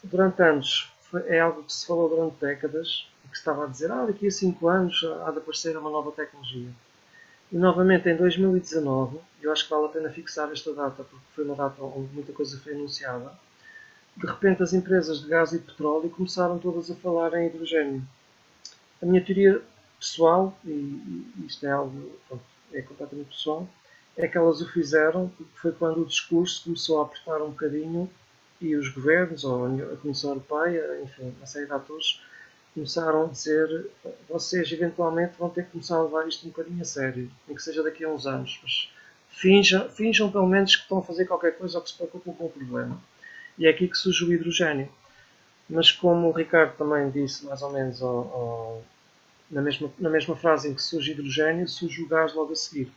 durante 0.03 0.41
anos 0.41 0.91
é 1.27 1.39
algo 1.39 1.63
que 1.63 1.73
se 1.73 1.85
falou 1.85 2.09
durante 2.09 2.35
décadas, 2.41 3.07
que 3.29 3.37
estava 3.37 3.65
a 3.65 3.67
dizer, 3.67 3.91
ah, 3.91 4.05
daqui 4.05 4.27
a 4.27 4.31
5 4.31 4.67
anos 4.67 5.03
há 5.25 5.31
de 5.31 5.39
aparecer 5.39 5.75
uma 5.77 5.89
nova 5.89 6.11
tecnologia. 6.11 6.69
E 7.51 7.57
novamente 7.57 8.09
em 8.09 8.15
2019, 8.15 9.19
eu 9.41 9.51
acho 9.51 9.65
que 9.65 9.69
vale 9.69 9.85
a 9.85 9.89
pena 9.89 10.09
fixar 10.09 10.51
esta 10.51 10.73
data, 10.73 11.03
porque 11.03 11.25
foi 11.35 11.43
uma 11.43 11.55
data 11.55 11.81
onde 11.83 12.13
muita 12.13 12.33
coisa 12.33 12.59
foi 12.59 12.73
anunciada, 12.73 13.31
de 14.15 14.27
repente 14.27 14.61
as 14.61 14.73
empresas 14.73 15.21
de 15.21 15.27
gás 15.27 15.53
e 15.53 15.59
petróleo 15.59 16.09
começaram 16.09 16.59
todas 16.59 16.89
a 16.89 16.95
falar 16.95 17.33
em 17.33 17.47
hidrogênio. 17.47 18.03
A 19.01 19.05
minha 19.05 19.23
teoria 19.23 19.61
pessoal, 19.99 20.57
e 20.65 21.25
isto 21.45 21.65
é 21.65 21.71
algo 21.71 22.11
pronto, 22.27 22.43
é 22.73 22.81
completamente 22.81 23.29
pessoal, 23.29 23.67
é 24.15 24.27
que 24.27 24.37
elas 24.37 24.61
o 24.61 24.69
fizeram 24.69 25.29
porque 25.29 25.51
foi 25.55 25.71
quando 25.71 26.01
o 26.01 26.05
discurso 26.05 26.63
começou 26.63 26.99
a 26.99 27.03
apertar 27.03 27.41
um 27.41 27.49
bocadinho 27.49 28.09
e 28.61 28.75
os 28.75 28.89
governos, 28.89 29.43
ou 29.43 29.65
a 29.65 29.97
Comissão 29.97 30.31
Europeia, 30.31 31.01
enfim, 31.03 31.33
uma 31.37 31.45
série 31.45 31.65
de 31.65 31.73
atores, 31.73 32.21
começaram 32.73 33.25
a 33.25 33.27
dizer 33.27 33.89
vocês 34.29 34.71
eventualmente 34.71 35.33
vão 35.37 35.49
ter 35.49 35.65
que 35.65 35.71
começar 35.71 35.97
a 35.97 36.03
levar 36.03 36.27
isto 36.27 36.45
um 36.45 36.49
bocadinho 36.49 36.81
a 36.81 36.85
sério, 36.85 37.29
nem 37.47 37.55
que 37.55 37.61
seja 37.61 37.83
daqui 37.83 38.03
a 38.03 38.09
uns 38.09 38.25
anos, 38.25 38.59
mas 38.63 38.89
finjam, 39.29 39.89
finjam 39.89 40.31
pelo 40.31 40.47
menos 40.47 40.75
que 40.75 40.83
estão 40.83 40.99
a 40.99 41.03
fazer 41.03 41.25
qualquer 41.25 41.57
coisa 41.57 41.77
ou 41.77 41.83
que 41.83 41.89
se 41.89 41.97
preocupam 41.97 42.33
com 42.33 42.45
o 42.45 42.49
problema. 42.49 42.99
E 43.57 43.67
é 43.67 43.69
aqui 43.69 43.87
que 43.87 43.97
surge 43.97 44.23
o 44.23 44.33
hidrogênio. 44.33 44.89
Mas 45.69 45.91
como 45.91 46.27
o 46.27 46.31
Ricardo 46.31 46.75
também 46.77 47.09
disse 47.09 47.45
mais 47.45 47.61
ou 47.61 47.71
menos 47.71 48.01
ao, 48.01 48.09
ao, 48.09 48.83
na, 49.49 49.61
mesma, 49.61 49.89
na 49.97 50.09
mesma 50.09 50.35
frase 50.35 50.69
em 50.69 50.73
que 50.73 50.81
surge 50.81 51.11
hidrogênio, 51.11 51.67
surge 51.67 52.01
o 52.01 52.07
gás 52.07 52.33
logo 52.33 52.51
a 52.51 52.55
seguir. 52.55 52.91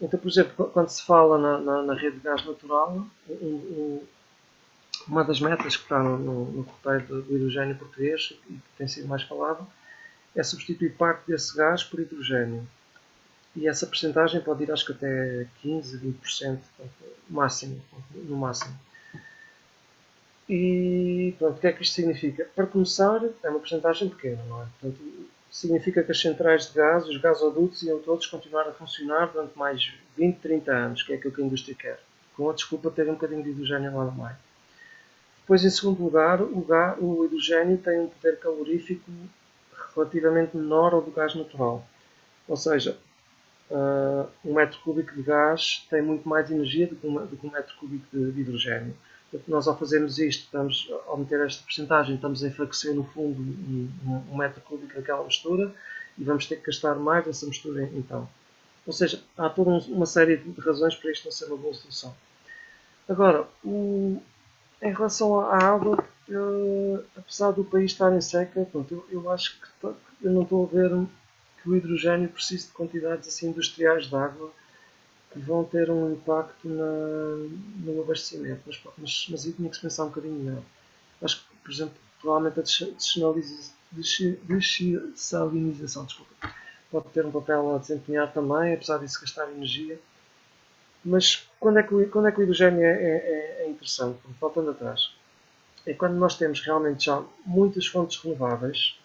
Então, 0.00 0.18
por 0.18 0.28
exemplo, 0.28 0.70
quando 0.72 0.88
se 0.88 1.04
fala 1.04 1.38
na, 1.38 1.58
na, 1.58 1.82
na 1.82 1.94
rede 1.94 2.16
de 2.16 2.22
gás 2.22 2.44
natural, 2.44 3.06
um, 3.28 3.34
um, 3.34 4.02
uma 5.06 5.24
das 5.24 5.40
metas 5.40 5.76
que 5.76 5.82
está 5.82 5.98
no, 6.02 6.18
no, 6.18 6.44
no 6.46 6.62
roteiro 6.62 7.22
do 7.22 7.36
hidrogênio 7.36 7.76
português 7.76 8.32
e 8.48 8.54
que 8.54 8.62
tem 8.78 8.88
sido 8.88 9.08
mais 9.08 9.22
falado 9.22 9.66
é 10.34 10.42
substituir 10.42 10.96
parte 10.96 11.26
desse 11.26 11.56
gás 11.56 11.82
por 11.82 12.00
hidrogênio. 12.00 12.66
E 13.56 13.66
essa 13.66 13.86
percentagem 13.86 14.40
pode 14.40 14.62
ir 14.62 14.70
acho 14.70 14.86
que 14.86 14.92
até 14.92 15.46
15, 15.60 15.98
20% 15.98 16.58
máximo, 17.28 17.82
no 18.14 18.36
máximo. 18.36 18.78
E 20.52 21.32
pronto, 21.38 21.58
o 21.58 21.60
que 21.60 21.68
é 21.68 21.72
que 21.72 21.84
isto 21.84 21.94
significa? 21.94 22.44
Para 22.56 22.66
começar, 22.66 23.22
é 23.40 23.48
uma 23.48 23.60
porcentagem 23.60 24.08
pequena, 24.08 24.42
não 24.48 24.60
é? 24.60 24.66
Portanto, 24.80 25.00
significa 25.48 26.02
que 26.02 26.10
as 26.10 26.20
centrais 26.20 26.66
de 26.66 26.74
gás, 26.74 27.06
os 27.06 27.18
gasodutos, 27.18 27.84
iam 27.84 28.00
todos 28.00 28.26
continuar 28.26 28.66
a 28.66 28.72
funcionar 28.72 29.26
durante 29.26 29.56
mais 29.56 29.92
20, 30.16 30.38
30 30.40 30.72
anos, 30.72 31.02
que 31.04 31.12
é 31.12 31.16
aquilo 31.16 31.32
que 31.32 31.40
a 31.40 31.44
indústria 31.44 31.76
quer. 31.76 32.00
Com 32.36 32.50
a 32.50 32.52
desculpa 32.52 32.90
de 32.90 32.96
ter 32.96 33.08
um 33.08 33.12
bocadinho 33.12 33.44
de 33.44 33.50
hidrogênio 33.50 33.96
lá 33.96 34.04
no 34.06 34.10
meio. 34.10 34.36
Depois, 35.42 35.64
em 35.64 35.70
segundo 35.70 36.02
lugar, 36.02 36.42
o, 36.42 36.60
gás, 36.62 36.98
o 37.00 37.24
hidrogênio 37.24 37.78
tem 37.78 38.00
um 38.00 38.08
poder 38.08 38.36
calorífico 38.40 39.08
relativamente 39.94 40.56
menor 40.56 40.94
ao 40.94 41.00
do 41.00 41.12
gás 41.12 41.32
natural. 41.32 41.86
Ou 42.48 42.56
seja, 42.56 42.98
uh, 43.70 44.28
um 44.44 44.54
metro 44.54 44.80
cúbico 44.80 45.14
de 45.14 45.22
gás 45.22 45.86
tem 45.88 46.02
muito 46.02 46.28
mais 46.28 46.50
energia 46.50 46.88
do 46.88 46.96
que 46.96 47.06
um, 47.06 47.24
do 47.24 47.36
que 47.36 47.46
um 47.46 47.52
metro 47.52 47.72
cúbico 47.76 48.04
de, 48.12 48.40
hidrogênio. 48.40 48.96
Nós 49.46 49.68
ao 49.68 49.78
fazermos 49.78 50.18
isto, 50.18 50.44
estamos, 50.44 50.90
ao 51.06 51.16
meter 51.16 51.40
esta 51.40 51.62
porcentagem, 51.62 52.16
estamos 52.16 52.42
a 52.42 52.48
enfraquecer 52.48 52.94
no 52.94 53.04
fundo 53.04 53.40
um, 53.40 54.24
um, 54.32 54.36
metro 54.36 54.60
cúbico 54.62 54.94
daquela 54.94 55.22
mistura 55.24 55.72
e 56.18 56.24
vamos 56.24 56.46
ter 56.46 56.56
que 56.56 56.66
gastar 56.66 56.96
mais 56.96 57.24
dessa 57.24 57.46
mistura 57.46 57.84
então. 57.94 58.28
Ou 58.86 58.92
seja, 58.92 59.22
há 59.38 59.48
toda 59.48 59.70
uma 59.88 60.06
série 60.06 60.36
de 60.36 60.60
razões 60.60 60.96
para 60.96 61.12
isto 61.12 61.24
não 61.24 61.32
ser 61.32 61.44
uma 61.46 61.56
boa 61.56 61.74
solução. 61.74 62.14
Agora, 63.08 63.46
o, 63.64 64.20
em 64.82 64.92
relação 64.92 65.40
à 65.40 65.58
água, 65.58 66.04
eu, 66.28 67.04
apesar 67.16 67.52
do 67.52 67.64
país 67.64 67.92
estar 67.92 68.12
em 68.12 68.20
seca, 68.20 68.66
pronto, 68.70 68.92
eu, 69.10 69.20
eu 69.22 69.30
acho 69.30 69.60
que 69.60 69.86
eu 70.22 70.32
não 70.32 70.42
estou 70.42 70.64
a 70.64 70.74
ver 70.74 70.90
que 71.62 71.68
o 71.68 71.76
hidrogênio 71.76 72.28
precise 72.28 72.66
de 72.66 72.72
quantidades 72.72 73.28
assim 73.28 73.50
industriais 73.50 74.06
de 74.06 74.16
água 74.16 74.50
vão 75.36 75.64
ter 75.64 75.90
um 75.90 76.12
impacto 76.12 76.68
na, 76.68 77.36
no 77.84 78.02
abastecimento. 78.02 78.62
Mas, 78.66 78.80
mas, 78.98 79.26
mas 79.30 79.46
aí 79.46 79.52
tinha 79.52 79.68
que 79.68 79.76
se 79.76 79.82
pensar 79.82 80.04
um 80.04 80.08
bocadinho 80.08 80.34
melhor. 80.34 80.62
Acho 81.22 81.40
que, 81.40 81.56
por 81.56 81.70
exemplo, 81.70 81.94
provavelmente 82.20 82.60
a 82.60 82.64
dessalinização 85.12 86.04
desculpa, 86.04 86.32
pode 86.90 87.08
ter 87.08 87.24
um 87.24 87.30
papel 87.30 87.74
a 87.74 87.78
desempenhar 87.78 88.32
também, 88.32 88.74
apesar 88.74 88.98
disso 88.98 89.20
gastar 89.20 89.50
energia. 89.50 89.98
Mas 91.04 91.48
quando 91.58 91.78
é 91.78 91.82
que, 91.82 92.04
quando 92.06 92.28
é 92.28 92.32
que 92.32 92.40
o 92.40 92.42
hidrogênio 92.42 92.82
é, 92.82 92.92
é, 92.92 93.62
é 93.64 93.70
interessante? 93.70 94.18
Voltando 94.40 94.70
atrás. 94.70 95.12
É 95.86 95.94
quando 95.94 96.14
nós 96.14 96.36
temos 96.36 96.60
realmente 96.60 97.06
já 97.06 97.22
muitas 97.46 97.86
fontes 97.86 98.22
renováveis 98.22 98.98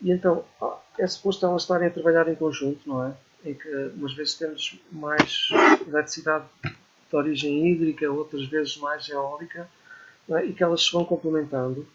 e 0.00 0.12
então 0.12 0.44
ah, 0.62 0.78
é 0.98 1.06
suposto 1.06 1.44
elas 1.44 1.62
estarem 1.62 1.88
a 1.88 1.90
trabalhar 1.90 2.28
em 2.28 2.36
conjunto, 2.36 2.88
não 2.88 3.04
é? 3.04 3.14
Em 3.44 3.54
que 3.54 3.68
umas 3.96 4.14
vezes 4.14 4.34
temos 4.34 4.78
mais 4.90 5.48
eletricidade 5.86 6.46
de 6.62 7.16
origem 7.16 7.68
hídrica, 7.68 8.10
outras 8.10 8.46
vezes 8.46 8.76
mais 8.78 9.08
eólica, 9.08 9.68
é? 10.30 10.46
e 10.46 10.52
que 10.52 10.62
elas 10.62 10.82
se 10.82 10.92
vão 10.92 11.04
complementando. 11.04 11.86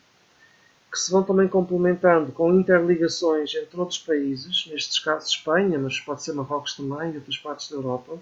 que 0.92 0.98
se 0.98 1.12
vão 1.12 1.24
também 1.24 1.48
complementando 1.48 2.32
com 2.32 2.54
interligações 2.54 3.54
entre 3.56 3.80
outros 3.80 4.00
países, 4.00 4.66
nestes 4.68 5.00
casos 5.00 5.30
Espanha, 5.30 5.78
mas 5.78 6.00
pode 6.00 6.24
ser 6.24 6.34
Marrocos 6.34 6.76
também 6.76 7.12
e 7.12 7.18
outras 7.18 7.38
partes 7.38 7.70
da 7.70 7.76
Europa. 7.76 8.18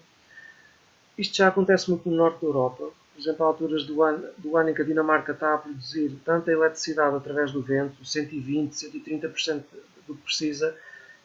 Isto 1.18 1.38
já 1.38 1.48
acontece 1.48 1.90
muito 1.90 2.10
no 2.10 2.16
norte 2.16 2.42
da 2.42 2.48
Europa. 2.48 2.92
Por 3.14 3.22
exemplo, 3.22 3.46
há 3.46 3.48
alturas 3.48 3.84
do 3.86 4.04
ano, 4.04 4.28
do 4.38 4.58
ano 4.58 4.70
em 4.70 4.74
que 4.74 4.82
a 4.82 4.86
Dinamarca 4.86 5.32
está 5.32 5.56
a 5.56 5.58
produzir 5.58 6.16
tanta 6.24 6.52
eletricidade 6.52 7.16
através 7.16 7.52
do 7.52 7.62
vento, 7.62 8.06
120, 8.06 8.74
130% 8.74 9.64
do 10.06 10.16
que 10.16 10.22
precisa, 10.22 10.78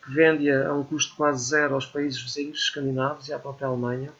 que 0.04 0.12
vende-a 0.12 0.68
a 0.68 0.74
um 0.74 0.84
custo 0.84 1.14
quase 1.16 1.50
zero 1.50 1.74
aos 1.74 1.86
países 1.86 2.20
vizinhos 2.20 2.58
escandinavos 2.58 3.28
e 3.28 3.32
à 3.32 3.38
própria 3.38 3.68
Alemanha. 3.68 4.12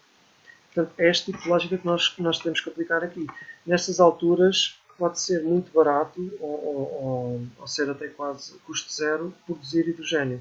Portanto, 0.72 0.94
é 0.98 1.10
este 1.10 1.26
tipo 1.26 1.42
de 1.42 1.48
lógica 1.48 1.76
que 1.76 1.84
nós, 1.84 2.08
que 2.08 2.22
nós 2.22 2.38
temos 2.38 2.60
que 2.60 2.70
aplicar 2.70 3.04
aqui. 3.04 3.26
Nestas 3.66 4.00
alturas, 4.00 4.78
pode 4.98 5.20
ser 5.20 5.42
muito 5.42 5.72
barato 5.72 6.20
ou, 6.40 6.64
ou, 6.64 7.46
ou, 7.58 7.66
ser 7.66 7.90
até 7.90 8.08
quase 8.08 8.56
custo 8.60 8.92
zero 8.92 9.34
produzir 9.44 9.88
hidrogênio. 9.88 10.40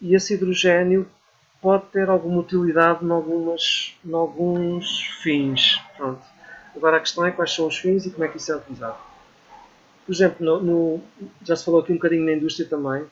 E 0.00 0.14
esse 0.14 0.34
hidrogênio 0.34 1.08
pode 1.62 1.86
ter 1.86 2.08
alguma 2.08 2.40
utilidade 2.40 3.04
em, 3.04 3.08
em 3.08 4.14
alguns 4.14 5.00
fins. 5.22 5.80
Pronto. 5.96 6.22
Agora 6.74 6.96
a 6.96 7.00
questão 7.00 7.24
é 7.24 7.30
quais 7.30 7.52
são 7.52 7.66
os 7.66 7.78
fins 7.78 8.06
e 8.06 8.10
como 8.10 8.24
é 8.24 8.28
que 8.28 8.36
isso 8.36 8.52
é 8.52 8.56
utilizado. 8.56 8.98
Por 10.04 10.12
exemplo, 10.12 10.44
no, 10.44 10.60
no, 10.60 11.02
já 11.42 11.54
se 11.54 11.64
falou 11.64 11.80
aqui 11.80 11.92
um 11.92 11.96
bocadinho 11.96 12.24
na 12.24 12.32
indústria 12.32 12.68
também. 12.68 13.06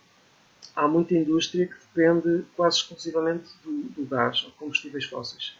Há 0.75 0.89
muita 0.89 1.15
indústria 1.15 1.67
que 1.67 1.75
depende 1.75 2.45
quase 2.57 2.79
exclusivamente 2.79 3.49
do, 3.65 3.83
do 3.91 4.07
gás 4.07 4.45
ou 4.45 4.51
combustíveis 4.53 5.05
fósseis, 5.05 5.57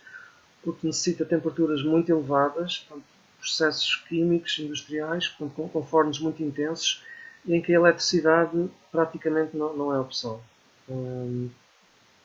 porque 0.63 0.87
necessita 0.87 1.25
temperaturas 1.25 1.83
muito 1.83 2.11
elevadas, 2.11 2.79
portanto, 2.79 3.07
processos 3.39 3.97
químicos, 4.09 4.59
industriais, 4.59 5.29
com, 5.29 5.49
com 5.49 5.83
fornos 5.85 6.19
muito 6.19 6.43
intensos, 6.43 7.03
em 7.47 7.63
que 7.63 7.73
a 7.73 7.77
eletricidade 7.77 8.69
praticamente 8.91 9.57
não, 9.57 9.77
não 9.77 9.95
é 9.95 10.01
opção. 10.01 10.41
Hum, 10.89 11.49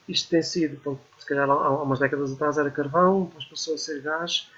isto 0.07 0.29
tem 0.29 0.41
sido, 0.41 0.99
se 1.17 1.25
calhar 1.25 1.49
há 1.49 1.83
umas 1.83 1.99
décadas 1.99 2.33
atrás 2.33 2.57
era 2.57 2.69
carvão, 2.71 3.25
depois 3.25 3.45
passou 3.45 3.75
a 3.75 3.77
ser 3.77 4.01
gás. 4.01 4.49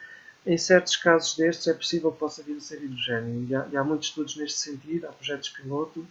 Em 0.45 0.57
certos 0.57 0.95
casos 0.95 1.35
destes 1.37 1.67
é 1.67 1.73
possível 1.73 2.11
que 2.11 2.19
possa 2.19 2.41
vir 2.43 2.57
a 2.57 2.59
ser 2.59 2.81
hidrogênio. 2.83 3.45
E 3.47 3.55
há, 3.55 3.67
e 3.71 3.77
há 3.77 3.83
muitos 3.83 4.09
estudos 4.09 4.35
neste 4.35 4.59
sentido, 4.59 5.07
há 5.07 5.11
projetos 5.11 5.49
piloto, 5.49 6.05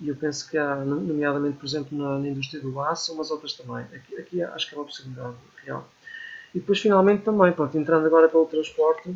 e 0.00 0.08
eu 0.08 0.16
penso 0.16 0.48
que 0.50 0.58
há, 0.58 0.76
nomeadamente, 0.76 1.56
por 1.56 1.66
exemplo, 1.66 1.96
na, 1.96 2.18
na 2.18 2.28
indústria 2.28 2.60
do 2.60 2.80
aço, 2.80 3.16
mas 3.16 3.30
outras 3.30 3.54
também. 3.54 3.84
Aqui, 3.94 4.16
aqui 4.16 4.42
acho 4.42 4.68
que 4.68 4.74
é 4.74 4.78
uma 4.78 4.84
possibilidade 4.84 5.34
real. 5.64 5.88
E 6.54 6.58
depois, 6.58 6.78
finalmente, 6.80 7.22
também, 7.22 7.52
pronto, 7.52 7.76
entrando 7.78 8.06
agora 8.06 8.28
pelo 8.28 8.46
transporte, 8.46 9.14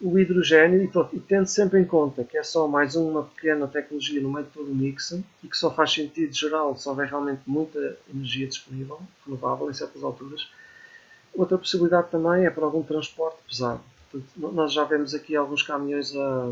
o 0.00 0.18
hidrogênio, 0.18 0.82
e, 0.82 0.88
pronto, 0.88 1.14
e 1.14 1.20
tendo 1.20 1.46
sempre 1.46 1.78
em 1.78 1.84
conta 1.84 2.24
que 2.24 2.38
é 2.38 2.42
só 2.42 2.66
mais 2.66 2.96
uma 2.96 3.24
pequena 3.24 3.68
tecnologia 3.68 4.20
no 4.20 4.32
meio 4.32 4.46
de 4.46 4.52
todo 4.52 4.70
o 4.70 4.74
mix 4.74 5.12
e 5.44 5.48
que 5.48 5.56
só 5.56 5.70
faz 5.70 5.92
sentido 5.92 6.32
geral 6.32 6.74
se 6.76 6.88
houver 6.88 7.08
realmente 7.08 7.42
muita 7.46 7.98
energia 8.12 8.46
disponível, 8.46 9.00
renovável, 9.26 9.70
em 9.70 9.74
certas 9.74 10.02
alturas. 10.02 10.48
Outra 11.34 11.58
possibilidade 11.58 12.08
também 12.10 12.46
é 12.46 12.50
para 12.50 12.64
algum 12.64 12.82
transporte 12.82 13.38
pesado. 13.48 13.80
Portanto, 14.10 14.54
nós 14.54 14.72
já 14.72 14.84
vemos 14.84 15.14
aqui 15.14 15.36
alguns 15.36 15.62
caminhões 15.62 16.14
a, 16.16 16.50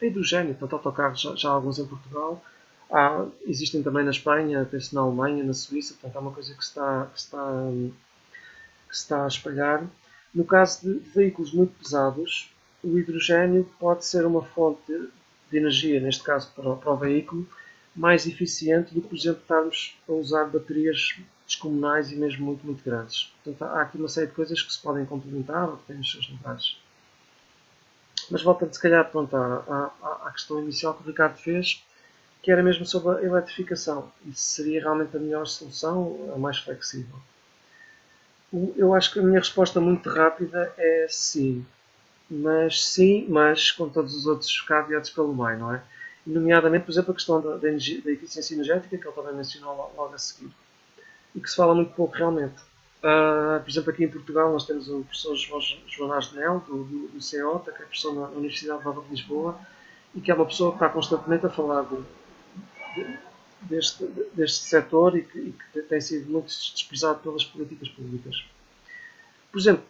a 0.00 0.06
hidrogênio, 0.06 0.54
portanto, 0.54 0.74
autocarros, 0.74 1.20
já, 1.20 1.34
já 1.34 1.48
há 1.48 1.52
alguns 1.52 1.78
em 1.78 1.86
Portugal. 1.86 2.42
Há, 2.90 3.26
existem 3.46 3.82
também 3.82 4.04
na 4.04 4.10
Espanha, 4.10 4.66
penso 4.70 4.94
na 4.94 5.02
Alemanha, 5.02 5.44
na 5.44 5.52
Suíça, 5.52 5.94
portanto, 5.94 6.16
é 6.16 6.18
uma 6.20 6.32
coisa 6.32 6.54
que 6.54 6.64
se 6.64 6.70
está, 6.70 7.06
que 7.12 7.18
está, 7.18 7.70
que 8.88 8.94
está 8.94 9.24
a 9.24 9.28
espalhar. 9.28 9.86
No 10.34 10.44
caso 10.44 10.82
de 10.82 10.98
veículos 11.10 11.52
muito 11.52 11.72
pesados, 11.82 12.52
o 12.82 12.98
hidrogênio 12.98 13.68
pode 13.78 14.04
ser 14.04 14.24
uma 14.24 14.42
fonte 14.42 15.10
de 15.50 15.56
energia, 15.56 16.00
neste 16.00 16.22
caso 16.22 16.50
para 16.54 16.68
o, 16.70 16.76
para 16.76 16.92
o 16.92 16.96
veículo, 16.96 17.46
mais 17.94 18.26
eficiente 18.26 18.94
do 18.94 19.02
que, 19.02 19.08
por 19.08 19.16
exemplo, 19.16 19.40
estarmos 19.42 19.98
a 20.08 20.12
usar 20.12 20.44
baterias 20.44 21.18
descomunais 21.46 22.12
e 22.12 22.16
mesmo 22.16 22.46
muito, 22.46 22.64
muito 22.64 22.84
grandes. 22.84 23.32
Portanto, 23.42 23.62
há 23.70 23.82
aqui 23.82 23.98
uma 23.98 24.08
série 24.08 24.28
de 24.28 24.34
coisas 24.34 24.62
que 24.62 24.72
se 24.72 24.80
podem 24.80 25.04
complementar 25.04 25.68
ou 25.68 25.78
que 25.78 25.86
têm 25.86 25.98
os 25.98 26.10
seus 26.10 26.28
vantagens. 26.28 26.76
Mas 28.30 28.42
voltando, 28.42 28.72
se 28.72 28.80
calhar, 28.80 29.08
pronto, 29.10 29.34
à, 29.36 29.92
à, 30.02 30.28
à, 30.28 30.30
questão 30.32 30.60
inicial 30.60 30.94
que 30.94 31.02
o 31.02 31.06
Ricardo 31.06 31.36
fez, 31.36 31.84
que 32.42 32.50
era 32.50 32.62
mesmo 32.62 32.84
sobre 32.84 33.18
a 33.18 33.22
eletrificação. 33.22 34.12
Isso 34.26 34.42
seria 34.42 34.80
realmente 34.80 35.16
a 35.16 35.20
melhor 35.20 35.46
solução, 35.46 36.32
a 36.34 36.38
mais 36.38 36.58
flexível. 36.58 37.16
Eu 38.76 38.94
acho 38.94 39.12
que 39.12 39.18
a 39.18 39.22
minha 39.22 39.38
resposta 39.38 39.80
muito 39.80 40.08
rápida 40.08 40.72
é 40.76 41.06
sim. 41.08 41.64
Mas 42.30 42.84
sim, 42.86 43.26
mas 43.28 43.70
com 43.70 43.88
todos 43.88 44.14
os 44.14 44.26
outros 44.26 44.60
caveatos 44.62 45.10
pelo 45.10 45.34
meio, 45.34 45.58
não 45.58 45.74
é? 45.74 45.82
Nomeadamente, 46.26 46.84
por 46.84 46.92
exemplo, 46.92 47.12
a 47.12 47.14
questão 47.14 47.40
da, 47.40 47.56
da, 47.56 47.68
energia, 47.68 48.02
da 48.02 48.10
eficiência 48.10 48.54
energética, 48.54 48.98
que 48.98 49.06
ele 49.06 49.14
também 49.14 49.34
mencionou 49.34 49.92
logo 49.96 50.14
a 50.14 50.18
seguir. 50.18 50.50
E 51.34 51.40
que 51.40 51.48
se 51.48 51.56
fala 51.56 51.74
muito 51.74 51.94
pouco 51.94 52.14
realmente. 52.14 52.67
Uh, 52.98 53.62
por 53.62 53.70
exemplo, 53.70 53.90
aqui 53.90 54.04
em 54.04 54.08
Portugal 54.08 54.52
nós 54.52 54.66
temos 54.66 54.88
o 54.88 55.02
professor 55.02 55.36
João 55.86 56.12
Asnel, 56.12 56.60
do, 56.66 56.84
do, 56.84 57.08
do 57.08 57.20
CEOTA, 57.22 57.70
que 57.70 57.82
é 57.82 57.86
professor 57.86 58.14
na 58.14 58.26
Universidade 58.28 58.84
Nova 58.84 59.02
de 59.02 59.10
Lisboa, 59.10 59.58
e 60.14 60.20
que 60.20 60.30
é 60.30 60.34
uma 60.34 60.46
pessoa 60.46 60.70
que 60.70 60.76
está 60.76 60.88
constantemente 60.88 61.46
a 61.46 61.48
falar 61.48 61.84
de, 61.84 61.96
de 62.94 63.18
deste, 63.62 64.04
deste 64.34 64.64
setor 64.64 65.16
e 65.16 65.22
que, 65.22 65.38
e 65.38 65.54
que, 65.72 65.82
tem 65.82 66.00
sido 66.00 66.30
muito 66.30 66.46
desprezado 66.46 67.20
pelas 67.20 67.44
políticas 67.44 67.88
públicas. 67.88 68.44
Por 69.50 69.58
exemplo, 69.58 69.84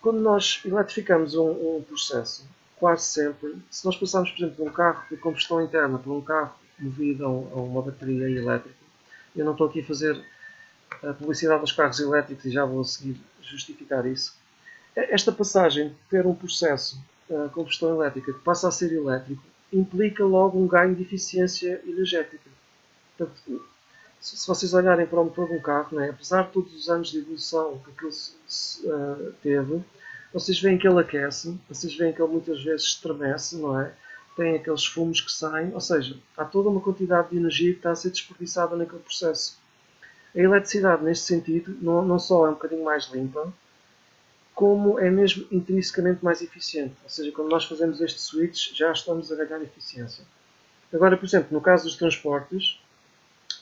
quando 0.00 0.20
nós 0.20 0.60
eletrificamos 0.64 1.34
um, 1.34 1.76
um 1.76 1.84
processo, 1.86 2.48
quase 2.76 3.04
sempre, 3.04 3.56
se 3.70 3.84
nós 3.84 3.96
passarmos, 3.96 4.30
por 4.30 4.38
exemplo, 4.38 4.64
de 4.64 4.70
um 4.70 4.72
carro 4.72 5.04
de 5.10 5.16
combustão 5.16 5.62
interna 5.62 5.98
para 5.98 6.12
um 6.12 6.20
carro 6.20 6.54
movido 6.78 7.24
a, 7.24 7.28
uma 7.28 7.82
bateria 7.82 8.28
elétrica, 8.28 8.76
eu 9.36 9.44
não 9.44 9.52
estou 9.52 9.68
aqui 9.68 9.80
a 9.80 9.84
fazer 9.84 10.22
a 11.02 11.12
publicidade 11.12 11.60
dos 11.60 11.72
carros 11.72 12.00
elétricos 12.00 12.44
e 12.44 12.50
já 12.50 12.64
vou 12.64 12.84
seguir 12.84 13.20
justificar 13.40 14.06
isso. 14.06 14.34
Esta 14.94 15.32
passagem 15.32 15.88
de 15.88 15.94
ter 16.10 16.26
um 16.26 16.34
processo 16.34 17.00
a 17.30 17.48
combustão 17.48 17.94
elétrica 17.94 18.32
que 18.32 18.40
passa 18.40 18.68
a 18.68 18.70
ser 18.70 18.92
elétrico 18.92 19.42
implica 19.72 20.24
logo 20.24 20.58
um 20.58 20.66
ganho 20.66 20.94
de 20.94 21.02
eficiência 21.02 21.80
energética. 21.86 22.50
Portanto, 23.16 23.64
se 24.20 24.46
vocês 24.46 24.74
olharem 24.74 25.06
para 25.06 25.20
o 25.20 25.24
motor 25.24 25.48
de 25.48 25.54
um 25.54 25.60
carro, 25.60 25.96
né, 25.96 26.10
apesar 26.10 26.44
de 26.44 26.52
todos 26.52 26.74
os 26.74 26.88
anos 26.88 27.10
de 27.10 27.18
evolução 27.18 27.80
que 27.84 27.90
aquilo 27.90 28.10
uh, 28.10 29.32
teve, 29.42 29.82
vocês 30.32 30.60
veem 30.60 30.78
que 30.78 30.86
ele 30.86 31.00
aquece, 31.00 31.58
vocês 31.68 31.94
veem 31.96 32.12
que 32.12 32.22
ele 32.22 32.32
muitas 32.32 32.62
vezes 32.62 32.86
estremece, 32.86 33.56
não 33.56 33.80
é? 33.80 33.92
Tem 34.36 34.56
aqueles 34.56 34.86
fumos 34.86 35.20
que 35.20 35.30
saem, 35.30 35.74
ou 35.74 35.80
seja, 35.80 36.16
há 36.36 36.44
toda 36.44 36.70
uma 36.70 36.80
quantidade 36.80 37.30
de 37.30 37.36
energia 37.36 37.72
que 37.72 37.78
está 37.78 37.90
a 37.90 37.96
ser 37.96 38.10
desperdiçada 38.10 38.76
naquele 38.76 39.02
processo. 39.02 39.58
A 40.34 40.38
eletricidade, 40.38 41.04
neste 41.04 41.26
sentido, 41.26 41.76
não, 41.80 42.04
não 42.04 42.18
só 42.18 42.46
é 42.46 42.50
um 42.50 42.54
bocadinho 42.54 42.84
mais 42.84 43.04
limpa, 43.12 43.52
como 44.54 44.98
é 44.98 45.10
mesmo 45.10 45.46
intrinsecamente 45.50 46.24
mais 46.24 46.42
eficiente. 46.42 46.94
Ou 47.02 47.10
seja, 47.10 47.32
quando 47.32 47.50
nós 47.50 47.64
fazemos 47.64 48.00
este 48.00 48.20
switch, 48.20 48.74
já 48.74 48.92
estamos 48.92 49.30
a 49.32 49.36
ganhar 49.36 49.62
eficiência. 49.62 50.24
Agora, 50.92 51.16
por 51.16 51.24
exemplo, 51.24 51.48
no 51.50 51.60
caso 51.60 51.84
dos 51.84 51.96
transportes, 51.96 52.78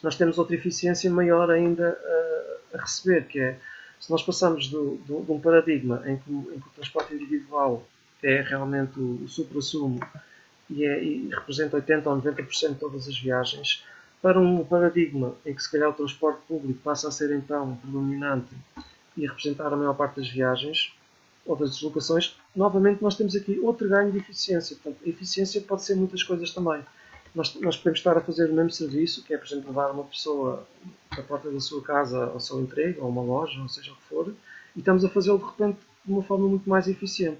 nós 0.02 0.16
temos 0.16 0.38
outra 0.38 0.54
eficiência 0.56 1.10
maior 1.10 1.50
ainda 1.50 1.98
a, 2.72 2.76
a 2.76 2.80
receber, 2.80 3.26
que 3.26 3.38
é 3.38 3.58
se 4.00 4.10
nós 4.10 4.22
passamos 4.22 4.68
do, 4.68 4.96
do, 5.06 5.22
de 5.22 5.30
um 5.30 5.38
paradigma 5.38 6.02
em 6.06 6.16
que, 6.16 6.30
em 6.30 6.58
que, 6.58 6.66
o 6.66 6.70
transporte 6.74 7.14
individual 7.14 7.86
é 8.22 8.40
realmente 8.40 8.98
o, 8.98 9.22
o 9.22 9.28
supra-sumo 9.28 10.00
e, 10.70 10.84
é, 10.84 11.04
e, 11.04 11.28
representa 11.28 11.76
80 11.76 12.08
ou 12.08 12.22
90% 12.22 12.68
de 12.70 12.74
todas 12.76 13.06
as 13.06 13.18
viagens, 13.18 13.84
para 14.22 14.38
um 14.38 14.64
paradigma 14.64 15.34
em 15.46 15.54
que 15.54 15.62
se 15.62 15.70
calhar 15.70 15.88
o 15.88 15.94
transporte 15.94 16.40
público 16.46 16.80
passa 16.82 17.08
a 17.08 17.10
ser 17.10 17.34
então 17.34 17.76
predominante 17.76 18.54
e 19.16 19.26
representar 19.26 19.72
a 19.72 19.76
maior 19.76 19.94
parte 19.94 20.16
das 20.16 20.28
viagens 20.28 20.92
ou 21.46 21.56
das 21.56 21.70
deslocações, 21.70 22.36
novamente 22.54 23.02
nós 23.02 23.16
temos 23.16 23.34
aqui 23.34 23.58
outro 23.60 23.88
ganho 23.88 24.12
de 24.12 24.18
eficiência. 24.18 24.76
Portanto, 24.76 25.06
eficiência 25.08 25.60
pode 25.62 25.84
ser 25.84 25.96
muitas 25.96 26.22
coisas 26.22 26.52
também 26.52 26.82
nós, 27.34 27.54
nós 27.60 27.76
podemos 27.76 28.00
estar 28.00 28.16
a 28.16 28.20
fazer 28.20 28.50
o 28.50 28.54
mesmo 28.54 28.70
serviço, 28.70 29.22
que 29.22 29.32
é, 29.34 29.38
por 29.38 29.46
exemplo, 29.46 29.68
levar 29.68 29.90
uma 29.90 30.04
pessoa 30.04 30.66
da 31.16 31.22
porta 31.22 31.50
da 31.50 31.60
sua 31.60 31.82
casa 31.82 32.24
ao 32.26 32.40
seu 32.40 32.60
emprego, 32.60 33.02
ou 33.02 33.08
uma 33.08 33.22
loja, 33.22 33.60
ou 33.60 33.68
seja 33.68 33.92
o 33.92 33.96
que 33.96 34.02
for, 34.02 34.34
e 34.74 34.80
estamos 34.80 35.04
a 35.04 35.08
fazê-lo 35.08 35.38
de 35.38 35.44
repente 35.44 35.78
de 36.04 36.12
uma 36.12 36.22
forma 36.22 36.48
muito 36.48 36.68
mais 36.68 36.88
eficiente. 36.88 37.38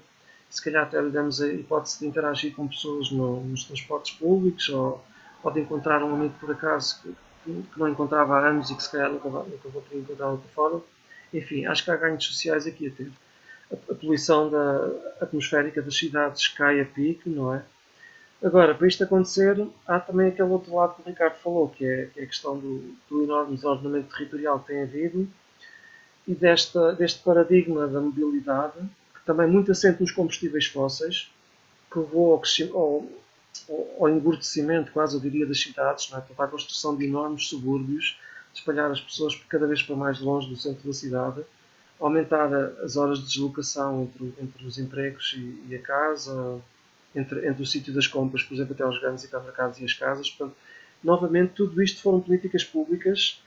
Se 0.49 0.63
calhar 0.63 0.83
até 0.83 1.01
lhe 1.01 1.09
damos 1.09 1.41
a 1.41 1.47
hipótese 1.47 1.99
de 1.99 2.07
interagir 2.07 2.53
com 2.53 2.67
pessoas 2.67 3.09
no, 3.11 3.41
nos 3.41 3.63
transportes 3.63 4.13
públicos, 4.15 4.67
ou 4.69 5.03
pode 5.41 5.59
encontrar 5.59 6.03
um 6.03 6.13
amigo 6.13 6.33
por 6.39 6.51
acaso 6.51 7.01
que, 7.01 7.15
que 7.45 7.79
não 7.79 7.89
encontrava 7.89 8.37
há 8.37 8.47
anos 8.47 8.69
e 8.69 8.75
que 8.75 8.83
se 8.83 8.91
calhar 8.91 9.11
nunca, 9.11 9.29
nunca 9.29 9.69
vou 9.69 9.81
poder 9.81 9.99
encontrar 9.99 10.29
outra 10.29 10.49
forma. 10.49 10.81
Enfim, 11.33 11.65
acho 11.65 11.83
que 11.83 11.91
há 11.91 11.95
ganhos 11.95 12.25
sociais 12.25 12.67
aqui 12.67 12.87
a 12.87 12.91
ter. 12.91 13.11
A, 13.71 13.91
a 13.91 13.95
poluição 13.95 14.49
da, 14.49 14.89
atmosférica 15.21 15.81
das 15.81 15.95
cidades 15.95 16.47
cai 16.49 16.81
a 16.81 16.85
pique, 16.85 17.29
não 17.29 17.53
é? 17.53 17.63
Agora, 18.43 18.73
para 18.73 18.87
isto 18.87 19.03
acontecer, 19.03 19.55
há 19.87 19.99
também 19.99 20.29
aquele 20.29 20.49
outro 20.49 20.75
lado 20.75 20.95
que 20.95 21.01
o 21.01 21.05
Ricardo 21.05 21.35
falou, 21.35 21.69
que 21.69 21.85
é, 21.85 22.07
que 22.07 22.19
é 22.19 22.23
a 22.23 22.27
questão 22.27 22.57
do, 22.57 22.95
do, 23.07 23.23
enorme 23.23 23.55
desordenamento 23.55 24.11
territorial 24.15 24.59
que 24.59 24.67
tem 24.67 24.81
havido 24.81 25.27
e 26.27 26.33
desta, 26.33 26.93
deste 26.93 27.21
paradigma 27.21 27.87
da 27.87 28.01
mobilidade, 28.01 28.79
que 29.13 29.23
também 29.25 29.47
muito 29.47 29.71
assente 29.71 30.01
nos 30.01 30.11
combustíveis 30.11 30.65
fósseis, 30.65 31.31
que 31.91 31.99
levou 31.99 32.33
ao, 32.33 32.41
ao, 32.79 33.05
ao 33.99 34.09
engordecimento, 34.09 34.91
quase 34.91 35.15
eu 35.15 35.19
diria, 35.19 35.45
das 35.45 35.59
cidades, 35.59 36.09
não 36.09 36.19
é? 36.19 36.21
para 36.21 36.45
a 36.45 36.47
construção 36.47 36.95
de 36.95 37.05
enormes 37.05 37.47
subúrbios, 37.47 38.19
espalhar 38.53 38.91
as 38.91 38.99
pessoas 38.99 39.35
cada 39.49 39.67
vez 39.67 39.81
para 39.81 39.95
mais 39.95 40.19
longe 40.19 40.49
do 40.49 40.55
centro 40.55 40.85
da 40.85 40.93
cidade, 40.93 41.41
aumentar 41.99 42.53
as 42.83 42.97
horas 42.97 43.19
de 43.19 43.25
deslocação 43.25 44.03
entre, 44.03 44.33
entre 44.41 44.65
os 44.65 44.77
empregos 44.77 45.35
e, 45.37 45.63
e 45.69 45.75
a 45.75 45.79
casa, 45.79 46.59
entre, 47.15 47.47
entre 47.47 47.61
o 47.61 47.65
sítio 47.65 47.93
das 47.93 48.07
compras, 48.07 48.43
por 48.43 48.55
exemplo, 48.55 48.73
até 48.73 48.83
aos 48.83 48.99
grandes 48.99 49.23
hipermercados 49.23 49.79
e 49.79 49.85
as 49.85 49.93
casas. 49.93 50.29
Portanto, 50.29 50.57
novamente, 51.03 51.53
tudo 51.53 51.81
isto 51.81 52.01
foram 52.01 52.19
políticas 52.19 52.63
públicas 52.63 53.41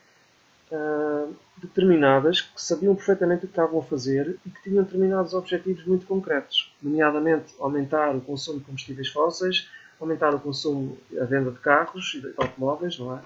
uh, 0.71 1.35
determinadas, 1.59 2.43
que 2.43 2.63
sabiam 2.63 2.95
perfeitamente 2.95 3.45
o 3.45 3.49
que 3.49 3.53
estavam 3.53 3.81
a 3.81 3.83
fazer 3.83 4.39
e 4.47 4.51
que 4.51 4.63
tinham 4.63 4.85
determinados 4.85 5.35
objetivos 5.35 5.85
muito 5.85 6.07
concretos, 6.07 6.73
nomeadamente 6.83 7.55
aumentar 7.59 8.15
o 8.15 8.21
consumo 8.21 8.61
de 8.61 8.65
combustíveis 8.67 9.09
fósseis, 9.09 9.69
aumentar 10.01 10.35
o 10.35 10.41
consumo, 10.41 10.99
a 11.21 11.25
venda 11.25 11.51
de 11.51 11.59
carros 11.59 12.15
e 12.15 12.21
de 12.21 12.35
automóveis, 12.37 12.99
não 12.99 13.17
é? 13.17 13.23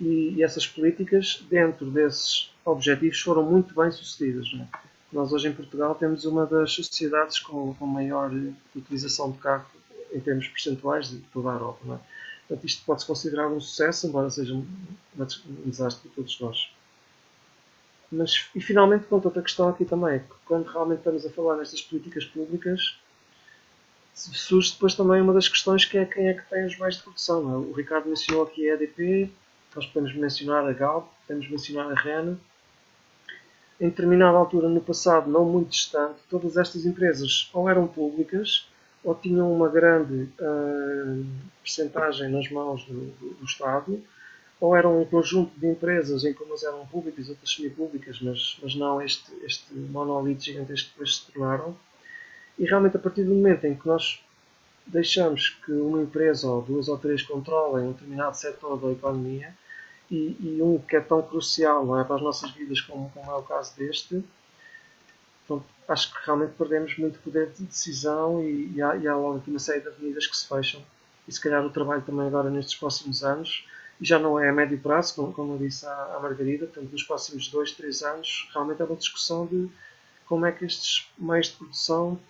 E, 0.00 0.34
e 0.36 0.42
essas 0.42 0.66
políticas, 0.66 1.44
dentro 1.50 1.90
desses 1.90 2.50
objetivos, 2.64 3.20
foram 3.20 3.42
muito 3.42 3.74
bem 3.74 3.90
sucedidas. 3.90 4.50
É? 4.54 4.66
Nós 5.12 5.32
hoje 5.32 5.48
em 5.48 5.52
Portugal 5.52 5.94
temos 5.94 6.24
uma 6.24 6.46
das 6.46 6.72
sociedades 6.72 7.38
com, 7.38 7.74
com 7.74 7.86
maior 7.86 8.32
utilização 8.74 9.30
de 9.30 9.38
carro 9.38 9.66
em 10.12 10.20
termos 10.20 10.48
percentuais 10.48 11.10
de 11.10 11.18
toda 11.32 11.50
a 11.50 11.52
Europa. 11.52 11.80
Não 11.84 11.94
é? 11.96 11.98
Portanto, 12.48 12.66
isto 12.66 12.84
pode-se 12.84 13.06
considerar 13.06 13.48
um 13.48 13.60
sucesso, 13.60 14.08
embora 14.08 14.28
seja 14.28 14.54
um, 14.54 14.66
um 15.16 15.70
desastre 15.70 16.08
para 16.08 16.16
todos 16.16 16.40
nós. 16.40 16.72
Mas, 18.10 18.48
e 18.56 18.60
finalmente, 18.60 19.04
conta 19.04 19.28
outra 19.28 19.42
questão 19.42 19.68
aqui 19.68 19.84
também, 19.84 20.18
que 20.18 20.34
quando 20.44 20.66
realmente 20.66 20.98
estamos 20.98 21.24
a 21.24 21.30
falar 21.30 21.56
nestas 21.56 21.80
políticas 21.80 22.24
públicas, 22.24 22.98
surge 24.14 24.72
depois 24.72 24.94
também 24.94 25.20
uma 25.20 25.32
das 25.32 25.48
questões 25.48 25.84
que 25.84 25.98
é 25.98 26.04
quem 26.04 26.28
é 26.28 26.34
que 26.34 26.48
tem 26.48 26.66
os 26.66 26.78
meios 26.78 26.96
de 26.96 27.02
produção. 27.02 27.52
É? 27.52 27.56
O 27.56 27.72
Ricardo 27.72 28.08
mencionou 28.08 28.44
aqui 28.44 28.68
a 28.68 28.74
EDP, 28.74 29.30
nós 29.74 29.86
podemos 29.86 30.14
mencionar 30.14 30.66
a 30.66 30.72
Galp, 30.72 31.08
podemos 31.26 31.48
mencionar 31.48 31.90
a 31.90 31.94
REN. 31.94 32.36
Em 33.80 33.88
determinada 33.88 34.36
altura, 34.36 34.68
no 34.68 34.80
passado, 34.80 35.30
não 35.30 35.44
muito 35.44 35.70
distante, 35.70 36.18
todas 36.28 36.56
estas 36.56 36.84
empresas 36.84 37.48
ou 37.54 37.68
eram 37.68 37.86
públicas 37.86 38.68
ou 39.02 39.14
tinham 39.14 39.52
uma 39.52 39.68
grande 39.68 40.28
uh, 40.38 41.26
percentagem 41.62 42.28
nas 42.28 42.50
mãos 42.50 42.84
do, 42.84 43.06
do, 43.12 43.34
do, 43.34 43.44
Estado, 43.44 44.02
ou 44.60 44.76
eram 44.76 45.00
um 45.00 45.06
conjunto 45.06 45.58
de 45.58 45.66
empresas 45.66 46.24
em 46.24 46.34
que 46.34 46.42
umas 46.42 46.62
eram 46.62 46.86
públicas, 46.86 47.28
outras 47.30 47.50
semi-públicas, 47.50 48.20
mas, 48.20 48.58
mas 48.62 48.74
não 48.74 49.00
este, 49.00 49.32
este 49.42 49.72
monolito 49.74 50.44
gigantesco 50.44 50.88
que 50.88 50.92
depois 50.92 51.16
se 51.16 51.32
tornaram. 51.32 51.74
E 52.60 52.66
realmente, 52.66 52.94
a 52.94 53.00
partir 53.00 53.24
do 53.24 53.34
momento 53.34 53.64
em 53.64 53.74
que 53.74 53.88
nós 53.88 54.22
deixamos 54.86 55.48
que 55.64 55.72
uma 55.72 56.02
empresa 56.02 56.46
ou 56.46 56.60
duas 56.60 56.88
ou 56.88 56.98
três 56.98 57.22
controlem 57.22 57.86
um 57.86 57.92
determinado 57.92 58.36
setor 58.36 58.78
da 58.78 58.92
economia, 58.92 59.56
e, 60.10 60.36
e, 60.38 60.62
um 60.62 60.78
que 60.78 60.94
é 60.94 61.00
tão 61.00 61.22
crucial 61.22 61.86
não 61.86 61.98
é, 61.98 62.04
para 62.04 62.16
as 62.16 62.22
nossas 62.22 62.50
vidas 62.50 62.82
como, 62.82 63.08
como 63.14 63.30
é 63.30 63.34
o 63.34 63.42
caso 63.42 63.74
deste, 63.76 64.22
então, 65.44 65.64
acho 65.88 66.12
que 66.12 66.26
realmente 66.26 66.52
perdemos 66.58 66.98
muito 66.98 67.18
poder 67.20 67.50
de 67.50 67.64
decisão 67.64 68.42
e, 68.42 68.72
e, 68.74 68.82
há, 68.82 68.94
e 68.94 69.08
há 69.08 69.16
logo 69.16 69.38
aqui 69.38 69.48
uma 69.48 69.58
série 69.58 69.80
de 69.80 69.88
avenidas 69.88 70.26
que 70.26 70.36
se 70.36 70.46
fecham. 70.46 70.82
E 71.26 71.32
se 71.32 71.40
calhar 71.40 71.64
o 71.64 71.70
trabalho 71.70 72.02
também 72.02 72.26
agora 72.26 72.50
nestes 72.50 72.74
próximos 72.74 73.24
anos, 73.24 73.66
e 73.98 74.04
já 74.04 74.18
não 74.18 74.38
é 74.38 74.50
a 74.50 74.52
médio 74.52 74.78
prazo, 74.78 75.14
como, 75.14 75.32
como 75.32 75.54
eu 75.54 75.58
disse 75.58 75.86
à, 75.86 76.16
à 76.16 76.20
Margarida, 76.20 76.66
portanto 76.66 76.92
nos 76.92 77.04
próximos 77.04 77.48
dois, 77.48 77.72
três 77.72 78.02
anos, 78.02 78.50
realmente 78.52 78.82
é 78.82 78.84
uma 78.84 78.96
discussão 78.96 79.46
de 79.46 79.70
como 80.26 80.44
é 80.44 80.52
que 80.52 80.66
estes 80.66 81.10
meios 81.18 81.46
de 81.46 81.56
produção 81.56 82.20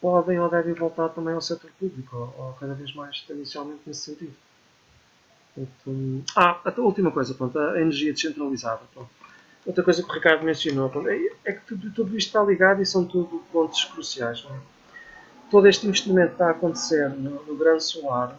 podem 0.00 0.38
ou 0.38 0.48
devem 0.48 0.74
voltar 0.74 1.08
também 1.10 1.34
ao 1.34 1.40
setor 1.40 1.70
público, 1.78 2.16
ou, 2.16 2.46
ou 2.46 2.52
cada 2.54 2.74
vez 2.74 2.94
mais 2.94 3.20
tendencialmente 3.22 3.80
nesse 3.86 4.00
sentido. 4.00 4.34
Ah, 6.36 6.60
a 6.64 6.80
última 6.80 7.10
coisa, 7.10 7.34
pronto, 7.34 7.58
a 7.58 7.80
energia 7.80 8.12
descentralizada. 8.12 8.82
Pronto. 8.94 9.10
Outra 9.66 9.82
coisa 9.82 10.02
que 10.02 10.08
o 10.08 10.12
Ricardo 10.12 10.44
mencionou 10.44 10.88
pronto, 10.88 11.08
é, 11.08 11.18
é 11.44 11.52
que 11.52 11.66
tudo, 11.66 11.90
tudo, 11.90 12.16
isto 12.16 12.28
está 12.28 12.42
ligado 12.42 12.80
e 12.80 12.86
são 12.86 13.04
tudo 13.04 13.42
pontos 13.52 13.84
cruciais. 13.84 14.46
É? 14.48 14.58
Todo 15.50 15.66
este 15.66 15.86
investimento 15.86 16.32
está 16.32 16.48
a 16.48 16.50
acontecer 16.50 17.08
no, 17.10 17.42
no 17.44 17.56
grande 17.56 17.82
solar 17.82 18.38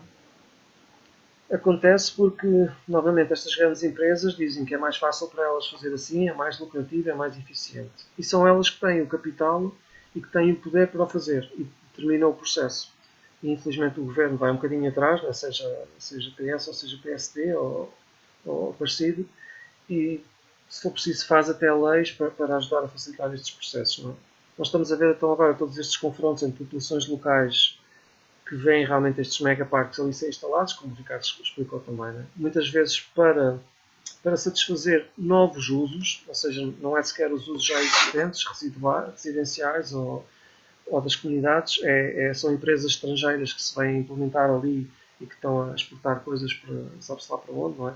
acontece 1.51 2.11
porque, 2.11 2.69
novamente, 2.87 3.33
estas 3.33 3.55
grandes 3.55 3.83
empresas 3.83 4.35
dizem 4.35 4.63
que 4.63 4.75
é 4.75 4.77
mais 4.77 4.97
fácil 4.97 5.27
para 5.27 5.43
elas 5.43 5.67
fazer 5.67 5.93
assim, 5.93 6.29
é 6.29 6.33
mais 6.33 6.59
lucrativo, 6.59 7.09
é 7.09 7.13
mais 7.13 7.35
eficiente. 7.37 8.05
E 8.17 8.23
são 8.23 8.47
elas 8.47 8.69
que 8.69 8.79
têm 8.79 9.01
o 9.01 9.07
capital 9.07 9.73
e 10.15 10.21
que 10.21 10.31
têm 10.31 10.51
o 10.51 10.55
poder 10.55 10.87
para 10.87 11.03
o 11.03 11.07
fazer 11.07 11.51
e 11.57 11.67
determinam 11.91 12.29
o 12.29 12.33
processo 12.33 12.91
e 13.41 13.51
infelizmente 13.51 13.99
o 13.99 14.03
governo 14.03 14.37
vai 14.37 14.51
um 14.51 14.55
bocadinho 14.55 14.89
atrás, 14.89 15.23
né? 15.23 15.31
seja, 15.33 15.87
seja 15.97 16.31
PS 16.31 16.67
ou 16.67 16.73
seja 16.73 16.99
PSD 17.01 17.53
ou, 17.55 17.93
ou 18.45 18.73
parecido, 18.73 19.27
e 19.89 20.23
se 20.69 20.81
for 20.81 20.91
preciso 20.91 21.25
faz 21.25 21.49
até 21.49 21.73
leis 21.73 22.11
para, 22.11 22.29
para 22.29 22.57
ajudar 22.57 22.83
a 22.83 22.87
facilitar 22.87 23.33
estes 23.33 23.51
processos. 23.51 24.05
É? 24.05 24.13
Nós 24.57 24.67
estamos 24.67 24.91
a 24.91 24.95
ver 24.95 25.15
então 25.15 25.31
agora 25.31 25.53
todos 25.53 25.77
estes 25.77 25.97
confrontos 25.97 26.43
entre 26.43 26.63
populações 26.63 27.07
locais 27.07 27.79
que 28.45 28.55
veem 28.55 28.85
realmente 28.85 29.21
estes 29.21 29.39
megaparques 29.39 29.99
ali 29.99 30.13
ser 30.13 30.29
instalados, 30.29 30.73
como 30.73 30.91
o 30.93 30.95
Ricardo 30.95 31.23
explicou 31.23 31.79
também, 31.79 32.11
né? 32.11 32.25
muitas 32.35 32.67
vezes 32.69 32.99
para, 32.99 33.59
para 34.23 34.35
satisfazer 34.35 35.07
novos 35.17 35.69
usos, 35.69 36.23
ou 36.27 36.35
seja, 36.35 36.73
não 36.81 36.97
é 36.97 37.01
sequer 37.03 37.31
os 37.31 37.47
usos 37.47 37.65
já 37.65 37.79
existentes, 37.81 38.43
residenciais 38.45 39.93
ou 39.93 40.25
ou 40.89 41.01
das 41.01 41.15
comunidades 41.15 41.79
é, 41.83 42.29
é, 42.29 42.33
são 42.33 42.53
empresas 42.53 42.91
estrangeiras 42.91 43.53
que 43.53 43.61
se 43.61 43.75
vêm 43.75 43.99
implementar 43.99 44.49
ali 44.49 44.89
e 45.21 45.25
que 45.25 45.33
estão 45.33 45.71
a 45.71 45.75
exportar 45.75 46.21
coisas 46.21 46.53
para 46.53 46.75
sabe-se 46.99 47.31
lá 47.31 47.37
para 47.37 47.53
onde, 47.53 47.77
não 47.77 47.89
é? 47.89 47.93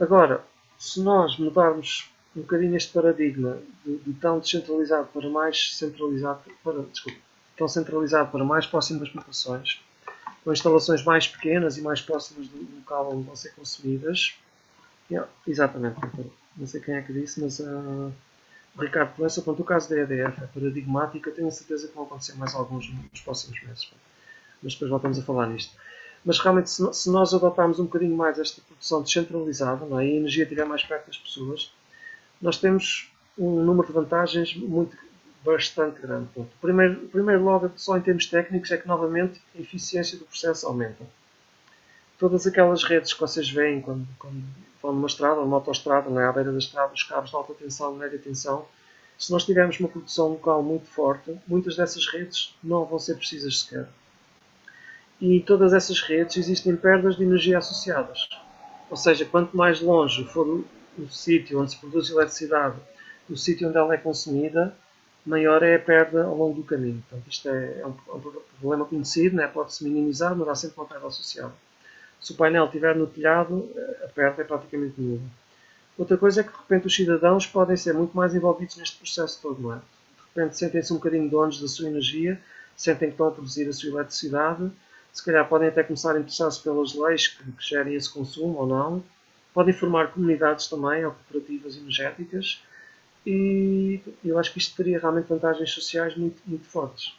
Agora, 0.00 0.44
se 0.78 1.00
nós 1.00 1.38
mudarmos 1.38 2.10
um 2.36 2.40
bocadinho 2.40 2.76
este 2.76 2.92
paradigma 2.92 3.58
de, 3.84 3.96
de 3.98 4.12
tão 4.14 4.40
descentralizado 4.40 5.08
para 5.12 5.28
mais 5.28 5.76
centralizado, 5.76 6.40
para, 6.62 6.82
desculpa, 6.82 7.18
tão 7.56 7.68
centralizado 7.68 8.30
para 8.30 8.44
mais 8.44 8.66
próximo 8.66 9.00
das 9.00 9.08
populações, 9.08 9.80
com 10.42 10.52
instalações 10.52 11.04
mais 11.04 11.28
pequenas 11.28 11.78
e 11.78 11.80
mais 11.80 12.00
próximas 12.00 12.48
do 12.48 12.58
local 12.76 13.12
onde 13.14 13.24
vão 13.24 13.36
ser 13.36 13.54
consumidas, 13.54 14.34
yeah, 15.10 15.30
exatamente, 15.46 15.96
não 16.56 16.66
sei 16.66 16.80
quem 16.80 16.94
é 16.94 17.02
que 17.02 17.12
disse, 17.12 17.40
mas 17.40 17.58
uh, 17.60 18.12
Ricardo 18.78 19.14
Proença, 19.14 19.42
pronto, 19.42 19.62
o 19.62 19.64
caso 19.64 19.88
da 19.88 20.00
EDF 20.00 20.42
é 20.42 20.46
paradigmático, 20.46 21.30
tenho 21.30 21.48
a 21.48 21.50
certeza 21.50 21.88
que 21.88 21.94
vão 21.94 22.04
acontecer 22.04 22.34
mais 22.34 22.54
alguns 22.54 22.92
nos 22.92 23.20
próximos 23.20 23.62
meses. 23.62 23.90
Mas 24.62 24.74
depois 24.74 24.90
voltamos 24.90 25.18
a 25.18 25.22
falar 25.22 25.46
nisto. 25.46 25.76
Mas 26.24 26.38
realmente, 26.38 26.70
se 26.70 27.10
nós 27.10 27.34
adotarmos 27.34 27.78
um 27.78 27.84
bocadinho 27.84 28.16
mais 28.16 28.38
esta 28.38 28.62
produção 28.62 29.02
descentralizada 29.02 29.84
não 29.84 30.00
é? 30.00 30.06
e 30.06 30.12
a 30.12 30.16
energia 30.16 30.44
estiver 30.44 30.64
mais 30.64 30.82
perto 30.82 31.06
das 31.06 31.18
pessoas, 31.18 31.72
nós 32.40 32.56
temos 32.56 33.12
um 33.38 33.62
número 33.62 33.86
de 33.86 33.92
vantagens 33.92 34.56
muito, 34.56 34.96
bastante 35.44 36.00
grande. 36.00 36.28
O 36.34 36.46
primeiro, 36.60 37.06
primeiro, 37.08 37.44
logo, 37.44 37.70
só 37.76 37.96
em 37.96 38.00
termos 38.00 38.26
técnicos, 38.26 38.70
é 38.70 38.78
que 38.78 38.88
novamente 38.88 39.40
a 39.54 39.60
eficiência 39.60 40.18
do 40.18 40.24
processo 40.24 40.66
aumenta. 40.66 41.04
Todas 42.18 42.46
aquelas 42.46 42.82
redes 42.82 43.12
que 43.12 43.20
vocês 43.20 43.50
veem 43.50 43.82
quando, 43.82 44.06
quando 44.18 44.42
vão 44.84 44.92
numa 44.92 45.06
estrada, 45.06 45.40
numa 45.40 45.56
autoestrada, 45.56 46.10
não 46.10 46.20
é? 46.20 46.30
beira 46.30 46.52
da 46.52 46.58
estrada, 46.58 46.92
os 46.92 47.02
cabos 47.02 47.30
de 47.30 47.36
alta 47.36 47.54
tensão, 47.54 47.94
média 47.94 48.18
tensão, 48.18 48.66
se 49.18 49.32
nós 49.32 49.44
tivermos 49.44 49.80
uma 49.80 49.88
produção 49.88 50.28
local 50.28 50.62
muito 50.62 50.86
forte, 50.86 51.34
muitas 51.46 51.76
dessas 51.76 52.06
redes 52.06 52.54
não 52.62 52.84
vão 52.84 52.98
ser 52.98 53.14
precisas 53.14 53.60
sequer. 53.60 53.88
E 55.18 55.40
todas 55.40 55.72
essas 55.72 56.00
redes 56.02 56.36
existem 56.36 56.76
perdas 56.76 57.16
de 57.16 57.22
energia 57.22 57.56
associadas. 57.56 58.28
Ou 58.90 58.96
seja, 58.96 59.24
quanto 59.24 59.56
mais 59.56 59.80
longe 59.80 60.24
for 60.24 60.46
o, 60.46 60.66
sítio 61.10 61.60
onde 61.60 61.70
se 61.70 61.78
produz 61.78 62.10
eletricidade, 62.10 62.76
o 63.30 63.36
sítio 63.36 63.68
onde 63.68 63.78
ela 63.78 63.94
é 63.94 63.96
consumida, 63.96 64.76
maior 65.24 65.62
é 65.62 65.76
a 65.76 65.78
perda 65.78 66.24
ao 66.24 66.36
longo 66.36 66.56
do 66.56 66.62
caminho. 66.62 67.02
Portanto, 67.08 67.30
isto 67.30 67.48
é, 67.48 67.80
é 67.80 67.86
um, 67.86 67.94
é 68.08 68.12
um 68.12 68.20
problema 68.60 68.84
conhecido, 68.84 69.36
né? 69.36 69.46
pode-se 69.46 69.82
minimizar, 69.82 70.36
mas 70.36 70.46
há 70.48 70.54
sempre 70.54 70.76
uma 70.76 70.86
perda 70.86 71.06
associada. 71.06 71.54
Se 72.20 72.32
o 72.32 72.36
painel 72.36 72.66
estiver 72.66 72.96
no 72.96 73.06
telhado, 73.06 73.70
a 74.02 74.08
perda 74.08 74.42
é 74.42 74.44
praticamente 74.44 75.00
nula. 75.00 75.20
Outra 75.96 76.16
coisa 76.16 76.40
é 76.40 76.44
que 76.44 76.50
de 76.50 76.58
repente 76.58 76.86
os 76.86 76.94
cidadãos 76.94 77.46
podem 77.46 77.76
ser 77.76 77.94
muito 77.94 78.16
mais 78.16 78.34
envolvidos 78.34 78.76
neste 78.76 78.96
processo 78.96 79.40
todo, 79.40 79.60
não 79.60 79.74
é? 79.74 79.76
De 79.76 80.40
repente 80.40 80.58
sentem-se 80.58 80.92
um 80.92 80.96
bocadinho 80.96 81.30
donos 81.30 81.60
da 81.60 81.68
sua 81.68 81.88
energia, 81.88 82.40
sentem 82.76 83.08
que 83.08 83.14
estão 83.14 83.28
a 83.28 83.30
produzir 83.30 83.68
a 83.68 83.72
sua 83.72 83.90
eletricidade, 83.90 84.70
se 85.12 85.24
calhar 85.24 85.48
podem 85.48 85.68
até 85.68 85.84
começar 85.84 86.16
a 86.16 86.18
interessar-se 86.18 86.60
pelas 86.60 86.92
leis 86.94 87.28
que, 87.28 87.44
que 87.52 87.62
gerem 87.62 87.94
esse 87.94 88.10
consumo 88.12 88.58
ou 88.58 88.66
não, 88.66 89.04
podem 89.52 89.72
formar 89.72 90.08
comunidades 90.08 90.66
também, 90.66 91.04
ou 91.04 91.12
cooperativas 91.12 91.76
energéticas, 91.76 92.60
e 93.24 94.00
eu 94.24 94.38
acho 94.38 94.52
que 94.52 94.58
isto 94.58 94.76
teria 94.76 94.98
realmente 94.98 95.28
vantagens 95.28 95.70
sociais 95.70 96.16
muito, 96.16 96.42
muito 96.44 96.66
fortes. 96.66 97.14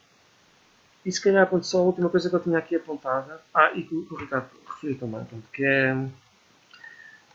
E 1.05 1.11
se 1.11 1.21
calhar, 1.21 1.47
pronto, 1.47 1.65
só 1.65 1.79
a 1.79 1.83
última 1.83 2.09
coisa 2.09 2.29
que 2.29 2.35
eu 2.35 2.39
tinha 2.39 2.57
aqui 2.57 2.75
apontada, 2.75 3.39
ah, 3.53 3.71
e 3.75 3.83
que 3.83 3.93
o 3.93 4.15
Ricardo 4.15 4.49
referiu 4.67 4.97
também, 4.97 5.23
pronto, 5.25 5.47
que 5.53 5.63
é, 5.63 5.95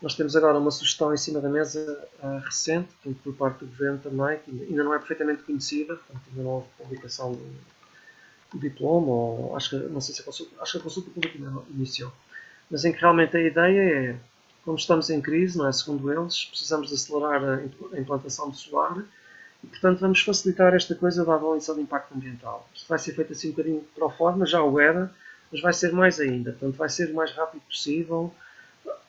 nós 0.01 0.15
temos 0.15 0.35
agora 0.35 0.57
uma 0.57 0.71
sugestão 0.71 1.13
em 1.13 1.17
cima 1.17 1.39
da 1.39 1.47
mesa 1.47 2.07
uh, 2.21 2.39
recente, 2.39 2.89
portanto, 3.01 3.21
por 3.23 3.35
parte 3.35 3.59
do 3.59 3.67
Governo 3.67 3.99
também, 3.99 4.39
que 4.39 4.51
ainda 4.69 4.83
não 4.83 4.93
é 4.93 4.97
perfeitamente 4.97 5.43
conhecida, 5.43 5.95
portanto, 5.95 6.21
ainda 6.31 6.43
não 6.43 6.49
houve 6.49 6.67
publicação 6.77 7.33
do, 7.33 8.59
diploma, 8.59 9.07
ou 9.07 9.55
acho 9.55 9.69
que, 9.69 9.75
não 9.87 10.01
sei 10.01 10.13
se 10.13 10.21
a 10.21 10.25
consulta, 10.25 10.55
acho 10.61 10.71
que 10.73 10.77
a 10.79 10.81
consulta 10.81 11.11
pública 11.11 11.37
iniciou. 11.69 12.11
Mas 12.69 12.83
em 12.83 12.91
que 12.91 12.99
realmente 12.99 13.37
a 13.37 13.41
ideia 13.41 13.81
é, 13.81 14.15
como 14.65 14.75
estamos 14.75 15.09
em 15.09 15.21
crise, 15.21 15.57
não 15.57 15.67
é? 15.67 15.71
segundo 15.71 16.11
eles, 16.11 16.45
precisamos 16.45 16.91
acelerar 16.91 17.43
a 17.93 17.99
implantação 17.99 18.49
do 18.49 18.55
solar 18.55 19.05
e, 19.63 19.67
portanto, 19.67 19.99
vamos 19.99 20.21
facilitar 20.21 20.73
esta 20.73 20.95
coisa 20.95 21.23
da 21.23 21.35
avaliação 21.35 21.75
de 21.75 21.81
impacto 21.81 22.13
ambiental. 22.15 22.67
Isto 22.73 22.87
vai 22.87 22.97
ser 22.97 23.13
feito 23.13 23.33
assim 23.33 23.49
um 23.49 23.51
bocadinho 23.51 23.83
para 23.95 24.09
forma, 24.09 24.45
já 24.45 24.63
o 24.63 24.79
era, 24.79 25.11
mas 25.51 25.61
vai 25.61 25.73
ser 25.73 25.91
mais 25.91 26.19
ainda. 26.19 26.51
Portanto, 26.51 26.77
vai 26.77 26.89
ser 26.89 27.11
o 27.11 27.15
mais 27.15 27.31
rápido 27.31 27.61
possível. 27.61 28.33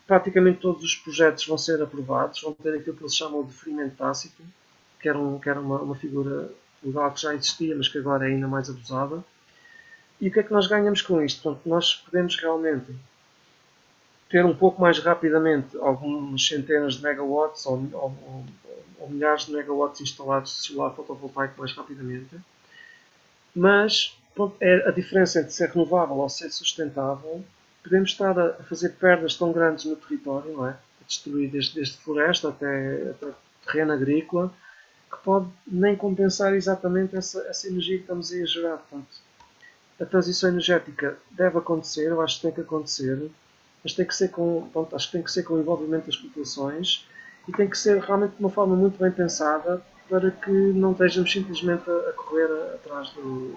Praticamente 0.06 0.60
todos 0.60 0.82
os 0.82 0.94
projetos 0.94 1.46
vão 1.46 1.56
ser 1.56 1.80
aprovados, 1.80 2.42
vão 2.42 2.52
ter 2.52 2.74
aquilo 2.74 2.96
que 2.96 3.02
eles 3.02 3.16
chamam 3.16 3.42
de 3.42 3.48
deferimento 3.48 3.96
tácito, 3.96 4.42
que 5.00 5.08
era, 5.08 5.18
um, 5.18 5.38
que 5.38 5.48
era 5.48 5.60
uma, 5.60 5.80
uma 5.80 5.94
figura 5.94 6.50
legal 6.82 7.10
que 7.12 7.22
já 7.22 7.34
existia, 7.34 7.74
mas 7.74 7.88
que 7.88 7.98
agora 7.98 8.28
é 8.28 8.32
ainda 8.32 8.46
mais 8.46 8.68
abusada. 8.68 9.24
E 10.20 10.28
o 10.28 10.32
que 10.32 10.40
é 10.40 10.42
que 10.42 10.52
nós 10.52 10.66
ganhamos 10.66 11.00
com 11.02 11.22
isto? 11.22 11.42
Portanto, 11.42 11.68
nós 11.68 11.94
podemos 11.96 12.36
realmente 12.36 12.94
ter 14.28 14.44
um 14.44 14.54
pouco 14.54 14.80
mais 14.80 14.98
rapidamente 14.98 15.76
algumas 15.78 16.46
centenas 16.46 16.94
de 16.94 17.02
megawatts 17.02 17.66
ou, 17.66 17.88
ou, 17.92 18.44
ou 19.02 19.10
milhares 19.10 19.46
de 19.46 19.52
megawatts 19.52 20.00
instalados 20.00 20.52
de 20.52 20.68
solar 20.68 20.94
fotovoltaico 20.94 21.58
mais 21.58 21.72
rapidamente. 21.72 22.36
Mas 23.54 24.16
é 24.60 24.88
a 24.88 24.92
diferença 24.92 25.40
entre 25.40 25.52
ser 25.52 25.70
renovável 25.70 26.16
ou 26.16 26.28
ser 26.28 26.50
sustentável. 26.50 27.44
Podemos 27.82 28.10
estar 28.10 28.38
a 28.38 28.54
fazer 28.62 28.90
perdas 28.90 29.34
tão 29.34 29.52
grandes 29.52 29.84
no 29.84 29.96
território, 29.96 30.52
não 30.52 30.66
é? 30.66 30.70
a 30.70 31.04
destruir 31.04 31.50
desde, 31.50 31.74
desde 31.74 31.98
floresta 31.98 32.48
até, 32.48 33.10
até 33.10 33.26
terreno 33.66 33.92
agrícola, 33.92 34.52
que 35.10 35.18
pode 35.24 35.48
nem 35.66 35.96
compensar 35.96 36.54
exatamente 36.54 37.16
essa, 37.16 37.40
essa 37.48 37.66
energia 37.66 37.96
que 37.96 38.04
estamos 38.04 38.32
a 38.32 38.46
gerar. 38.46 38.76
Portanto, 38.78 39.08
a 40.00 40.06
transição 40.06 40.48
energética 40.48 41.18
deve 41.30 41.58
acontecer, 41.58 42.06
eu 42.06 42.22
acho 42.22 42.36
que 42.36 42.42
tem 42.42 42.52
que 42.52 42.60
acontecer, 42.60 43.30
mas 43.82 43.92
tem 43.92 44.06
que 44.06 44.14
ser 44.14 44.28
com, 44.28 44.68
pronto, 44.72 44.94
acho 44.94 45.06
que 45.06 45.12
tem 45.12 45.22
que 45.22 45.32
ser 45.32 45.42
com 45.42 45.54
o 45.54 45.60
envolvimento 45.60 46.06
das 46.06 46.16
populações 46.16 47.06
e 47.48 47.52
tem 47.52 47.68
que 47.68 47.76
ser 47.76 47.98
realmente 48.00 48.36
de 48.36 48.40
uma 48.40 48.50
forma 48.50 48.76
muito 48.76 48.98
bem 48.98 49.10
pensada 49.10 49.82
para 50.08 50.30
que 50.30 50.50
não 50.50 50.92
estejamos 50.92 51.32
simplesmente 51.32 51.88
a, 51.90 52.12
correr 52.12 52.48
atrás 52.74 53.10
do, 53.10 53.56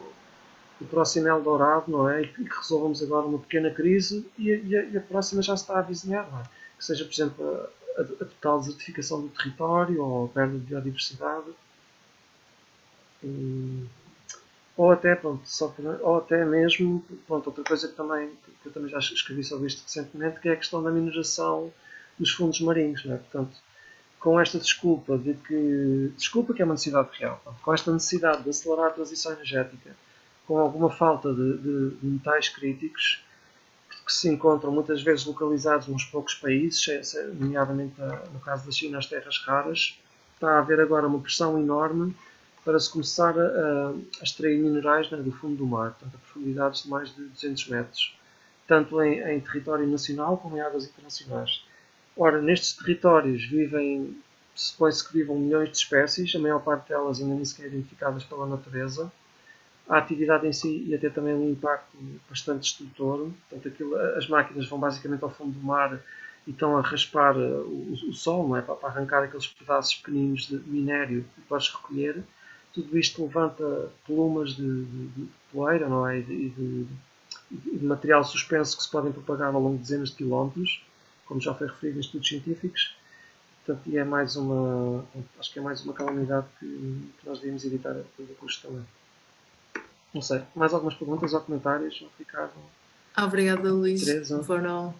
do 0.80 0.86
próximo 0.90 1.28
Eldorado, 1.28 1.92
não 1.92 2.10
é? 2.10 2.22
E 2.22 2.28
que, 2.28 2.44
resolvamos 2.44 3.02
agora 3.04 3.26
uma 3.26 3.40
pequena 3.40 3.70
crise 3.70 4.26
e, 4.38 4.50
e, 4.50 4.78
a, 4.78 4.84
e, 4.84 4.98
a, 4.98 5.02
próxima 5.02 5.42
já 5.42 5.54
está 5.54 5.76
a 5.76 5.80
avizinhar, 5.80 6.30
não 6.32 6.40
é? 6.40 6.44
Que 6.78 6.86
seja, 6.86 7.06
por 7.06 7.14
exemplo, 7.14 7.46
a, 7.46 8.02
a, 8.02 8.04
a 8.04 8.26
total 8.26 8.60
desertificação 8.60 9.22
do 9.22 9.30
território 9.30 10.02
ou 10.02 10.26
a 10.26 10.30
perda 10.30 10.58
de 10.58 10.66
biodiversidade. 10.66 11.52
E, 13.24 13.86
ou 14.78 14.92
até, 14.92 15.16
pronto, 15.16 15.42
só, 15.46 15.74
ou 16.02 16.18
até 16.18 16.44
mesmo, 16.44 17.04
pronto, 17.28 17.48
outra 17.48 17.64
coisa 17.64 17.88
que, 17.88 17.96
também, 17.96 18.30
que 18.62 18.68
eu 18.68 18.74
também 18.74 18.90
já 18.90 19.00
escrevi 19.00 19.44
sobre 19.44 19.68
isto 19.68 19.84
recentemente, 19.84 20.40
que 20.40 20.50
é 20.50 20.54
a 20.54 20.58
questão 20.58 20.84
da 20.84 20.92
mineração 20.92 21.72
dos 22.20 22.32
fundos 22.32 22.60
marinhos, 22.62 23.06
não 23.06 23.16
é? 23.16 23.18
Portanto, 23.18 23.56
com 24.26 24.40
esta 24.40 24.58
desculpa 24.58 25.20
de 25.20 25.36
que, 25.36 26.12
desculpa 26.18 26.52
que 26.52 26.60
é 26.60 26.66
uma 26.66 26.74
necessidade 26.74 27.10
real, 27.20 27.40
com 27.62 27.72
esta 27.72 27.92
necessidade 27.92 28.42
de 28.42 28.50
acelerar 28.50 28.88
a 28.88 28.90
transição 28.90 29.32
energética, 29.34 29.96
com 30.48 30.58
alguma 30.58 30.90
falta 30.90 31.32
de, 31.32 31.58
de, 31.60 31.90
de 31.92 32.08
metais 32.08 32.50
críticos, 32.50 33.24
que 34.04 34.12
se 34.12 34.28
encontram 34.28 34.72
muitas 34.72 35.04
vezes 35.04 35.28
localizados 35.28 35.86
nos 35.86 36.06
poucos 36.06 36.34
países, 36.34 37.14
nomeadamente 37.40 37.94
no 38.34 38.40
caso 38.40 38.66
da 38.66 38.72
China, 38.72 38.98
as 38.98 39.06
terras 39.06 39.38
raras, 39.46 39.96
está 40.34 40.54
a 40.54 40.58
haver 40.58 40.80
agora 40.80 41.06
uma 41.06 41.20
pressão 41.20 41.60
enorme 41.60 42.16
para 42.64 42.80
se 42.80 42.90
começar 42.90 43.38
a, 43.40 43.90
a 43.90 44.24
extrair 44.24 44.58
minerais 44.58 45.08
né, 45.12 45.20
do 45.20 45.32
fundo 45.34 45.56
do 45.56 45.68
mar, 45.68 45.92
portanto, 45.92 46.16
a 46.16 46.18
profundidades 46.18 46.82
de 46.82 46.90
mais 46.90 47.14
de 47.14 47.26
200 47.26 47.68
metros, 47.68 48.18
tanto 48.68 49.00
em, 49.04 49.20
em 49.20 49.40
território 49.40 49.86
nacional 49.86 50.36
como 50.40 50.58
em 50.58 50.62
águas 50.62 50.86
internacionais. 50.86 51.64
Ora, 52.18 52.42
nestes 52.42 52.74
territórios 52.74 53.46
vivem, 53.46 54.18
supõe-se 54.54 55.08
que 55.08 55.14
vivam 55.14 55.38
milhões 55.38 55.70
de 55.70 55.78
espécies, 55.78 56.34
a 56.36 56.40
maior 56.40 56.62
parte 56.62 56.90
delas 56.90 57.20
ainda 57.20 57.36
nem 57.36 57.46
sequer 57.46 57.68
identificadas 57.68 58.24
pela 58.24 58.46
natureza. 58.46 59.12
A 59.88 59.98
atividade 59.98 60.48
em 60.48 60.54
si 60.54 60.84
ia 60.88 60.98
ter 60.98 61.12
também 61.12 61.34
um 61.34 61.52
impacto 61.52 61.98
bastante 62.30 62.62
destrutor. 62.62 63.30
Portanto, 63.50 63.68
aquilo, 63.68 63.96
as 64.18 64.28
máquinas 64.28 64.68
vão 64.68 64.80
basicamente 64.80 65.24
ao 65.24 65.30
fundo 65.30 65.52
do 65.52 65.66
mar 65.66 66.00
e 66.48 66.52
estão 66.52 66.78
a 66.78 66.82
raspar 66.82 67.38
o, 67.38 67.92
o 67.92 68.14
sol 68.14 68.48
não 68.48 68.58
é? 68.58 68.62
para, 68.62 68.76
para 68.76 68.90
arrancar 68.90 69.24
aqueles 69.24 69.48
pedaços 69.48 69.96
pequeninos 69.96 70.48
de 70.48 70.58
minério 70.58 71.26
que 71.36 71.42
podes 71.42 71.70
recolher 71.70 72.24
tudo 72.76 72.98
isto 72.98 73.24
levanta 73.24 73.90
plumas 74.06 74.50
de, 74.50 74.86
de, 74.86 75.08
de 75.08 75.28
poeira 75.52 75.88
não 75.88 76.06
é? 76.06 76.20
e 76.20 76.24
de, 76.24 76.50
de, 76.50 77.78
de, 77.80 77.86
material 77.86 78.22
suspenso 78.26 78.76
que 78.76 78.84
se 78.84 78.92
podem 78.92 79.14
propagar 79.14 79.56
ao 79.56 79.62
longo 79.62 79.78
de 79.78 79.84
dezenas 79.84 80.10
de 80.10 80.18
quilómetros, 80.18 80.85
como 81.26 81.42
já 81.42 81.54
foi 81.54 81.68
referido 81.68 81.98
em 81.98 82.02
estudos 82.02 82.28
científicos. 82.28 82.96
Portanto, 83.66 83.88
e 83.90 83.98
é 83.98 84.04
mais 84.04 84.36
uma, 84.36 85.04
acho 85.40 85.52
que 85.52 85.60
é 85.60 85.62
mais 85.62 85.84
uma 85.84 85.94
calamidade 85.94 86.46
que, 86.60 86.66
que 86.66 87.28
nós 87.28 87.40
devíamos 87.40 87.66
evitar 87.66 87.92
a 87.92 88.04
todo 88.16 88.36
custo 88.38 88.68
também. 88.68 88.86
Não 90.14 90.22
sei, 90.22 90.42
mais 90.56 90.74
algumas 90.74 90.94
perguntas 90.94 91.34
ou 91.34 91.42
comentários? 91.42 92.06
Ricardo? 92.18 92.54
Obrigada, 93.18 93.72
Luís. 93.72 94.06
Teresa. 94.06 94.44
Foram 94.44 94.94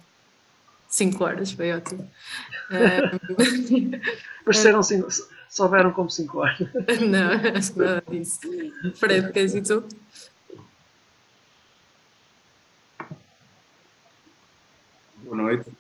5 0.88 1.24
horas, 1.24 1.52
foi 1.52 1.74
ótimo. 1.74 2.10
Pareceram 4.44 4.82
5 4.82 5.08
souberam 5.56 5.92
como 5.92 6.10
5 6.10 6.38
horas. 6.38 6.60
Não, 7.08 7.58
acho 7.58 7.74
que 7.74 7.80
nada 7.80 8.04
disso. 8.10 8.42
Fred, 8.96 9.32
queres 9.32 9.54
ir 9.56 9.64
tu? 9.64 9.88
Boa 15.24 15.38
noite, 15.38 15.72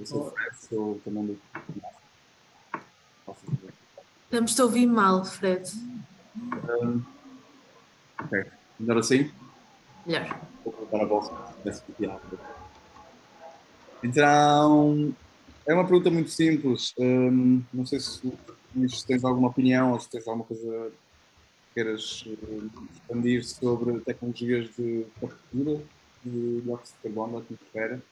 Eu 0.00 0.06
sou 0.06 0.26
o 0.26 0.30
Fred, 0.30 0.56
sou 0.56 1.00
também 1.04 1.26
do. 1.26 1.38
Estamos 4.24 4.58
a 4.58 4.64
ouvir 4.64 4.86
mal, 4.86 5.24
Fred. 5.24 5.70
Um, 6.36 7.02
ok, 8.20 8.44
melhor 8.80 8.98
assim? 8.98 9.30
Melhor. 10.06 10.40
Vou 10.64 10.72
colocar 10.72 11.02
a 11.02 11.06
rápido. 12.08 12.38
Então, 14.02 15.14
é 15.66 15.74
uma 15.74 15.84
pergunta 15.84 16.10
muito 16.10 16.30
simples. 16.30 16.92
Um, 16.98 17.62
não 17.72 17.86
sei 17.86 18.00
se, 18.00 18.32
se 18.88 19.06
tens 19.06 19.24
alguma 19.24 19.48
opinião 19.48 19.92
ou 19.92 20.00
se 20.00 20.08
tens 20.08 20.26
alguma 20.26 20.44
coisa 20.44 20.90
que 21.68 21.74
queiras 21.74 22.22
uh, 22.26 22.70
expandir 22.92 23.44
sobre 23.44 24.00
tecnologias 24.00 24.74
de 24.76 25.06
captura 25.20 25.80
de 26.24 26.60
dióxido 26.62 26.96
de 26.96 27.02
carbono 27.02 27.32
da 27.32 27.38
atmosfera. 27.38 28.02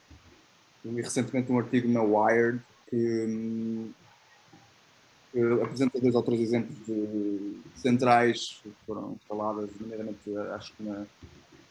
Li 0.83 1.01
recentemente 1.01 1.51
um 1.51 1.59
artigo 1.59 1.87
na 1.87 2.01
Wired 2.01 2.59
que, 2.89 3.25
um, 3.25 3.91
que 5.31 5.39
apresenta 5.61 5.99
dois 5.99 6.15
ou 6.15 6.23
três 6.23 6.41
exemplos 6.41 6.75
de 6.85 7.59
centrais 7.75 8.59
que 8.63 8.71
foram 8.85 9.13
instaladas, 9.13 9.69
nomeadamente 9.79 10.37
acho 10.53 10.73
que 10.75 10.83
na 10.83 11.05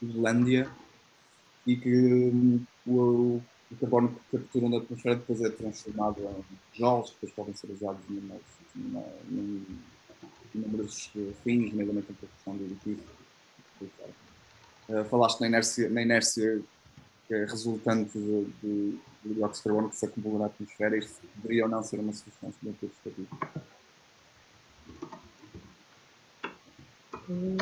Islândia, 0.03 0.71
e 1.67 1.77
que 1.77 2.31
um, 2.33 2.65
o, 2.87 3.43
o 3.71 3.77
carbono 3.81 4.09
que 4.31 4.39
capturam 4.39 4.71
da 4.71 4.79
atmosfera 4.79 5.17
depois 5.17 5.41
é 5.43 5.51
transformado 5.51 6.23
em 6.23 6.45
tijolos 6.73 7.11
que 7.11 7.15
depois 7.27 7.33
podem 7.33 7.55
ser 7.55 7.71
usados 7.71 8.03
num, 8.09 9.65
inúmeros 10.55 11.11
fins, 11.45 11.71
nomeadamente 11.71 12.11
em 12.11 12.15
produção 12.15 12.57
de 12.57 12.65
edifícios. 12.65 13.09
Uh, 14.89 15.05
falaste 15.05 15.41
na 15.41 15.47
inércia, 15.47 15.89
na 15.89 16.03
inércia 16.03 16.61
resultante 17.31 18.19
de, 18.19 18.45
de, 18.63 18.99
dióxido 19.25 19.63
de 19.63 19.63
carbono 19.65 19.91
que 19.91 19.97
se 19.97 20.07
acumula 20.07 20.39
na 20.41 20.47
atmosfera, 20.47 20.97
isto 20.97 21.21
deveria 21.37 21.65
ou 21.65 21.71
não 21.71 21.83
ser 21.83 22.01
uma 22.01 22.13
solução 22.13 22.53
para 22.53 22.69
o 22.71 22.87
estatuto? 22.87 23.39
Hum, 27.29 27.57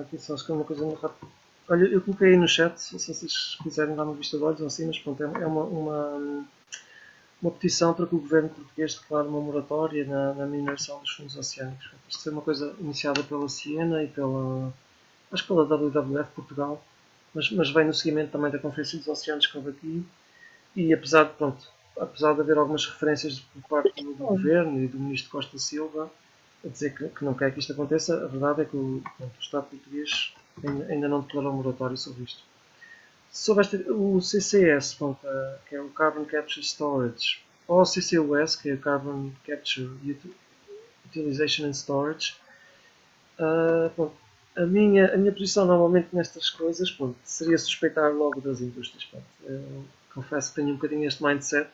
aqui 0.00 0.18
só 0.18 0.34
acho 0.34 0.46
que 0.46 0.52
é 0.52 0.54
uma 0.54 0.64
coisa 0.64 0.84
muito 0.84 1.00
rápida 1.00 1.28
Olha, 1.66 1.86
eu 1.86 2.00
coloquei 2.02 2.28
aí 2.28 2.36
no 2.36 2.46
chat, 2.46 2.76
se 2.76 2.92
vocês 2.92 3.56
quiserem 3.62 3.96
dar 3.96 4.04
uma 4.04 4.12
vista 4.12 4.36
de 4.36 4.44
olhos 4.44 4.60
ou 4.60 4.66
assim, 4.66 4.86
mas 4.86 4.98
pronto, 4.98 5.22
é, 5.22 5.26
é 5.42 5.46
uma, 5.46 5.62
uma, 5.64 6.44
uma 7.40 7.50
petição 7.52 7.94
para 7.94 8.06
que 8.06 8.14
o 8.14 8.18
governo 8.18 8.50
português 8.50 8.94
declare 8.94 9.26
uma 9.26 9.40
moratória 9.40 10.04
na, 10.04 10.34
na 10.34 10.46
mineração 10.46 11.00
dos 11.00 11.10
fundos 11.12 11.34
oceânicos. 11.38 11.90
Isto 12.06 12.28
é 12.28 12.32
uma 12.32 12.42
coisa 12.42 12.74
iniciada 12.78 13.22
pela 13.22 13.48
Siena 13.48 14.02
e 14.02 14.08
pela, 14.08 14.74
acho 15.32 15.42
que 15.42 15.48
pela 15.48 15.64
WWF 15.64 16.32
Portugal, 16.32 16.84
mas, 17.34 17.50
mas 17.50 17.70
vem 17.70 17.86
no 17.86 17.94
seguimento 17.94 18.30
também 18.30 18.50
da 18.50 18.58
Conferência 18.58 18.98
dos 18.98 19.08
Oceanos 19.08 19.46
que 19.46 19.56
houve 19.56 19.70
aqui 19.70 20.06
e 20.76 20.92
apesar 20.92 21.24
de, 21.24 21.34
pronto, 21.34 21.66
apesar 21.98 22.34
de 22.34 22.40
haver 22.40 22.56
algumas 22.56 22.86
referências 22.86 23.40
por 23.40 23.62
parte 23.62 24.02
do, 24.02 24.14
governo 24.14 24.82
e 24.82 24.86
do 24.86 24.98
ministro 24.98 25.30
Costa 25.30 25.58
Silva 25.58 26.10
a 26.64 26.68
dizer 26.68 26.94
que, 26.94 27.08
que, 27.08 27.24
não 27.24 27.34
quer 27.34 27.52
que 27.52 27.58
isto 27.58 27.72
aconteça, 27.72 28.24
a 28.24 28.26
verdade 28.26 28.62
é 28.62 28.64
que 28.64 28.76
o, 28.76 29.02
pronto, 29.18 29.36
o 29.36 29.40
Estado 29.40 29.66
português 29.66 30.34
ainda 30.88 31.08
não 31.08 31.20
declarou 31.20 31.52
um 31.52 31.56
moratório 31.56 31.96
sobre 31.96 32.24
isto. 32.24 32.42
Sobre 33.30 33.62
este, 33.62 33.76
o 33.90 34.20
CCS, 34.20 34.96
que 35.68 35.74
é 35.74 35.80
o 35.80 35.88
Carbon 35.90 36.24
Capture 36.24 36.64
Storage, 36.64 37.42
ou 37.66 37.80
o 37.80 37.84
CCUS, 37.84 38.56
que 38.56 38.70
é 38.70 38.74
o 38.74 38.78
Carbon 38.78 39.32
Capture 39.44 39.90
Utilization 41.06 41.66
and 41.66 41.72
Storage, 41.72 42.36
uh, 43.38 44.10
a 44.56 44.66
minha, 44.66 45.12
a 45.12 45.16
minha 45.16 45.32
posição 45.32 45.64
normalmente 45.66 46.08
nestas 46.12 46.50
coisas 46.50 46.90
pronto, 46.90 47.16
seria 47.24 47.58
suspeitar 47.58 48.12
logo 48.12 48.40
das 48.40 48.60
indústrias. 48.60 49.04
Pronto. 49.04 49.24
Confesso 50.14 50.50
que 50.50 50.56
tenho 50.56 50.68
um 50.68 50.76
bocadinho 50.76 51.06
este 51.06 51.22
mindset. 51.22 51.68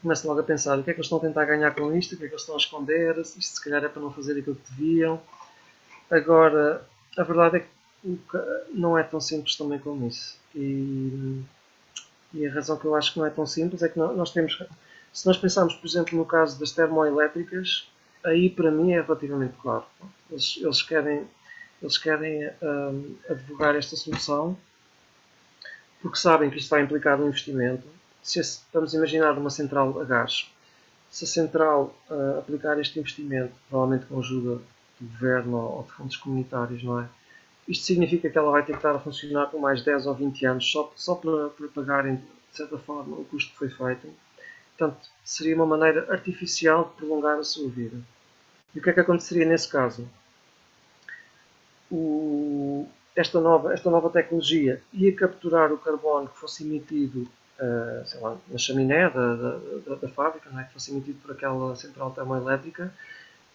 Começo 0.00 0.28
logo 0.28 0.40
a 0.40 0.44
pensar 0.44 0.78
o 0.78 0.84
que 0.84 0.90
é 0.90 0.92
que 0.92 1.00
eles 1.00 1.06
estão 1.06 1.18
a 1.18 1.22
tentar 1.22 1.44
ganhar 1.44 1.74
com 1.74 1.94
isto, 1.96 2.14
o 2.14 2.18
que 2.18 2.24
é 2.24 2.28
que 2.28 2.34
eles 2.34 2.42
estão 2.42 2.54
a 2.54 2.58
esconder, 2.58 3.18
isto 3.18 3.40
se 3.40 3.64
calhar 3.64 3.82
é 3.82 3.88
para 3.88 4.02
não 4.02 4.12
fazer 4.12 4.38
aquilo 4.38 4.56
que 4.56 4.72
deviam. 4.72 5.20
Agora, 6.10 6.86
a 7.16 7.22
verdade 7.22 7.56
é 7.56 7.60
que 7.60 7.68
não 8.72 8.98
é 8.98 9.02
tão 9.02 9.20
simples 9.20 9.56
também 9.56 9.78
como 9.78 10.06
isso. 10.06 10.38
E, 10.54 11.42
e, 12.32 12.46
a 12.46 12.52
razão 12.52 12.76
que 12.76 12.84
eu 12.84 12.94
acho 12.94 13.12
que 13.12 13.18
não 13.18 13.26
é 13.26 13.30
tão 13.30 13.46
simples 13.46 13.82
é 13.82 13.88
que 13.88 13.98
nós 13.98 14.30
temos. 14.30 14.62
Se 15.12 15.26
nós 15.26 15.36
pensarmos, 15.36 15.74
por 15.74 15.86
exemplo, 15.86 16.18
no 16.18 16.24
caso 16.24 16.58
das 16.58 16.72
termoelétricas, 16.72 17.88
aí 18.24 18.50
para 18.50 18.70
mim 18.70 18.92
é 18.92 19.00
relativamente 19.00 19.54
claro. 19.60 19.84
Eles, 20.30 20.58
eles 20.60 20.82
querem, 20.82 21.26
eles 21.82 21.98
querem 21.98 22.50
um, 22.62 23.16
advogar 23.28 23.74
esta 23.76 23.96
solução 23.96 24.56
porque 26.04 26.18
sabem 26.18 26.50
que 26.50 26.58
isto 26.58 26.68
vai 26.68 26.82
implicar 26.82 27.18
um 27.18 27.28
investimento. 27.28 27.86
Se 28.22 28.38
estamos 28.38 28.94
a 28.94 28.98
imaginar 28.98 29.38
uma 29.38 29.48
central 29.48 29.98
a 29.98 30.04
gás, 30.04 30.50
se 31.10 31.24
a 31.24 31.26
central 31.26 31.96
uh, 32.10 32.40
aplicar 32.40 32.78
este 32.78 32.98
investimento, 32.98 33.54
provavelmente 33.70 34.06
com 34.06 34.18
ajuda 34.18 34.60
do 35.00 35.08
governo 35.08 35.56
ou 35.56 35.82
de 35.82 35.92
fundos 35.92 36.16
comunitários, 36.16 36.82
não 36.82 37.00
é? 37.00 37.08
Isto 37.66 37.86
significa 37.86 38.28
que 38.28 38.36
ela 38.36 38.50
vai 38.50 38.62
ter 38.62 38.72
que 38.72 38.78
estar 38.78 38.94
a 38.94 38.98
funcionar 38.98 39.46
por 39.46 39.58
mais 39.58 39.82
10 39.82 40.06
ou 40.06 40.14
20 40.14 40.44
anos 40.44 40.70
só, 40.70 40.92
só 40.94 41.14
para, 41.14 41.48
para 41.48 41.68
pagarem, 41.68 42.16
de 42.16 42.56
certa 42.56 42.76
forma, 42.76 43.16
o 43.16 43.24
custo 43.24 43.52
que 43.52 43.56
foi 43.56 43.70
feito. 43.70 44.14
Portanto, 44.76 45.08
seria 45.24 45.54
uma 45.54 45.64
maneira 45.64 46.12
artificial 46.12 46.84
de 46.84 46.96
prolongar 46.96 47.38
a 47.38 47.42
sua 47.42 47.70
vida. 47.70 47.96
E 48.74 48.78
o 48.78 48.82
que 48.82 48.90
é 48.90 48.92
que 48.92 49.00
aconteceria 49.00 49.46
nesse 49.46 49.68
caso? 49.68 50.06
O, 51.94 52.88
esta, 53.14 53.40
nova, 53.40 53.72
esta 53.72 53.88
nova 53.88 54.10
tecnologia 54.10 54.82
ia 54.92 55.14
capturar 55.14 55.72
o 55.72 55.78
carbono 55.78 56.28
que 56.28 56.36
fosse 56.36 56.64
emitido 56.64 57.28
uh, 57.60 58.20
lá, 58.20 58.36
na 58.48 58.58
chaminé 58.58 59.08
da, 59.08 59.36
da, 59.36 59.94
da, 59.94 60.08
fábrica, 60.08 60.50
é? 60.58 60.64
que 60.64 60.72
fosse 60.72 60.90
emitido 60.90 61.18
por 61.20 61.30
aquela 61.30 61.76
central 61.76 62.10
termoelétrica, 62.10 62.92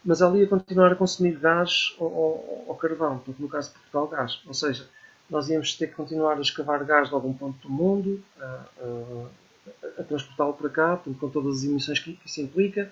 mas 0.05 0.21
ela 0.21 0.37
ia 0.37 0.47
continuar 0.47 0.93
a 0.93 0.95
consumir 0.95 1.37
gás 1.37 1.93
ou, 1.99 2.65
ou, 2.67 2.75
carvão, 2.75 3.19
porque 3.19 3.43
no 3.43 3.49
caso 3.49 3.73
de 3.73 3.79
Portugal, 3.79 4.07
gás. 4.07 4.41
Ou 4.47 4.53
seja, 4.53 4.87
nós 5.29 5.49
íamos 5.49 5.75
ter 5.75 5.87
que 5.87 5.95
continuar 5.95 6.37
a 6.37 6.41
escavar 6.41 6.85
gás 6.85 7.09
de 7.09 7.13
algum 7.13 7.33
ponto 7.33 7.67
do 7.67 7.73
mundo, 7.73 8.23
a, 8.39 8.65
a, 8.79 9.99
a 9.99 10.03
transportá-lo 10.03 10.53
para 10.53 10.69
cá, 10.69 10.95
portanto, 10.95 11.19
com 11.19 11.29
todas 11.29 11.57
as 11.57 11.63
emissões 11.65 11.99
que, 11.99 12.13
que 12.13 12.27
isso 12.29 12.39
implica. 12.39 12.89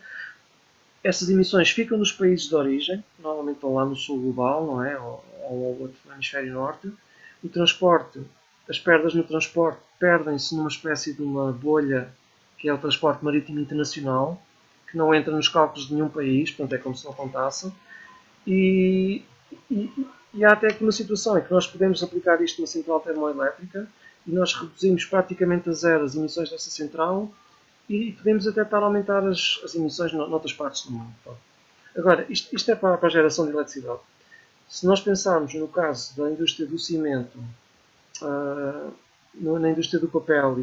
Essas 1.08 1.30
emissões 1.30 1.70
ficam 1.70 1.98
nos 1.98 2.12
países 2.12 2.50
de 2.50 2.56
origem, 2.56 3.02
normalmente 3.18 3.56
estão 3.56 3.74
lá 3.74 3.86
no 3.86 3.96
sul 3.96 4.20
global, 4.20 4.66
não 4.66 4.84
é? 4.84 5.00
Ou, 5.00 5.24
ou 5.50 5.82
outro 5.84 5.98
hemisfério 6.12 6.52
norte. 6.52 6.92
O 7.42 7.48
transporte, 7.48 8.20
as 8.70 8.78
perdas 8.78 9.14
no 9.14 9.24
transporte 9.24 9.80
perdem-se 9.98 10.54
numa 10.54 10.68
espécie 10.68 11.14
de 11.14 11.22
uma 11.22 11.54
bolha 11.54 12.10
que 12.58 12.68
é 12.68 12.74
o 12.74 12.78
transporte 12.78 13.24
marítimo 13.24 13.58
internacional, 13.58 14.42
que 14.92 14.98
não 14.98 15.16
entra 15.16 15.34
nos 15.34 15.48
cálculos 15.48 15.88
de 15.88 15.94
nenhum 15.94 16.10
país, 16.10 16.52
portanto 16.52 16.74
é 16.74 16.78
como 16.78 16.94
se 16.94 17.06
não 17.06 17.14
contasse. 17.14 17.72
E, 18.46 19.24
e, 19.72 19.90
e 20.34 20.44
há 20.44 20.52
até 20.52 20.68
aqui 20.68 20.84
uma 20.84 20.92
situação 20.92 21.38
em 21.38 21.42
que 21.42 21.54
nós 21.54 21.66
podemos 21.66 22.04
aplicar 22.04 22.42
isto 22.42 22.60
na 22.60 22.68
central 22.68 23.00
termoelétrica 23.00 23.88
e 24.28 24.32
nós 24.32 24.54
reduzimos 24.54 25.06
praticamente 25.06 25.70
a 25.70 25.72
zero 25.72 26.04
as 26.04 26.16
emissões 26.16 26.50
dessa 26.50 26.70
central 26.70 27.32
e 27.90 28.12
podemos 28.14 28.48
até 28.48 28.62
estar 28.62 28.80
a 28.80 28.86
aumentar 28.86 29.26
as, 29.26 29.60
as 29.64 29.76
emissões 29.76 30.12
noutras 30.14 30.54
partes 30.54 30.86
do 30.86 30.92
mundo. 30.92 31.14
Agora, 31.96 32.26
isto, 32.30 32.56
isto 32.56 32.70
é 32.72 32.76
para, 32.76 32.98
para, 32.98 33.08
a 33.08 33.12
geração 33.12 33.46
de 33.46 33.52
eletricidade. 33.52 34.00
Se 34.68 34.86
nós 34.86 35.00
pensarmos 35.00 35.54
no 35.54 35.68
caso 35.68 36.16
da 36.18 36.30
indústria 36.30 36.68
do 36.68 36.78
cimento, 36.78 37.40
uh, 38.22 38.94
na 39.60 39.72
indústria 39.72 40.00
do 40.00 40.08
papel, 40.08 40.58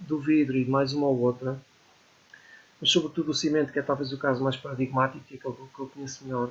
do 0.00 0.18
vidro 0.18 0.56
e 0.56 0.64
mais 0.64 0.92
uma 0.92 1.06
ou 1.06 1.18
outra, 1.20 1.60
mas 2.80 2.90
sobretudo 2.90 3.30
o 3.30 3.34
cimento, 3.34 3.72
que 3.72 3.78
é 3.78 3.82
talvez 3.82 4.12
o 4.12 4.18
caso 4.18 4.42
mais 4.42 4.56
paradigmático 4.56 5.24
e 5.30 5.36
aquele 5.36 5.54
que 5.54 5.80
eu 5.80 5.88
conheço 5.88 6.24
melhor, 6.24 6.50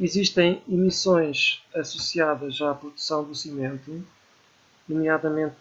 existem 0.00 0.62
emissões 0.68 1.62
associadas 1.74 2.60
à 2.62 2.74
produção 2.74 3.22
do 3.22 3.34
cimento, 3.34 4.02
nomeadamente, 4.88 5.54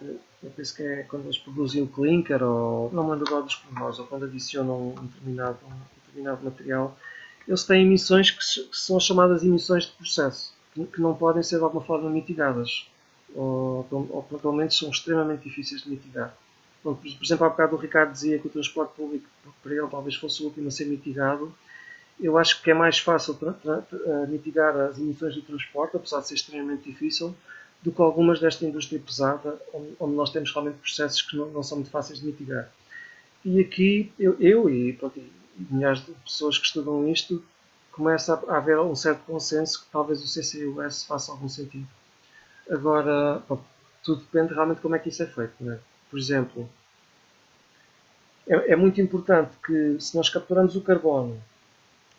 eu 0.43 0.49
penso 0.56 0.76
que 0.76 0.84
é 0.84 1.03
quando 1.03 1.26
eles 1.26 1.38
produzem 1.38 1.84
o 1.84 1.88
clinker, 1.88 2.43
ou 2.43 2.91
não 2.91 3.10
lembro 3.10 3.27
agora 3.27 3.43
dos 3.43 3.56
pormenores, 3.56 3.99
ou 3.99 4.07
quando 4.07 4.26
adicionam 4.26 4.89
um 4.89 5.06
determinado, 5.06 5.60
um 5.65 6.07
determinado 6.07 6.43
material, 6.43 6.98
eles 7.48 7.64
têm 7.64 7.85
emissões 7.85 8.31
que, 8.31 8.38
que 8.38 8.77
são 8.77 8.98
as 8.98 9.03
chamadas 9.03 9.43
emissões 9.43 9.85
de 9.85 9.91
processo, 9.91 10.53
que, 10.73 10.85
que, 10.85 11.02
não 11.02 11.14
podem 11.14 11.43
ser 11.43 11.57
de 11.57 11.64
alguma 11.64 11.84
forma 11.84 12.10
mitigadas, 12.10 12.88
ou, 13.34 13.88
ou, 13.91 14.23
pelo 14.23 14.53
menos 14.53 14.77
são 14.77 14.89
extremamente 14.89 15.43
difíceis 15.43 15.84
de 15.84 15.89
mitigar. 15.89 16.35
Bom, 16.84 16.95
por 16.95 17.07
exemplo, 17.23 17.45
há 17.45 17.49
bocado 17.49 17.76
o 17.76 17.80
Ricardo 17.80 18.11
dizia 18.11 18.39
que 18.39 18.48
o 18.48 18.49
transporte 18.49 18.95
público 18.95 19.27
para 19.61 19.73
ele 19.73 19.88
talvez 19.88 20.15
fosse 20.15 20.41
o 20.41 20.48
último 20.48 20.68
a 20.68 20.72
ser 20.72 20.85
mitigado. 20.85 21.53
Eu 22.19 22.38
acho 22.38 22.61
que 22.61 22.72
é 22.72 22.73
mais 22.73 22.99
fácil 22.99 23.38
mitigar 24.27 24.76
as 24.76 24.98
emissões 24.98 25.35
do 25.35 25.41
transporte, 25.41 25.95
apesar 25.95 26.22
de 26.22 26.27
ser 26.27 26.35
extremamente 26.35 26.84
difícil, 26.84 27.35
do 27.82 27.91
que 27.91 28.02
algumas 28.02 28.40
desta 28.40 28.66
indústria 28.66 28.99
pesada, 28.99 29.60
onde 29.99 30.16
nós 30.16 30.30
temos 30.30 30.52
realmente 30.52 30.78
processos 30.78 31.22
que 31.22 31.36
não, 31.36 31.48
não 31.48 31.64
são 31.64 31.78
muito 31.78 31.90
fáceis 31.90 32.20
de 32.20 32.26
mitigar. 32.26 32.72
E 33.44 33.60
aqui, 33.60 34.14
eu, 34.20 34.38
eu 34.40 34.70
e, 34.70 34.94
pronto, 34.94 35.20
milhares 35.58 36.06
de 36.06 36.12
pessoas 36.12 36.58
que 36.58 36.66
estudam 36.66 37.08
isto, 37.08 37.44
começa 37.91 38.41
a 38.48 38.58
haver 38.58 38.80
um 38.80 38.95
certo 38.95 39.24
consenso 39.26 39.84
que 39.84 39.91
talvez 39.91 40.24
o 40.24 40.28
CCUS 40.28 41.03
faça 41.03 41.32
algum 41.32 41.49
sentido. 41.49 41.88
Agora, 42.70 43.41
tudo 44.03 44.22
depende 44.22 44.53
realmente 44.53 44.78
de 44.78 44.82
como 44.82 44.95
é 44.95 44.99
que 44.99 45.10
isso 45.10 45.24
é 45.24 45.28
feito. 45.28 45.70
É? 45.70 45.80
Por 46.10 46.20
exemplo, 46.20 46.70
é, 48.48 48.74
é, 48.74 48.76
muito 48.76 49.02
importante 49.02 49.52
que 49.66 49.99
se 49.99 50.16
nós 50.16 50.30
capturamos 50.30 50.76
o 50.76 50.82
carbono 50.82 51.41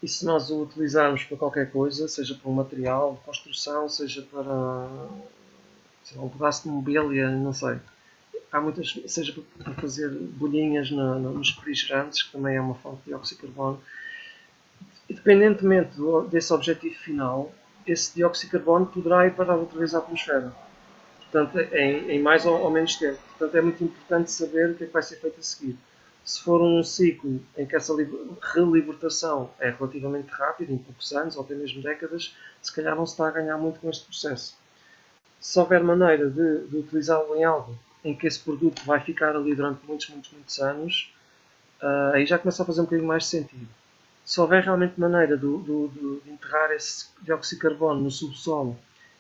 e 0.03 0.09
se 0.09 0.25
nós 0.25 0.51
o 0.51 0.63
utilizarmos 0.63 1.25
para 1.25 1.37
qualquer 1.37 1.71
coisa, 1.71 2.09
seja 2.09 2.35
para 2.35 2.51
um 2.51 2.55
material 2.55 3.15
de 3.15 3.21
construção, 3.21 3.89
seja 3.89 4.23
para 4.23 4.89
lá, 6.17 6.23
um 6.23 6.29
pedaço 6.29 6.65
de 6.65 6.69
mobília, 6.69 7.31
não 7.31 7.53
sei. 7.53 7.79
Há 8.51 8.61
muitas, 8.61 9.01
seja 9.07 9.35
para 9.59 9.75
fazer 9.75 10.11
bolinhas 10.11 10.91
na, 10.91 11.19
na, 11.19 11.31
nos 11.31 11.55
refrigerantes, 11.57 12.23
que 12.23 12.33
também 12.33 12.57
é 12.57 12.61
uma 12.61 12.75
fonte 12.75 12.99
de 12.99 13.05
dióxido 13.07 13.41
de 13.41 13.47
carbono. 13.47 13.81
Independentemente 15.09 15.97
do, 15.97 16.23
desse 16.23 16.53
objetivo 16.53 16.95
final, 16.97 17.53
esse 17.87 18.15
dióxido 18.15 18.51
de 18.51 18.53
carbono 18.53 18.87
poderá 18.87 19.27
ir 19.27 19.35
para 19.35 19.55
outra 19.55 19.79
vez 19.79 19.95
à 19.95 19.99
atmosfera 19.99 20.53
portanto, 21.33 21.59
em, 21.75 22.11
em 22.11 22.23
mais 22.23 22.45
ou, 22.45 22.61
ou, 22.61 22.71
menos 22.71 22.95
tempo. 22.97 23.19
Portanto, 23.31 23.57
é 23.57 23.63
muito 23.63 23.83
importante 23.83 24.31
saber 24.31 24.71
o 24.71 24.75
que 24.75 24.85
é 24.85 24.87
que 24.87 24.93
vai 24.93 25.03
ser 25.03 25.17
feito 25.17 25.41
a 25.41 25.43
seguir. 25.43 25.77
Se 26.25 26.41
for 26.43 26.61
um 26.61 26.85
ciclo 26.85 27.41
em 27.57 27.67
que 27.67 27.75
essa 27.75 27.93
relibertação 28.55 29.51
é 29.59 29.71
relativamente 29.71 30.29
rápida, 30.29 30.73
em 30.73 30.79
poucos 30.79 31.11
anos 31.13 31.37
ou 31.37 31.43
até 31.43 31.55
mesmo 31.55 31.83
décadas, 31.83 32.37
se 32.61 32.73
calhar 32.73 32.95
não 32.95 33.07
se 33.07 33.15
está 33.15 33.27
a 33.27 33.31
ganhar 33.31 33.57
muito 33.57 33.81
com 33.81 33.91
este 33.91 34.05
processo. 34.05 34.57
Se 35.43 35.59
houver 35.59 35.83
maneira 35.83 36.31
de, 36.31 36.69
de 36.69 36.77
utilizá-lo 36.77 37.35
em 37.35 37.43
algo 37.43 37.77
em 38.05 38.15
que 38.15 38.29
esse 38.29 38.39
produto 38.39 38.81
vai 38.85 39.01
ficar 39.01 39.35
ali 39.35 39.55
durante 39.55 39.85
muitos, 39.85 40.09
muitos, 40.09 40.31
muitos 40.31 40.59
anos, 40.61 41.13
uh, 41.83 42.15
aí 42.15 42.25
já 42.25 42.39
começa 42.39 42.63
a 42.63 42.67
fazer 42.67 42.81
um 42.81 42.85
bocadinho 42.85 43.09
mais 43.09 43.25
de 43.25 43.31
sentido. 43.31 43.69
Se 44.25 44.41
houver 44.41 44.63
realmente 44.63 44.99
maneira 45.01 45.37
de, 45.37 45.59
de, 45.59 45.89
de 45.89 46.31
enterrar 46.31 46.71
esse 46.71 47.09
dióxido 47.23 47.59
de 47.59 47.63
carbono 47.63 48.01
no 48.03 48.11
subsolo 48.11 48.79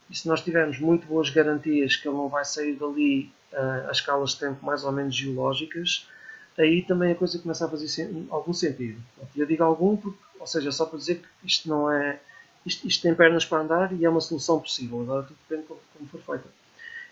e 0.08 0.16
se 0.16 0.28
nós 0.28 0.40
tivermos 0.40 0.78
muito 0.78 1.08
boas 1.08 1.28
garantias 1.28 1.96
que 1.96 2.06
ele 2.06 2.16
não 2.16 2.28
vai 2.28 2.44
sair 2.44 2.76
dali 2.76 3.32
uh, 3.52 3.88
a 3.88 3.90
escalas 3.90 4.30
de 4.30 4.38
tempo 4.38 4.64
mais 4.64 4.84
ou 4.84 4.92
menos 4.92 5.16
geológicas, 5.16 6.08
aí 6.56 6.82
também 6.82 7.12
a 7.12 7.16
coisa 7.16 7.36
começa 7.38 7.66
a 7.66 7.68
fazer 7.68 8.08
algum 8.30 8.52
sentido. 8.52 9.02
Eu 9.34 9.44
digo 9.44 9.64
algum, 9.64 9.96
porque, 9.96 10.18
ou 10.38 10.46
seja, 10.46 10.70
só 10.70 10.86
para 10.86 10.98
dizer 10.98 11.16
que 11.16 11.46
isto 11.46 11.68
não 11.68 11.90
é. 11.90 12.20
Isto, 12.64 12.86
isto, 12.86 13.02
tem 13.02 13.14
pernas 13.14 13.44
para 13.44 13.62
andar 13.62 13.92
e 13.92 14.04
é 14.04 14.08
uma 14.08 14.20
solução 14.20 14.60
possível. 14.60 15.02
Agora 15.02 15.22
tudo 15.24 15.36
depende 15.48 15.62
de 15.62 15.68
como, 15.68 16.08
for 16.08 16.20
feita. 16.20 16.48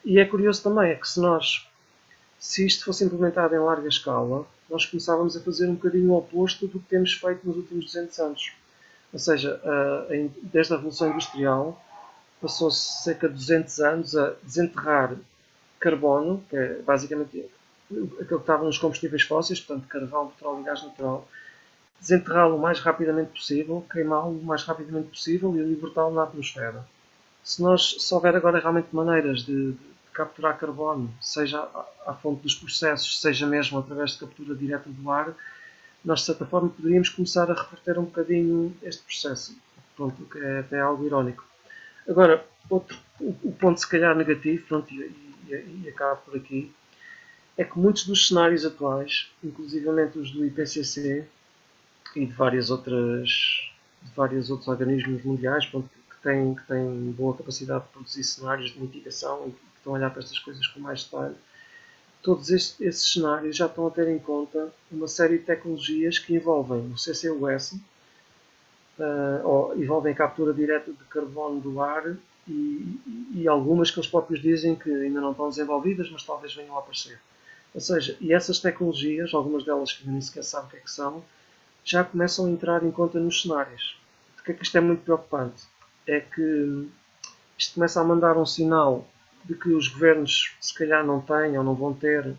E 0.04 0.18
é 0.18 0.24
curioso 0.24 0.62
também 0.62 0.90
é 0.90 0.94
que 0.94 1.08
se 1.08 1.20
nós, 1.20 1.66
se 2.38 2.66
isto 2.66 2.84
fosse 2.84 3.04
implementado 3.04 3.54
em 3.54 3.58
larga 3.58 3.88
escala, 3.88 4.46
nós 4.68 4.86
começávamos 4.86 5.36
a 5.36 5.40
fazer 5.40 5.68
um 5.68 5.74
bocadinho 5.74 6.12
o 6.12 6.18
oposto 6.18 6.66
do 6.66 6.78
que 6.78 6.88
temos 6.88 7.12
feito 7.12 7.46
nos 7.46 7.56
últimos 7.56 7.86
200 7.86 8.18
anos. 8.20 8.52
Ou 9.12 9.18
seja, 9.18 9.60
desde 10.42 10.72
a 10.72 10.76
Revolução 10.76 11.10
Industrial, 11.10 11.82
passou-se 12.40 13.02
cerca 13.02 13.28
de 13.28 13.34
200 13.34 13.80
anos 13.80 14.16
a 14.16 14.34
desenterrar 14.42 15.16
carbono, 15.80 16.44
que 16.48 16.56
é 16.56 16.74
basicamente 16.82 17.50
aquilo 17.90 18.26
que 18.26 18.34
estava 18.34 18.64
nos 18.64 18.78
combustíveis 18.78 19.22
fósseis, 19.22 19.60
portanto 19.60 19.88
carvão, 19.88 20.28
petróleo 20.28 20.60
e 20.60 20.64
gás 20.64 20.82
natural, 20.82 21.26
desenterrá-lo 22.00 22.56
o 22.56 22.58
mais 22.58 22.80
rapidamente 22.80 23.30
possível, 23.32 23.84
queimá-lo 23.90 24.38
o 24.38 24.42
mais 24.42 24.62
rapidamente 24.64 25.08
possível 25.08 25.54
e 25.54 25.62
libertá-lo 25.62 26.14
na 26.14 26.22
atmosfera. 26.22 26.84
Se, 27.44 27.62
nós, 27.62 27.96
se 27.98 28.14
houver 28.14 28.34
agora 28.34 28.58
realmente 28.58 28.88
maneiras 28.92 29.42
de, 29.42 29.72
de 29.72 29.78
capturar 30.12 30.58
carbono, 30.58 31.12
seja 31.20 31.60
à, 31.60 31.86
à 32.06 32.14
fonte 32.14 32.42
dos 32.42 32.54
processos, 32.54 33.20
seja 33.20 33.46
mesmo 33.46 33.78
através 33.78 34.12
de 34.12 34.18
captura 34.18 34.54
direta 34.54 34.88
do 34.88 35.10
ar, 35.10 35.34
nós 36.04 36.20
de 36.20 36.26
certa 36.26 36.46
forma 36.46 36.70
poderíamos 36.70 37.10
começar 37.10 37.50
a 37.50 37.54
reverter 37.54 37.98
um 37.98 38.04
bocadinho 38.04 38.74
este 38.82 39.02
processo. 39.02 39.56
Pronto, 39.94 40.24
que 40.24 40.38
é 40.38 40.60
até 40.60 40.80
algo 40.80 41.04
irónico. 41.04 41.44
Agora, 42.08 42.44
outro, 42.70 42.98
o, 43.20 43.52
ponto 43.52 43.78
se 43.78 43.86
calhar 43.86 44.16
negativo, 44.16 44.66
pronto, 44.66 44.92
e, 44.94 45.00
e, 45.48 45.82
e 45.84 45.88
acabo 45.90 46.22
por 46.22 46.36
aqui, 46.36 46.72
é 47.58 47.64
que 47.64 47.78
muitos 47.78 48.06
dos 48.06 48.28
cenários 48.28 48.64
atuais, 48.64 49.30
inclusivamente 49.44 50.18
os 50.18 50.30
do 50.30 50.44
IPCC 50.46 51.26
e 52.16 52.26
de 52.26 52.32
várias 52.32 52.70
outras 52.70 53.70
de 54.02 54.10
vários 54.14 54.50
outros 54.50 54.68
organismos 54.68 55.22
mundiais 55.24 55.66
pronto, 55.66 55.88
que, 55.88 56.22
têm, 56.22 56.54
que 56.54 56.66
têm 56.66 57.12
boa 57.12 57.36
capacidade 57.36 57.84
de 57.84 57.90
produzir 57.90 58.24
cenários 58.24 58.70
de 58.70 58.80
mitigação 58.80 59.48
e 59.48 59.50
que 59.52 59.58
estão 59.76 59.94
a 59.94 59.96
olhar 59.96 60.10
para 60.10 60.22
estas 60.22 60.38
coisas 60.38 60.66
com 60.68 60.80
mais 60.80 61.04
detalhe, 61.04 61.34
todos 62.22 62.50
estes, 62.50 62.80
esses 62.80 63.12
cenários 63.12 63.56
já 63.56 63.66
estão 63.66 63.86
a 63.86 63.90
ter 63.90 64.08
em 64.08 64.18
conta 64.18 64.72
uma 64.90 65.08
série 65.08 65.38
de 65.38 65.44
tecnologias 65.44 66.18
que 66.18 66.34
envolvem 66.34 66.92
o 66.92 66.94
CCUS, 66.94 67.72
uh, 68.98 69.46
ou 69.46 69.76
envolvem 69.82 70.12
a 70.12 70.16
captura 70.16 70.52
direta 70.52 70.92
de 70.92 71.04
carbono 71.04 71.60
do 71.60 71.80
ar 71.80 72.16
e, 72.48 73.00
e, 73.34 73.48
algumas 73.48 73.90
que 73.90 73.98
eles 73.98 74.10
próprios 74.10 74.40
dizem 74.40 74.74
que 74.74 74.90
ainda 74.90 75.20
não 75.20 75.30
estão 75.30 75.48
desenvolvidas, 75.48 76.10
mas 76.10 76.24
talvez 76.24 76.54
venham 76.54 76.76
a 76.76 76.80
aparecer. 76.80 77.18
Ou 77.72 77.80
seja, 77.80 78.16
e 78.20 78.32
essas 78.32 78.58
tecnologias, 78.58 79.32
algumas 79.32 79.64
delas 79.64 79.92
que 79.92 80.08
nem 80.08 80.20
sequer 80.20 80.42
sabem 80.42 80.66
o 80.66 80.70
que 80.70 80.76
é 80.78 80.80
que 80.80 80.90
são, 80.90 81.22
já 81.84 82.04
começam 82.04 82.46
a 82.46 82.50
entrar 82.50 82.82
em 82.84 82.90
conta 82.90 83.18
nos 83.18 83.42
cenários. 83.42 83.98
Porque 84.36 84.52
é 84.52 84.54
que 84.54 84.62
isto 84.62 84.76
é 84.76 84.80
muito 84.80 85.02
preocupante? 85.02 85.64
É 86.06 86.20
que 86.20 86.88
isto 87.58 87.74
começa 87.74 88.00
a 88.00 88.04
mandar 88.04 88.36
um 88.36 88.46
sinal 88.46 89.08
de 89.44 89.54
que 89.54 89.70
os 89.70 89.88
governos 89.88 90.54
se 90.60 90.74
calhar 90.74 91.04
não 91.04 91.20
têm 91.20 91.56
ou 91.56 91.64
não 91.64 91.74
vão 91.74 91.92
ter 91.92 92.34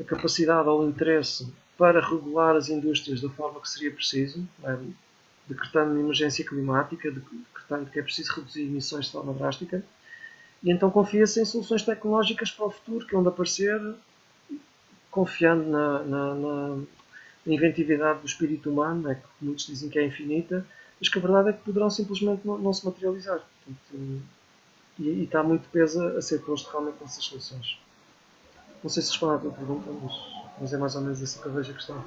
a 0.00 0.04
capacidade 0.04 0.68
ou 0.68 0.82
o 0.82 0.88
interesse 0.88 1.52
para 1.76 2.00
regular 2.00 2.56
as 2.56 2.68
indústrias 2.68 3.20
da 3.20 3.28
forma 3.30 3.60
que 3.60 3.68
seria 3.68 3.90
preciso, 3.90 4.46
é? 4.64 4.76
decretando 5.48 5.98
emergência 5.98 6.44
climática, 6.46 7.10
decretando 7.10 7.90
que 7.90 7.98
é 7.98 8.02
preciso 8.02 8.34
reduzir 8.34 8.62
emissões 8.62 9.06
de 9.06 9.12
forma 9.12 9.32
drástica, 9.32 9.84
e 10.62 10.70
então 10.70 10.90
confia-se 10.90 11.40
em 11.40 11.44
soluções 11.44 11.82
tecnológicas 11.82 12.50
para 12.50 12.66
o 12.66 12.70
futuro 12.70 13.06
que 13.06 13.12
vão 13.12 13.26
aparecer, 13.26 13.80
confiando 15.10 15.64
na, 15.64 15.98
na, 16.04 16.34
na, 16.34 16.78
inventividade 17.46 18.20
do 18.20 18.26
espírito 18.26 18.70
humano, 18.70 19.10
é 19.10 19.14
que 19.16 19.22
muitos 19.40 19.66
dizem 19.66 19.88
que 19.88 19.98
é 19.98 20.06
infinita, 20.06 20.64
mas 21.00 21.08
que 21.08 21.18
a 21.18 21.22
verdade 21.22 21.48
é 21.50 21.52
que 21.52 21.62
poderão 21.62 21.90
simplesmente 21.90 22.46
não, 22.46 22.58
não 22.58 22.72
se 22.72 22.84
materializar. 22.84 23.40
Portanto, 23.64 24.22
e, 24.98 25.02
e 25.02 25.24
está 25.24 25.42
muito 25.42 25.68
peso 25.70 26.00
a 26.16 26.22
ser 26.22 26.40
posto 26.40 26.70
realmente 26.70 26.96
nessas 27.00 27.24
soluções. 27.24 27.78
Não 28.82 28.90
sei 28.90 29.02
se 29.02 29.10
respondo 29.10 29.34
à 29.34 29.38
tua 29.38 29.52
pergunta, 29.52 29.90
mas, 30.02 30.12
mas 30.60 30.72
é 30.72 30.78
mais 30.78 30.94
ou 30.94 31.02
menos 31.02 31.22
assim 31.22 31.40
que 31.40 31.46
eu 31.46 31.52
vejo 31.52 31.70
a 31.70 31.74
questão. 31.74 32.04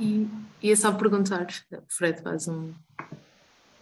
E 0.00 0.28
ia 0.62 0.76
só 0.76 0.92
perguntar, 0.92 1.46
Fred 1.88 2.22
faz 2.22 2.46
um 2.48 2.72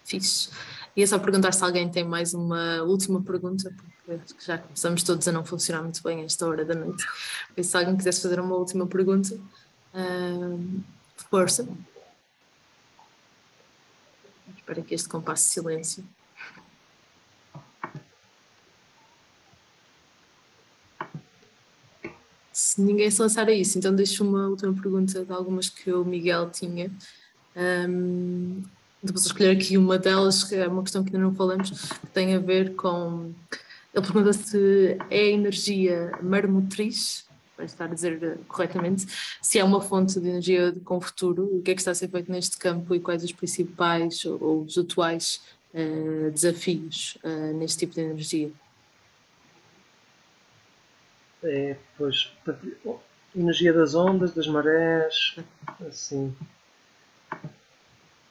fixe. 0.07 0.49
Ia 0.97 1.07
só 1.07 1.19
perguntar 1.19 1.53
se 1.53 1.63
alguém 1.63 1.89
tem 1.91 2.05
mais 2.05 2.33
uma 2.33 2.83
última 2.83 3.21
pergunta, 3.23 3.75
porque 4.05 4.35
já 4.41 4.57
começamos 4.59 5.03
todos 5.03 5.27
a 5.29 5.33
não 5.33 5.45
funcionar 5.45 5.83
muito 5.83 6.03
bem 6.03 6.23
esta 6.25 6.47
hora 6.47 6.65
da 6.65 6.75
noite. 6.75 7.05
se 7.63 7.77
alguém 7.77 7.97
quisesse 7.97 8.23
fazer 8.23 8.41
uma 8.41 8.57
última 8.57 8.87
pergunta, 8.87 9.35
uh, 9.95 10.85
força. 11.31 11.69
Espero 14.57 14.83
que 14.83 14.95
este 14.95 15.09
compasso 15.09 15.45
de 15.45 15.51
silêncio. 15.51 16.05
se 22.57 22.81
ninguém 22.81 23.11
se 23.11 23.21
lançar 23.21 23.47
a 23.49 23.53
isso, 23.53 23.79
então 23.79 23.95
deixo 23.95 24.25
uma 24.25 24.49
última 24.49 24.73
pergunta 24.73 25.23
de 25.23 25.31
algumas 25.31 25.69
que 25.69 25.93
o 25.93 26.05
Miguel 26.07 26.51
tinha. 26.51 26.91
Um, 27.55 28.63
depois 29.07 29.27
escolher 29.27 29.57
aqui 29.57 29.77
uma 29.79 29.99
delas, 29.99 30.45
que 30.45 30.55
é 30.55 30.67
uma 30.69 30.83
questão 30.83 31.03
que 31.03 31.15
ainda 31.15 31.27
não 31.27 31.35
falamos, 31.35 31.71
que 31.71 32.07
tem 32.09 32.35
a 32.35 32.39
ver 32.39 32.75
com. 32.75 33.33
Ele 33.95 34.05
pergunta 34.05 34.33
se 34.33 34.99
é 35.11 35.31
energia 35.31 36.13
marmotriz, 36.23 37.27
para 37.57 37.65
estar 37.65 37.85
a 37.87 37.95
dizer 37.95 38.39
corretamente, 38.47 39.07
se 39.41 39.59
é 39.59 39.65
uma 39.65 39.81
fonte 39.81 40.21
de 40.21 40.29
energia 40.29 40.75
com 40.85 41.01
futuro, 41.01 41.45
o 41.45 41.63
que 41.63 41.71
é 41.71 41.75
que 41.75 41.81
está 41.81 41.93
a 41.93 41.95
ser 41.95 42.09
feito 42.09 42.31
neste 42.31 42.59
campo 42.59 42.95
e 42.95 43.01
quais 43.01 43.25
os 43.25 43.33
principais 43.33 44.25
ou 44.27 44.63
os 44.63 44.77
atuais 44.77 45.41
uh, 45.73 46.31
desafios 46.31 47.17
uh, 47.25 47.57
neste 47.57 47.79
tipo 47.79 47.95
de 47.95 48.03
energia. 48.03 48.51
É, 51.43 51.77
pois, 51.97 52.33
energia 53.35 53.73
das 53.73 53.95
ondas, 53.95 54.35
das 54.35 54.47
marés, 54.47 55.37
assim. 55.87 56.35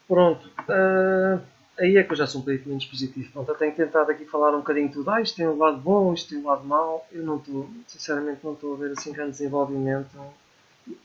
Pronto. 0.08 0.48
Uh, 0.70 1.42
aí 1.80 1.98
é 1.98 2.04
que 2.04 2.12
eu 2.12 2.16
já 2.16 2.28
sou 2.28 2.42
um 2.42 2.44
bocadinho 2.44 2.70
menos 2.70 2.86
positivo. 2.86 3.32
Pronto, 3.32 3.50
eu 3.50 3.56
tenho 3.56 3.76
tentado 3.76 4.12
aqui 4.12 4.26
falar 4.26 4.54
um 4.54 4.60
bocadinho 4.60 4.92
tudo. 4.92 5.10
Ah, 5.10 5.22
isto 5.22 5.36
tem 5.36 5.48
um 5.48 5.58
lado 5.58 5.78
bom, 5.78 6.14
isto 6.14 6.30
tem 6.30 6.38
um 6.38 6.48
lado 6.48 6.64
mau. 6.66 7.06
Eu 7.12 7.24
não 7.24 7.38
estou, 7.38 7.70
sinceramente, 7.88 8.40
não 8.44 8.54
estou 8.54 8.76
a 8.76 8.78
ver 8.78 8.92
assim 8.92 9.12
grande 9.12 9.32
desenvolvimento, 9.32 10.10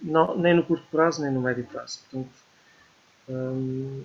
não, 0.02 0.36
nem 0.36 0.54
no 0.54 0.62
curto 0.62 0.86
prazo, 0.90 1.22
nem 1.22 1.32
no 1.32 1.40
médio 1.40 1.64
prazo. 1.64 2.00
Portanto, 2.10 2.30
um, 3.28 4.04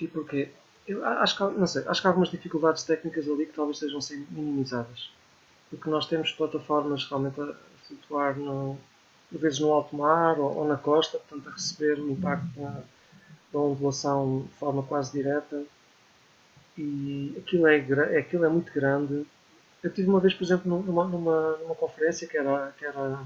e 0.00 0.06
porquê? 0.08 0.50
Eu 0.86 1.04
acho 1.04 1.36
que, 1.36 1.58
não 1.58 1.66
sei, 1.66 1.84
acho 1.86 2.00
que 2.00 2.06
há 2.06 2.10
algumas 2.10 2.30
dificuldades 2.30 2.82
técnicas 2.82 3.28
ali 3.28 3.44
que 3.46 3.52
talvez 3.52 3.82
a 3.82 4.00
ser 4.00 4.24
minimizadas 4.30 5.10
porque 5.70 5.90
nós 5.90 6.06
temos 6.06 6.32
plataformas 6.32 7.04
realmente 7.04 7.40
a 7.40 7.54
flutuar 7.86 8.36
no, 8.36 8.78
por 9.30 9.40
vezes 9.40 9.58
no 9.60 9.72
alto 9.72 9.96
mar 9.96 10.38
ou, 10.38 10.56
ou 10.56 10.68
na 10.68 10.76
costa, 10.76 11.18
portanto 11.18 11.48
a 11.48 11.52
receber 11.52 12.00
o 12.00 12.10
impacto 12.10 12.48
da, 12.58 12.82
da 13.52 13.58
ondulação 13.58 14.42
de 14.42 14.54
forma 14.54 14.82
quase 14.82 15.12
direta 15.12 15.64
e 16.76 17.34
aquilo 17.36 17.66
é, 17.66 18.18
aquilo 18.18 18.44
é 18.44 18.48
muito 18.48 18.72
grande. 18.72 19.26
Eu 19.82 19.92
tive 19.92 20.08
uma 20.08 20.20
vez, 20.20 20.34
por 20.34 20.44
exemplo, 20.44 20.82
numa, 20.82 21.04
numa, 21.04 21.56
numa 21.58 21.74
conferência 21.74 22.26
que 22.26 22.36
era, 22.36 22.72
que 22.78 22.84
era 22.84 23.18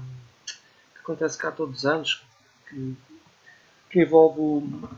que 0.93 0.99
acontece 1.01 1.37
cá 1.37 1.51
todos 1.51 1.79
os 1.79 1.85
anos, 1.85 2.23
que, 2.67 2.95
que 3.89 4.01
envolve 4.01 4.39
o 4.39 4.89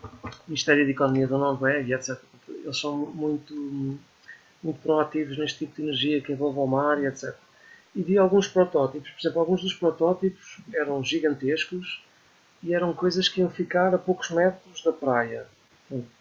Ministério 0.48 0.86
da 0.86 0.92
Economia 0.92 1.28
da 1.28 1.38
Noruega, 1.38 1.96
etc. 1.96 2.18
Eles 2.48 2.80
são 2.80 2.98
muito 2.98 4.00
muito 4.64 4.80
proativos 4.80 5.38
neste 5.38 5.60
tipo 5.60 5.76
de 5.76 5.84
energia 5.84 6.22
que 6.22 6.32
envolve 6.32 6.58
o 6.58 6.66
mar 6.66 7.04
etc. 7.04 7.36
E 7.96 8.02
vi 8.02 8.18
alguns 8.18 8.48
protótipos, 8.48 9.10
por 9.12 9.20
exemplo, 9.20 9.40
alguns 9.40 9.62
dos 9.62 9.74
protótipos 9.74 10.60
eram 10.74 11.04
gigantescos 11.04 12.04
e 12.66 12.74
eram 12.74 12.94
coisas 12.94 13.30
que 13.30 13.42
iam 13.42 13.50
ficar 13.50 13.94
a 13.94 13.98
poucos 13.98 14.32
metros 14.32 14.84
da 14.84 14.92
praia. 14.92 15.46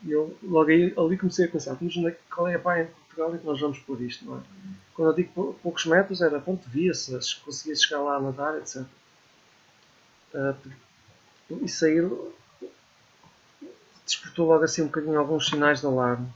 Eu 0.06 0.36
logo 0.42 0.68
aí, 0.68 0.92
ali 0.96 1.16
comecei 1.16 1.46
a 1.46 1.50
pensar, 1.50 1.74
mas 1.80 1.96
é 1.96 2.16
qual 2.32 2.46
é 2.46 2.54
a 2.54 2.58
praia 2.58 2.82
em 2.82 2.86
Portugal 2.86 3.34
em 3.34 3.38
que 3.38 3.46
nós 3.46 3.58
vamos 3.58 3.78
por 3.78 3.98
isto, 4.02 4.26
não 4.26 4.36
é? 4.36 4.40
Quando 4.92 5.08
eu 5.08 5.14
digo 5.14 5.58
poucos 5.62 5.86
metros 5.86 6.20
era, 6.20 6.38
pronto, 6.38 6.68
via-se, 6.68 7.10
conseguia 7.40 7.74
chegar 7.74 8.02
lá 8.02 8.16
a 8.16 8.20
nadar, 8.20 8.58
etc. 8.58 8.84
Uh, 10.34 10.70
e 11.62 11.68
sair 11.68 12.10
despertou 14.04 14.46
logo 14.46 14.64
assim 14.64 14.82
um 14.82 14.86
bocadinho 14.86 15.18
alguns 15.18 15.46
sinais 15.46 15.80
de 15.80 15.86
alarme. 15.86 16.28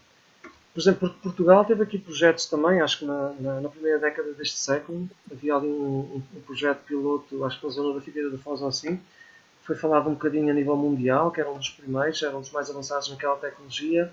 Por 0.73 0.81
exemplo, 0.81 1.11
Portugal 1.23 1.67
teve 1.67 1.83
aqui 1.83 1.99
projetos 1.99 2.47
também, 2.47 2.81
acho 2.81 3.01
que 3.01 3.05
na, 3.05 3.35
na, 3.41 3.61
na 3.61 3.69
primeira 3.69 3.99
década 3.99 4.33
deste 4.33 4.59
século, 4.59 5.11
havia 5.31 5.55
ali 5.57 5.67
um, 5.67 6.23
um, 6.35 6.41
projeto 6.47 6.79
piloto, 6.87 7.45
acho 7.45 7.61
que 7.61 7.67
na 7.67 7.73
zona 7.73 7.95
da 7.95 8.01
Figueira 8.01 8.31
da 8.31 8.39
Foz 8.39 8.63
ou 8.63 8.69
assim, 8.69 8.99
foi 9.69 9.77
falado 9.77 10.09
um 10.09 10.15
bocadinho 10.15 10.49
a 10.49 10.55
nível 10.55 10.75
mundial, 10.79 11.31
que 11.31 11.43
era 11.43 11.51
um 11.51 11.59
dos 11.59 11.69
primeiros, 11.69 12.23
era 12.23 12.35
um 12.35 12.41
dos 12.41 12.51
mais 12.51 12.71
avançados 12.71 13.11
naquela 13.11 13.37
tecnologia. 13.37 14.11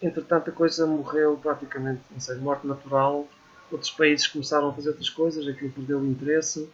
Entretanto, 0.00 0.48
a 0.48 0.52
coisa 0.54 0.86
morreu 0.86 1.36
praticamente, 1.36 2.00
não 2.10 2.18
sei, 2.18 2.36
morte 2.36 2.66
natural. 2.66 3.28
Outros 3.70 3.90
países 3.90 4.26
começaram 4.26 4.70
a 4.70 4.72
fazer 4.72 4.88
outras 4.88 5.10
coisas, 5.10 5.46
aquilo 5.46 5.70
perdeu 5.70 5.98
o 5.98 6.06
interesse. 6.06 6.66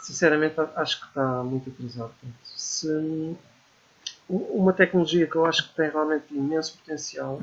Sinceramente, 0.00 0.56
acho 0.74 1.00
que 1.00 1.06
está 1.06 1.44
muito 1.44 1.70
atrasado. 1.70 2.12
Se, 2.42 3.36
uma 4.28 4.72
tecnologia 4.72 5.28
que 5.28 5.36
eu 5.36 5.46
acho 5.46 5.68
que 5.68 5.76
tem 5.76 5.90
realmente 5.90 6.34
imenso 6.34 6.76
potencial 6.78 7.40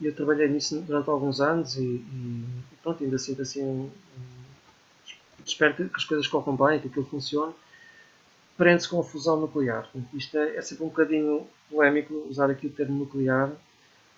e 0.00 0.06
eu 0.06 0.14
trabalhei 0.14 0.48
nisso 0.48 0.80
durante 0.80 1.10
alguns 1.10 1.42
anos 1.42 1.76
e, 1.76 1.82
e 1.82 2.44
pronto, 2.82 3.04
ainda 3.04 3.18
sinto 3.18 3.42
assim. 3.42 3.92
Espero 5.44 5.74
que, 5.74 5.90
as 5.94 6.04
coisas 6.04 6.26
corram 6.26 6.56
bem, 6.56 6.80
que 6.80 6.88
aquilo 6.88 7.04
funcione. 7.04 7.52
Prende-se 8.56 8.88
com 8.88 9.00
a 9.00 9.04
fusão 9.04 9.38
nuclear. 9.38 9.88
Isto 10.14 10.38
é, 10.38 10.56
é, 10.56 10.62
sempre 10.62 10.84
um 10.84 10.88
bocadinho 10.88 11.46
polémico 11.70 12.14
usar 12.28 12.50
aqui 12.50 12.66
o 12.66 12.70
termo 12.72 12.98
nuclear, 12.98 13.52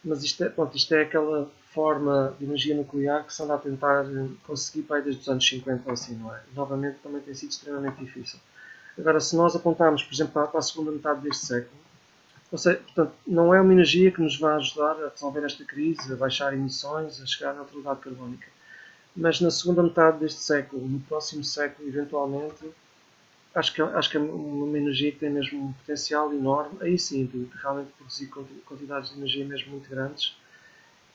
mas 0.05 0.23
isto 0.23 0.45
é, 0.45 0.49
pronto, 0.49 0.77
isto 0.77 0.95
é 0.95 1.03
aquela 1.03 1.51
forma 1.73 2.35
de 2.39 2.45
energia 2.45 2.75
nuclear 2.77 3.25
que 3.25 3.35
se 3.35 3.43
anda 3.43 3.55
a 3.55 3.59
tentar 3.59 4.05
conseguir 4.47 4.83
para 4.83 4.97
aí 4.97 5.03
desde 5.03 5.23
os 5.23 5.29
anos 5.29 5.47
50 5.47 5.83
ou 5.87 5.93
assim, 5.93 6.17
não 6.17 6.35
é? 6.35 6.41
Novamente 6.55 6.99
também 7.03 7.21
tem 7.21 7.35
sido 7.35 7.51
extremamente 7.51 7.99
difícil. 7.99 8.39
Agora, 8.97 9.21
se 9.21 9.37
nós 9.37 9.55
apontarmos, 9.55 10.03
por 10.03 10.13
exemplo, 10.13 10.33
para 10.33 10.59
a 10.59 10.63
segunda 10.63 10.91
metade 10.91 11.21
deste 11.21 11.47
século, 11.47 11.79
ou 12.51 12.59
seja, 12.59 12.79
portanto, 12.79 13.13
não 13.27 13.55
é 13.55 13.61
uma 13.61 13.73
energia 13.73 14.11
que 14.11 14.21
nos 14.21 14.39
vai 14.39 14.57
ajudar 14.57 14.93
a 15.05 15.09
resolver 15.11 15.45
esta 15.45 15.65
crise, 15.65 16.13
a 16.13 16.17
baixar 16.17 16.55
emissões, 16.55 17.21
a 17.21 17.27
chegar 17.27 17.51
à 17.51 17.55
neutralidade 17.55 18.01
carbónica. 18.01 18.49
Mas 19.15 19.41
na 19.41 19.51
segunda 19.51 19.83
metade 19.83 20.19
deste 20.19 20.41
século, 20.41 20.87
no 20.87 21.01
próximo 21.01 21.45
século, 21.45 21.89
eventualmente, 21.89 22.65
acho 23.59 23.73
que, 23.73 23.83
acho 23.83 24.11
que 24.11 24.17
é 24.17 24.21
uma 24.21 24.79
energia 24.79 25.13
que 25.13 25.19
tem 25.19 25.31
mesmo 25.31 25.67
um 25.67 25.73
potencial 25.73 26.33
enorme, 26.33 26.79
aí 26.81 26.99
sim, 26.99 27.27
de, 27.27 27.45
de 27.45 27.57
realmente 27.59 27.91
produzir 27.93 28.29
quantidades 28.65 29.11
de 29.11 29.19
energia 29.19 29.45
mesmo 29.45 29.73
muito 29.73 29.89
grandes 29.91 30.37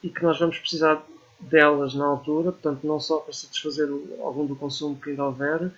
e 0.02 0.10
que 0.10 0.22
nós 0.22 0.38
vamos 0.40 0.58
precisar 0.58 1.02
delas 1.40 1.94
na 1.94 2.06
altura, 2.06 2.52
portanto, 2.52 2.86
não 2.86 3.00
só 3.00 3.20
para 3.20 3.34
satisfazer 3.34 3.88
algum 4.20 4.46
do 4.46 4.56
consumo 4.56 5.00
que 5.00 5.10
ainda 5.12 5.24
houver, 5.26 5.72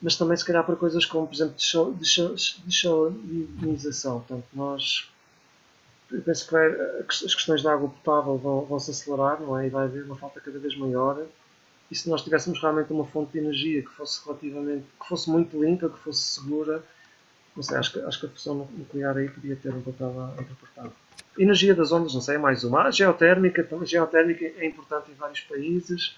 mas 0.00 0.16
também 0.16 0.36
se 0.36 0.44
calhar 0.44 0.64
para 0.64 0.76
coisas 0.76 1.04
como, 1.04 1.26
por 1.26 1.34
exemplo, 1.34 1.54
desalinização. 2.66 4.20
Portanto, 4.20 4.46
nós 4.54 5.10
eu 6.10 6.22
penso 6.22 6.46
que 6.46 6.52
vai, 6.52 6.68
as 7.08 7.34
questões 7.34 7.62
da 7.62 7.72
água 7.72 7.88
potável 7.88 8.36
vão, 8.36 8.64
vão, 8.64 8.80
se 8.80 8.90
acelerar, 8.90 9.40
não 9.40 9.56
é? 9.56 9.66
E 9.66 9.70
vai 9.70 9.84
haver 9.84 10.02
uma 10.04 10.16
falta 10.16 10.40
cada 10.40 10.58
vez 10.58 10.76
maior. 10.76 11.24
E 11.90 11.94
se 11.94 12.08
nós 12.08 12.22
tivéssemos 12.22 12.60
realmente 12.60 12.92
uma 12.92 13.04
fonte 13.04 13.32
de 13.32 13.38
energia 13.38 13.82
que 13.82 13.90
fosse 13.90 14.24
relativamente, 14.24 14.84
que 15.00 15.08
fosse 15.08 15.28
muito 15.28 15.60
limpa, 15.60 15.88
que 15.88 15.98
fosse 15.98 16.22
segura, 16.40 16.82
não 17.56 17.62
sei, 17.62 17.76
acho 17.76 17.92
que, 17.92 18.00
acho 18.00 18.20
que 18.20 18.26
a 18.26 18.28
fusão 18.28 18.68
nuclear 18.76 19.16
aí 19.16 19.28
podia 19.28 19.56
ter 19.56 19.74
um 19.74 19.82
papel 19.82 20.14
a 20.20 20.40
interpretar. 20.40 20.90
Energia 21.38 21.74
das 21.74 21.90
ondas, 21.90 22.14
não 22.14 22.20
sei, 22.20 22.36
é 22.36 22.38
mais 22.38 22.64
uma. 22.64 22.84
A 22.84 22.90
geotérmica, 22.90 23.66
a 23.80 23.84
geotérmica 23.84 24.44
é 24.44 24.66
importante 24.66 25.10
em 25.10 25.14
vários 25.14 25.40
países, 25.40 26.14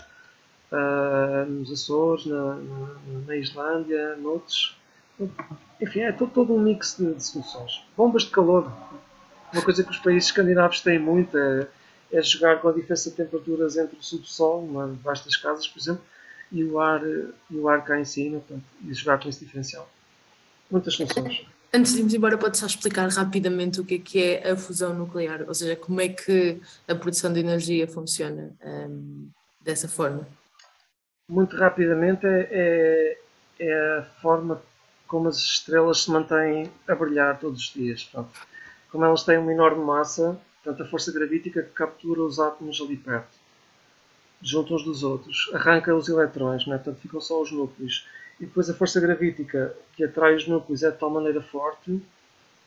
uh, 0.71 1.51
nos 1.51 1.73
Açores, 1.73 2.27
na, 2.27 2.55
na, 2.55 2.89
na, 3.27 3.37
Islândia, 3.37 4.17
noutros. 4.17 4.77
Enfim, 5.81 6.01
é 6.01 6.13
todo, 6.13 6.31
todo 6.33 6.55
um 6.55 6.61
mix 6.61 6.97
de, 6.99 7.15
de, 7.15 7.25
soluções. 7.25 7.83
Bombas 7.97 8.25
de 8.25 8.31
calor. 8.31 8.71
Uma 9.53 9.63
coisa 9.63 9.85
que 9.85 9.91
os 9.91 9.99
países 9.99 10.25
escandinavos 10.25 10.81
têm 10.81 10.99
muito 10.99 11.37
é, 11.37 11.69
é 12.13 12.23
jogar 12.23 12.61
com 12.61 12.69
a 12.69 12.73
diferença 12.73 13.11
de 13.11 13.17
temperaturas 13.17 13.77
entre 13.77 13.99
o 13.99 14.03
subsolo, 14.03 14.83
é? 14.83 14.91
debaixo 14.93 15.25
das 15.25 15.37
casas, 15.37 15.67
por 15.67 15.81
exemplo, 15.81 16.03
e 16.53 16.63
o 16.63 16.79
ar, 16.79 17.01
e 17.03 17.57
o 17.57 17.69
ar 17.69 17.83
cá 17.83 17.99
em 17.99 18.05
cima, 18.05 18.39
portanto, 18.41 18.65
e 18.85 18.93
jogar 18.93 19.19
com 19.19 19.29
esse 19.29 19.45
diferencial. 19.45 19.89
Muitas 20.71 20.95
funções. 20.95 21.47
Antes 21.75 21.93
de 21.93 21.99
irmos 22.01 22.13
embora, 22.13 22.37
pode 22.37 22.59
só 22.59 22.67
explicar 22.67 23.09
rapidamente 23.09 23.81
o 23.81 23.85
que 23.85 23.95
é, 23.95 23.99
que 23.99 24.23
é 24.23 24.51
a 24.51 24.57
fusão 24.57 24.93
nuclear, 24.93 25.45
ou 25.49 25.55
seja, 25.55 25.75
como 25.75 26.03
é 26.03 26.09
que 26.09 26.61
a 26.87 26.95
produção 26.95 27.33
de 27.33 27.41
energia 27.41 27.89
funciona 27.89 28.51
um, 28.63 29.31
dessa 29.59 29.89
forma? 29.89 30.29
Muito 31.27 31.57
rapidamente, 31.57 32.27
é, 32.27 32.49
é, 32.51 33.19
é, 33.59 33.99
a 33.99 34.03
forma 34.21 34.61
como 35.07 35.29
as 35.29 35.39
estrelas 35.39 36.03
se 36.03 36.11
mantêm 36.11 36.71
a 36.87 36.95
brilhar 36.95 37.39
todos 37.39 37.61
os 37.63 37.73
dias. 37.73 38.11
Como 38.91 39.05
elas 39.05 39.23
têm 39.23 39.39
uma 39.39 39.53
enorme 39.53 39.83
massa, 39.83 40.39
portanto, 40.63 40.83
a 40.83 40.89
força 40.89 41.13
gravítica 41.13 41.63
que 41.63 41.71
captura 41.71 42.23
os 42.23 42.39
átomos 42.39 42.81
ali 42.81 42.97
perto, 42.97 43.37
junto 44.41 44.75
uns 44.75 44.85
dos 44.85 45.03
outros, 45.03 45.51
arranca 45.55 45.95
os 45.95 46.09
elétrons, 46.09 46.67
né? 46.67 46.77
portanto, 46.77 47.01
ficam 47.01 47.21
só 47.21 47.41
os 47.41 47.51
núcleos 47.51 48.07
e 48.41 48.47
depois 48.47 48.69
a 48.69 48.75
força 48.75 49.01
gravítica 49.01 49.77
que 49.95 50.05
atrai 50.05 50.35
os 50.35 50.47
núcleos 50.47 50.83
é 50.83 50.91
de 50.91 50.99
tal 50.99 51.11
maneira 51.11 51.41
forte 51.41 52.03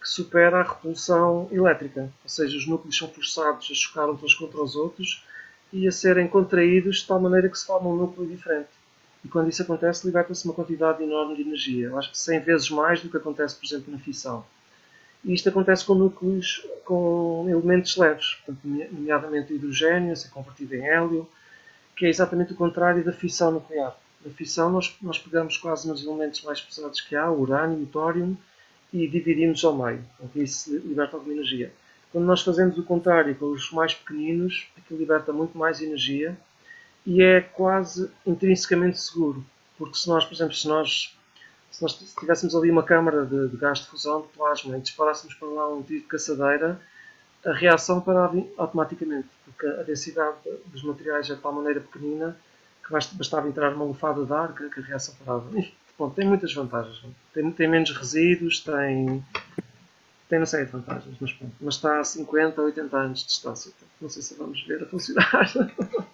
que 0.01 0.09
supera 0.09 0.59
a 0.59 0.63
repulsão 0.63 1.49
elétrica. 1.51 2.11
Ou 2.23 2.29
seja, 2.29 2.55
os 2.55 2.67
núcleos 2.67 2.97
são 2.97 3.09
forçados 3.09 3.67
a 3.71 3.73
chocar 3.73 4.09
uns 4.09 4.33
contra 4.35 4.61
os 4.61 4.75
outros 4.75 5.25
e 5.73 5.87
a 5.87 5.91
serem 5.91 6.27
contraídos 6.27 6.99
de 6.99 7.07
tal 7.07 7.19
maneira 7.19 7.49
que 7.49 7.57
se 7.57 7.65
forma 7.65 7.89
um 7.89 7.95
núcleo 7.95 8.27
diferente. 8.27 8.69
E 9.23 9.27
quando 9.27 9.49
isso 9.49 9.63
acontece, 9.63 10.05
liberta-se 10.05 10.45
uma 10.45 10.53
quantidade 10.53 11.01
enorme 11.01 11.35
de 11.35 11.41
energia. 11.41 11.87
Eu 11.87 11.97
acho 11.97 12.11
que 12.11 12.19
100 12.19 12.39
vezes 12.41 12.69
mais 12.69 13.01
do 13.01 13.09
que 13.09 13.17
acontece, 13.17 13.55
por 13.55 13.65
exemplo, 13.65 13.91
na 13.91 13.97
fissão. 13.97 14.45
E 15.25 15.33
isto 15.33 15.49
acontece 15.49 15.83
com 15.83 15.95
núcleos 15.95 16.65
com 16.85 17.47
elementos 17.49 17.97
leves, 17.97 18.35
portanto, 18.45 18.59
nomeadamente 18.63 19.53
hidrogênio, 19.53 20.13
a 20.13 20.15
ser 20.15 20.29
convertido 20.29 20.75
em 20.75 20.85
hélio, 20.85 21.27
que 21.95 22.05
é 22.05 22.09
exatamente 22.09 22.53
o 22.53 22.55
contrário 22.55 23.03
da 23.03 23.11
fissão 23.11 23.51
nuclear. 23.51 23.97
Na 24.23 24.31
fissão, 24.31 24.69
nós, 24.71 24.95
nós 25.01 25.17
pegamos 25.17 25.57
quase 25.57 25.87
nos 25.87 26.03
elementos 26.05 26.43
mais 26.43 26.61
pesados 26.61 27.01
que 27.01 27.15
há, 27.15 27.29
o 27.29 27.41
urânio, 27.41 27.81
o 27.81 27.87
tório, 27.87 28.37
e 28.93 29.07
dividimos 29.07 29.63
ao 29.65 29.75
meio. 29.75 30.03
Então, 30.19 30.41
isso 30.41 30.77
liberta 30.77 31.17
alguma 31.17 31.33
energia. 31.33 31.73
Quando 32.11 32.25
nós 32.25 32.41
fazemos 32.41 32.77
o 32.77 32.83
contrário 32.83 33.35
com 33.35 33.47
os 33.47 33.71
mais 33.71 33.93
pequeninos, 33.93 34.67
aquilo 34.77 34.99
liberta 34.99 35.33
muito 35.33 35.57
mais 35.57 35.81
energia 35.81 36.37
e 37.05 37.21
é 37.21 37.41
quase 37.41 38.09
intrinsecamente 38.25 38.99
seguro. 38.99 39.45
Porque 39.77 39.97
se 39.97 40.07
nós, 40.07 40.23
por 40.23 40.33
exemplo, 40.33 40.53
se 40.53 40.67
nós, 40.67 41.17
se 41.75 41.81
nós 41.81 41.93
tivéssemos 42.17 42.55
ali 42.55 42.71
uma 42.71 42.83
câmara 42.83 43.25
de, 43.25 43.49
de 43.49 43.57
gás 43.57 43.79
de 43.79 43.87
fusão 43.87 44.21
de 44.21 44.29
plasma 44.29 44.77
e 44.77 44.81
disparássemos 44.81 45.33
para 45.33 45.49
lá 45.49 45.67
um 45.67 45.83
tiro 45.83 45.99
de 45.99 46.07
caçadeira, 46.07 46.79
a 47.45 47.51
reação 47.51 47.99
parava 47.99 48.41
automaticamente, 48.57 49.27
porque 49.43 49.67
a 49.67 49.83
densidade 49.83 50.37
dos 50.67 50.83
materiais 50.83 51.29
é 51.29 51.35
de 51.35 51.41
tal 51.41 51.51
maneira 51.51 51.81
pequenina 51.81 52.37
que 52.81 52.93
bastava 53.17 53.49
entrar 53.49 53.73
uma 53.73 53.83
lufada 53.83 54.23
de 54.23 54.31
ar 54.31 54.53
que, 54.53 54.79
a 54.79 54.83
reação 54.83 55.13
parava. 55.25 55.49
bom, 55.97 56.09
tem 56.09 56.25
muitas 56.25 56.53
vantagens. 56.53 57.03
Tem, 57.33 57.51
tem, 57.51 57.67
menos 57.67 57.91
resíduos, 57.91 58.61
tem, 58.61 59.21
tem 60.29 60.39
uma 60.39 60.45
série 60.45 60.67
de 60.67 60.71
vantagens, 60.71 61.17
mas, 61.19 61.35
mas 61.59 61.75
está 61.75 61.99
a 61.99 62.05
50, 62.05 62.61
80 62.61 62.97
anos 62.97 63.19
de 63.19 63.25
distância. 63.27 63.73
não 63.99 64.07
sei 64.07 64.21
se 64.21 64.35
vamos 64.35 64.65
ver 64.65 64.81
a 64.81 64.85
funcionar. 64.85 65.51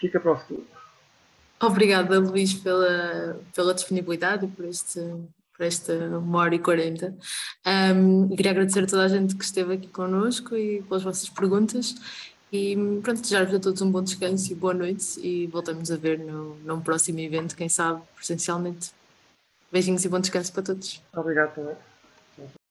Fica 0.00 0.18
para 0.18 0.32
o 0.32 0.36
futuro. 0.36 0.81
Obrigada, 1.62 2.18
Luís, 2.18 2.54
pela, 2.54 3.38
pela 3.54 3.72
disponibilidade 3.72 4.46
e 4.46 4.48
por 4.48 4.64
este, 4.64 5.00
por 5.56 5.64
esta 5.64 5.94
uma 6.18 6.40
hora 6.40 6.56
e 6.56 6.58
quarenta. 6.58 7.14
Um, 7.64 8.28
queria 8.34 8.50
agradecer 8.50 8.82
a 8.82 8.86
toda 8.86 9.04
a 9.04 9.08
gente 9.08 9.36
que 9.36 9.44
esteve 9.44 9.74
aqui 9.74 9.86
connosco 9.86 10.56
e 10.56 10.82
pelas 10.82 11.04
vossas 11.04 11.28
perguntas 11.28 11.94
e 12.52 12.76
pronto, 13.02 13.22
desejar-vos 13.22 13.54
a 13.54 13.60
todos 13.60 13.80
um 13.80 13.90
bom 13.92 14.02
descanso 14.02 14.50
e 14.50 14.56
boa 14.56 14.74
noite 14.74 15.20
e 15.20 15.46
voltamos 15.46 15.90
a 15.92 15.96
ver 15.96 16.18
no, 16.18 16.56
num 16.64 16.80
próximo 16.80 17.20
evento, 17.20 17.54
quem 17.54 17.68
sabe, 17.68 18.02
presencialmente. 18.16 18.90
Beijinhos 19.70 20.04
e 20.04 20.08
bom 20.08 20.18
descanso 20.18 20.52
para 20.52 20.64
todos. 20.64 21.00
Obrigado 21.14 21.54
também. 21.54 21.91